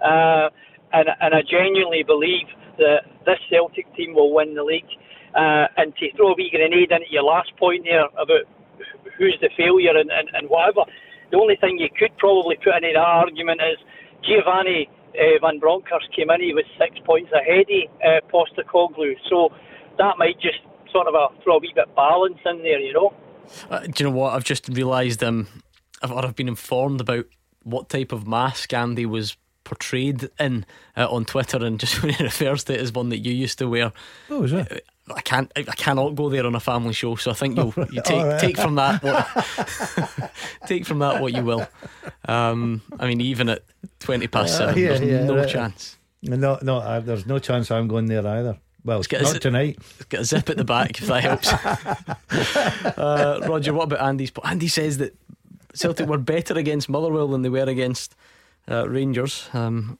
Uh, 0.05 0.51
and, 0.93 1.09
and 1.21 1.35
I 1.35 1.43
genuinely 1.43 2.05
believe 2.05 2.47
that 2.79 3.03
this 3.27 3.39
Celtic 3.51 3.93
team 3.97 4.15
will 4.15 4.33
win 4.33 4.55
the 4.55 4.63
league. 4.63 4.93
Uh, 5.35 5.67
and 5.77 5.97
to 5.97 6.13
throw 6.15 6.31
a 6.31 6.35
wee 6.37 6.51
grenade 6.51 6.93
into 6.93 7.11
your 7.11 7.25
last 7.25 7.51
point 7.57 7.85
there 7.85 8.07
about 8.15 8.47
who's 9.19 9.37
the 9.41 9.51
failure 9.57 9.97
and, 9.97 10.11
and, 10.11 10.29
and 10.35 10.49
whatever, 10.49 10.83
the 11.33 11.37
only 11.37 11.57
thing 11.57 11.79
you 11.79 11.89
could 11.99 12.17
probably 12.19 12.57
put 12.63 12.77
into 12.77 12.93
that 12.95 13.01
argument 13.01 13.61
is 13.61 13.79
Giovanni 14.23 14.89
uh, 15.15 15.39
Van 15.41 15.59
Bronckhorst 15.59 16.15
came 16.15 16.31
in, 16.31 16.41
he 16.41 16.55
was 16.55 16.65
six 16.79 16.99
points 17.05 17.31
ahead 17.33 17.67
of 17.71 17.91
uh, 18.03 18.21
Postecoglou. 18.31 19.15
So 19.29 19.51
that 19.99 20.19
might 20.19 20.41
just 20.41 20.61
sort 20.93 21.07
of 21.07 21.15
uh, 21.15 21.29
throw 21.43 21.57
a 21.57 21.59
wee 21.59 21.73
bit 21.75 21.89
of 21.89 21.95
balance 21.95 22.39
in 22.45 22.59
there, 22.59 22.81
you 22.81 22.93
know. 22.93 23.15
Uh, 23.71 23.81
do 23.81 24.05
you 24.05 24.11
know 24.11 24.17
what? 24.17 24.35
I've 24.35 24.45
just 24.45 24.69
realised 24.69 25.23
um, 25.23 25.49
I've, 26.03 26.13
or 26.13 26.25
I've 26.25 26.37
been 26.37 26.49
informed 26.49 27.01
about 27.01 27.27
what 27.63 27.89
type 27.89 28.13
of 28.13 28.27
mask 28.27 28.73
Andy 28.73 29.07
was 29.07 29.37
portrayed 29.65 30.29
in 30.39 30.65
uh, 30.97 31.09
on 31.11 31.25
Twitter, 31.25 31.65
and 31.65 31.81
just 31.81 32.03
when 32.03 32.13
he 32.13 32.23
refers 32.23 32.65
to 32.65 32.75
it 32.75 32.81
as 32.81 32.93
one 32.93 33.09
that 33.09 33.19
you 33.19 33.33
used 33.33 33.59
to 33.59 33.69
wear. 33.69 33.93
Oh, 34.31 34.45
is 34.45 34.53
it? 34.53 34.87
I 35.15 35.21
can't. 35.21 35.53
I 35.57 35.63
cannot 35.63 36.15
go 36.15 36.31
there 36.31 36.47
on 36.47 36.55
a 36.55 36.61
family 36.61 36.95
show, 36.95 37.17
so 37.17 37.31
I 37.31 37.35
think 37.35 37.57
you'll 37.57 37.75
you 37.93 38.01
take 38.03 38.23
right. 38.25 38.41
take 38.41 38.57
from 38.57 38.77
that 38.77 39.03
what 39.03 40.31
take 40.67 40.87
from 40.87 41.01
that 41.01 41.21
what 41.21 41.35
you 41.35 41.45
will. 41.45 41.67
Um, 42.27 42.81
I 42.99 43.07
mean, 43.07 43.21
even 43.21 43.49
at 43.51 43.63
twenty 44.01 44.29
past 44.29 44.55
Uh, 44.55 44.59
seven, 44.69 44.83
yeah, 44.83 44.89
there's 44.89 45.01
yeah, 45.03 45.25
no 45.25 45.37
right. 45.37 45.49
chance. 45.49 45.97
No, 46.23 46.59
no, 46.63 46.79
I, 46.79 47.01
there's 47.01 47.27
no 47.27 47.39
chance 47.39 47.71
I'm 47.71 47.87
going 47.87 48.07
there 48.07 48.27
either. 48.27 48.59
Well, 48.83 49.01
a 49.01 49.23
not 49.23 49.41
tonight. 49.41 49.79
Get 50.11 50.21
a 50.21 50.25
zip 50.25 50.49
at 50.51 50.57
the 50.57 50.65
back 50.65 51.01
if 51.01 51.07
that 51.07 51.23
helps. 51.23 51.53
uh, 52.99 53.41
Roger, 53.47 53.73
what 53.73 53.85
about 53.85 54.01
Andy's? 54.01 54.33
Andy 54.43 54.69
says 54.69 54.99
that 54.99 55.15
Celtic 55.75 56.07
were 56.07 56.19
better 56.19 56.55
against 56.55 56.89
Motherwell 56.89 57.29
than 57.29 57.43
they 57.43 57.49
were 57.49 57.65
against 57.65 58.15
uh, 58.71 58.89
Rangers. 58.89 59.49
Um, 59.53 59.99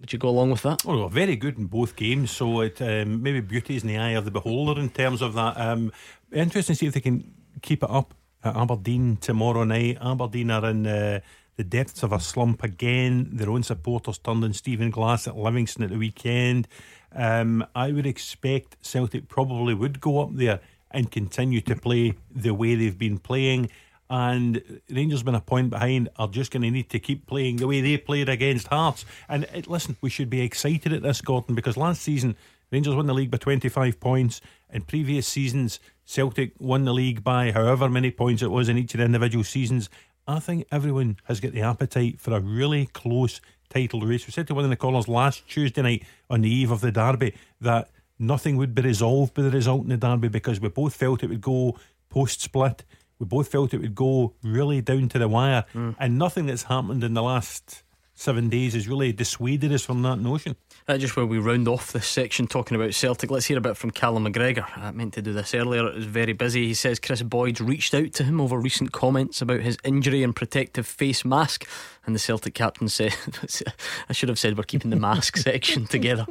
would 0.00 0.12
you 0.12 0.18
go 0.18 0.28
along 0.28 0.50
with 0.50 0.62
that? 0.62 0.84
Oh, 0.86 1.08
very 1.08 1.36
good 1.36 1.56
in 1.56 1.66
both 1.66 1.96
games. 1.96 2.30
So 2.30 2.60
it 2.60 2.80
um, 2.82 3.22
maybe 3.22 3.40
beauty 3.40 3.76
is 3.76 3.82
in 3.82 3.88
the 3.88 3.96
eye 3.96 4.10
of 4.10 4.24
the 4.24 4.30
beholder 4.30 4.78
in 4.80 4.90
terms 4.90 5.22
of 5.22 5.34
that. 5.34 5.58
Um, 5.58 5.92
interesting 6.30 6.74
to 6.74 6.78
see 6.78 6.86
if 6.86 6.94
they 6.94 7.00
can 7.00 7.32
keep 7.62 7.82
it 7.82 7.90
up 7.90 8.12
at 8.42 8.54
Aberdeen 8.54 9.16
tomorrow 9.16 9.64
night. 9.64 9.98
Aberdeen 10.02 10.50
are 10.50 10.68
in 10.68 10.86
uh, 10.86 11.20
the 11.56 11.64
depths 11.64 12.02
of 12.02 12.12
a 12.12 12.20
slump 12.20 12.62
again. 12.62 13.30
Their 13.32 13.50
own 13.50 13.62
supporters 13.62 14.18
turned 14.18 14.44
on 14.44 14.52
Stephen 14.52 14.90
Glass 14.90 15.26
at 15.26 15.36
Livingston 15.36 15.84
at 15.84 15.90
the 15.90 15.98
weekend. 15.98 16.68
Um, 17.14 17.64
I 17.74 17.92
would 17.92 18.06
expect 18.06 18.76
Celtic 18.82 19.28
probably 19.28 19.72
would 19.72 20.00
go 20.00 20.20
up 20.20 20.34
there 20.34 20.60
and 20.90 21.10
continue 21.10 21.60
to 21.62 21.76
play 21.76 22.14
the 22.30 22.52
way 22.52 22.74
they've 22.74 22.98
been 22.98 23.18
playing. 23.18 23.70
And 24.14 24.80
Rangers 24.88 25.24
been 25.24 25.34
a 25.34 25.40
point 25.40 25.70
behind 25.70 26.08
are 26.14 26.28
just 26.28 26.52
going 26.52 26.62
to 26.62 26.70
need 26.70 26.88
to 26.90 27.00
keep 27.00 27.26
playing 27.26 27.56
the 27.56 27.66
way 27.66 27.80
they 27.80 27.96
played 27.96 28.28
against 28.28 28.68
Hearts. 28.68 29.04
And 29.28 29.44
uh, 29.46 29.62
listen, 29.66 29.96
we 30.00 30.08
should 30.08 30.30
be 30.30 30.40
excited 30.40 30.92
at 30.92 31.02
this, 31.02 31.20
Gordon, 31.20 31.56
because 31.56 31.76
last 31.76 32.00
season 32.00 32.36
Rangers 32.70 32.94
won 32.94 33.06
the 33.06 33.12
league 33.12 33.32
by 33.32 33.38
25 33.38 33.98
points. 33.98 34.40
In 34.72 34.82
previous 34.82 35.26
seasons, 35.26 35.80
Celtic 36.04 36.52
won 36.60 36.84
the 36.84 36.94
league 36.94 37.24
by 37.24 37.50
however 37.50 37.88
many 37.88 38.12
points 38.12 38.40
it 38.40 38.52
was 38.52 38.68
in 38.68 38.78
each 38.78 38.94
of 38.94 38.98
the 38.98 39.04
individual 39.04 39.42
seasons. 39.42 39.90
I 40.28 40.38
think 40.38 40.68
everyone 40.70 41.16
has 41.24 41.40
got 41.40 41.50
the 41.50 41.62
appetite 41.62 42.20
for 42.20 42.34
a 42.34 42.40
really 42.40 42.86
close 42.86 43.40
title 43.68 44.00
race. 44.02 44.28
We 44.28 44.32
said 44.32 44.46
to 44.46 44.54
one 44.54 44.62
of 44.62 44.70
the 44.70 44.76
callers 44.76 45.08
last 45.08 45.48
Tuesday 45.48 45.82
night 45.82 46.04
on 46.30 46.42
the 46.42 46.50
eve 46.50 46.70
of 46.70 46.82
the 46.82 46.92
derby 46.92 47.34
that 47.60 47.90
nothing 48.20 48.58
would 48.58 48.76
be 48.76 48.82
resolved 48.82 49.34
by 49.34 49.42
the 49.42 49.50
result 49.50 49.82
in 49.82 49.88
the 49.88 49.96
derby 49.96 50.28
because 50.28 50.60
we 50.60 50.68
both 50.68 50.94
felt 50.94 51.24
it 51.24 51.30
would 51.30 51.40
go 51.40 51.76
post 52.10 52.40
split. 52.40 52.84
We 53.18 53.26
both 53.26 53.48
felt 53.48 53.72
it 53.74 53.80
would 53.80 53.94
go 53.94 54.34
really 54.42 54.80
down 54.80 55.08
to 55.10 55.18
the 55.18 55.28
wire, 55.28 55.64
and 55.74 56.18
nothing 56.18 56.46
that's 56.46 56.64
happened 56.64 57.04
in 57.04 57.14
the 57.14 57.22
last 57.22 57.82
seven 58.16 58.48
days 58.48 58.74
has 58.74 58.86
really 58.86 59.12
dissuaded 59.12 59.72
us 59.72 59.84
from 59.84 60.02
that 60.02 60.16
notion. 60.20 60.54
Uh, 60.86 60.96
just 60.96 61.16
where 61.16 61.26
we 61.26 61.38
round 61.38 61.66
off 61.66 61.92
this 61.92 62.06
section 62.06 62.46
talking 62.46 62.76
about 62.76 62.94
Celtic, 62.94 63.30
let's 63.30 63.46
hear 63.46 63.58
a 63.58 63.60
bit 63.60 63.76
from 63.76 63.90
Callum 63.90 64.26
McGregor. 64.26 64.64
I 64.76 64.90
meant 64.92 65.14
to 65.14 65.22
do 65.22 65.32
this 65.32 65.54
earlier, 65.54 65.86
it 65.88 65.94
was 65.96 66.04
very 66.04 66.32
busy. 66.32 66.66
He 66.66 66.74
says 66.74 67.00
Kris 67.00 67.22
Boyd's 67.22 67.60
reached 67.60 67.94
out 67.94 68.12
to 68.12 68.24
him 68.24 68.40
over 68.40 68.56
recent 68.58 68.92
comments 68.92 69.42
about 69.42 69.60
his 69.60 69.78
injury 69.82 70.22
and 70.22 70.36
protective 70.36 70.86
face 70.86 71.24
mask. 71.24 71.66
And 72.06 72.14
the 72.14 72.20
Celtic 72.20 72.54
captain 72.54 72.88
said, 72.88 73.16
I 74.08 74.12
should 74.12 74.28
have 74.28 74.38
said 74.38 74.56
we're 74.56 74.64
keeping 74.64 74.90
the 74.90 74.96
mask 74.96 75.36
section 75.38 75.86
together. 75.86 76.26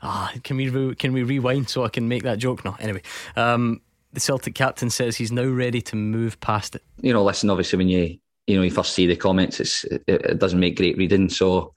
Ah, 0.00 0.32
can 0.44 0.56
we, 0.56 0.68
re- 0.68 0.94
can 0.94 1.12
we 1.12 1.22
rewind 1.22 1.68
so 1.68 1.84
I 1.84 1.88
can 1.88 2.08
make 2.08 2.22
that 2.22 2.38
joke? 2.38 2.64
No, 2.64 2.76
anyway. 2.78 3.02
Um, 3.34 3.82
the 4.16 4.20
Celtic 4.20 4.54
captain 4.54 4.88
says 4.88 5.14
he's 5.14 5.30
now 5.30 5.44
ready 5.44 5.82
to 5.82 5.94
move 5.94 6.40
past 6.40 6.74
it. 6.74 6.82
you 7.02 7.12
know, 7.12 7.22
listen, 7.22 7.50
obviously 7.50 7.76
when 7.76 7.88
you 7.88 8.16
you 8.46 8.56
know 8.56 8.62
you 8.62 8.70
first 8.70 8.94
see 8.94 9.06
the 9.06 9.14
comments, 9.14 9.60
it's 9.60 9.84
it, 9.84 10.02
it 10.06 10.38
doesn't 10.38 10.58
make 10.58 10.78
great 10.78 10.96
reading. 10.96 11.28
So, 11.28 11.74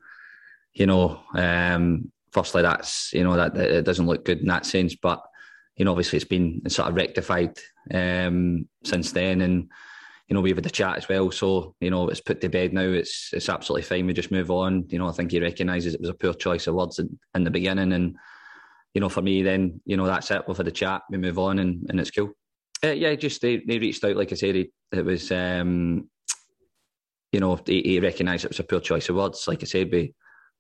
you 0.72 0.86
know, 0.86 1.20
um, 1.34 2.10
firstly 2.32 2.62
that's 2.62 3.12
you 3.12 3.26
know 3.26 3.36
that, 3.36 3.56
that 3.56 3.70
it 3.70 3.84
doesn't 3.84 4.08
look 4.08 4.24
good 4.24 4.40
in 4.40 4.48
that 4.48 4.66
sense. 4.66 4.96
But 4.96 5.22
you 5.76 5.84
know, 5.84 5.92
obviously 5.92 6.16
it's 6.16 6.26
been 6.26 6.62
sort 6.70 6.88
of 6.88 6.96
rectified 6.96 7.60
um, 7.94 8.70
since 8.86 9.12
then, 9.12 9.42
and 9.42 9.70
you 10.30 10.34
know, 10.34 10.40
we've 10.40 10.56
had 10.56 10.66
a 10.66 10.70
chat 10.70 10.96
as 10.96 11.10
well. 11.10 11.30
So, 11.32 11.76
you 11.82 11.90
know, 11.90 12.08
it's 12.08 12.22
put 12.22 12.40
to 12.40 12.48
bed 12.48 12.72
now. 12.72 12.88
It's 12.88 13.32
it's 13.34 13.50
absolutely 13.50 13.82
fine. 13.82 14.06
We 14.06 14.14
just 14.14 14.32
move 14.32 14.50
on. 14.50 14.86
You 14.88 15.00
know, 15.00 15.10
I 15.10 15.12
think 15.12 15.32
he 15.32 15.42
recognises 15.42 15.94
it 15.94 16.00
was 16.00 16.10
a 16.10 16.14
poor 16.14 16.34
choice 16.34 16.68
of 16.68 16.76
words 16.76 17.00
in, 17.00 17.20
in, 17.36 17.44
the 17.44 17.52
beginning. 17.52 17.92
And, 17.92 18.16
you 18.94 19.02
know, 19.02 19.10
for 19.10 19.22
me, 19.22 19.44
then, 19.44 19.82
you 19.86 19.98
know, 19.98 20.06
that's 20.06 20.32
it. 20.32 20.44
We've 20.48 20.58
had 20.58 20.68
a 20.68 20.72
chat, 20.72 21.04
we 21.10 21.18
move 21.18 21.38
on, 21.40 21.60
and, 21.60 21.86
and 21.90 22.00
it's 22.00 22.12
cool. 22.12 22.32
Uh, 22.84 22.92
yeah, 22.92 23.14
just 23.16 23.42
they, 23.42 23.62
they 23.68 23.78
reached 23.78 24.04
out, 24.04 24.16
like 24.16 24.32
I 24.32 24.36
said, 24.36 24.56
it, 24.56 24.70
it 24.92 25.06
was, 25.06 25.32
um, 25.32 26.10
you 27.32 27.40
know, 27.40 27.60
he, 27.66 27.82
he 27.82 28.00
recognised 28.00 28.46
it 28.46 28.52
was 28.52 28.60
a 28.60 28.64
poor 28.64 28.80
choice 28.80 29.10
of 29.10 29.16
words. 29.16 29.48
Like 29.48 29.62
I 29.62 29.66
said, 29.66 29.92
we, 29.92 30.14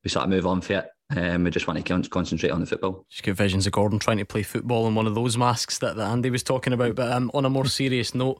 we 0.04 0.10
sort 0.10 0.26
of 0.26 0.30
move 0.30 0.46
on 0.46 0.62
for 0.62 0.74
it. 0.74 0.90
Um, 1.18 1.44
we 1.44 1.50
just 1.50 1.66
want 1.68 1.84
to 1.84 2.10
concentrate 2.10 2.52
on 2.52 2.60
the 2.60 2.68
football. 2.68 3.06
Just 3.10 3.24
get 3.24 3.36
visions 3.36 3.66
of 3.66 3.74
Gordon 3.74 3.98
trying 3.98 4.18
to 4.18 4.26
play 4.26 4.44
football 4.44 4.88
in 4.88 4.96
one 4.96 5.08
of 5.08 5.16
those 5.16 5.38
masks 5.38 5.80
that, 5.80 5.96
that 5.96 6.08
Andy 6.08 6.30
was 6.30 6.44
talking 6.44 6.74
about. 6.74 6.96
But 6.96 7.12
um, 7.12 7.32
on 7.34 7.46
a 7.46 7.50
more 7.50 7.66
serious 7.66 8.14
note, 8.14 8.40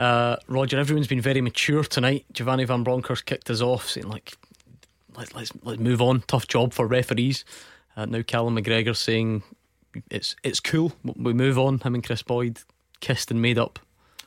uh, 0.00 0.36
Roger, 0.48 0.80
everyone's 0.80 1.06
been 1.06 1.20
very 1.20 1.40
mature 1.40 1.84
tonight. 1.84 2.24
Giovanni 2.32 2.64
Van 2.64 2.82
Bronckhorst 2.82 3.24
kicked 3.24 3.50
us 3.50 3.60
off, 3.60 3.88
saying 3.88 4.08
like, 4.08 4.36
Let, 5.16 5.34
let's 5.34 5.52
let's 5.62 5.80
move 5.80 6.02
on. 6.02 6.22
Tough 6.26 6.48
job 6.48 6.72
for 6.72 6.88
referees. 6.88 7.44
Uh, 7.96 8.06
now 8.06 8.22
Callum 8.22 8.56
McGregor 8.56 8.96
saying 8.96 9.42
it's 10.10 10.36
it's 10.42 10.60
cool. 10.60 10.92
We 11.04 11.32
move 11.32 11.58
on. 11.58 11.78
Him 11.80 11.94
and 11.94 12.04
Kris 12.04 12.22
Boyd 12.22 12.60
kissed 13.00 13.30
and 13.30 13.42
made 13.42 13.58
up. 13.58 13.78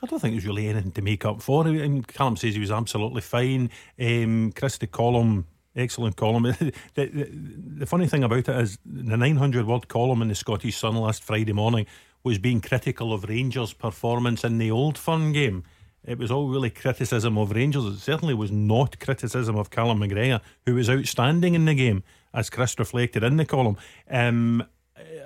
I 0.03 0.07
don't 0.07 0.19
think 0.19 0.33
there's 0.33 0.45
really 0.45 0.67
anything 0.67 0.91
to 0.91 1.01
make 1.01 1.25
up 1.25 1.41
for. 1.41 1.65
And 1.65 2.07
Callum 2.07 2.37
says 2.37 2.53
he 2.53 2.59
was 2.59 2.71
absolutely 2.71 3.21
fine. 3.21 3.71
Um, 3.99 4.51
Christy 4.51 4.87
column, 4.87 5.47
excellent 5.75 6.15
column. 6.15 6.43
the, 6.59 6.73
the, 6.93 7.29
the, 7.31 7.85
funny 7.85 8.07
thing 8.07 8.23
about 8.23 8.47
it 8.47 8.49
is 8.49 8.77
the 8.85 9.17
900 9.17 9.65
word 9.65 9.87
column 9.87 10.21
in 10.21 10.27
the 10.27 10.35
Scottish 10.35 10.77
Sun 10.77 10.95
last 10.95 11.23
Friday 11.23 11.53
morning 11.53 11.87
was 12.23 12.37
being 12.37 12.61
critical 12.61 13.13
of 13.13 13.23
Rangers' 13.23 13.73
performance 13.73 14.43
in 14.43 14.57
the 14.57 14.71
Old 14.71 14.97
Firm 14.97 15.31
game. 15.31 15.63
It 16.03 16.19
was 16.19 16.29
all 16.29 16.49
really 16.49 16.69
criticism 16.69 17.37
of 17.37 17.51
Rangers. 17.51 17.85
It 17.85 17.99
certainly 17.99 18.35
was 18.35 18.51
not 18.51 18.99
criticism 18.99 19.55
of 19.55 19.71
Callum 19.71 19.99
McGregor, 19.99 20.41
who 20.65 20.75
was 20.75 20.89
outstanding 20.89 21.55
in 21.55 21.65
the 21.65 21.73
game, 21.73 22.03
as 22.35 22.49
Kris 22.49 22.77
reflected 22.77 23.23
in 23.23 23.37
the 23.37 23.45
column. 23.45 23.77
Um, 24.09 24.63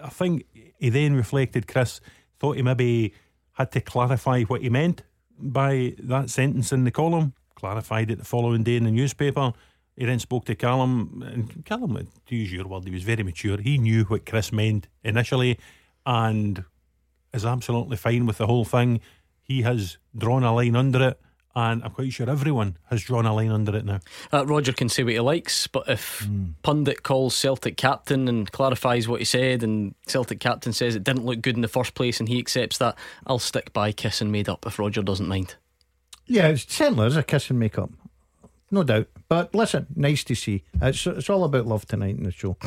I 0.04 0.10
think 0.10 0.46
he 0.78 0.90
then 0.90 1.16
reflected, 1.16 1.68
Kris 1.68 2.00
thought 2.40 2.56
he 2.56 2.62
maybe 2.62 3.14
had 3.54 3.72
to 3.74 3.82
clarify 3.82 4.44
what 4.44 4.62
he 4.62 4.70
meant 4.70 5.04
by 5.38 5.96
that 6.00 6.30
sentence 6.30 6.72
in 6.72 6.84
the 6.84 6.92
column, 6.92 7.34
clarified 7.56 8.12
it 8.12 8.20
the 8.20 8.26
following 8.26 8.64
day 8.64 8.78
in 8.78 8.86
the 8.86 8.92
newspaper. 8.92 9.54
He 9.96 10.06
then 10.06 10.20
spoke 10.20 10.46
to 10.46 10.56
Callum, 10.56 11.24
and 11.28 11.66
Callum, 11.66 12.08
to 12.28 12.36
use 12.36 12.54
your 12.54 12.68
word, 12.68 12.86
he 12.86 12.92
was 12.92 13.04
very 13.04 13.24
mature. 13.24 13.60
He 13.60 13.78
knew 13.78 14.06
what 14.06 14.26
Kris 14.26 14.54
meant 14.54 14.88
initially, 15.04 15.60
and 16.06 16.64
is 17.34 17.46
absolutely 17.46 17.98
fine 17.98 18.26
with 18.26 18.38
the 18.38 18.48
whole 18.48 18.66
thing. 18.66 19.02
He 19.44 19.64
has 19.64 19.98
drawn 20.18 20.44
a 20.44 20.54
line 20.54 20.76
under 20.76 21.10
it, 21.10 21.20
and 21.56 21.84
I'm 21.84 21.92
quite 21.92 22.14
sure 22.14 22.30
everyone 22.30 22.78
has 22.90 23.02
drawn 23.02 23.26
a 23.26 23.34
line 23.34 23.52
under 23.52 23.76
it 23.76 23.86
now. 23.86 24.00
Uh, 24.32 24.46
Roger 24.46 24.72
can 24.72 24.90
say 24.90 25.04
what 25.04 25.14
he 25.14 25.20
likes, 25.20 25.68
but 25.68 25.90
if 25.90 26.26
mm. 26.28 26.54
Pundit 26.62 27.04
calls 27.04 27.36
Celtic 27.36 27.76
captain 27.76 28.28
and 28.28 28.52
clarifies 28.52 29.08
what 29.08 29.20
he 29.20 29.26
said, 29.26 29.64
and 29.64 29.96
Celtic 30.06 30.40
captain 30.40 30.74
says 30.74 30.96
it 30.96 31.04
didn't 31.04 31.26
look 31.26 31.42
good 31.42 31.56
in 31.56 31.62
the 31.62 31.68
first 31.68 31.96
place, 31.96 32.20
and 32.20 32.30
he 32.30 32.40
accepts 32.40 32.78
that, 32.78 32.96
I'll 33.26 33.40
stick 33.40 33.74
by 33.74 33.92
kiss 33.92 34.22
and 34.22 34.32
made 34.32 34.48
up 34.48 34.66
if 34.66 34.80
Roger 34.80 35.02
doesn't 35.02 35.28
mind. 35.28 35.56
Yeah, 36.28 36.48
it's 36.50 36.72
certainly 36.72 37.08
is 37.08 37.18
a 37.18 37.24
kiss 37.24 37.50
and 37.50 37.60
make 37.60 37.80
up, 37.80 37.90
no 38.70 38.84
doubt. 38.84 39.08
But 39.28 39.54
listen, 39.56 39.88
nice 39.96 40.24
to 40.26 40.36
see. 40.36 40.64
It's, 40.82 41.06
it's 41.08 41.30
all 41.30 41.44
about 41.44 41.66
love 41.66 41.86
tonight 41.88 42.18
in 42.18 42.24
the 42.24 42.32
show. 42.32 42.58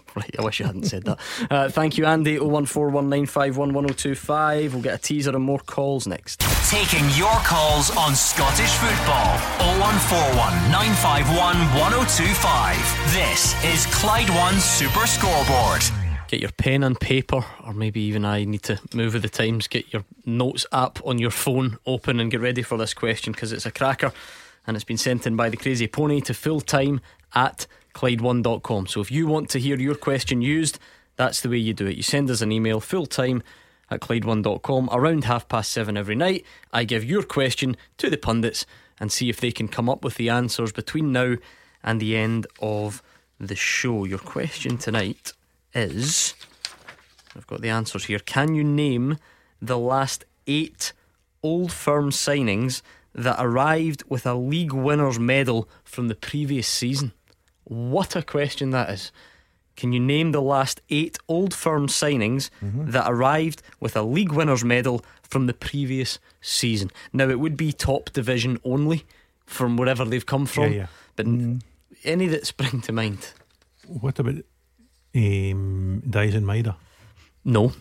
right, 0.16 0.34
I 0.38 0.42
wish 0.42 0.60
you 0.60 0.66
hadn't 0.66 0.84
said 0.84 1.04
that. 1.04 1.18
Uh, 1.50 1.68
thank 1.68 1.98
you, 1.98 2.06
Andy. 2.06 2.38
01419511025. 2.38 4.72
We'll 4.72 4.82
get 4.82 4.94
a 4.94 4.98
teaser 4.98 5.34
and 5.34 5.44
more 5.44 5.58
calls 5.60 6.06
next. 6.06 6.40
Taking 6.70 7.08
your 7.10 7.34
calls 7.44 7.94
on 7.96 8.14
Scottish 8.14 8.70
football. 8.72 9.38
0141 9.80 10.70
951 10.70 11.56
1025. 11.80 12.76
This 13.12 13.54
is 13.64 13.86
Clyde 13.94 14.30
One 14.30 14.60
Super 14.60 15.06
Scoreboard. 15.06 15.82
Get 16.28 16.40
your 16.40 16.52
pen 16.52 16.82
and 16.82 16.98
paper, 16.98 17.44
or 17.66 17.74
maybe 17.74 18.00
even 18.00 18.24
I 18.24 18.44
need 18.44 18.62
to 18.62 18.80
move 18.94 19.12
with 19.12 19.20
the 19.22 19.28
times. 19.28 19.68
Get 19.68 19.92
your 19.92 20.04
notes 20.24 20.64
app 20.72 20.98
on 21.04 21.18
your 21.18 21.30
phone 21.30 21.76
open 21.84 22.18
and 22.20 22.30
get 22.30 22.40
ready 22.40 22.62
for 22.62 22.78
this 22.78 22.94
question 22.94 23.34
because 23.34 23.52
it's 23.52 23.66
a 23.66 23.70
cracker 23.70 24.12
and 24.66 24.74
it's 24.76 24.84
been 24.84 24.96
sent 24.96 25.26
in 25.26 25.36
by 25.36 25.50
the 25.50 25.58
Crazy 25.58 25.86
Pony 25.86 26.22
to 26.22 26.32
full 26.34 26.62
time 26.62 27.02
at 27.34 27.66
Clyde1.com. 27.94 28.86
So 28.86 29.00
if 29.00 29.10
you 29.10 29.26
want 29.26 29.50
to 29.50 29.58
hear 29.58 29.78
your 29.78 29.94
question 29.94 30.42
used, 30.42 30.78
that's 31.16 31.40
the 31.40 31.48
way 31.48 31.58
you 31.58 31.74
do 31.74 31.86
it. 31.86 31.96
You 31.96 32.02
send 32.02 32.30
us 32.30 32.40
an 32.40 32.52
email 32.52 32.80
full 32.80 33.06
time 33.06 33.42
at 33.90 34.00
Clyde1.com 34.00 34.88
around 34.92 35.24
half 35.24 35.48
past 35.48 35.70
seven 35.70 35.96
every 35.96 36.14
night. 36.14 36.44
I 36.72 36.84
give 36.84 37.04
your 37.04 37.22
question 37.22 37.76
to 37.98 38.08
the 38.08 38.16
pundits 38.16 38.66
and 38.98 39.12
see 39.12 39.28
if 39.28 39.40
they 39.40 39.52
can 39.52 39.68
come 39.68 39.88
up 39.88 40.04
with 40.04 40.14
the 40.14 40.30
answers 40.30 40.72
between 40.72 41.12
now 41.12 41.36
and 41.82 42.00
the 42.00 42.16
end 42.16 42.46
of 42.60 43.02
the 43.38 43.56
show. 43.56 44.04
Your 44.04 44.18
question 44.18 44.78
tonight 44.78 45.32
is 45.74 46.34
I've 47.36 47.46
got 47.46 47.60
the 47.60 47.70
answers 47.70 48.04
here. 48.06 48.18
Can 48.18 48.54
you 48.54 48.64
name 48.64 49.18
the 49.60 49.78
last 49.78 50.24
eight 50.46 50.92
old 51.42 51.72
firm 51.72 52.10
signings 52.10 52.82
that 53.14 53.36
arrived 53.38 54.04
with 54.08 54.26
a 54.26 54.34
league 54.34 54.72
winner's 54.72 55.18
medal 55.18 55.68
from 55.84 56.08
the 56.08 56.14
previous 56.14 56.68
season? 56.68 57.12
What 57.64 58.16
a 58.16 58.22
question 58.22 58.70
that 58.70 58.90
is. 58.90 59.12
Can 59.76 59.92
you 59.92 60.00
name 60.00 60.32
the 60.32 60.42
last 60.42 60.80
eight 60.90 61.18
old 61.28 61.54
firm 61.54 61.86
signings 61.86 62.50
mm-hmm. 62.62 62.90
that 62.90 63.10
arrived 63.10 63.62
with 63.80 63.96
a 63.96 64.02
league 64.02 64.32
winner's 64.32 64.64
medal 64.64 65.04
from 65.22 65.46
the 65.46 65.54
previous 65.54 66.18
season? 66.40 66.90
Now, 67.12 67.28
it 67.28 67.40
would 67.40 67.56
be 67.56 67.72
top 67.72 68.12
division 68.12 68.58
only 68.64 69.04
from 69.46 69.76
wherever 69.76 70.04
they've 70.04 70.26
come 70.26 70.46
from, 70.46 70.72
yeah, 70.72 70.78
yeah. 70.78 70.86
but 71.16 71.26
mm. 71.26 71.62
any 72.04 72.26
that 72.28 72.46
spring 72.46 72.80
to 72.82 72.92
mind. 72.92 73.32
What 73.86 74.18
about 74.18 74.36
um, 75.14 76.02
Daizen 76.06 76.44
Maeda? 76.44 76.76
No. 77.44 77.72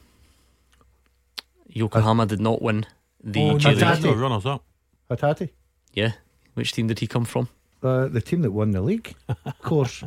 Yokohama 1.67 2.23
uh, 2.23 2.25
did 2.25 2.39
not 2.41 2.61
win 2.61 2.85
the 3.23 3.41
oh, 3.41 3.57
no, 3.57 4.13
runners 4.15 4.45
up. 4.45 4.63
Hatate? 5.09 5.49
Yeah. 5.93 6.13
Which 6.53 6.73
team 6.73 6.87
did 6.87 6.99
he 6.99 7.07
come 7.07 7.25
from? 7.25 7.49
Uh, 7.83 8.07
the 8.07 8.21
team 8.21 8.41
that 8.43 8.51
won 8.51 8.71
the 8.71 8.81
league, 8.81 9.15
of 9.27 9.59
course. 9.61 10.03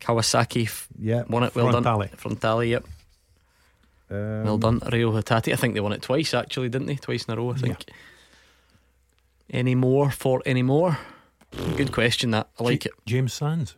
Kawasaki 0.00 0.64
f- 0.64 0.88
yeah, 0.98 1.22
won 1.28 1.44
it. 1.44 1.54
Well 1.54 1.66
Frontale. 1.72 1.82
done. 1.82 2.08
Frontale, 2.16 2.68
yep. 2.68 2.84
Um, 4.10 4.44
well 4.44 4.58
done, 4.58 4.80
Reo 4.90 5.12
Hatate. 5.12 5.52
I 5.52 5.56
think 5.56 5.74
they 5.74 5.80
won 5.80 5.92
it 5.92 6.02
twice, 6.02 6.34
actually, 6.34 6.68
didn't 6.68 6.86
they? 6.88 6.96
Twice 6.96 7.24
in 7.26 7.34
a 7.34 7.36
row, 7.36 7.50
I 7.52 7.56
think. 7.56 7.84
Yeah. 7.88 7.94
Any 9.60 9.74
more 9.74 10.10
for 10.10 10.42
any 10.46 10.62
more? 10.62 10.98
Good 11.76 11.92
question, 11.92 12.30
that. 12.32 12.48
I 12.58 12.62
like 12.64 12.80
J- 12.82 12.90
it. 12.90 12.94
James 13.06 13.32
Sands. 13.32 13.76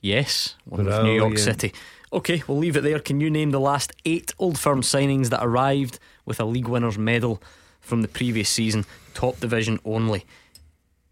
Yes, 0.00 0.54
one 0.66 0.84
with 0.84 1.02
New 1.02 1.14
York 1.14 1.38
City. 1.38 1.72
Okay, 2.12 2.42
we'll 2.46 2.58
leave 2.58 2.76
it 2.76 2.82
there. 2.82 3.00
Can 3.00 3.20
you 3.20 3.30
name 3.30 3.50
the 3.50 3.60
last 3.60 3.92
eight 4.04 4.32
Old 4.38 4.58
Firm 4.58 4.82
signings 4.82 5.30
that 5.30 5.42
arrived 5.42 5.98
with 6.26 6.38
a 6.40 6.44
league 6.44 6.68
winner's 6.68 6.98
medal 6.98 7.42
from 7.80 8.02
the 8.02 8.08
previous 8.08 8.48
season, 8.48 8.84
top 9.14 9.40
division 9.40 9.80
only. 9.84 10.24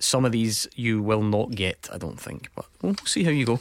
Some 0.03 0.25
of 0.25 0.33
these 0.33 0.67
you 0.75 1.01
will 1.01 1.23
not 1.23 1.53
get, 1.53 1.89
I 1.93 1.99
don't 1.99 2.19
think, 2.19 2.51
but 2.57 2.67
we'll 2.83 2.97
see 3.05 3.23
how 3.25 3.31
you 3.31 3.47
go. 3.47 3.61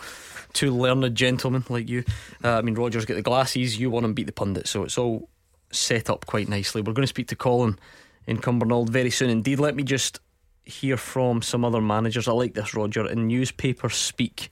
Two 0.53 0.75
learned 0.75 1.15
gentlemen 1.15 1.63
like 1.69 1.87
you. 1.87 2.03
Uh, 2.43 2.57
I 2.57 2.61
mean, 2.61 2.75
Rogers 2.75 3.05
get 3.05 3.13
the 3.15 3.21
glasses, 3.21 3.79
you 3.79 3.89
want 3.89 4.05
to 4.05 4.13
beat 4.13 4.25
the 4.25 4.31
pundit, 4.31 4.67
so 4.67 4.83
it's 4.83 4.97
all 4.97 5.29
set 5.71 6.09
up 6.09 6.25
quite 6.25 6.49
nicely. 6.49 6.81
We're 6.81 6.93
going 6.93 7.03
to 7.03 7.07
speak 7.07 7.27
to 7.27 7.35
Colin 7.35 7.77
in 8.27 8.39
Cumbernauld 8.39 8.89
very 8.89 9.11
soon 9.11 9.29
indeed. 9.29 9.59
Let 9.59 9.75
me 9.75 9.83
just 9.83 10.19
hear 10.65 10.97
from 10.97 11.41
some 11.41 11.63
other 11.63 11.81
managers. 11.81 12.27
I 12.27 12.33
like 12.33 12.53
this, 12.53 12.73
Roger. 12.73 13.07
In 13.07 13.27
newspaper 13.27 13.89
speak, 13.89 14.49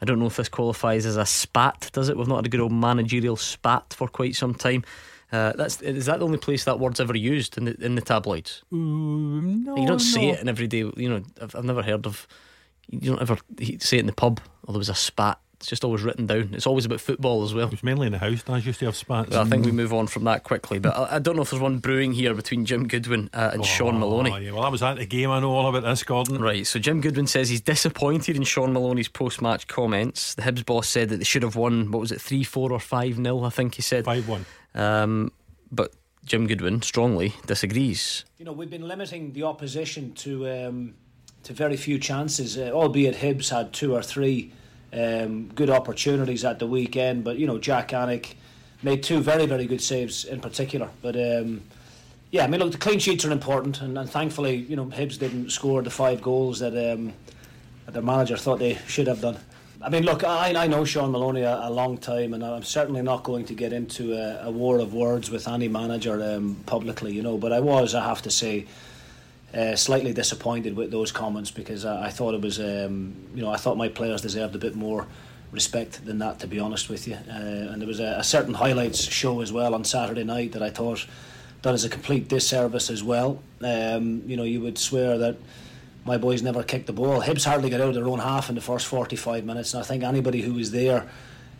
I 0.00 0.04
don't 0.04 0.18
know 0.18 0.26
if 0.26 0.36
this 0.36 0.48
qualifies 0.48 1.06
as 1.06 1.16
a 1.16 1.26
spat, 1.26 1.90
does 1.92 2.08
it? 2.08 2.16
We've 2.16 2.28
not 2.28 2.36
had 2.36 2.46
a 2.46 2.50
good 2.50 2.60
old 2.60 2.72
managerial 2.72 3.36
spat 3.36 3.94
for 3.96 4.08
quite 4.08 4.36
some 4.36 4.54
time. 4.54 4.84
Uh, 5.30 5.52
that's 5.56 5.80
is 5.82 6.06
that 6.06 6.20
the 6.20 6.24
only 6.24 6.38
place 6.38 6.64
that 6.64 6.78
word's 6.80 7.00
ever 7.00 7.16
used 7.16 7.58
in 7.58 7.64
the 7.66 7.76
in 7.84 7.94
the 7.94 8.00
tabloids? 8.00 8.62
Mm, 8.72 9.64
no, 9.64 9.76
you 9.76 9.86
don't 9.86 9.98
no. 9.98 9.98
say 9.98 10.30
it 10.30 10.40
in 10.40 10.48
everyday. 10.48 10.78
You 10.96 11.08
know, 11.10 11.22
I've, 11.40 11.54
I've 11.54 11.64
never 11.64 11.82
heard 11.82 12.06
of. 12.06 12.26
You 12.90 13.10
don't 13.10 13.20
ever 13.20 13.36
say 13.80 13.98
it 13.98 14.00
in 14.00 14.06
the 14.06 14.12
pub. 14.12 14.40
Or 14.64 14.72
there 14.72 14.78
was 14.78 14.88
a 14.88 14.94
spat. 14.94 15.38
It's 15.56 15.66
just 15.66 15.82
always 15.82 16.02
written 16.02 16.26
down. 16.26 16.50
It's 16.52 16.68
always 16.68 16.84
about 16.84 17.00
football 17.00 17.42
as 17.42 17.52
well. 17.52 17.68
It's 17.72 17.82
mainly 17.82 18.06
in 18.06 18.12
the 18.12 18.18
house. 18.18 18.44
I 18.46 18.58
used 18.58 18.78
to 18.78 18.84
have 18.84 18.94
spats. 18.94 19.34
I 19.34 19.44
think 19.44 19.66
we 19.66 19.72
move 19.72 19.92
on 19.92 20.06
from 20.06 20.22
that 20.24 20.44
quickly. 20.44 20.78
But 20.78 20.96
I, 20.96 21.16
I 21.16 21.18
don't 21.18 21.34
know 21.34 21.42
if 21.42 21.50
there's 21.50 21.60
one 21.60 21.78
brewing 21.78 22.12
here 22.12 22.32
between 22.32 22.64
Jim 22.64 22.86
Goodwin 22.86 23.28
uh, 23.34 23.50
and 23.54 23.62
oh, 23.62 23.64
Shaun 23.64 23.98
Maloney. 23.98 24.30
Yeah, 24.44 24.52
well, 24.52 24.62
I 24.62 24.68
was 24.68 24.84
at 24.84 24.98
the 24.98 25.04
game. 25.04 25.32
I 25.32 25.40
know 25.40 25.50
all 25.50 25.68
about 25.68 25.82
this, 25.82 26.04
Gordon. 26.04 26.40
Right. 26.40 26.64
So 26.64 26.78
Jim 26.78 27.00
Goodwin 27.00 27.26
says 27.26 27.48
he's 27.48 27.60
disappointed 27.60 28.36
in 28.36 28.44
Shaun 28.44 28.72
Maloney's 28.72 29.08
post-match 29.08 29.66
comments. 29.66 30.36
The 30.36 30.42
Hibs 30.42 30.64
boss 30.64 30.88
said 30.88 31.08
that 31.08 31.16
they 31.16 31.24
should 31.24 31.42
have 31.42 31.56
won. 31.56 31.90
What 31.90 32.00
was 32.00 32.12
it, 32.12 32.20
three, 32.20 32.44
four, 32.44 32.72
or 32.72 32.78
five 32.78 33.18
nil? 33.18 33.44
I 33.44 33.50
think 33.50 33.74
he 33.74 33.82
said 33.82 34.04
five 34.04 34.28
one. 34.28 34.46
Um, 34.74 35.32
but 35.70 35.94
Jim 36.24 36.46
Goodwin 36.46 36.82
strongly 36.82 37.34
disagrees. 37.46 38.24
You 38.38 38.44
know, 38.44 38.52
we've 38.52 38.70
been 38.70 38.86
limiting 38.86 39.32
the 39.32 39.44
opposition 39.44 40.12
to 40.14 40.48
um, 40.48 40.94
to 41.44 41.52
very 41.52 41.76
few 41.76 41.98
chances, 41.98 42.58
uh, 42.58 42.70
albeit 42.72 43.16
Hibs 43.16 43.50
had 43.50 43.72
two 43.72 43.94
or 43.94 44.02
three 44.02 44.52
um, 44.92 45.48
good 45.54 45.70
opportunities 45.70 46.44
at 46.44 46.58
the 46.58 46.66
weekend. 46.66 47.24
But 47.24 47.38
you 47.38 47.46
know, 47.46 47.58
Jak 47.58 47.88
Alnwick 47.88 48.34
made 48.82 49.02
two 49.02 49.20
very 49.20 49.46
very 49.46 49.66
good 49.66 49.80
saves 49.80 50.24
in 50.24 50.40
particular. 50.40 50.90
But 51.02 51.16
um, 51.16 51.62
yeah, 52.30 52.44
I 52.44 52.46
mean, 52.46 52.60
look, 52.60 52.72
the 52.72 52.78
clean 52.78 52.98
sheets 52.98 53.24
are 53.24 53.32
important, 53.32 53.80
and, 53.80 53.96
and 53.96 54.08
thankfully, 54.08 54.56
you 54.56 54.76
know, 54.76 54.86
Hibs 54.86 55.18
didn't 55.18 55.50
score 55.50 55.82
the 55.82 55.90
five 55.90 56.20
goals 56.20 56.58
that, 56.58 56.74
um, 56.92 57.14
that 57.86 57.92
their 57.92 58.02
manager 58.02 58.36
thought 58.36 58.58
they 58.58 58.74
should 58.86 59.06
have 59.06 59.22
done. 59.22 59.38
I 59.80 59.90
mean, 59.90 60.02
look, 60.02 60.24
I, 60.24 60.52
I 60.54 60.66
know 60.66 60.84
Shaun 60.84 61.12
Maloney 61.12 61.42
a, 61.42 61.68
a, 61.68 61.70
long 61.70 61.98
time, 61.98 62.34
and 62.34 62.44
I'm 62.44 62.64
certainly 62.64 63.00
not 63.00 63.22
going 63.22 63.44
to 63.44 63.54
get 63.54 63.72
into 63.72 64.12
a, 64.14 64.48
a 64.48 64.50
war 64.50 64.80
of 64.80 64.92
words 64.92 65.30
with 65.30 65.46
any 65.46 65.68
manager 65.68 66.20
um, 66.20 66.56
publicly, 66.66 67.12
you 67.12 67.22
know. 67.22 67.38
But 67.38 67.52
I 67.52 67.60
was, 67.60 67.94
I 67.94 68.04
have 68.04 68.20
to 68.22 68.30
say, 68.30 68.66
uh, 69.54 69.76
slightly 69.76 70.12
disappointed 70.12 70.74
with 70.74 70.90
those 70.90 71.12
comments 71.12 71.52
because 71.52 71.84
I, 71.84 72.06
I 72.06 72.10
thought 72.10 72.34
it 72.34 72.40
was, 72.40 72.58
um, 72.58 73.14
you 73.34 73.42
know, 73.42 73.50
I 73.50 73.56
thought 73.56 73.76
my 73.76 73.88
players 73.88 74.20
deserved 74.20 74.56
a 74.56 74.58
bit 74.58 74.74
more 74.74 75.06
respect 75.52 76.04
than 76.04 76.18
that, 76.18 76.40
to 76.40 76.48
be 76.48 76.58
honest 76.58 76.88
with 76.88 77.06
you. 77.06 77.14
Uh, 77.14 77.70
and 77.70 77.80
there 77.80 77.88
was 77.88 78.00
a, 78.00 78.16
a 78.18 78.24
certain 78.24 78.54
highlights 78.54 79.00
show 79.00 79.40
as 79.42 79.52
well 79.52 79.76
on 79.76 79.84
Saturday 79.84 80.24
night 80.24 80.52
that 80.52 80.62
I 80.62 80.70
thought 80.70 81.06
done 81.62 81.74
us 81.74 81.84
a 81.84 81.88
complete 81.88 82.28
disservice 82.28 82.90
as 82.90 83.04
well. 83.04 83.40
Um, 83.62 84.22
you 84.26 84.36
know, 84.36 84.42
you 84.42 84.60
would 84.60 84.76
swear 84.76 85.18
that 85.18 85.36
my 86.08 86.16
boys 86.16 86.42
never 86.42 86.64
kicked 86.64 86.86
the 86.86 86.92
ball. 86.92 87.20
Hibs 87.20 87.44
hardly 87.44 87.70
got 87.70 87.80
out 87.80 87.90
of 87.90 87.94
their 87.94 88.08
own 88.08 88.18
half 88.18 88.48
in 88.48 88.54
the 88.54 88.60
first 88.60 88.86
45 88.86 89.44
minutes, 89.44 89.74
and 89.74 89.82
I 89.82 89.86
think 89.86 90.02
anybody 90.02 90.40
who 90.40 90.54
was 90.54 90.72
there, 90.72 91.06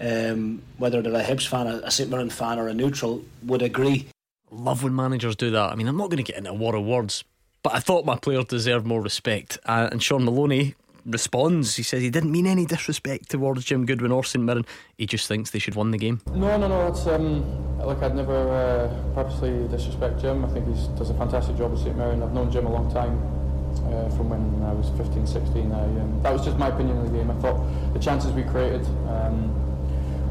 um, 0.00 0.62
whether 0.78 1.02
they're 1.02 1.14
a 1.14 1.22
Hibs 1.22 1.46
fan, 1.46 1.66
a, 1.66 1.76
a 1.84 1.90
St 1.90 2.10
Mirren 2.10 2.30
fan, 2.30 2.58
or 2.58 2.66
a 2.66 2.74
neutral, 2.74 3.22
would 3.44 3.62
agree. 3.62 4.08
Love 4.50 4.82
when 4.82 4.96
managers 4.96 5.36
do 5.36 5.50
that. 5.50 5.70
I 5.70 5.74
mean, 5.74 5.86
I'm 5.86 5.98
not 5.98 6.08
going 6.08 6.16
to 6.16 6.22
get 6.22 6.36
into 6.36 6.50
a 6.50 6.54
war 6.54 6.74
of 6.74 6.84
words, 6.84 7.22
but 7.62 7.74
I 7.74 7.80
thought 7.80 8.06
my 8.06 8.16
players 8.16 8.46
deserved 8.46 8.86
more 8.86 9.02
respect. 9.02 9.58
Uh, 9.66 9.90
and 9.92 10.02
Shaun 10.02 10.24
Maloney 10.24 10.74
responds. 11.04 11.76
He 11.76 11.82
says 11.82 12.00
he 12.00 12.08
didn't 12.10 12.32
mean 12.32 12.46
any 12.46 12.64
disrespect 12.64 13.28
towards 13.28 13.64
Jim 13.66 13.84
Goodwin 13.84 14.12
or 14.12 14.24
St 14.24 14.42
Mirren. 14.42 14.64
He 14.96 15.06
just 15.06 15.28
thinks 15.28 15.50
they 15.50 15.58
should 15.58 15.74
win 15.74 15.90
the 15.90 15.98
game. 15.98 16.22
No, 16.32 16.56
no, 16.56 16.68
no. 16.68 16.86
It's 16.86 17.06
um, 17.06 17.44
look, 17.84 18.02
I'd 18.02 18.14
never 18.14 18.48
uh, 18.48 19.14
purposely 19.14 19.68
disrespect 19.68 20.20
Jim. 20.20 20.44
I 20.44 20.48
think 20.48 20.66
he 20.66 20.72
does 20.96 21.10
a 21.10 21.14
fantastic 21.14 21.58
job 21.58 21.72
at 21.72 21.78
St 21.78 21.96
Mirren. 21.96 22.22
I've 22.22 22.32
known 22.32 22.50
Jim 22.50 22.66
a 22.66 22.72
long 22.72 22.90
time. 22.90 23.20
Uh, 23.88 24.08
from 24.16 24.28
when 24.28 24.68
I 24.68 24.72
was 24.72 24.90
15, 25.00 25.26
16, 25.26 25.72
I, 25.72 25.84
um, 25.84 26.20
that 26.22 26.32
was 26.32 26.44
just 26.44 26.58
my 26.58 26.68
opinion 26.68 26.98
of 26.98 27.10
the 27.10 27.16
game. 27.16 27.30
I 27.30 27.34
thought 27.40 27.56
the 27.94 27.98
chances 27.98 28.32
we 28.32 28.42
created, 28.42 28.84
um, 29.08 29.48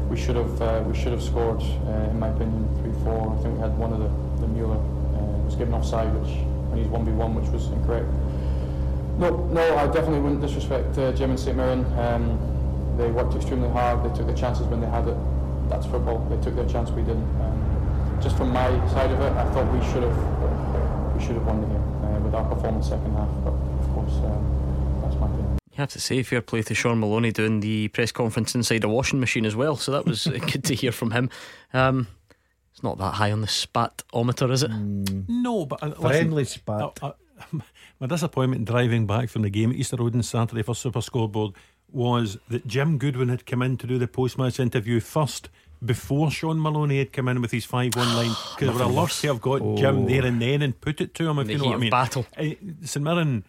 we 0.08 0.16
should 0.16 0.36
have 0.36 0.62
uh, 0.62 0.82
we 0.86 0.96
should 0.96 1.12
have 1.12 1.22
scored. 1.22 1.60
Uh, 1.60 2.10
in 2.10 2.18
my 2.18 2.28
opinion, 2.28 2.68
three, 2.80 2.92
four. 3.04 3.34
I 3.34 3.42
think 3.42 3.54
we 3.56 3.60
had 3.60 3.76
one 3.76 3.92
of 3.92 3.98
the 3.98 4.08
the 4.40 4.48
Mueller 4.48 4.76
uh, 4.76 5.44
was 5.44 5.56
given 5.56 5.74
offside, 5.74 6.12
which 6.14 6.38
when 6.70 6.78
he's 6.78 6.88
one 6.88 7.04
v 7.04 7.12
one, 7.12 7.34
which 7.34 7.50
was 7.50 7.66
incorrect. 7.68 8.06
No, 9.18 9.44
no, 9.50 9.76
I 9.76 9.86
definitely 9.86 10.20
wouldn't 10.20 10.40
disrespect 10.40 10.96
uh, 10.96 11.12
Jim 11.12 11.30
and 11.30 11.40
St 11.40 11.56
Mirren. 11.56 11.84
Um, 11.98 12.38
they 12.96 13.10
worked 13.10 13.34
extremely 13.34 13.68
hard. 13.70 14.04
They 14.04 14.16
took 14.16 14.26
their 14.26 14.36
chances 14.36 14.66
when 14.66 14.80
they 14.80 14.88
had 14.88 15.08
it. 15.08 15.16
That's 15.68 15.86
football. 15.86 16.24
They 16.30 16.40
took 16.42 16.54
their 16.54 16.68
chance. 16.68 16.90
We 16.90 17.02
didn't. 17.02 17.28
Um, 17.42 18.18
just 18.22 18.36
from 18.36 18.50
my 18.50 18.70
side 18.90 19.10
of 19.10 19.20
it, 19.20 19.32
I 19.32 19.44
thought 19.52 19.66
we 19.72 19.84
should 19.92 20.02
have 20.02 20.18
we 21.14 21.20
should 21.24 21.34
have 21.34 21.46
won 21.46 21.60
the 21.60 21.66
game 21.66 21.87
with 22.28 22.34
our 22.34 22.54
performance 22.54 22.88
second 22.88 23.14
half. 23.14 23.28
But 23.42 23.52
of 23.52 23.94
course, 23.94 24.12
um, 24.24 25.00
that's 25.02 25.16
my 25.16 25.26
opinion. 25.26 25.58
You 25.72 25.76
have 25.76 25.90
to 25.90 26.00
say 26.00 26.22
fair 26.22 26.42
play 26.42 26.62
to 26.62 26.74
Shaun 26.74 27.00
Maloney 27.00 27.32
doing 27.32 27.60
the 27.60 27.88
press 27.88 28.12
conference 28.12 28.54
inside 28.54 28.84
a 28.84 28.88
washing 28.88 29.20
machine 29.20 29.46
as 29.46 29.56
well. 29.56 29.76
So 29.76 29.92
that 29.92 30.04
was 30.04 30.26
good 30.52 30.64
to 30.64 30.74
hear 30.74 30.92
from 30.92 31.12
him. 31.12 31.30
Um, 31.72 32.08
it's 32.72 32.82
not 32.82 32.98
that 32.98 33.14
high 33.14 33.32
on 33.32 33.40
the 33.40 33.46
spatometer, 33.46 34.50
is 34.50 34.62
it? 34.62 34.70
Mm. 34.70 35.24
No, 35.28 35.66
but 35.66 35.82
uh, 35.82 35.92
friendly 35.92 36.42
listen, 36.42 36.60
spat. 36.60 36.98
Uh, 37.02 37.12
uh, 37.52 37.60
my 38.00 38.06
disappointment 38.06 38.66
driving 38.66 39.06
back 39.06 39.28
from 39.28 39.42
the 39.42 39.50
game 39.50 39.70
at 39.70 39.76
Easter 39.76 39.96
Road 39.96 40.14
on 40.14 40.22
Saturday 40.22 40.62
for 40.62 40.74
Super 40.74 41.00
Scoreboard 41.00 41.54
was 41.90 42.36
that 42.48 42.66
Jim 42.66 42.98
Goodwin 42.98 43.30
had 43.30 43.46
come 43.46 43.62
in 43.62 43.76
to 43.78 43.86
do 43.86 43.98
the 43.98 44.06
post 44.06 44.36
match 44.36 44.60
interview 44.60 45.00
first 45.00 45.48
before 45.84 46.30
Shaun 46.30 46.60
Maloney 46.60 46.98
had 46.98 47.12
come 47.12 47.28
in 47.28 47.40
with 47.40 47.50
his 47.50 47.64
5 47.64 47.94
1 47.94 48.16
line. 48.16 48.30
Because 48.58 48.68
I 48.68 48.72
would 48.72 48.82
have 48.82 48.94
loved 48.94 49.20
to 49.20 49.26
have 49.28 49.40
got 49.40 49.62
oh. 49.62 49.76
Jim 49.76 50.06
there 50.06 50.24
and 50.24 50.40
then 50.42 50.62
and 50.62 50.80
put 50.80 51.00
it 51.00 51.14
to 51.14 51.28
him, 51.28 51.38
if 51.38 51.46
the 51.46 51.52
you 51.54 51.58
know 51.58 51.66
what 51.66 51.76
I 51.76 51.78
mean. 51.78 51.90
Battle. 51.90 52.26
Uh, 52.36 52.44
St 52.82 53.04
Mirren 53.04 53.44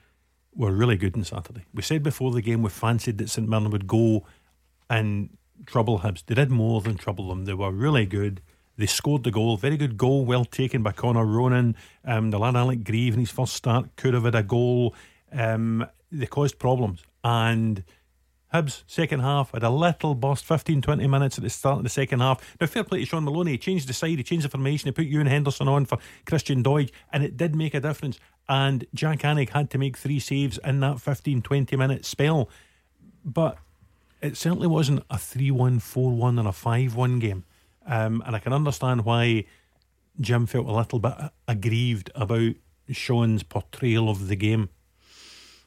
were 0.56 0.72
really 0.72 0.98
good 0.98 1.16
on 1.16 1.24
Saturday. 1.24 1.66
We 1.74 1.82
said 1.82 2.04
before 2.04 2.32
the 2.32 2.42
game 2.42 2.62
we 2.62 2.70
fancied 2.70 3.18
that 3.20 3.30
St 3.30 3.48
Mirren 3.48 3.72
would 3.72 3.88
go 3.88 4.26
and 4.90 5.30
trouble 5.66 6.00
Hibs. 6.00 6.24
They 6.26 6.36
did 6.36 6.50
more 6.50 6.82
than 6.82 6.96
trouble 6.96 7.30
them, 7.30 7.46
they 7.46 7.54
were 7.54 7.72
really 7.72 8.06
good. 8.06 8.42
They 8.78 8.86
scored 8.86 9.26
the 9.26 9.32
goal. 9.32 9.58
Very 9.58 9.76
good 9.76 9.98
goal, 9.98 10.24
well 10.24 10.46
taken 10.46 10.84
by 10.84 10.94
Connor 10.94 11.26
Ronan. 11.26 11.76
Um, 12.06 12.32
the 12.32 12.40
lad 12.40 12.56
Alec 12.56 12.86
Greive 12.86 13.14
in 13.14 13.20
his 13.20 13.30
first 13.30 13.54
start 13.54 13.94
could 13.98 14.14
have 14.14 14.24
had 14.24 14.36
a 14.36 14.44
goal. 14.44 14.96
Um, 15.34 15.86
they 16.10 16.28
caused 16.28 16.60
problems. 16.60 17.04
And 17.22 17.84
Hibs, 18.54 18.84
second 18.88 19.20
half, 19.20 19.52
had 19.52 19.64
a 19.64 19.70
little 19.70 20.16
burst, 20.16 20.44
15 20.44 20.82
20 20.82 21.08
minutes 21.08 21.38
at 21.38 21.44
the 21.44 21.50
start 21.50 21.78
of 21.78 21.84
the 21.84 21.90
second 21.90 22.20
half. 22.20 22.56
Now, 22.60 22.68
fair 22.68 22.84
play 22.84 23.00
to 23.00 23.06
Shaun 23.06 23.24
Maloney. 23.24 23.52
He 23.52 23.58
changed 23.58 23.88
the 23.88 23.94
side, 23.94 24.18
he 24.18 24.24
changed 24.24 24.46
the 24.46 24.50
formation, 24.50 24.88
he 24.88 24.92
put 24.92 25.06
Ewan 25.06 25.28
Henderson 25.28 25.68
on 25.68 25.86
for 25.86 26.00
Christian 26.26 26.64
Doidge, 26.64 26.92
and 27.14 27.24
it 27.24 27.38
did 27.38 27.56
make 27.56 27.76
a 27.76 27.80
difference. 27.80 28.20
And 28.48 28.86
Jak 28.96 29.20
Alnwick 29.20 29.50
had 29.50 29.70
to 29.72 29.78
make 29.78 29.98
three 29.98 30.20
saves 30.20 30.58
in 30.64 30.80
that 30.80 31.00
15 31.00 31.44
20 31.44 31.76
minute 31.76 32.06
spell. 32.06 32.50
But 33.24 33.58
it 34.22 34.36
certainly 34.36 34.68
wasn't 34.68 35.04
a 35.10 35.18
3 35.18 35.52
1, 35.52 35.80
4 35.80 36.12
1, 36.12 36.40
or 36.40 36.48
a 36.48 36.52
5 36.52 36.96
1 36.96 37.20
game. 37.20 37.46
Um, 37.86 38.24
and 38.26 38.36
I 38.36 38.40
can 38.40 38.54
understand 38.54 39.06
why 39.06 39.46
Jim 40.20 40.48
felt 40.48 40.68
a 40.68 40.72
little 40.72 41.00
bit 41.00 41.14
aggrieved 41.48 42.12
about 42.16 42.54
Shaun's 42.90 43.44
portrayal 43.44 44.10
of 44.10 44.28
the 44.28 44.36
game. 44.36 44.70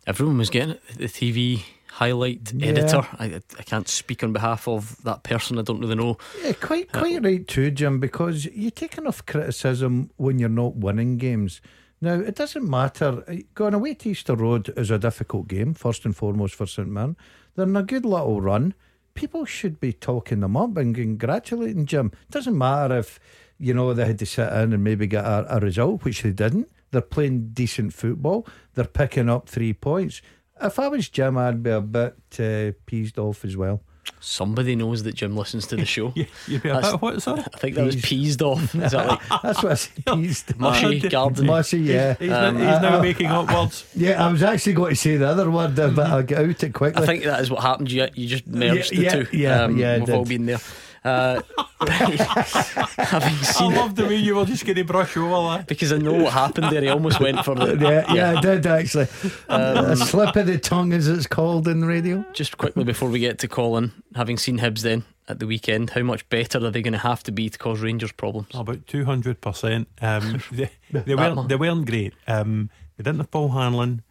Everyone 0.07 0.39
was 0.39 0.51
getting 0.51 0.71
it. 0.71 0.83
The 0.97 1.05
TV 1.05 1.63
highlight 1.93 2.53
yeah. 2.53 2.69
editor. 2.69 3.07
I, 3.19 3.41
I 3.59 3.63
can't 3.63 3.89
speak 3.89 4.23
on 4.25 4.33
behalf 4.33 4.67
of 4.69 5.03
that 5.05 5.23
person. 5.23 5.59
I 5.59 5.63
don't 5.63 5.81
really 5.81 5.95
know. 5.95 6.19
Yeah, 6.43 6.53
quite 6.53 6.93
quite 6.93 7.19
uh, 7.19 7.29
right 7.29 7.47
too, 7.47 7.71
Jim. 7.71 8.01
Because 8.01 8.47
you 8.47 8.71
take 8.71 8.99
enough 8.99 9.25
criticism 9.27 10.11
when 10.17 10.39
you're 10.39 10.49
not 10.49 10.77
winning 10.77 11.19
games. 11.19 11.61
Now 12.01 12.15
it 12.15 12.35
doesn't 12.35 12.69
matter. 12.69 13.25
Going 13.55 13.75
away 13.75 13.95
to 13.95 14.11
Easter 14.11 14.35
Road 14.35 14.73
is 14.77 14.91
a 14.91 14.99
difficult 14.99 15.49
game, 15.49 15.75
first 15.75 16.05
and 16.05 16.17
foremost 16.17 16.55
for 16.55 16.67
St 16.67 16.89
Mirren. 16.89 17.17
They're 17.55 17.67
in 17.67 17.77
a 17.77 17.83
good 17.83 18.05
little 18.05 18.41
run 18.41 18.75
people 19.15 19.45
should 19.45 19.81
be 19.81 19.93
talking 19.93 20.41
them 20.41 20.57
up 20.57 20.77
and 20.77 20.95
congratulating 20.95 21.87
Jim. 21.87 22.13
Doesn't 22.31 22.57
matter 22.57 22.99
if, 22.99 23.21
you 23.59 23.75
know, 23.75 23.93
they 23.95 24.07
had 24.07 24.19
to 24.21 24.27
sit 24.27 24.53
in 24.53 24.73
and 24.73 24.85
maybe 24.85 25.07
get 25.07 25.25
a, 25.25 25.57
a 25.57 25.61
result, 25.61 26.05
which 26.05 26.23
they 26.23 26.33
didn't. 26.33 26.71
They're 26.91 27.01
playing 27.01 27.51
decent 27.53 27.95
football. 27.95 28.47
They're 28.75 28.85
picking 28.85 29.29
up 29.29 29.49
three 29.49 29.73
points. 29.73 30.21
If 30.63 30.79
I 30.79 30.89
was 30.89 31.09
Jim, 31.09 31.37
I'd 31.37 31.63
be 31.63 31.71
a 31.71 31.81
bit 31.81 32.17
uh, 32.39 32.73
peeved 32.87 33.19
off 33.19 33.45
as 33.45 33.57
well. 33.57 33.83
Somebody 34.19 34.77
knows 34.77 35.03
that 35.03 35.15
Jim 35.17 35.37
listens 35.37 35.67
to 35.69 35.77
the 35.77 35.85
show. 35.85 36.13
you, 36.17 36.27
would 36.49 36.63
be 36.63 36.69
a 36.69 36.81
bit 36.81 37.03
what, 37.03 37.23
sorry? 37.23 37.41
I 37.41 37.59
think 37.59 37.75
that 37.77 37.85
was 37.85 37.97
peased 37.97 38.43
off. 38.43 38.75
Is 38.75 38.93
that 38.93 39.07
like 39.07 39.21
That's 39.43 39.63
what 39.63 39.73
I 39.73 39.75
said, 39.75 40.07
peased. 40.07 40.57
Mushy, 40.61 41.01
garden. 41.09 41.47
Mushy, 41.47 41.79
yeah. 41.79 42.15
He's, 42.15 42.31
um, 42.31 42.57
he's 42.57 42.65
now 42.65 42.99
uh, 42.99 43.03
making 43.03 43.27
up 43.27 43.53
words. 43.53 43.85
Yeah, 43.95 44.25
I 44.25 44.31
was 44.31 44.43
actually 44.43 44.75
going 44.75 44.91
to 44.91 44.97
say 44.97 45.17
the 45.17 45.29
other 45.29 45.51
word, 45.51 45.75
but 45.75 45.99
I'll 45.99 46.23
get 46.23 46.39
out 46.39 46.63
it 46.63 46.73
quickly. 46.73 47.03
I 47.03 47.07
think 47.07 47.25
that 47.25 47.41
is 47.41 47.51
what 47.51 47.63
happened. 47.63 47.91
You, 47.91 48.09
you 48.15 48.29
just 48.29 48.47
merged 48.47 48.93
yeah, 48.93 49.17
the 49.17 49.25
two. 49.25 49.37
Yeah, 49.37 49.63
um, 49.65 49.77
yeah, 49.77 49.99
we've 49.99 50.11
all 50.11 50.25
been 50.25 50.47
there. 50.47 50.61
Uh, 51.05 51.43
having 51.89 53.35
seen 53.39 53.73
I 53.73 53.77
love 53.77 53.97
the 53.97 54.05
way 54.07 54.17
you 54.17 54.37
were 54.37 54.45
just 54.45 54.65
going 54.65 54.77
to 54.77 54.85
brush 54.85 55.17
over 55.17 55.57
that 55.57 55.67
because 55.67 55.93
I 55.93 55.99
know 55.99 56.13
what 56.13 56.33
happened 56.33 56.71
there. 56.71 56.81
He 56.81 56.89
almost 56.89 57.19
went 57.19 57.45
for 57.45 57.57
the 57.57 57.77
yeah, 57.77 58.13
yeah, 58.13 58.39
I 58.39 58.41
did 58.41 58.67
actually. 58.67 59.09
Um, 59.49 59.87
a 59.87 59.97
slip 59.97 60.37
of 60.37 60.47
the 60.47 60.59
tongue, 60.59 60.93
as 60.93 61.09
it's 61.09 61.27
called 61.27 61.67
in 61.67 61.81
the 61.81 61.89
radio. 61.89 62.25
Just 62.33 62.57
quickly 62.57 62.85
before 62.85 63.09
we 63.09 63.19
get 63.19 63.41
to 63.41 63.49
Colin, 63.49 63.93
having 64.15 64.39
seen 64.39 64.59
Hibs 64.59 64.83
then 64.83 65.05
at 65.27 65.41
the 65.41 65.47
weekend, 65.47 65.91
how 65.91 66.03
much 66.03 66.29
better 66.29 66.65
are 66.65 66.71
they 66.71 66.83
going 66.83 66.93
to 66.93 66.99
have 66.99 67.25
to 67.25 67.33
be 67.33 67.49
to 67.49 67.59
cause 67.59 67.81
Rangers 67.81 68.13
problems? 68.13 68.49
Oh, 68.55 68.61
about 68.61 68.87
two 68.87 69.05
hundred 69.05 69.41
percent. 69.41 69.89
Um, 70.01 70.41
they, 70.53 70.71
they 70.91 71.17
weren't 71.17 71.49
they 71.49 71.57
weren't 71.57 71.87
great. 71.87 72.15
Um, 72.29 72.71
they 72.97 73.03
didn't 73.03 73.19
have 73.19 73.31
Paul 73.33 73.49
Hanlon. 73.49 74.03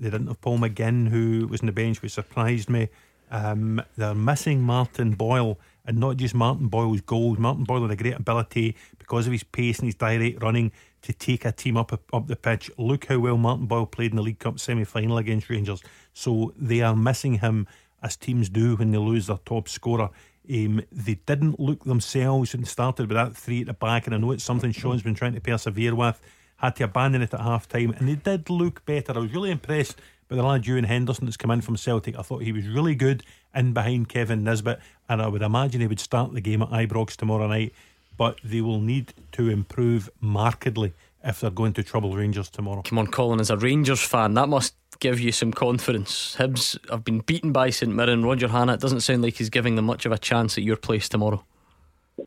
They 0.00 0.10
didn't 0.10 0.28
have 0.28 0.40
Paul 0.40 0.58
McGinn, 0.58 1.08
who 1.08 1.46
was 1.46 1.60
on 1.60 1.66
the 1.66 1.72
bench, 1.72 2.02
which 2.02 2.12
surprised 2.12 2.70
me. 2.70 2.88
Um, 3.30 3.80
they're 3.96 4.14
missing 4.14 4.62
Martin 4.62 5.12
Boyle 5.12 5.58
and 5.90 5.98
not 5.98 6.16
just 6.16 6.36
Martin 6.36 6.68
Boyle's 6.68 7.00
goals. 7.00 7.36
Martin 7.36 7.64
Boyle 7.64 7.82
had 7.82 7.90
a 7.90 7.96
great 7.96 8.14
ability 8.14 8.76
because 8.96 9.26
of 9.26 9.32
his 9.32 9.42
pace 9.42 9.80
and 9.80 9.86
his 9.86 9.96
direct 9.96 10.40
running 10.40 10.70
to 11.02 11.12
take 11.12 11.44
a 11.44 11.50
team 11.50 11.76
up 11.76 11.92
up 12.12 12.26
the 12.28 12.36
pitch. 12.36 12.70
Look 12.78 13.06
how 13.06 13.18
well 13.18 13.36
Martin 13.36 13.66
Boyle 13.66 13.86
played 13.86 14.12
in 14.12 14.16
the 14.16 14.22
League 14.22 14.38
Cup 14.38 14.60
semi 14.60 14.84
final 14.84 15.18
against 15.18 15.50
Rangers. 15.50 15.82
So 16.12 16.54
they 16.56 16.80
are 16.80 16.94
missing 16.94 17.40
him 17.40 17.66
as 18.04 18.16
teams 18.16 18.48
do 18.48 18.76
when 18.76 18.92
they 18.92 18.98
lose 18.98 19.26
their 19.26 19.38
top 19.44 19.68
scorer. 19.68 20.10
Um, 20.48 20.80
they 20.92 21.14
didn't 21.26 21.58
look 21.58 21.82
themselves 21.82 22.54
and 22.54 22.68
started 22.68 23.08
with 23.08 23.16
that 23.16 23.36
three 23.36 23.62
at 23.62 23.66
the 23.66 23.74
back, 23.74 24.06
and 24.06 24.14
I 24.14 24.18
know 24.18 24.30
it's 24.30 24.44
something 24.44 24.70
Shaun's 24.70 25.02
been 25.02 25.16
trying 25.16 25.34
to 25.34 25.40
persevere 25.40 25.96
with. 25.96 26.20
Had 26.58 26.76
to 26.76 26.84
abandon 26.84 27.22
it 27.22 27.34
at 27.34 27.40
half 27.40 27.68
time, 27.68 27.94
and 27.98 28.08
they 28.08 28.14
did 28.14 28.48
look 28.48 28.84
better. 28.84 29.12
I 29.16 29.18
was 29.18 29.32
really 29.32 29.50
impressed 29.50 29.96
by 30.30 30.36
the 30.36 30.42
lad 30.44 30.66
Ewan 30.66 30.84
Henderson 30.84 31.24
that's 31.24 31.36
come 31.36 31.50
in 31.50 31.60
from 31.60 31.76
Celtic. 31.76 32.16
I 32.16 32.22
thought 32.22 32.42
he 32.42 32.52
was 32.52 32.68
really 32.68 32.94
good 32.94 33.24
in 33.54 33.72
behind 33.72 34.08
Kevin 34.08 34.44
Nisbet, 34.44 34.78
and 35.10 35.20
I 35.20 35.26
would 35.26 35.42
imagine 35.42 35.80
he 35.80 35.88
would 35.88 36.00
start 36.00 36.32
the 36.32 36.40
game 36.40 36.62
at 36.62 36.70
Ibrox 36.70 37.16
tomorrow 37.16 37.48
night. 37.48 37.74
But 38.16 38.38
they 38.44 38.60
will 38.60 38.80
need 38.80 39.12
to 39.32 39.48
improve 39.48 40.08
markedly 40.20 40.92
if 41.24 41.40
they're 41.40 41.50
going 41.50 41.72
to 41.74 41.82
trouble 41.82 42.14
Rangers 42.16 42.48
tomorrow. 42.48 42.82
Come 42.82 42.98
on, 42.98 43.08
Colin, 43.08 43.40
as 43.40 43.50
a 43.50 43.56
Rangers 43.56 44.00
fan, 44.00 44.34
that 44.34 44.48
must 44.48 44.74
give 45.00 45.18
you 45.18 45.32
some 45.32 45.52
confidence. 45.52 46.36
Hibs 46.38 46.78
have 46.90 47.02
been 47.02 47.20
beaten 47.20 47.50
by 47.50 47.70
St 47.70 47.92
Mirren. 47.92 48.24
Roger 48.24 48.48
Hannah, 48.48 48.74
it 48.74 48.80
doesn't 48.80 49.00
sound 49.00 49.22
like 49.22 49.34
he's 49.34 49.50
giving 49.50 49.74
them 49.74 49.86
much 49.86 50.06
of 50.06 50.12
a 50.12 50.18
chance 50.18 50.56
at 50.56 50.64
your 50.64 50.76
place 50.76 51.08
tomorrow. 51.08 51.44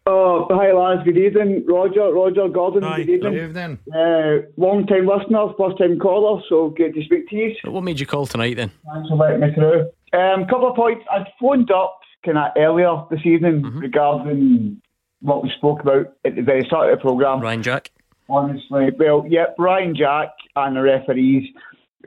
Oh, 0.07 0.47
hi 0.49 0.73
lads, 0.73 1.03
good 1.03 1.17
evening. 1.17 1.63
Roger, 1.67 2.11
Roger, 2.11 2.49
Gordon, 2.49 2.81
Hi, 2.81 2.97
good 2.97 3.09
evening. 3.09 3.33
Good 3.33 3.43
evening. 3.43 3.79
Uh, 3.93 4.47
long 4.57 4.87
time 4.87 5.05
listener, 5.05 5.53
first 5.57 5.77
time 5.77 5.99
caller, 5.99 6.41
so 6.49 6.69
good 6.69 6.95
to 6.95 7.03
speak 7.03 7.29
to 7.29 7.35
you. 7.35 7.55
What 7.65 7.83
made 7.83 7.99
you 7.99 8.07
call 8.07 8.25
tonight 8.25 8.55
then? 8.57 8.71
Thanks 8.91 9.09
for 9.09 9.15
letting 9.15 9.41
me 9.41 9.53
through. 9.53 9.91
Um, 10.13 10.45
couple 10.47 10.69
of 10.69 10.75
points. 10.75 11.05
I 11.11 11.25
phoned 11.39 11.69
up 11.69 11.99
kind 12.25 12.37
of 12.37 12.51
earlier 12.57 13.03
this 13.11 13.21
evening 13.25 13.61
Mm-hmm. 13.63 13.79
regarding 13.79 14.81
what 15.21 15.43
we 15.43 15.51
spoke 15.57 15.81
about 15.81 16.07
at 16.25 16.35
the 16.35 16.41
very 16.41 16.63
start 16.65 16.91
of 16.91 16.97
the 16.97 17.01
programme. 17.01 17.39
Ryan 17.41 17.63
Jack. 17.63 17.91
Honestly, 18.29 18.89
well, 18.97 19.25
yep, 19.29 19.55
Ryan 19.57 19.95
Jack 19.95 20.29
and 20.55 20.75
the 20.75 20.81
referees. 20.81 21.49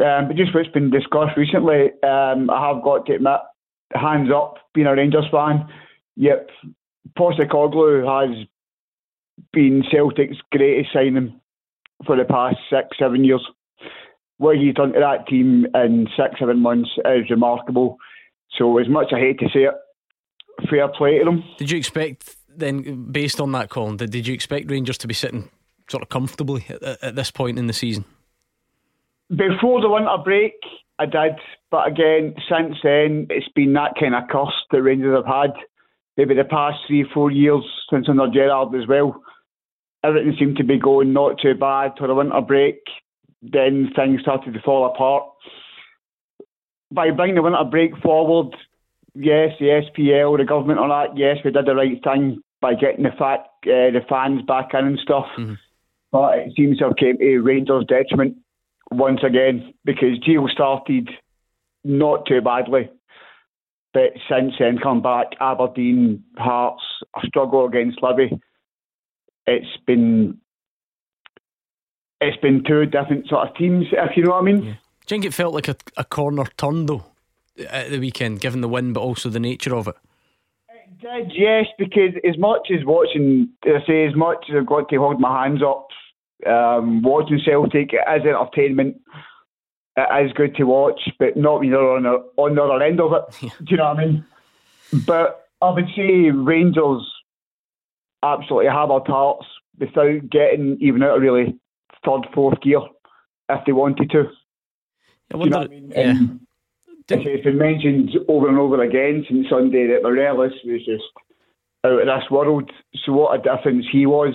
Um, 0.01 0.29
but 0.29 0.37
just 0.37 0.55
what's 0.55 0.69
been 0.69 0.91
discussed 0.91 1.37
recently, 1.37 1.91
um, 2.03 2.51
I 2.51 2.69
have 2.73 2.83
got 2.83 3.07
to 3.07 3.15
admit, 3.15 3.41
hands 3.95 4.29
up, 4.35 4.57
being 4.75 4.87
a 4.87 4.95
Rangers 4.95 5.25
fan. 5.31 5.67
Yep, 6.17 6.51
Postecoglou 7.19 8.05
has 8.05 8.47
been 9.53 9.83
Celtic's 9.91 10.37
greatest 10.53 10.93
signing 10.93 11.41
for 12.07 12.17
the 12.17 12.25
past 12.25 12.57
six, 12.71 12.99
seven 12.99 13.25
years. 13.25 13.47
What 14.39 14.57
he's 14.57 14.75
done 14.75 14.93
to 14.93 15.01
that 15.01 15.27
team 15.29 15.67
in 15.75 16.09
six, 16.17 16.39
seven 16.39 16.61
months 16.61 16.91
is 17.07 17.31
remarkable. 17.31 17.97
So, 18.59 18.79
as 18.79 18.89
much 18.89 19.07
as 19.13 19.17
I 19.17 19.21
hate 19.21 19.39
to 19.41 19.49
say 19.49 19.61
it, 19.61 19.75
fair 20.69 20.89
play 20.89 21.19
to 21.19 21.25
them. 21.25 21.45
Did 21.59 21.71
you 21.71 21.79
expect 21.79 22.37
then, 22.59 23.11
based 23.13 23.41
on 23.41 23.53
that, 23.53 23.69
Colin, 23.69 23.97
did, 23.97 24.11
did 24.11 24.27
you 24.27 24.35
expect 24.35 24.71
Rangers 24.71 24.99
to 24.99 25.07
be 25.07 25.15
sitting 25.15 25.51
sort 25.89 26.03
of 26.03 26.09
comfortably 26.09 26.65
at, 26.69 26.83
at- 26.83 27.15
this 27.15 27.31
point 27.31 27.59
in 27.59 27.67
the 27.67 27.73
season? 27.73 28.05
Before 29.29 29.81
the 29.81 29.89
winter 29.89 30.17
break, 30.25 30.55
I 30.99 31.07
did, 31.07 31.37
but 31.71 31.87
again, 31.87 32.35
since 32.49 32.77
then, 32.83 33.27
it's 33.29 33.49
been 33.55 33.73
that 33.75 33.95
kind 33.99 34.15
of 34.15 34.29
curse 34.31 34.55
that 34.71 34.83
Rangers 34.83 35.17
have 35.17 35.27
had. 35.27 35.53
Maybe 36.17 36.35
the 36.35 36.45
past 36.45 36.79
three, 36.87 37.05
four 37.13 37.31
years 37.31 37.63
since 37.91 38.09
under 38.09 38.29
Gerrard 38.29 38.75
as 38.75 38.89
well. 38.89 39.21
Everything 40.03 40.35
seemed 40.39 40.57
to 40.57 40.65
be 40.65 40.79
going 40.79 41.13
not 41.13 41.41
too 41.41 41.55
bad 41.55 41.93
till 41.99 42.07
the 42.07 42.15
winter 42.15 42.41
break. 42.41 42.79
Then 43.43 43.91
things 43.95 44.23
started 44.23 44.55
to 44.55 44.61
fall 44.63 44.87
apart. 44.87 45.25
By 46.91 47.11
bringing 47.11 47.35
the 47.35 47.43
winter 47.43 47.65
break 47.65 47.97
forward, 47.99 48.57
yes, 49.19 49.53
the 49.59 49.67
SPL, 49.67 50.39
the 50.39 50.45
government 50.45 50.79
on 50.79 50.89
that, 50.89 51.17
yes, 51.17 51.39
we 51.45 51.51
did 51.51 51.67
the 51.67 51.75
right 51.75 52.03
thing 52.03 52.41
by 52.61 52.75
getting 52.75 53.05
the 53.05 53.11
fact, 53.19 53.49
uh, 53.65 53.91
the 53.93 54.01
fans 54.09 54.43
back 54.47 54.71
in 54.75 54.87
and 54.87 54.99
stuff. 54.99 55.27
But 56.13 56.39
it 56.39 56.53
seems 56.57 56.79
to 56.79 56.85
have 56.85 56.97
came 56.97 57.19
to 57.19 57.39
Rangers' 57.41 57.85
detriment 57.89 58.37
once 58.91 59.21
again 59.25 59.75
because 59.85 60.19
Gio 60.27 60.49
started 60.49 61.11
not 61.85 62.27
too 62.27 62.41
badly. 62.41 62.91
But 63.93 64.13
since 64.29 64.55
then, 64.59 64.79
come 64.79 65.03
back, 65.03 65.29
Aberdeen, 65.41 66.23
Hearts, 66.37 66.83
a 67.17 67.27
struggle 67.27 67.67
against 67.67 68.01
Livi. 68.01 68.39
It's 69.47 69.77
been 69.87 70.39
it's 72.21 72.37
been 72.39 72.65
two 72.65 72.87
different 72.87 73.29
sort 73.29 73.49
of 73.49 73.57
teams, 73.57 73.87
if 73.93 74.17
you 74.17 74.25
know 74.25 74.31
what 74.31 74.43
I 74.43 74.45
mean. 74.45 74.61
Do 74.61 74.67
you 74.67 74.77
think 75.07 75.25
it 75.25 75.35
felt 75.35 75.55
like 75.55 75.69
a, 75.69 75.77
a 75.97 76.05
corner 76.05 76.45
turn 76.57 76.87
though 76.87 77.05
at 77.69 77.91
the 77.91 77.99
weekend, 77.99 78.41
given 78.41 78.61
the 78.61 78.69
win, 78.69 78.93
but 78.93 79.01
also 79.01 79.29
the 79.29 79.41
nature 79.41 79.75
of 79.75 79.89
it? 79.89 79.97
did, 81.01 81.33
yes, 81.35 81.67
because 81.79 82.15
as 82.29 82.39
much 82.39 82.69
as 82.71 82.85
watching, 82.85 83.49
I 83.65 83.85
say, 83.87 84.07
as 84.07 84.15
much 84.15 84.47
as 84.49 84.57
I've 84.57 84.67
got 84.67 84.89
to 84.89 84.99
hold 84.99 85.21
my 85.21 85.45
hands 85.45 85.63
up, 85.63 85.89
um, 86.47 87.03
watching 87.03 87.41
Celtic 87.45 87.93
it 87.93 88.21
is 88.21 88.27
entertainment. 88.27 89.01
It 89.97 90.27
is 90.27 90.33
good 90.35 90.55
to 90.57 90.65
watch, 90.65 91.01
but 91.19 91.37
not 91.37 91.61
when 91.61 91.71
you're 91.71 91.97
on 91.97 92.03
the, 92.03 92.25
on 92.37 92.55
the 92.55 92.63
other 92.63 92.85
end 92.85 93.01
of 93.01 93.13
it. 93.13 93.51
Do 93.65 93.65
you 93.71 93.77
know 93.79 93.95
what 93.95 93.99
I 93.99 94.05
mean? 94.05 94.25
But 95.07 95.49
I 95.63 95.71
would 95.71 95.89
say 95.97 96.31
Rangers 96.31 97.11
absolutely 98.23 98.71
have 98.71 98.91
our 98.91 99.03
tarts 99.05 99.47
without 99.79 100.29
getting 100.31 100.77
even 100.81 101.03
out 101.03 101.17
of 101.17 101.23
really 101.23 101.59
third, 102.05 102.27
fourth 102.35 102.61
gear 102.61 102.81
if 103.49 103.65
they 103.65 103.73
wanted 103.73 104.11
to. 104.11 104.25
I 105.33 105.39
Do 105.39 105.45
you 105.45 105.51
know 105.51 105.59
what 105.59 105.67
I 105.67 105.71
mean? 105.71 105.93
And 105.95 106.46
It's 107.09 107.45
been 107.45 107.59
mentioned 107.59 108.11
over 108.29 108.49
and 108.49 108.59
over 108.59 108.83
again 108.83 109.25
since 109.29 109.49
Sunday 109.49 109.87
that 109.87 110.03
Morelos 110.03 110.53
was 110.65 110.85
just 110.85 111.05
out 111.85 112.01
of 112.01 112.07
this 112.07 112.31
world. 112.31 112.71
So 113.05 113.13
what 113.13 113.39
a 113.39 113.43
difference 113.43 113.87
he 113.91 114.07
was. 114.07 114.35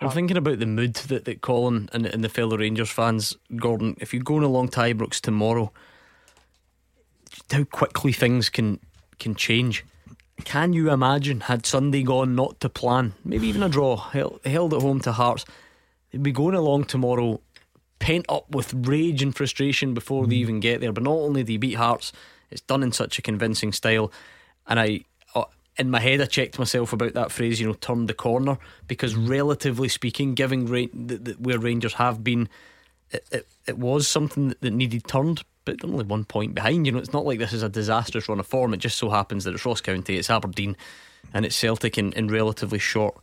I'm 0.00 0.10
thinking 0.10 0.36
about 0.36 0.58
the 0.58 0.66
mood 0.66 0.94
that, 0.94 1.26
that 1.26 1.42
Colin 1.42 1.88
and, 1.92 2.06
and 2.06 2.24
the 2.24 2.28
fellow 2.28 2.56
Rangers 2.56 2.90
fans, 2.90 3.36
Gordon, 3.56 3.96
if 4.00 4.12
you're 4.12 4.22
going 4.22 4.42
along 4.42 4.68
to 4.70 4.80
Ibrox 4.80 5.20
tomorrow, 5.20 5.72
how 7.50 7.64
quickly 7.64 8.12
things 8.12 8.48
can 8.48 8.80
can 9.18 9.34
change. 9.34 9.84
Can 10.44 10.72
you 10.72 10.90
imagine 10.90 11.40
had 11.40 11.64
Sunday 11.64 12.02
gone 12.02 12.34
not 12.34 12.58
to 12.60 12.68
plan, 12.68 13.12
maybe 13.24 13.46
even 13.46 13.62
a 13.62 13.68
draw, 13.68 13.96
held, 13.96 14.40
held 14.44 14.74
at 14.74 14.82
home 14.82 14.98
to 15.00 15.12
Hearts, 15.12 15.44
they'd 16.10 16.22
be 16.22 16.32
going 16.32 16.56
along 16.56 16.84
tomorrow 16.84 17.40
pent 18.02 18.26
up 18.28 18.50
with 18.50 18.74
rage 18.74 19.22
and 19.22 19.34
frustration 19.34 19.94
before 19.94 20.26
they 20.26 20.34
even 20.34 20.58
get 20.58 20.80
there. 20.80 20.92
But 20.92 21.04
not 21.04 21.12
only 21.12 21.44
do 21.44 21.52
you 21.52 21.58
beat 21.60 21.74
Hearts, 21.74 22.12
it's 22.50 22.60
done 22.60 22.82
in 22.82 22.90
such 22.90 23.16
a 23.18 23.22
convincing 23.22 23.72
style. 23.72 24.10
And 24.66 24.80
I, 24.80 25.04
uh, 25.36 25.44
in 25.76 25.88
my 25.88 26.00
head, 26.00 26.20
I 26.20 26.24
checked 26.24 26.58
myself 26.58 26.92
about 26.92 27.14
that 27.14 27.30
phrase, 27.30 27.60
you 27.60 27.66
know, 27.68 27.74
turned 27.74 28.08
the 28.08 28.14
corner, 28.14 28.58
because 28.88 29.14
relatively 29.14 29.88
speaking, 29.88 30.34
given 30.34 30.66
Ra- 30.66 30.86
th- 31.08 31.24
th- 31.24 31.38
where 31.38 31.60
Rangers 31.60 31.94
have 31.94 32.24
been, 32.24 32.48
it, 33.12 33.24
it, 33.30 33.46
it 33.68 33.78
was 33.78 34.08
something 34.08 34.48
that, 34.48 34.60
that 34.62 34.72
needed 34.72 35.06
turned. 35.06 35.44
But 35.64 35.80
they're 35.80 35.88
only 35.88 36.04
one 36.04 36.24
point 36.24 36.56
behind. 36.56 36.86
You 36.86 36.92
know, 36.92 36.98
it's 36.98 37.12
not 37.12 37.24
like 37.24 37.38
this 37.38 37.52
is 37.52 37.62
a 37.62 37.68
disastrous 37.68 38.28
run 38.28 38.40
of 38.40 38.48
form. 38.48 38.74
It 38.74 38.78
just 38.78 38.98
so 38.98 39.10
happens 39.10 39.44
that 39.44 39.54
it's 39.54 39.64
Ross 39.64 39.80
County, 39.80 40.18
it's 40.18 40.28
Aberdeen, 40.28 40.76
and 41.32 41.46
it's 41.46 41.54
Celtic 41.54 41.96
in, 41.96 42.12
in 42.14 42.26
relatively 42.26 42.80
short 42.80 43.14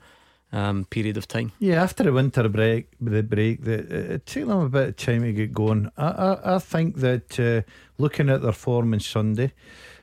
um, 0.51 0.85
period 0.85 1.17
of 1.17 1.27
time. 1.27 1.51
Yeah, 1.59 1.83
after 1.83 2.03
the 2.03 2.11
winter 2.11 2.47
break, 2.49 2.89
the 2.99 3.23
break, 3.23 3.63
the, 3.63 4.13
it 4.13 4.25
took 4.25 4.47
them 4.47 4.59
a 4.59 4.69
bit 4.69 4.89
of 4.89 4.95
time 4.97 5.21
to 5.21 5.33
get 5.33 5.53
going. 5.53 5.91
I, 5.97 6.07
I, 6.07 6.55
I 6.55 6.59
think 6.59 6.97
that 6.97 7.39
uh, 7.39 7.61
looking 7.97 8.29
at 8.29 8.41
their 8.41 8.51
form 8.51 8.93
on 8.93 8.99
Sunday, 8.99 9.53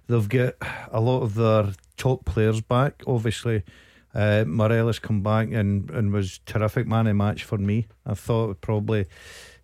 they've 0.06 0.28
got 0.28 0.54
a 0.90 1.00
lot 1.00 1.22
of 1.22 1.34
their 1.34 1.72
top 1.96 2.24
players 2.24 2.60
back. 2.60 3.02
Obviously, 3.06 3.64
uh, 4.14 4.44
Morelos 4.46 4.98
come 4.98 5.22
back 5.22 5.50
and, 5.52 5.90
and 5.90 6.12
was 6.12 6.40
terrific 6.46 6.86
man 6.86 7.06
of 7.06 7.16
match 7.16 7.44
for 7.44 7.58
me. 7.58 7.86
I 8.06 8.14
thought 8.14 8.60
probably 8.60 9.06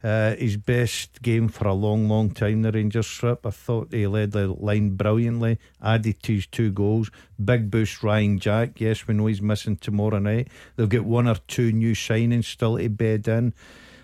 uh, 0.03 0.35
his 0.35 0.57
best 0.57 1.23
game 1.23 1.49
for 1.49 1.69
a 1.69 1.75
long, 1.75 2.09
long 2.09 2.31
time. 2.31 2.63
The 2.63 2.73
Rangers 2.73 3.07
trip. 3.07 3.47
I 3.47 3.51
thought 3.51 3.93
he 3.93 4.07
led 4.07 4.33
the 4.33 4.49
line 4.49 4.97
brilliantly. 4.97 5.59
Added 5.83 6.23
to 6.25 6.35
his 6.35 6.47
two 6.47 6.73
goals. 6.73 7.11
Big 7.43 7.71
boost, 7.71 8.03
Ryan 8.03 8.39
Jack. 8.39 8.81
Yes, 8.81 9.07
we 9.07 9.15
know 9.15 9.27
he's 9.27 9.43
missing 9.43 9.77
tomorrow 9.77 10.19
night. 10.19 10.49
They'll 10.77 10.87
get 10.87 11.05
one 11.05 11.29
or 11.29 11.37
two 11.47 11.73
new 11.73 11.95
signings 11.95 12.47
still 12.47 12.79
to 12.79 12.89
bed 12.89 13.29
in. 13.29 13.55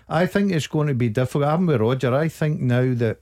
I 0.07 0.25
think 0.25 0.51
it's 0.51 0.67
going 0.67 0.87
to 0.87 0.95
be 0.95 1.09
difficult. 1.09 1.45
I'm 1.45 1.65
with 1.65 1.81
Roger. 1.81 2.13
I 2.15 2.29
think 2.29 2.61
now 2.61 2.93
that 2.95 3.19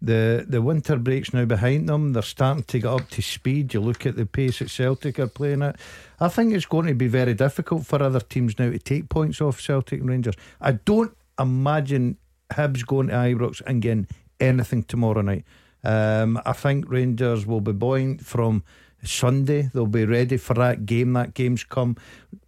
the 0.00 0.44
the 0.48 0.62
winter 0.62 0.96
break's 0.96 1.32
now 1.32 1.44
behind 1.44 1.88
them, 1.88 2.12
they're 2.12 2.22
starting 2.22 2.64
to 2.64 2.78
get 2.78 2.90
up 2.90 3.08
to 3.10 3.22
speed. 3.22 3.74
You 3.74 3.80
look 3.80 4.06
at 4.06 4.16
the 4.16 4.26
pace 4.26 4.60
that 4.60 4.70
Celtic 4.70 5.18
are 5.18 5.26
playing 5.26 5.62
at. 5.62 5.76
I 6.20 6.28
think 6.28 6.52
it's 6.52 6.66
going 6.66 6.86
to 6.86 6.94
be 6.94 7.08
very 7.08 7.34
difficult 7.34 7.86
for 7.86 8.02
other 8.02 8.20
teams 8.20 8.58
now 8.58 8.70
to 8.70 8.78
take 8.78 9.08
points 9.08 9.40
off 9.40 9.60
Celtic 9.60 10.00
and 10.00 10.08
Rangers. 10.08 10.34
I 10.60 10.72
don't 10.72 11.16
imagine 11.38 12.16
Hibs 12.52 12.86
going 12.86 13.08
to 13.08 13.14
Ibrox 13.14 13.60
and 13.66 13.82
getting 13.82 14.06
anything 14.40 14.82
tomorrow 14.84 15.20
night. 15.22 15.44
Um, 15.84 16.40
I 16.44 16.52
think 16.52 16.90
Rangers 16.90 17.46
will 17.46 17.60
be 17.60 17.72
buoyant 17.72 18.24
from 18.24 18.64
Sunday. 19.04 19.70
They'll 19.72 19.86
be 19.86 20.04
ready 20.04 20.36
for 20.38 20.54
that 20.54 20.84
game. 20.86 21.12
That 21.12 21.34
game's 21.34 21.62
come 21.62 21.96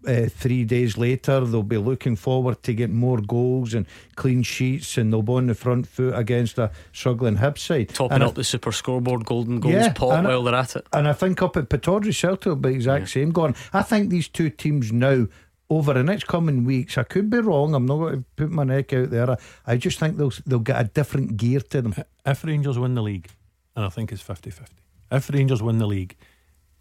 uh, 0.06 0.26
three 0.28 0.64
days 0.64 0.96
later. 0.98 1.44
They'll 1.44 1.62
be 1.62 1.76
looking 1.76 2.16
forward 2.16 2.60
to 2.64 2.74
get 2.74 2.90
more 2.90 3.18
goals 3.20 3.72
and 3.72 3.86
clean 4.16 4.42
sheets, 4.42 4.98
and 4.98 5.12
they'll 5.12 5.22
be 5.22 5.32
on 5.34 5.46
the 5.46 5.54
front 5.54 5.86
foot 5.86 6.14
against 6.16 6.58
a 6.58 6.72
struggling 6.92 7.36
Hibs 7.36 7.58
side. 7.58 7.90
Topping 7.90 8.16
And 8.16 8.24
up 8.24 8.30
I- 8.30 8.34
the 8.34 8.44
super 8.44 8.72
scoreboard 8.72 9.24
golden 9.26 9.60
goals 9.60 9.74
Yeah, 9.74 9.92
pot 9.92 10.18
and 10.18 10.26
I- 10.26 10.30
while 10.30 10.42
they're 10.42 10.54
at 10.56 10.74
it. 10.74 10.86
and 10.92 11.06
I 11.06 11.12
think 11.12 11.40
up 11.40 11.56
at 11.56 11.68
Pittodrie 11.68 12.12
Celtic 12.14 12.46
will 12.46 12.56
be 12.56 12.70
the 12.70 12.74
exact 12.74 13.10
same. 13.10 13.30
Going, 13.30 13.54
I 13.72 13.82
think 13.82 14.10
these 14.10 14.26
two 14.26 14.50
teams 14.50 14.92
now 14.92 15.28
over 15.70 15.94
the 15.94 16.02
next 16.02 16.26
coming 16.26 16.64
weeks. 16.64 16.98
I 16.98 17.04
could 17.04 17.30
be 17.30 17.38
wrong. 17.38 17.74
I'm 17.74 17.86
not 17.86 17.96
going 17.96 18.18
to 18.18 18.24
put 18.36 18.50
my 18.50 18.64
neck 18.64 18.92
out 18.92 19.10
there. 19.10 19.30
I, 19.30 19.36
I 19.64 19.76
just 19.76 19.98
think 19.98 20.16
they'll 20.16 20.32
they'll 20.44 20.58
get 20.58 20.80
a 20.80 20.84
different 20.84 21.36
gear 21.36 21.60
to 21.60 21.80
them. 21.80 21.94
If 22.26 22.44
Rangers 22.44 22.78
win 22.78 22.94
the 22.94 23.02
league, 23.02 23.28
and 23.76 23.84
I 23.84 23.88
think 23.88 24.12
it's 24.12 24.20
50 24.20 24.50
50, 24.50 24.74
if 25.12 25.30
Rangers 25.30 25.62
win 25.62 25.78
the 25.78 25.86
league, 25.86 26.16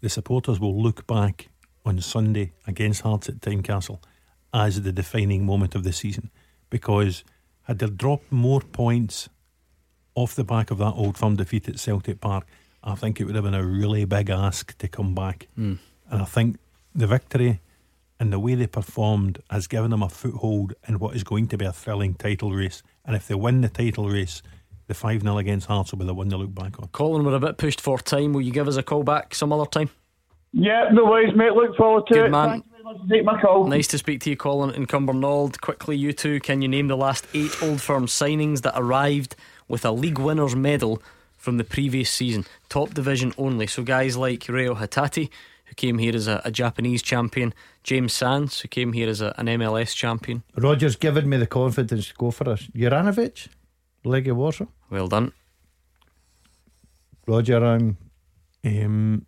the 0.00 0.08
supporters 0.08 0.58
will 0.58 0.76
look 0.76 1.06
back 1.06 1.48
on 1.86 2.00
Sunday 2.00 2.52
against 2.66 3.02
Hearts 3.02 3.28
at 3.28 3.40
Tynecastle 3.40 4.00
as 4.52 4.82
the 4.82 4.92
defining 4.92 5.46
moment 5.46 5.74
of 5.74 5.84
the 5.84 5.92
season. 5.92 6.30
Because 6.68 7.24
had 7.62 7.78
they 7.78 7.86
dropped 7.86 8.30
more 8.30 8.60
points 8.60 9.28
off 10.14 10.34
the 10.34 10.44
back 10.44 10.70
of 10.70 10.78
that 10.78 10.92
old 10.92 11.16
firm 11.16 11.36
defeat 11.36 11.68
at 11.68 11.78
Celtic 11.78 12.20
Park, 12.20 12.46
I 12.82 12.94
think 12.94 13.20
it 13.20 13.24
would 13.24 13.34
have 13.34 13.44
been 13.44 13.54
a 13.54 13.64
really 13.64 14.04
big 14.04 14.30
ask 14.30 14.76
to 14.78 14.88
come 14.88 15.14
back. 15.14 15.46
Mm. 15.58 15.78
And 16.10 16.22
I 16.22 16.24
think 16.24 16.58
the 16.94 17.06
victory 17.06 17.60
and 18.20 18.30
the 18.30 18.38
way 18.38 18.54
they 18.54 18.66
performed 18.66 19.42
has 19.50 19.66
given 19.66 19.90
them 19.90 20.02
a 20.02 20.08
foothold 20.10 20.74
in 20.86 20.98
what 20.98 21.16
is 21.16 21.24
going 21.24 21.48
to 21.48 21.56
be 21.56 21.64
a 21.64 21.72
thrilling 21.72 22.14
title 22.14 22.52
race. 22.52 22.82
And 23.06 23.16
if 23.16 23.26
they 23.26 23.34
win 23.34 23.62
the 23.62 23.70
title 23.70 24.10
race, 24.10 24.42
the 24.88 24.94
5 24.94 25.22
0 25.22 25.38
against 25.38 25.66
Hearts 25.66 25.90
will 25.90 26.00
be 26.00 26.04
the 26.04 26.14
one 26.14 26.28
to 26.28 26.36
look 26.36 26.54
back 26.54 26.78
on. 26.78 26.88
Colin, 26.88 27.24
we're 27.24 27.34
a 27.34 27.40
bit 27.40 27.56
pushed 27.56 27.80
for 27.80 27.98
time. 27.98 28.34
Will 28.34 28.42
you 28.42 28.52
give 28.52 28.68
us 28.68 28.76
a 28.76 28.82
call 28.82 29.02
back 29.02 29.34
some 29.34 29.52
other 29.52 29.64
time? 29.64 29.88
Yeah, 30.52 30.90
no 30.92 31.06
worries, 31.06 31.34
mate. 31.34 31.52
Look 31.54 31.76
forward 31.76 32.06
to 32.08 32.14
Good 32.14 32.26
it. 32.26 32.30
man. 32.30 32.48
Thank 32.50 32.64
you 32.66 32.70
very 32.72 32.84
much 32.84 32.96
for 33.00 33.08
taking 33.08 33.24
my 33.24 33.40
call. 33.40 33.66
Nice 33.66 33.86
to 33.88 33.98
speak 33.98 34.20
to 34.22 34.30
you, 34.30 34.36
Colin 34.36 34.74
in 34.74 34.86
Cumbernauld. 34.86 35.60
Quickly, 35.60 35.96
you 35.96 36.12
two, 36.12 36.40
can 36.40 36.60
you 36.60 36.68
name 36.68 36.88
the 36.88 36.96
last 36.96 37.26
eight 37.32 37.56
Old 37.62 37.80
Firm 37.80 38.06
signings 38.06 38.60
that 38.62 38.74
arrived 38.76 39.34
with 39.66 39.84
a 39.84 39.92
league 39.92 40.18
winners 40.18 40.54
medal 40.54 41.00
from 41.38 41.56
the 41.56 41.64
previous 41.64 42.10
season? 42.10 42.44
Top 42.68 42.92
division 42.92 43.32
only. 43.38 43.66
So, 43.66 43.82
guys 43.82 44.16
like 44.16 44.46
Reo 44.48 44.74
Hatate, 44.74 45.30
who 45.70 45.74
came 45.74 45.98
here 45.98 46.16
as 46.16 46.26
a, 46.26 46.42
a 46.44 46.50
Japanese 46.50 47.00
champion, 47.00 47.54
James 47.84 48.12
Sands, 48.12 48.60
who 48.60 48.68
came 48.68 48.92
here 48.92 49.08
as 49.08 49.20
a, 49.20 49.32
an 49.38 49.46
MLS 49.46 49.94
champion. 49.94 50.42
Roger's 50.56 50.96
given 50.96 51.28
me 51.28 51.36
the 51.36 51.46
confidence 51.46 52.08
to 52.08 52.14
go 52.14 52.32
for 52.32 52.50
us. 52.50 52.66
Juranovic, 52.74 53.48
Legia 54.04 54.34
Warsaw. 54.34 54.66
Well 54.90 55.06
done. 55.06 55.32
Roger, 57.26 57.64
I'm. 57.64 57.96
Um, 58.64 59.24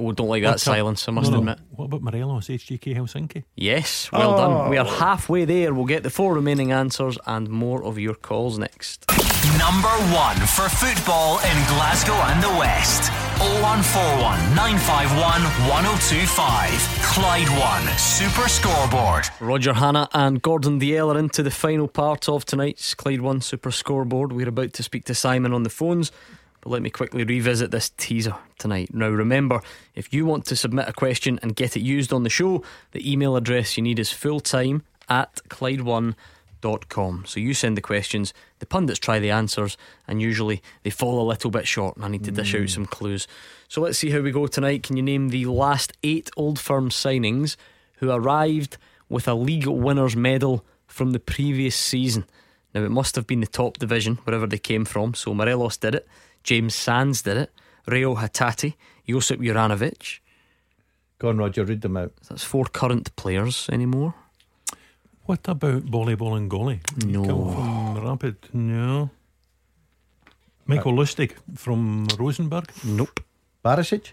Oh, 0.00 0.12
don't 0.12 0.28
like 0.28 0.42
that 0.44 0.50
what's 0.50 0.62
silence, 0.62 1.08
I 1.08 1.12
must 1.12 1.30
No, 1.30 1.38
no. 1.38 1.52
admit. 1.52 1.58
What 1.74 1.86
about 1.86 2.02
Morelos, 2.02 2.48
HJK 2.48 2.94
Helsinki? 2.94 3.42
Yes, 3.56 4.10
well 4.12 4.34
Oh. 4.34 4.36
done. 4.36 4.70
We 4.70 4.76
are 4.78 4.84
halfway 4.86 5.44
there. 5.44 5.74
We'll 5.74 5.86
get 5.86 6.02
the 6.04 6.10
four 6.10 6.34
remaining 6.34 6.70
answers 6.72 7.18
and 7.26 7.48
more 7.48 7.82
of 7.82 7.98
your 7.98 8.14
calls 8.14 8.58
next. 8.58 9.04
Number 9.58 9.88
one 10.14 10.36
for 10.46 10.68
football 10.68 11.38
in 11.38 11.56
Glasgow 11.66 12.14
and 12.30 12.42
the 12.42 12.50
West. 12.58 13.10
0141 13.40 14.38
951 14.54 15.42
1025. 15.68 16.70
Clyde 17.02 17.48
One 17.58 17.98
Super 17.98 18.48
Scoreboard. 18.48 19.24
Roger 19.40 19.72
Hannah 19.74 20.08
and 20.12 20.40
Gordon 20.42 20.78
Dalziel 20.80 21.14
are 21.14 21.18
into 21.18 21.42
the 21.42 21.50
final 21.50 21.88
part 21.88 22.28
of 22.28 22.44
tonight's 22.44 22.94
Clyde 22.94 23.20
One 23.20 23.40
Super 23.40 23.70
Scoreboard. 23.70 24.32
We're 24.32 24.48
about 24.48 24.72
to 24.74 24.82
speak 24.82 25.04
to 25.06 25.14
Simon 25.14 25.52
on 25.52 25.62
the 25.64 25.70
phones, 25.70 26.12
but 26.60 26.70
let 26.70 26.82
me 26.82 26.90
quickly 26.90 27.24
revisit 27.24 27.70
this 27.70 27.90
teaser 27.90 28.34
tonight. 28.58 28.92
Now, 28.92 29.08
remember, 29.08 29.60
if 29.94 30.12
you 30.12 30.26
want 30.26 30.44
to 30.46 30.56
submit 30.56 30.88
a 30.88 30.92
question 30.92 31.38
and 31.42 31.56
get 31.56 31.76
it 31.76 31.80
used 31.80 32.12
on 32.12 32.22
the 32.22 32.30
show, 32.30 32.62
the 32.92 33.10
email 33.10 33.36
address 33.36 33.76
you 33.76 33.82
need 33.82 33.98
is 33.98 34.10
fulltime 34.10 34.82
at 35.08 35.40
Clyde1.com. 35.48 37.24
So 37.26 37.40
you 37.40 37.54
send 37.54 37.76
the 37.76 37.82
questions, 37.82 38.34
the 38.58 38.66
pundits 38.66 38.98
try 38.98 39.18
the 39.18 39.30
answers, 39.30 39.76
and 40.06 40.20
usually 40.20 40.62
they 40.82 40.90
fall 40.90 41.20
a 41.20 41.28
little 41.28 41.50
bit 41.50 41.66
short, 41.66 41.96
and 41.96 42.04
I 42.04 42.08
need 42.08 42.24
to 42.24 42.32
dish 42.32 42.54
out 42.54 42.62
hmm. 42.62 42.66
some 42.66 42.86
clues. 42.86 43.26
So 43.68 43.80
let's 43.80 43.98
see 43.98 44.10
how 44.10 44.20
we 44.20 44.30
go 44.30 44.46
tonight. 44.46 44.82
Can 44.82 44.96
you 44.96 45.02
name 45.02 45.28
the 45.28 45.46
last 45.46 45.92
eight 46.02 46.30
Old 46.36 46.58
Firm 46.58 46.90
signings 46.90 47.56
who 47.96 48.10
arrived 48.10 48.76
with 49.08 49.28
a 49.28 49.34
league 49.34 49.66
winners 49.66 50.16
medal 50.16 50.64
from 50.86 51.12
the 51.12 51.20
previous 51.20 51.76
season? 51.76 52.24
Now, 52.74 52.82
it 52.82 52.90
must 52.90 53.16
have 53.16 53.26
been 53.26 53.40
the 53.40 53.46
top 53.46 53.78
division, 53.78 54.16
wherever 54.24 54.46
they 54.46 54.58
came 54.58 54.84
from. 54.84 55.14
So 55.14 55.32
Morelos 55.32 55.76
did 55.78 55.94
it, 55.94 56.08
James 56.48 56.74
Sands 56.74 57.20
did 57.20 57.36
it, 57.36 57.50
Reo 57.86 58.14
Hatate, 58.14 58.72
Josip 59.06 59.38
Juranovic. 59.38 60.20
Go 61.18 61.28
on, 61.28 61.36
Roger, 61.36 61.62
read 61.62 61.82
them 61.82 61.98
out. 61.98 62.12
That's 62.26 62.42
four 62.42 62.64
current 62.64 63.14
players 63.16 63.68
anymore. 63.70 64.14
What 65.26 65.46
about 65.46 65.84
volleyball 65.84 66.38
and 66.38 66.50
goalie? 66.50 66.80
No. 67.04 67.24
From 67.24 68.02
Rapid? 68.02 68.36
No. 68.54 69.10
Michael 70.64 70.94
Lustig 70.94 71.32
from 71.54 72.06
Rosenborg? 72.18 72.72
Nope. 72.82 73.20
Barisic? 73.62 74.12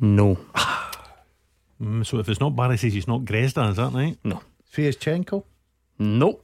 No. 0.00 0.38
Mm, 1.78 2.06
so 2.06 2.18
if 2.20 2.28
it's 2.30 2.40
not 2.40 2.56
Barisic, 2.56 2.94
it's 2.96 3.06
not 3.06 3.26
Gresda, 3.26 3.68
is 3.68 3.76
that 3.76 3.92
right? 3.92 4.16
No. 4.24 4.40
Fiaschenko? 4.72 5.44
Nope. 5.98 6.42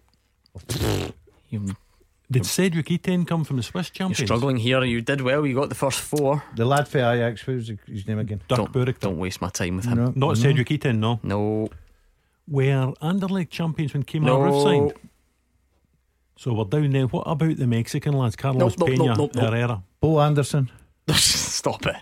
Did 2.28 2.44
Cedric 2.44 2.86
Itten 2.86 3.24
come 3.26 3.44
from 3.44 3.56
the 3.56 3.62
Swiss 3.62 3.88
champions? 3.90 4.18
You're 4.18 4.26
champions? 4.26 4.40
struggling 4.40 4.56
here. 4.56 4.82
You 4.82 5.00
did 5.00 5.20
well. 5.20 5.46
You 5.46 5.54
got 5.54 5.68
the 5.68 5.76
first 5.76 6.00
four. 6.00 6.42
The 6.56 6.64
lad 6.64 6.88
for 6.88 6.98
Ajax, 6.98 7.46
what 7.46 7.54
was 7.56 7.70
his 7.86 8.06
name 8.08 8.18
again? 8.18 8.40
Dirk 8.48 8.72
Burek. 8.72 8.98
Don't 8.98 9.18
waste 9.18 9.40
my 9.40 9.48
time 9.48 9.76
with 9.76 9.84
him. 9.84 9.96
No. 9.96 10.12
Not 10.16 10.36
Cedric 10.36 10.68
Itten, 10.68 10.98
no. 10.98 11.20
No. 11.22 11.68
Were 12.48 12.92
Anderlecht 13.00 13.50
champions 13.50 13.92
when 13.94 14.02
Kemar 14.02 14.22
No. 14.24 14.38
Roofe 14.40 14.62
signed? 14.64 14.92
So 16.36 16.52
we're 16.52 16.64
down 16.64 16.90
there. 16.90 17.06
What 17.06 17.22
about 17.28 17.56
the 17.56 17.66
Mexican 17.66 18.12
lads? 18.14 18.34
Carlos 18.36 18.76
Nope, 18.76 18.78
nope, 18.78 18.88
Pena, 18.88 19.04
nope, 19.06 19.16
nope, 19.18 19.34
nope. 19.36 19.44
Herrera. 19.44 19.82
Bo 20.00 20.20
Anderson. 20.20 20.70
Stop 21.12 21.84
it. 21.86 21.96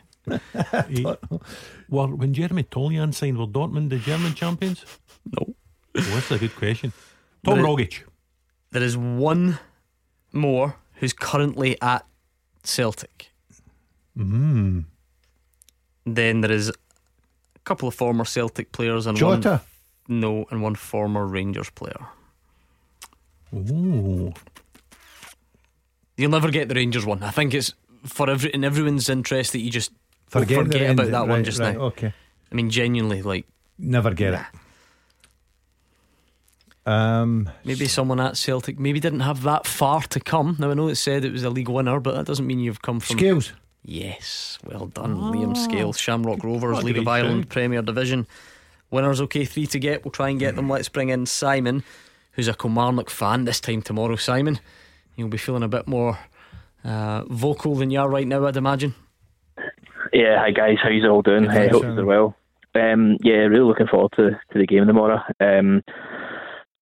Were, 1.88 2.06
when 2.08 2.32
Jeremy 2.32 2.64
Toljan 2.64 3.12
signed, 3.14 3.38
were 3.38 3.46
Dortmund 3.46 3.90
the 3.90 3.98
German 3.98 4.34
champions? 4.34 4.84
No. 5.38 5.54
Oh, 5.96 6.00
that's 6.00 6.30
a 6.30 6.38
good 6.38 6.56
question. 6.56 6.92
Tom 7.44 7.56
But 7.56 7.58
it- 7.58 7.62
Rogic. 7.62 8.02
There 8.70 8.82
is 8.82 8.96
one 8.96 9.58
more 10.34 10.76
who's 10.94 11.12
currently 11.12 11.80
at 11.80 12.04
Celtic. 12.62 13.30
Mm. 14.16 14.84
Then 16.06 16.40
there 16.40 16.52
is 16.52 16.68
a 16.68 17.58
couple 17.64 17.88
of 17.88 17.94
former 17.94 18.24
Celtic 18.24 18.72
players 18.72 19.06
and 19.06 19.16
Jota? 19.16 19.60
one 20.06 20.20
no, 20.20 20.46
and 20.50 20.62
one 20.62 20.74
former 20.74 21.26
Rangers 21.26 21.70
player. 21.70 22.06
Ooh. 23.54 24.32
You'll 26.16 26.30
never 26.30 26.50
get 26.50 26.68
the 26.68 26.74
Rangers 26.74 27.06
one. 27.06 27.22
I 27.22 27.30
think 27.30 27.54
it's 27.54 27.74
for 28.04 28.28
every 28.28 28.50
in 28.50 28.64
everyone's 28.64 29.08
interest 29.08 29.52
that 29.52 29.60
you 29.60 29.70
just 29.70 29.90
Forget 30.28 30.64
forget, 30.64 30.90
about 30.90 31.10
that 31.10 31.28
one 31.28 31.44
just 31.44 31.60
right, 31.60 31.76
now. 31.76 31.82
okay. 31.84 32.12
I 32.50 32.54
mean, 32.54 32.70
genuinely, 32.70 33.22
like 33.22 33.46
Never 33.78 34.12
get 34.12 34.34
it. 34.34 34.40
Um, 36.86 37.48
maybe 37.64 37.86
someone 37.86 38.20
at 38.20 38.36
Celtic 38.36 38.78
maybe 38.78 39.00
didn't 39.00 39.20
have 39.20 39.42
that 39.42 39.66
far 39.66 40.02
to 40.02 40.20
come. 40.20 40.56
Now 40.58 40.70
I 40.70 40.74
know 40.74 40.88
it 40.88 40.96
said 40.96 41.24
it 41.24 41.32
was 41.32 41.44
a 41.44 41.50
league 41.50 41.68
winner, 41.68 41.98
but 42.00 42.14
that 42.14 42.26
doesn't 42.26 42.46
mean 42.46 42.60
you've 42.60 42.82
come 42.82 43.00
from 43.00 43.18
Scales. 43.18 43.52
Yes, 43.86 44.58
well 44.64 44.86
done, 44.86 45.16
Liam 45.16 45.56
Scales, 45.56 45.98
Shamrock 45.98 46.42
Rovers, 46.42 46.82
League 46.82 46.96
of 46.96 47.06
Ireland, 47.06 47.44
shout. 47.44 47.50
Premier 47.50 47.82
Division. 47.82 48.26
Winners, 48.90 49.20
okay, 49.22 49.44
three 49.44 49.66
to 49.66 49.78
get. 49.78 50.04
We'll 50.04 50.12
try 50.12 50.28
and 50.30 50.38
get 50.38 50.56
them. 50.56 50.70
Let's 50.70 50.88
bring 50.88 51.10
in 51.10 51.26
Simon, 51.26 51.82
who's 52.32 52.48
a 52.48 52.54
Kilmarnock 52.54 53.10
fan 53.10 53.44
this 53.44 53.60
time 53.60 53.82
tomorrow. 53.82 54.16
Simon, 54.16 54.58
you'll 55.16 55.28
be 55.28 55.36
feeling 55.36 55.62
a 55.62 55.68
bit 55.68 55.86
more 55.86 56.18
uh, 56.84 57.24
vocal 57.24 57.74
than 57.74 57.90
you 57.90 58.00
are 58.00 58.08
right 58.08 58.26
now, 58.26 58.46
I'd 58.46 58.56
imagine. 58.56 58.94
Yeah, 60.12 60.38
hi 60.38 60.50
guys, 60.50 60.78
how 60.82 60.90
you 60.90 61.06
all 61.08 61.22
doing? 61.22 61.42
Good, 61.42 61.50
I 61.50 61.54
thanks, 61.54 61.72
hope 61.72 61.82
you're 61.82 62.04
well. 62.04 62.36
Um, 62.74 63.18
yeah, 63.20 63.34
really 63.34 63.64
looking 63.64 63.86
forward 63.86 64.12
to, 64.16 64.30
to 64.30 64.58
the 64.58 64.66
game 64.66 64.86
tomorrow. 64.86 65.20
Um, 65.40 65.82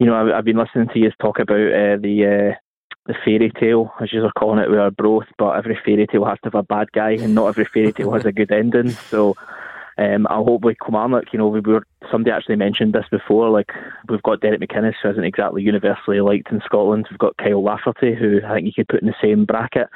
you 0.03 0.07
know, 0.07 0.17
I've, 0.17 0.35
I've 0.35 0.45
been 0.45 0.57
listening 0.57 0.89
to 0.89 0.99
you 0.99 1.13
talk 1.21 1.39
about 1.39 1.55
uh, 1.55 1.97
the 1.97 2.51
uh, 2.53 2.59
the 3.07 3.15
fairy 3.25 3.53
tale, 3.61 3.93
as 4.01 4.13
you 4.13 4.25
are 4.25 4.33
calling 4.37 4.59
it, 4.59 4.69
with 4.69 4.81
Arbroath, 4.81 5.29
but 5.39 5.53
every 5.53 5.79
fairy 5.85 6.09
tale 6.09 6.25
has 6.25 6.39
to 6.43 6.47
have 6.47 6.57
a 6.57 6.65
bad 6.65 6.91
guy, 6.91 7.13
and 7.13 7.37
not 7.37 7.47
every 7.47 7.67
fairy 7.67 7.93
tale 7.93 8.11
has 8.11 8.25
a 8.25 8.33
good 8.33 8.51
ending. 8.51 8.91
So, 8.91 9.37
um, 9.99 10.27
I 10.29 10.35
hope 10.35 10.63
with 10.63 10.77
Kilmarnock, 10.85 11.33
you 11.33 11.39
know, 11.39 11.47
we 11.47 11.61
were 11.61 11.87
somebody 12.11 12.33
actually 12.33 12.57
mentioned 12.57 12.95
this 12.95 13.07
before. 13.13 13.49
Like 13.49 13.71
we've 14.09 14.23
got 14.25 14.41
Derek 14.41 14.61
McInnes, 14.61 14.95
who 15.01 15.11
isn't 15.11 15.23
exactly 15.23 15.63
universally 15.63 16.21
liked 16.21 16.51
in 16.51 16.61
Scotland. 16.65 17.07
We've 17.09 17.19
got 17.21 17.37
Kyle 17.37 17.63
Lafferty, 17.63 18.17
who 18.17 18.41
I 18.45 18.55
think 18.55 18.67
you 18.67 18.73
could 18.75 18.89
put 18.89 19.03
in 19.03 19.07
the 19.07 19.15
same 19.23 19.45
bracket. 19.45 19.87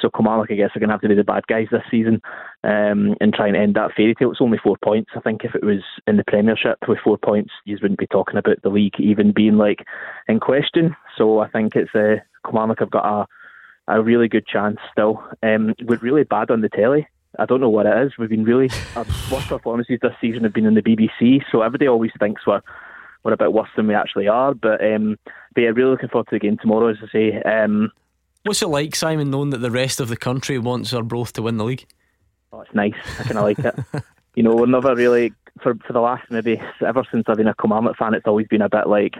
So 0.00 0.10
Kilmarnock, 0.10 0.50
I 0.50 0.54
guess, 0.54 0.70
are 0.74 0.80
going 0.80 0.88
to 0.88 0.94
have 0.94 1.00
to 1.02 1.08
be 1.08 1.14
the 1.14 1.24
bad 1.24 1.46
guys 1.46 1.66
this 1.70 1.82
season 1.90 2.20
um, 2.64 3.16
and 3.20 3.32
try 3.32 3.48
and 3.48 3.56
end 3.56 3.74
that 3.74 3.92
fairy 3.96 4.14
tale. 4.14 4.30
It's 4.30 4.40
only 4.40 4.58
four 4.58 4.76
points. 4.82 5.10
I 5.16 5.20
think 5.20 5.44
if 5.44 5.54
it 5.54 5.64
was 5.64 5.82
in 6.06 6.16
the 6.16 6.24
Premiership 6.26 6.78
with 6.86 6.98
four 7.02 7.18
points, 7.18 7.50
you 7.64 7.76
wouldn't 7.80 7.98
be 7.98 8.06
talking 8.06 8.36
about 8.36 8.62
the 8.62 8.68
league 8.68 8.98
even 8.98 9.32
being 9.32 9.56
like 9.56 9.84
in 10.28 10.40
question. 10.40 10.96
So 11.16 11.40
I 11.40 11.48
think 11.48 11.74
it's 11.74 11.94
uh, 11.94 12.16
Kilmarnock 12.44 12.80
have 12.80 12.90
got 12.90 13.22
a 13.22 13.26
a 13.88 14.02
really 14.02 14.28
good 14.28 14.46
chance 14.46 14.76
still. 14.92 15.22
Um, 15.42 15.74
we're 15.82 15.98
really 15.98 16.22
bad 16.22 16.50
on 16.50 16.60
the 16.60 16.68
telly. 16.68 17.08
I 17.38 17.46
don't 17.46 17.60
know 17.60 17.70
what 17.70 17.86
it 17.86 18.06
is. 18.06 18.12
We've 18.18 18.28
been 18.28 18.44
really 18.44 18.70
our 18.94 19.04
worst 19.32 19.48
performances 19.48 19.98
this 20.02 20.12
season 20.20 20.44
have 20.44 20.52
been 20.52 20.66
in 20.66 20.74
the 20.74 20.82
BBC. 20.82 21.42
So 21.50 21.62
everybody 21.62 21.88
always 21.88 22.12
thinks 22.18 22.46
we're 22.46 22.60
we're 23.24 23.32
a 23.32 23.36
bit 23.36 23.52
worse 23.52 23.68
than 23.76 23.88
we 23.88 23.94
actually 23.94 24.28
are. 24.28 24.54
But 24.54 24.84
um, 24.84 25.16
but 25.54 25.62
yeah, 25.62 25.68
really 25.68 25.90
looking 25.90 26.08
forward 26.08 26.28
to 26.28 26.36
the 26.36 26.38
game 26.40 26.58
tomorrow. 26.60 26.88
As 26.88 26.96
I 27.02 27.12
say, 27.12 27.42
um, 27.42 27.90
What's 28.44 28.62
it 28.62 28.68
like, 28.68 28.94
Simon, 28.94 29.30
knowing 29.30 29.50
that 29.50 29.58
the 29.58 29.70
rest 29.70 30.00
of 30.00 30.08
the 30.08 30.16
country 30.16 30.58
wants 30.58 30.92
Arbroath 30.92 31.32
to 31.34 31.42
win 31.42 31.56
the 31.56 31.64
league? 31.64 31.86
Oh, 32.52 32.60
it's 32.60 32.74
nice. 32.74 32.94
I 33.18 33.24
kind 33.24 33.38
of 33.38 33.44
like 33.44 33.58
it. 33.58 34.04
You 34.38 34.44
know, 34.44 34.54
we're 34.54 34.66
never 34.66 34.94
really 34.94 35.32
for 35.60 35.74
for 35.84 35.92
the 35.92 36.00
last 36.00 36.30
maybe 36.30 36.62
ever 36.86 37.02
since 37.10 37.24
I've 37.26 37.38
been 37.38 37.48
a 37.48 37.54
Kilmarnock 37.60 37.96
fan. 37.96 38.14
It's 38.14 38.28
always 38.28 38.46
been 38.46 38.62
a 38.62 38.68
bit 38.68 38.86
like, 38.86 39.16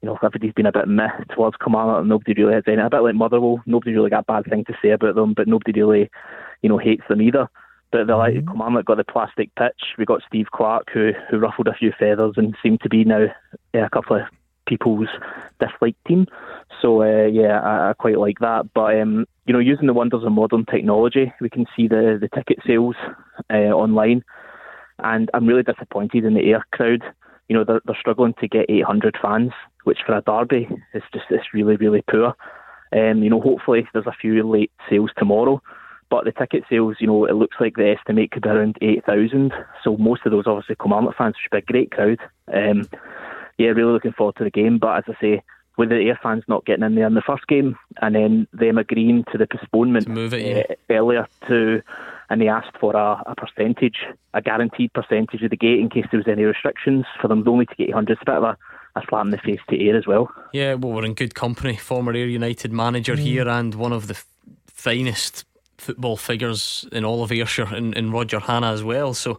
you 0.00 0.06
know, 0.06 0.16
everybody's 0.22 0.52
been 0.52 0.66
a 0.66 0.70
bit 0.70 0.86
meh 0.86 1.10
towards 1.34 1.56
Kilmarnock, 1.56 2.00
and 2.00 2.08
nobody 2.08 2.34
really 2.34 2.54
has 2.54 2.62
any. 2.68 2.80
A 2.80 2.88
bit 2.88 3.02
like 3.02 3.16
Motherwell, 3.16 3.60
nobody 3.66 3.92
really 3.92 4.10
got 4.10 4.20
a 4.20 4.32
bad 4.32 4.44
thing 4.44 4.64
to 4.66 4.78
say 4.80 4.90
about 4.90 5.16
them, 5.16 5.34
but 5.34 5.48
nobody 5.48 5.72
really, 5.72 6.08
you 6.62 6.68
know, 6.68 6.78
hates 6.78 7.02
them 7.08 7.20
either. 7.20 7.48
But 7.90 8.06
the 8.06 8.14
like 8.14 8.34
mm-hmm. 8.34 8.46
Kilmarnock 8.46 8.86
got 8.86 8.98
the 8.98 9.04
plastic 9.04 9.52
pitch. 9.56 9.96
We 9.98 10.04
got 10.04 10.22
Steve 10.24 10.52
Clarke 10.54 10.88
who 10.94 11.10
who 11.28 11.38
ruffled 11.38 11.66
a 11.66 11.74
few 11.74 11.92
feathers 11.98 12.34
and 12.36 12.56
seemed 12.62 12.82
to 12.82 12.88
be 12.88 13.02
now 13.02 13.26
yeah, 13.74 13.86
a 13.86 13.90
couple 13.90 14.18
of 14.18 14.22
people's 14.70 15.08
disliked 15.60 16.02
team. 16.06 16.26
So 16.80 17.02
uh, 17.02 17.26
yeah, 17.26 17.60
I, 17.60 17.90
I 17.90 17.92
quite 18.04 18.18
like 18.18 18.38
that. 18.40 18.62
But 18.72 18.98
um, 19.00 19.26
you 19.46 19.52
know, 19.52 19.58
using 19.72 19.88
the 19.88 19.98
wonders 20.00 20.24
of 20.24 20.32
modern 20.32 20.64
technology, 20.64 21.32
we 21.40 21.50
can 21.50 21.66
see 21.76 21.88
the 21.88 22.04
the 22.22 22.30
ticket 22.34 22.58
sales 22.66 22.96
uh, 23.52 23.72
online, 23.84 24.22
and 25.00 25.30
I'm 25.34 25.46
really 25.46 25.64
disappointed 25.70 26.24
in 26.24 26.34
the 26.34 26.46
Ayr 26.50 26.64
crowd. 26.72 27.02
You 27.48 27.56
know, 27.56 27.64
they're, 27.64 27.82
they're 27.84 27.98
struggling 27.98 28.34
to 28.40 28.48
get 28.48 28.70
800 28.70 29.18
fans, 29.20 29.52
which 29.84 29.98
for 30.06 30.16
a 30.16 30.22
derby 30.22 30.68
is 30.94 31.02
just 31.12 31.26
it's 31.30 31.52
really 31.52 31.76
really 31.76 32.02
poor. 32.10 32.34
Um, 32.92 33.22
you 33.22 33.30
know, 33.30 33.40
hopefully 33.40 33.86
there's 33.92 34.06
a 34.06 34.20
few 34.20 34.48
late 34.48 34.72
sales 34.88 35.10
tomorrow. 35.16 35.60
but 36.10 36.24
the 36.24 36.32
ticket 36.32 36.64
sales, 36.68 36.96
you 36.98 37.06
know, 37.06 37.24
it 37.24 37.36
looks 37.36 37.56
like 37.60 37.76
the 37.76 37.94
estimate 37.96 38.32
could 38.32 38.42
be 38.42 38.48
around 38.48 38.76
8,000. 38.82 39.52
So 39.84 39.96
most 39.96 40.22
of 40.26 40.32
those 40.32 40.46
obviously 40.46 40.74
Kilmarnock 40.74 41.16
fans, 41.16 41.34
which 41.34 41.42
should 41.42 41.52
be 41.52 41.58
a 41.58 41.72
great 41.72 41.90
crowd. 41.92 42.18
Um, 42.52 42.88
yeah, 43.60 43.68
really 43.68 43.92
looking 43.92 44.12
forward 44.12 44.36
to 44.36 44.44
the 44.44 44.50
game. 44.50 44.78
But 44.78 44.98
as 44.98 45.04
I 45.08 45.20
say, 45.20 45.42
with 45.76 45.90
the 45.90 45.96
Ayr 45.96 46.18
fans 46.22 46.44
not 46.48 46.64
getting 46.64 46.84
in 46.84 46.94
there 46.94 47.06
in 47.06 47.14
the 47.14 47.20
first 47.20 47.46
game 47.46 47.76
and 48.00 48.14
then 48.14 48.46
them 48.54 48.78
agreeing 48.78 49.24
to 49.32 49.38
the 49.38 49.46
postponement 49.46 50.06
to 50.06 50.10
move 50.10 50.32
it, 50.32 50.70
uh, 50.70 50.74
earlier 50.92 51.28
to, 51.48 51.82
and 52.30 52.40
they 52.40 52.48
asked 52.48 52.76
for 52.80 52.96
a, 52.96 53.22
a, 53.26 53.34
percentage, 53.34 53.98
a 54.32 54.40
guaranteed 54.40 54.92
percentage 54.94 55.42
of 55.42 55.50
the 55.50 55.56
gate 55.56 55.78
in 55.78 55.90
case 55.90 56.06
there 56.10 56.18
was 56.18 56.28
any 56.28 56.44
restrictions 56.44 57.04
for 57.20 57.28
them 57.28 57.46
only 57.46 57.66
to 57.66 57.74
get 57.74 57.88
100. 57.88 58.12
It's 58.12 58.22
a 58.22 58.24
bit 58.24 58.34
of 58.36 58.44
a, 58.44 58.56
a 58.96 59.02
slap 59.08 59.26
in 59.26 59.30
the 59.30 59.38
face 59.38 59.60
to 59.68 59.78
Ayr 59.78 59.96
as 59.96 60.06
well. 60.06 60.32
Yeah, 60.54 60.74
well, 60.74 60.92
we're 60.92 61.04
in 61.04 61.14
good 61.14 61.34
company. 61.34 61.76
Former 61.76 62.12
Ayr 62.12 62.26
United 62.26 62.72
manager 62.72 63.14
mm. 63.14 63.20
here 63.20 63.46
and 63.46 63.74
one 63.74 63.92
of 63.92 64.06
the 64.06 64.14
f- 64.14 64.26
finest 64.66 65.44
football 65.76 66.16
figures 66.16 66.86
in 66.92 67.04
all 67.04 67.22
of 67.22 67.30
Ayrshire 67.30 67.74
in, 67.74 67.92
in 67.92 68.10
Roger 68.10 68.38
Hannah 68.38 68.72
as 68.72 68.82
well. 68.82 69.12
So 69.12 69.38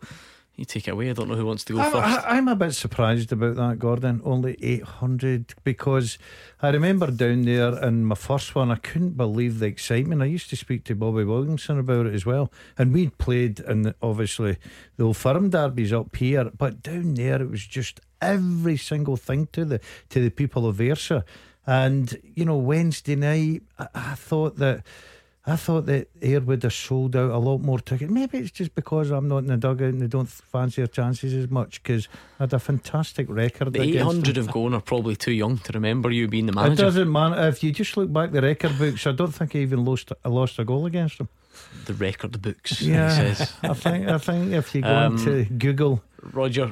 you 0.61 0.65
take 0.65 0.87
it 0.87 0.91
away. 0.91 1.09
I 1.09 1.13
don't 1.13 1.27
know 1.27 1.35
who 1.35 1.45
wants 1.45 1.65
to 1.65 1.73
go 1.73 1.79
I, 1.79 1.89
first. 1.89 2.25
I, 2.25 2.37
am 2.37 2.47
a 2.47 2.55
bit 2.55 2.73
surprised 2.73 3.31
about 3.31 3.55
that, 3.55 3.79
Gordon. 3.79 4.21
Only 4.23 4.55
800 4.61 5.53
because 5.63 6.17
I 6.61 6.69
remember 6.69 7.11
down 7.11 7.41
there 7.41 7.77
in 7.83 8.05
my 8.05 8.15
first 8.15 8.55
one, 8.55 8.71
I 8.71 8.75
couldn't 8.75 9.17
believe 9.17 9.59
the 9.59 9.65
excitement. 9.65 10.21
I 10.21 10.25
used 10.25 10.49
to 10.51 10.55
speak 10.55 10.85
to 10.85 10.95
Bobby 10.95 11.23
Williamson 11.23 11.79
about 11.79 12.05
it 12.05 12.13
as 12.13 12.25
well. 12.25 12.51
And 12.77 12.93
we'd 12.93 13.17
played 13.17 13.59
in 13.59 13.81
the, 13.81 13.95
obviously 14.01 14.57
the 14.97 15.03
old 15.03 15.17
firm 15.17 15.49
derbies 15.49 15.91
up 15.91 16.15
here, 16.15 16.51
but 16.57 16.81
down 16.81 17.15
there 17.15 17.41
it 17.41 17.49
was 17.49 17.65
just 17.65 17.99
every 18.21 18.77
single 18.77 19.17
thing 19.17 19.47
to 19.47 19.65
the 19.65 19.81
to 20.09 20.21
the 20.21 20.29
people 20.29 20.67
of 20.67 20.79
Ayrshire. 20.79 21.25
And 21.65 22.17
you 22.23 22.45
know, 22.45 22.57
Wednesday 22.57 23.15
night, 23.15 23.63
I, 23.77 23.87
I 23.93 24.15
thought 24.15 24.57
that 24.57 24.83
I 25.45 25.55
thought 25.55 25.87
that 25.87 26.09
Ayr 26.21 26.39
would 26.41 26.61
have 26.61 26.73
sold 26.73 27.15
out 27.15 27.31
a 27.31 27.37
lot 27.37 27.61
more 27.61 27.79
tickets. 27.79 28.11
Maybe 28.11 28.37
it's 28.37 28.51
just 28.51 28.75
because 28.75 29.09
I'm 29.09 29.27
not 29.27 29.39
in 29.39 29.47
the 29.47 29.57
dugout 29.57 29.89
and 29.89 29.99
they 30.01 30.07
don't 30.07 30.29
fancy 30.29 30.81
their 30.81 30.87
chances 30.87 31.33
as 31.33 31.49
much 31.49 31.81
because 31.81 32.07
I 32.39 32.43
had 32.43 32.53
a 32.53 32.59
fantastic 32.59 33.27
record. 33.27 33.73
The 33.73 33.81
800 33.81 34.35
have 34.37 34.51
gone 34.51 34.75
are 34.75 34.81
probably 34.81 35.15
too 35.15 35.31
young 35.31 35.57
to 35.57 35.73
remember 35.73 36.11
you 36.11 36.27
being 36.27 36.45
the 36.45 36.51
manager. 36.51 36.73
It 36.73 36.85
doesn't 36.85 37.11
matter. 37.11 37.47
If 37.47 37.63
you 37.63 37.71
just 37.71 37.97
look 37.97 38.13
back 38.13 38.31
the 38.31 38.41
record 38.41 38.77
books, 38.77 39.07
I 39.07 39.13
don't 39.13 39.33
think 39.33 39.55
I 39.55 39.59
even 39.59 39.83
lost, 39.83 40.11
I 40.23 40.29
lost 40.29 40.59
a 40.59 40.63
goal 40.63 40.85
against 40.85 41.17
them. 41.17 41.29
The 41.85 41.95
record 41.95 42.39
books, 42.39 42.79
yeah. 42.79 43.35
I 43.63 43.73
think, 43.73 44.07
I 44.07 44.17
think 44.19 44.51
if 44.53 44.75
you 44.75 44.81
go 44.81 44.95
um, 44.95 45.17
into 45.17 45.45
Google. 45.45 46.03
Roger, 46.33 46.71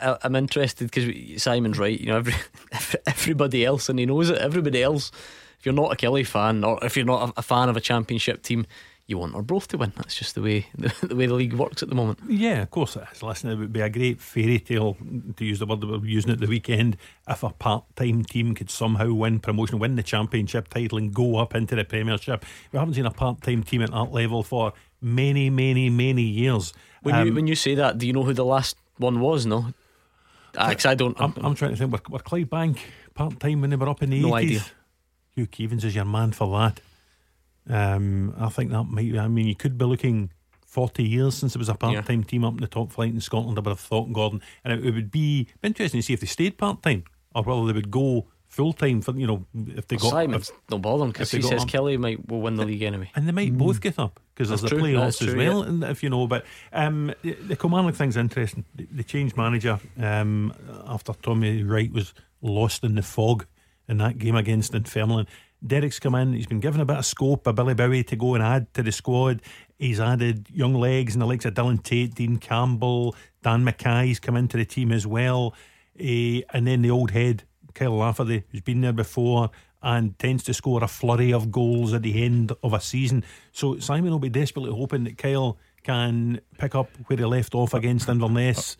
I'm 0.00 0.36
interested 0.36 0.90
because 0.90 1.42
Simon's 1.42 1.78
right. 1.78 1.98
You 1.98 2.08
know, 2.08 2.16
every, 2.18 2.34
everybody 3.06 3.64
else, 3.64 3.88
and 3.88 3.98
he 3.98 4.06
knows 4.06 4.30
it. 4.30 4.38
Everybody 4.38 4.82
else 4.82 5.10
if 5.58 5.66
you're 5.66 5.74
not 5.74 5.92
a 5.92 5.96
Killie 5.96 6.26
fan 6.26 6.64
or 6.64 6.78
if 6.84 6.96
you're 6.96 7.06
not 7.06 7.30
a, 7.30 7.32
a 7.38 7.42
fan 7.42 7.68
of 7.68 7.76
a 7.76 7.80
championship 7.80 8.42
team, 8.42 8.66
you 9.08 9.16
want 9.16 9.34
Arbroath 9.34 9.68
to 9.68 9.78
win. 9.78 9.92
That's 9.96 10.14
just 10.14 10.34
the 10.34 10.42
way 10.42 10.66
the, 10.78 10.94
the, 11.06 11.16
way 11.16 11.26
the 11.26 11.34
league 11.34 11.54
works 11.54 11.82
at 11.82 11.88
the 11.88 11.94
moment. 11.94 12.20
Yeah, 12.28 12.62
of 12.62 12.70
course 12.70 12.94
it 12.94 13.04
is. 13.12 13.22
Listen, 13.22 13.50
it 13.50 13.56
would 13.56 13.72
be 13.72 13.80
a 13.80 13.88
great 13.88 14.20
fairy 14.20 14.60
tale 14.60 14.96
to 15.36 15.44
use 15.44 15.58
the 15.58 15.66
word 15.66 15.80
that 15.80 15.86
we 15.86 15.96
are 15.96 16.04
using 16.04 16.30
at 16.30 16.40
the 16.40 16.46
weekend 16.46 16.98
if 17.26 17.42
a 17.42 17.50
part-time 17.50 18.24
team 18.24 18.54
could 18.54 18.70
somehow 18.70 19.10
win 19.12 19.40
promotion, 19.40 19.78
win 19.78 19.96
the 19.96 20.02
championship 20.02 20.68
title, 20.68 20.98
and 20.98 21.14
go 21.14 21.36
up 21.36 21.54
into 21.54 21.74
the 21.74 21.84
Premiership. 21.84 22.44
We 22.70 22.78
haven't 22.78 22.94
seen 22.94 23.06
a 23.06 23.10
part-time 23.10 23.62
team 23.62 23.82
at 23.82 23.90
that 23.90 24.12
level 24.12 24.42
for 24.42 24.74
many, 25.00 25.48
many, 25.48 25.88
many 25.88 26.22
years. 26.22 26.74
When 27.02 27.14
um, 27.14 27.26
you 27.26 27.34
when 27.34 27.46
you 27.46 27.54
say 27.54 27.74
that, 27.76 27.96
do 27.96 28.06
you 28.06 28.12
know 28.12 28.24
who 28.24 28.34
the 28.34 28.44
last 28.44 28.76
one 28.98 29.20
was? 29.20 29.46
No, 29.46 29.72
because 30.52 30.84
I 30.84 30.94
don't. 30.94 31.18
I'm, 31.18 31.32
I'm, 31.38 31.54
trying 31.54 31.70
to 31.70 31.76
think. 31.78 31.92
Were, 31.92 32.00
were 32.10 32.18
Clydebank 32.18 32.78
part-time 33.14 33.62
when 33.62 33.70
they 33.70 33.76
were 33.76 33.88
up 33.88 34.02
in 34.02 34.10
the 34.10 34.20
no 34.20 34.32
80s? 34.32 34.34
idea. 34.34 34.64
Hugh 35.38 35.46
Keevins 35.46 35.84
is 35.84 35.94
your 35.94 36.04
man 36.04 36.32
for 36.32 36.58
that. 36.58 36.80
Um, 37.70 38.34
I 38.38 38.48
think 38.48 38.70
that 38.72 38.84
might. 38.84 39.16
I 39.16 39.28
mean, 39.28 39.46
you 39.46 39.54
could 39.54 39.78
be 39.78 39.84
looking 39.84 40.30
forty 40.66 41.04
years 41.04 41.36
since 41.36 41.54
it 41.54 41.58
was 41.58 41.68
a 41.68 41.74
part-time 41.74 42.20
yeah. 42.20 42.26
team 42.26 42.44
up 42.44 42.54
in 42.54 42.60
the 42.60 42.66
top 42.66 42.92
flight 42.92 43.12
in 43.12 43.20
Scotland. 43.20 43.58
I 43.58 43.60
would 43.60 43.70
have 43.70 43.80
thought, 43.80 44.12
Gordon, 44.12 44.42
and 44.64 44.72
it, 44.72 44.84
it 44.84 44.94
would 44.94 45.10
be 45.10 45.48
interesting 45.62 46.00
to 46.00 46.06
see 46.06 46.12
if 46.12 46.20
they 46.20 46.26
stayed 46.26 46.58
part-time 46.58 47.04
or 47.34 47.42
whether 47.42 47.66
they 47.66 47.72
would 47.72 47.90
go 47.90 48.26
full 48.48 48.72
time 48.72 49.02
for 49.02 49.14
you 49.14 49.26
know 49.26 49.44
if 49.76 49.86
they 49.88 49.96
got 49.96 50.10
Simon's 50.10 50.48
if, 50.48 50.56
no 50.70 50.78
bother 50.78 51.06
because 51.06 51.30
he 51.30 51.42
says 51.42 51.62
up. 51.62 51.68
Killie 51.68 51.98
might 51.98 52.26
will 52.28 52.40
win 52.40 52.56
the 52.56 52.64
league 52.64 52.82
anyway, 52.82 53.10
and 53.14 53.28
they 53.28 53.32
might 53.32 53.52
mm. 53.52 53.58
both 53.58 53.80
get 53.80 53.98
up 53.98 54.18
because 54.34 54.48
there's 54.48 54.62
the 54.62 54.70
true. 54.70 54.80
playoffs 54.80 55.26
as 55.26 55.34
well. 55.34 55.62
Yeah. 55.62 55.68
And 55.68 55.84
if 55.84 56.02
you 56.02 56.10
know, 56.10 56.26
but 56.26 56.44
um, 56.72 57.12
the, 57.22 57.34
the 57.34 57.56
Kilmarnock 57.56 57.94
thing's 57.94 58.16
interesting. 58.16 58.64
They, 58.74 58.88
they 58.90 59.02
changed 59.02 59.36
manager 59.36 59.78
um, 60.00 60.52
after 60.86 61.12
Tommy 61.12 61.62
Wright 61.62 61.92
was 61.92 62.14
lost 62.40 62.82
in 62.84 62.94
the 62.94 63.02
fog 63.02 63.46
in 63.88 63.98
that 63.98 64.18
game 64.18 64.36
against 64.36 64.72
Dunfermline. 64.72 65.26
Derek's 65.66 65.98
come 65.98 66.14
in, 66.14 66.34
he's 66.34 66.46
been 66.46 66.60
given 66.60 66.80
a 66.80 66.84
bit 66.84 66.98
of 66.98 67.06
scope 67.06 67.42
by 67.44 67.52
Billy 67.52 67.74
Bowie 67.74 68.04
to 68.04 68.16
go 68.16 68.34
and 68.34 68.44
add 68.44 68.72
to 68.74 68.82
the 68.82 68.92
squad. 68.92 69.42
He's 69.78 69.98
added 69.98 70.46
young 70.52 70.74
legs 70.74 71.14
and 71.14 71.22
the 71.22 71.26
likes 71.26 71.44
of 71.44 71.54
Dylan 71.54 71.82
Tait, 71.82 72.14
Dean 72.14 72.36
Campbell, 72.36 73.16
Dan 73.42 73.64
Mackay's 73.64 74.20
come 74.20 74.36
into 74.36 74.56
the 74.56 74.64
team 74.64 74.92
as 74.92 75.06
well. 75.06 75.54
Uh, 75.98 76.46
and 76.52 76.66
then 76.66 76.82
the 76.82 76.90
old 76.90 77.10
head, 77.10 77.42
Kyle 77.74 77.96
Lafferty, 77.96 78.44
who's 78.50 78.60
been 78.60 78.82
there 78.82 78.92
before 78.92 79.50
and 79.82 80.18
tends 80.18 80.44
to 80.44 80.54
score 80.54 80.82
a 80.82 80.88
flurry 80.88 81.32
of 81.32 81.50
goals 81.50 81.92
at 81.92 82.02
the 82.02 82.22
end 82.24 82.52
of 82.62 82.72
a 82.72 82.80
season. 82.80 83.24
So 83.52 83.78
Simon 83.78 84.10
will 84.10 84.18
be 84.18 84.28
desperately 84.28 84.72
hoping 84.72 85.04
that 85.04 85.18
Kyle 85.18 85.58
can 85.82 86.40
pick 86.58 86.74
up 86.74 86.90
where 87.06 87.16
he 87.16 87.24
left 87.24 87.54
off 87.54 87.74
against 87.74 88.08
Inverness. 88.08 88.76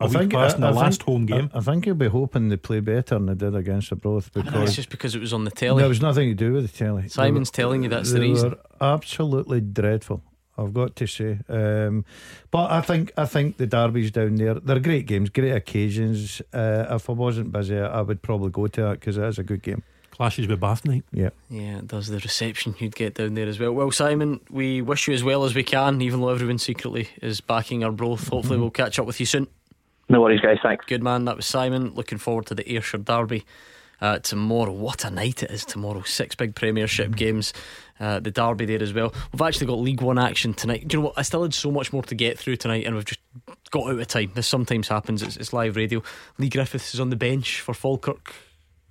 I 0.00 0.08
think 0.08 0.32
past 0.32 0.54
in 0.56 0.60
the 0.60 0.68
I 0.68 0.70
last 0.70 1.02
think, 1.02 1.08
home 1.08 1.26
game. 1.26 1.50
I, 1.52 1.58
I, 1.58 1.60
think 1.60 1.84
he'll 1.84 1.94
be 1.94 2.08
hoping 2.08 2.48
they 2.48 2.56
play 2.56 2.80
better 2.80 3.16
than 3.16 3.26
they 3.26 3.34
did 3.34 3.54
against 3.56 3.90
Arbroath 3.90 4.32
because 4.32 4.68
it's 4.68 4.76
just 4.76 4.90
because 4.90 5.16
it 5.16 5.20
was 5.20 5.32
on 5.32 5.44
the 5.44 5.50
telly. 5.50 5.80
There 5.80 5.88
was 5.88 6.00
nothing 6.00 6.28
to 6.28 6.34
do 6.34 6.52
with 6.52 6.70
the 6.70 6.76
telly. 6.76 7.08
Simon's 7.08 7.50
were, 7.50 7.54
telling 7.54 7.82
you 7.82 7.88
that's 7.88 8.12
the 8.12 8.20
reason. 8.20 8.54
absolutely 8.80 9.60
dreadful. 9.60 10.22
I've 10.56 10.74
got 10.74 10.96
to 10.96 11.06
say, 11.06 11.38
um, 11.48 12.04
but 12.50 12.70
I 12.70 12.80
think 12.80 13.12
I 13.16 13.26
think 13.26 13.58
the 13.58 13.66
derbies 13.66 14.10
down 14.10 14.34
there 14.34 14.54
they're 14.54 14.80
great 14.80 15.06
games, 15.06 15.30
great 15.30 15.52
occasions. 15.52 16.42
Uh, 16.52 16.86
if 16.90 17.08
I 17.08 17.12
wasn't 17.12 17.52
busy, 17.52 17.78
I 17.78 18.00
would 18.00 18.22
probably 18.22 18.50
go 18.50 18.66
to 18.66 18.82
that 18.82 19.00
because 19.00 19.18
it 19.18 19.24
is 19.24 19.38
a 19.38 19.44
good 19.44 19.62
game. 19.62 19.84
Clashes 20.10 20.48
with 20.48 20.58
Bath 20.58 20.84
night. 20.84 21.04
Yeah, 21.12 21.30
yeah, 21.48 21.78
it 21.78 21.86
does 21.86 22.08
the 22.08 22.18
reception 22.18 22.74
you'd 22.80 22.96
get 22.96 23.14
down 23.14 23.34
there 23.34 23.46
as 23.46 23.60
well. 23.60 23.72
Well, 23.72 23.92
Simon, 23.92 24.40
we 24.50 24.82
wish 24.82 25.06
you 25.06 25.14
as 25.14 25.22
well 25.22 25.44
as 25.44 25.54
we 25.54 25.62
can, 25.62 26.02
even 26.02 26.20
though 26.20 26.30
everyone 26.30 26.58
secretly 26.58 27.08
is 27.22 27.40
backing 27.40 27.84
Arbroath. 27.84 28.26
Hopefully, 28.26 28.56
mm-hmm. 28.56 28.62
we'll 28.62 28.70
catch 28.72 28.98
up 28.98 29.06
with 29.06 29.20
you 29.20 29.26
soon. 29.26 29.46
No 30.08 30.22
worries, 30.22 30.40
guys. 30.40 30.58
Thanks. 30.62 30.84
Good 30.86 31.02
man. 31.02 31.26
That 31.26 31.36
was 31.36 31.46
Simon. 31.46 31.94
Looking 31.94 32.18
forward 32.18 32.46
to 32.46 32.54
the 32.54 32.70
Ayrshire 32.70 32.98
Derby. 32.98 33.44
Uh, 34.00 34.20
tomorrow. 34.20 34.70
What 34.70 35.04
a 35.04 35.10
night 35.10 35.42
it 35.42 35.50
is 35.50 35.64
tomorrow. 35.64 36.02
Six 36.02 36.36
big 36.36 36.54
Premiership 36.54 37.16
games. 37.16 37.52
Uh, 37.98 38.20
the 38.20 38.30
Derby 38.30 38.64
there 38.64 38.80
as 38.80 38.92
well. 38.92 39.12
We've 39.32 39.42
actually 39.42 39.66
got 39.66 39.80
League 39.80 40.02
One 40.02 40.18
action 40.20 40.54
tonight. 40.54 40.86
Do 40.86 40.96
you 40.96 41.00
know 41.00 41.06
what? 41.08 41.18
I 41.18 41.22
still 41.22 41.42
had 41.42 41.52
so 41.52 41.72
much 41.72 41.92
more 41.92 42.04
to 42.04 42.14
get 42.14 42.38
through 42.38 42.56
tonight, 42.56 42.86
and 42.86 42.94
we've 42.94 43.04
just 43.04 43.18
got 43.72 43.88
out 43.88 43.98
of 43.98 44.06
time. 44.06 44.30
This 44.36 44.46
sometimes 44.46 44.86
happens. 44.86 45.20
It's, 45.20 45.36
it's 45.36 45.52
live 45.52 45.74
radio. 45.74 46.00
Leigh 46.38 46.48
Griffiths 46.48 46.94
is 46.94 47.00
on 47.00 47.10
the 47.10 47.16
bench 47.16 47.60
for 47.60 47.74
Falkirk. 47.74 48.32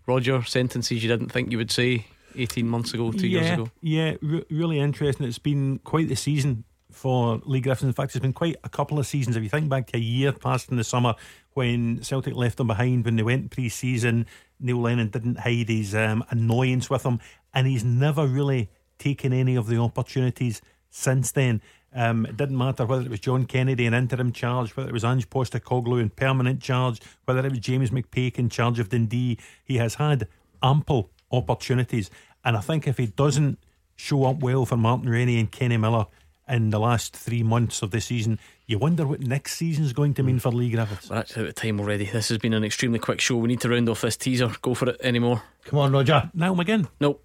Roger, 0.07 0.43
sentences 0.43 1.01
you 1.01 1.09
didn't 1.09 1.31
think 1.31 1.51
you 1.51 1.57
would 1.57 1.71
say 1.71 2.05
18 2.35 2.67
months 2.67 2.93
ago, 2.93 3.11
two 3.13 3.27
yeah, 3.27 3.41
years 3.41 3.53
ago. 3.53 3.71
Yeah, 3.81 4.15
re- 4.21 4.45
really 4.49 4.79
interesting. 4.79 5.25
It's 5.25 5.39
been 5.39 5.79
quite 5.79 6.09
the 6.09 6.15
season 6.15 6.65
for 6.97 7.41
Leigh 7.45 7.61
Griffiths. 7.61 7.83
In 7.83 7.93
fact, 7.93 8.15
it's 8.15 8.21
been 8.21 8.33
quite 8.33 8.57
a 8.63 8.69
couple 8.69 8.99
of 8.99 9.07
seasons. 9.07 9.35
If 9.35 9.43
you 9.43 9.49
think 9.49 9.69
back 9.69 9.87
to 9.87 9.97
a 9.97 9.99
year 9.99 10.31
past 10.31 10.69
in 10.69 10.77
the 10.77 10.83
summer 10.83 11.15
when 11.53 12.03
Celtic 12.03 12.35
left 12.35 12.57
them 12.57 12.67
behind 12.67 13.05
when 13.05 13.15
they 13.15 13.23
went 13.23 13.51
pre 13.51 13.69
season, 13.69 14.25
Neil 14.59 14.81
Lennon 14.81 15.09
didn't 15.09 15.39
hide 15.39 15.69
his 15.69 15.95
um, 15.95 16.23
annoyance 16.29 16.89
with 16.89 17.03
him, 17.03 17.19
and 17.53 17.67
he's 17.67 17.83
never 17.83 18.25
really 18.25 18.69
taken 18.97 19.31
any 19.31 19.55
of 19.55 19.67
the 19.67 19.77
opportunities 19.77 20.61
since 20.89 21.31
then. 21.31 21.61
Um, 21.93 22.25
it 22.25 22.37
didn't 22.37 22.57
matter 22.57 22.85
whether 22.85 23.03
it 23.03 23.09
was 23.09 23.19
John 23.19 23.45
Kennedy 23.45 23.85
in 23.85 23.93
interim 23.93 24.31
charge, 24.31 24.75
whether 24.75 24.89
it 24.89 24.93
was 24.93 25.05
Ange 25.05 25.29
Postecoglou 25.29 26.01
in 26.01 26.09
permanent 26.09 26.61
charge, 26.61 26.99
whether 27.25 27.45
it 27.45 27.49
was 27.49 27.59
James 27.59 27.91
McPake 27.91 28.37
in 28.37 28.49
charge 28.49 28.79
of 28.79 28.89
Dundee. 28.89 29.37
He 29.63 29.77
has 29.77 29.95
had 29.95 30.27
ample 30.61 31.09
opportunities. 31.31 32.09
And 32.43 32.57
I 32.57 32.61
think 32.61 32.87
if 32.87 32.97
he 32.97 33.07
doesn't 33.07 33.59
show 33.95 34.25
up 34.25 34.39
well 34.39 34.65
for 34.65 34.77
Martin 34.77 35.09
Rennie 35.09 35.39
and 35.39 35.51
Kenny 35.51 35.77
Miller, 35.77 36.05
in 36.47 36.69
the 36.69 36.79
last 36.79 37.15
three 37.15 37.43
months 37.43 37.81
of 37.81 37.91
the 37.91 38.01
season. 38.01 38.39
You 38.65 38.79
wonder 38.79 39.05
what 39.05 39.21
next 39.21 39.53
season 39.53 39.83
is 39.83 39.93
going 39.93 40.13
to 40.15 40.23
mean 40.23 40.35
hmm. 40.35 40.39
for 40.39 40.51
Leigh 40.51 40.71
Griffiths. 40.71 41.09
We're 41.09 41.17
actually 41.17 41.43
out 41.43 41.49
of 41.49 41.55
time 41.55 41.79
already. 41.79 42.05
This 42.05 42.29
has 42.29 42.37
been 42.37 42.53
an 42.53 42.63
extremely 42.63 42.99
quick 42.99 43.21
show. 43.21 43.37
We 43.37 43.47
need 43.47 43.61
to 43.61 43.69
round 43.69 43.89
off 43.89 44.01
this 44.01 44.17
teaser. 44.17 44.51
Go 44.61 44.73
for 44.73 44.89
it 44.89 45.01
anymore. 45.01 45.43
Come 45.65 45.79
on, 45.79 45.91
Roger. 45.91 46.29
Now 46.33 46.59
again. 46.59 46.87
Nope. 46.99 47.23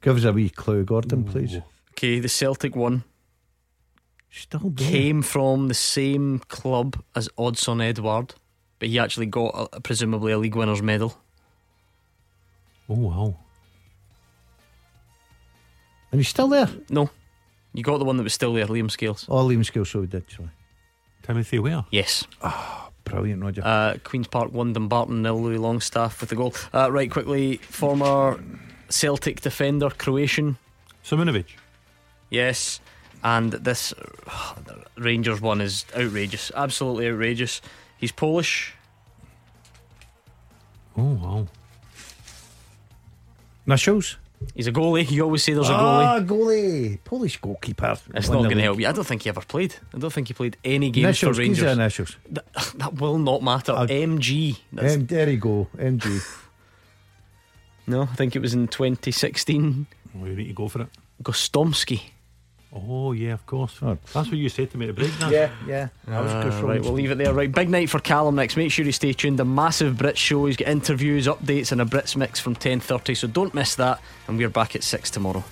Give 0.00 0.16
us 0.16 0.24
a 0.24 0.32
wee 0.32 0.50
clue, 0.50 0.84
Gordon, 0.84 1.26
Ooh. 1.26 1.30
please. 1.30 1.56
Okay, 1.92 2.18
the 2.18 2.28
Celtic 2.28 2.76
one 2.76 3.04
Still 4.36 4.72
came 4.76 5.22
from 5.22 5.68
the 5.68 5.74
same 5.74 6.40
club 6.48 7.00
as 7.14 7.28
Odsonne 7.38 7.80
Edouard, 7.80 8.34
but 8.80 8.88
he 8.88 8.98
actually 8.98 9.26
got 9.26 9.70
a, 9.72 9.80
presumably 9.80 10.32
a 10.32 10.38
league 10.38 10.56
winner's 10.56 10.82
medal. 10.82 11.16
Oh 12.88 12.94
wow! 12.96 13.36
And 16.14 16.20
he's 16.20 16.28
still 16.28 16.46
there? 16.46 16.68
No. 16.90 17.10
You 17.72 17.82
got 17.82 17.98
the 17.98 18.04
one 18.04 18.18
that 18.18 18.22
was 18.22 18.32
still 18.32 18.54
there, 18.54 18.68
Liam 18.68 18.88
Scales. 18.88 19.26
Oh, 19.28 19.44
Liam 19.48 19.64
Scales, 19.64 19.90
so 19.90 19.98
we 20.02 20.06
did, 20.06 20.30
sorry. 20.30 20.50
Timothy 21.24 21.58
Weah? 21.58 21.86
Yes. 21.90 22.24
Oh, 22.40 22.90
brilliant, 23.02 23.42
Roger. 23.42 23.62
Uh, 23.64 23.96
Queen's 24.04 24.28
Park, 24.28 24.52
one, 24.52 24.72
Dumbarton, 24.72 25.22
nil, 25.22 25.42
Louis 25.42 25.58
Longstaff 25.58 26.20
with 26.20 26.30
the 26.30 26.36
goal. 26.36 26.54
Uh, 26.72 26.92
right, 26.92 27.10
quickly, 27.10 27.56
former 27.56 28.40
Celtic 28.88 29.40
defender, 29.40 29.90
Croatian, 29.90 30.56
Simunovic. 31.04 31.46
Yes, 32.30 32.78
and 33.24 33.50
this 33.50 33.92
Rangers 34.96 35.40
one 35.40 35.60
is 35.60 35.84
outrageous, 35.96 36.52
absolutely 36.54 37.08
outrageous. 37.08 37.60
He's 37.96 38.12
Polish. 38.12 38.72
Oh 40.96 41.14
wow. 41.14 41.48
Nichols. 43.66 44.16
He's 44.54 44.66
a 44.66 44.72
goalie. 44.72 45.10
You 45.10 45.22
always 45.24 45.42
say 45.42 45.52
there's 45.54 45.68
a 45.68 45.72
goalie. 45.72 46.04
Ah, 46.06 46.20
goalie. 46.20 46.26
goalie. 46.26 47.04
Polish 47.04 47.40
goalkeeper. 47.40 47.96
It's 48.14 48.28
not 48.28 48.42
going 48.44 48.56
to 48.56 48.62
help 48.62 48.78
you. 48.80 48.86
I 48.88 48.92
don't 48.92 49.04
think 49.06 49.22
he 49.22 49.28
ever 49.28 49.40
played. 49.40 49.74
I 49.94 49.98
don't 49.98 50.12
think 50.12 50.28
he 50.28 50.34
played 50.34 50.56
any 50.64 50.90
games 50.90 51.20
Nichols, 51.22 51.36
for 51.36 51.42
he's 51.42 51.60
Rangers. 51.62 51.78
a 51.78 51.80
Nichols. 51.82 52.16
That, 52.30 52.44
that 52.76 52.94
will 52.94 53.18
not 53.18 53.42
matter. 53.42 53.72
MG. 53.72 54.58
That's- 54.72 54.96
Um, 54.96 55.06
there 55.06 55.28
you 55.30 55.36
go. 55.38 55.68
MG. 55.76 56.22
no, 57.86 58.02
I 58.02 58.06
think 58.06 58.36
it 58.36 58.40
was 58.40 58.54
in 58.54 58.68
2016. 58.68 59.86
We 60.14 60.28
need 60.30 60.48
to 60.48 60.52
go 60.52 60.68
for 60.68 60.82
it. 60.82 60.88
Gostomski. 61.22 62.02
Oh 62.74 63.12
yeah, 63.12 63.32
of 63.34 63.46
course. 63.46 63.78
That's 63.80 64.14
what 64.14 64.32
you 64.32 64.48
said 64.48 64.70
to 64.72 64.78
me 64.78 64.88
at 64.88 64.94
the 64.96 65.00
break. 65.00 65.20
Now. 65.20 65.28
Yeah, 65.30 65.50
yeah. 65.66 65.88
I 66.08 66.20
was 66.20 66.32
Uh, 66.32 66.42
good 66.42 66.64
right, 66.64 66.80
we'll 66.82 66.92
leave 66.92 67.12
it 67.12 67.18
there. 67.18 67.32
Right, 67.32 67.50
big 67.50 67.70
night 67.70 67.88
for 67.88 68.00
Callum 68.00 68.34
next. 68.34 68.56
Make 68.56 68.72
sure 68.72 68.84
you 68.84 68.90
stay 68.92 69.12
tuned. 69.12 69.38
A 69.38 69.44
massive 69.44 69.94
Brits 69.94 70.16
show. 70.16 70.46
He's 70.46 70.56
got 70.56 70.66
interviews, 70.68 71.26
updates, 71.28 71.70
and 71.70 71.80
a 71.80 71.84
Brits 71.84 72.16
mix 72.16 72.40
from 72.40 72.56
10:30. 72.56 73.14
So 73.16 73.28
don't 73.28 73.54
miss 73.54 73.76
that. 73.76 74.00
And 74.26 74.36
we're 74.38 74.48
back 74.48 74.74
at 74.74 74.82
six 74.82 75.08
tomorrow. 75.08 75.44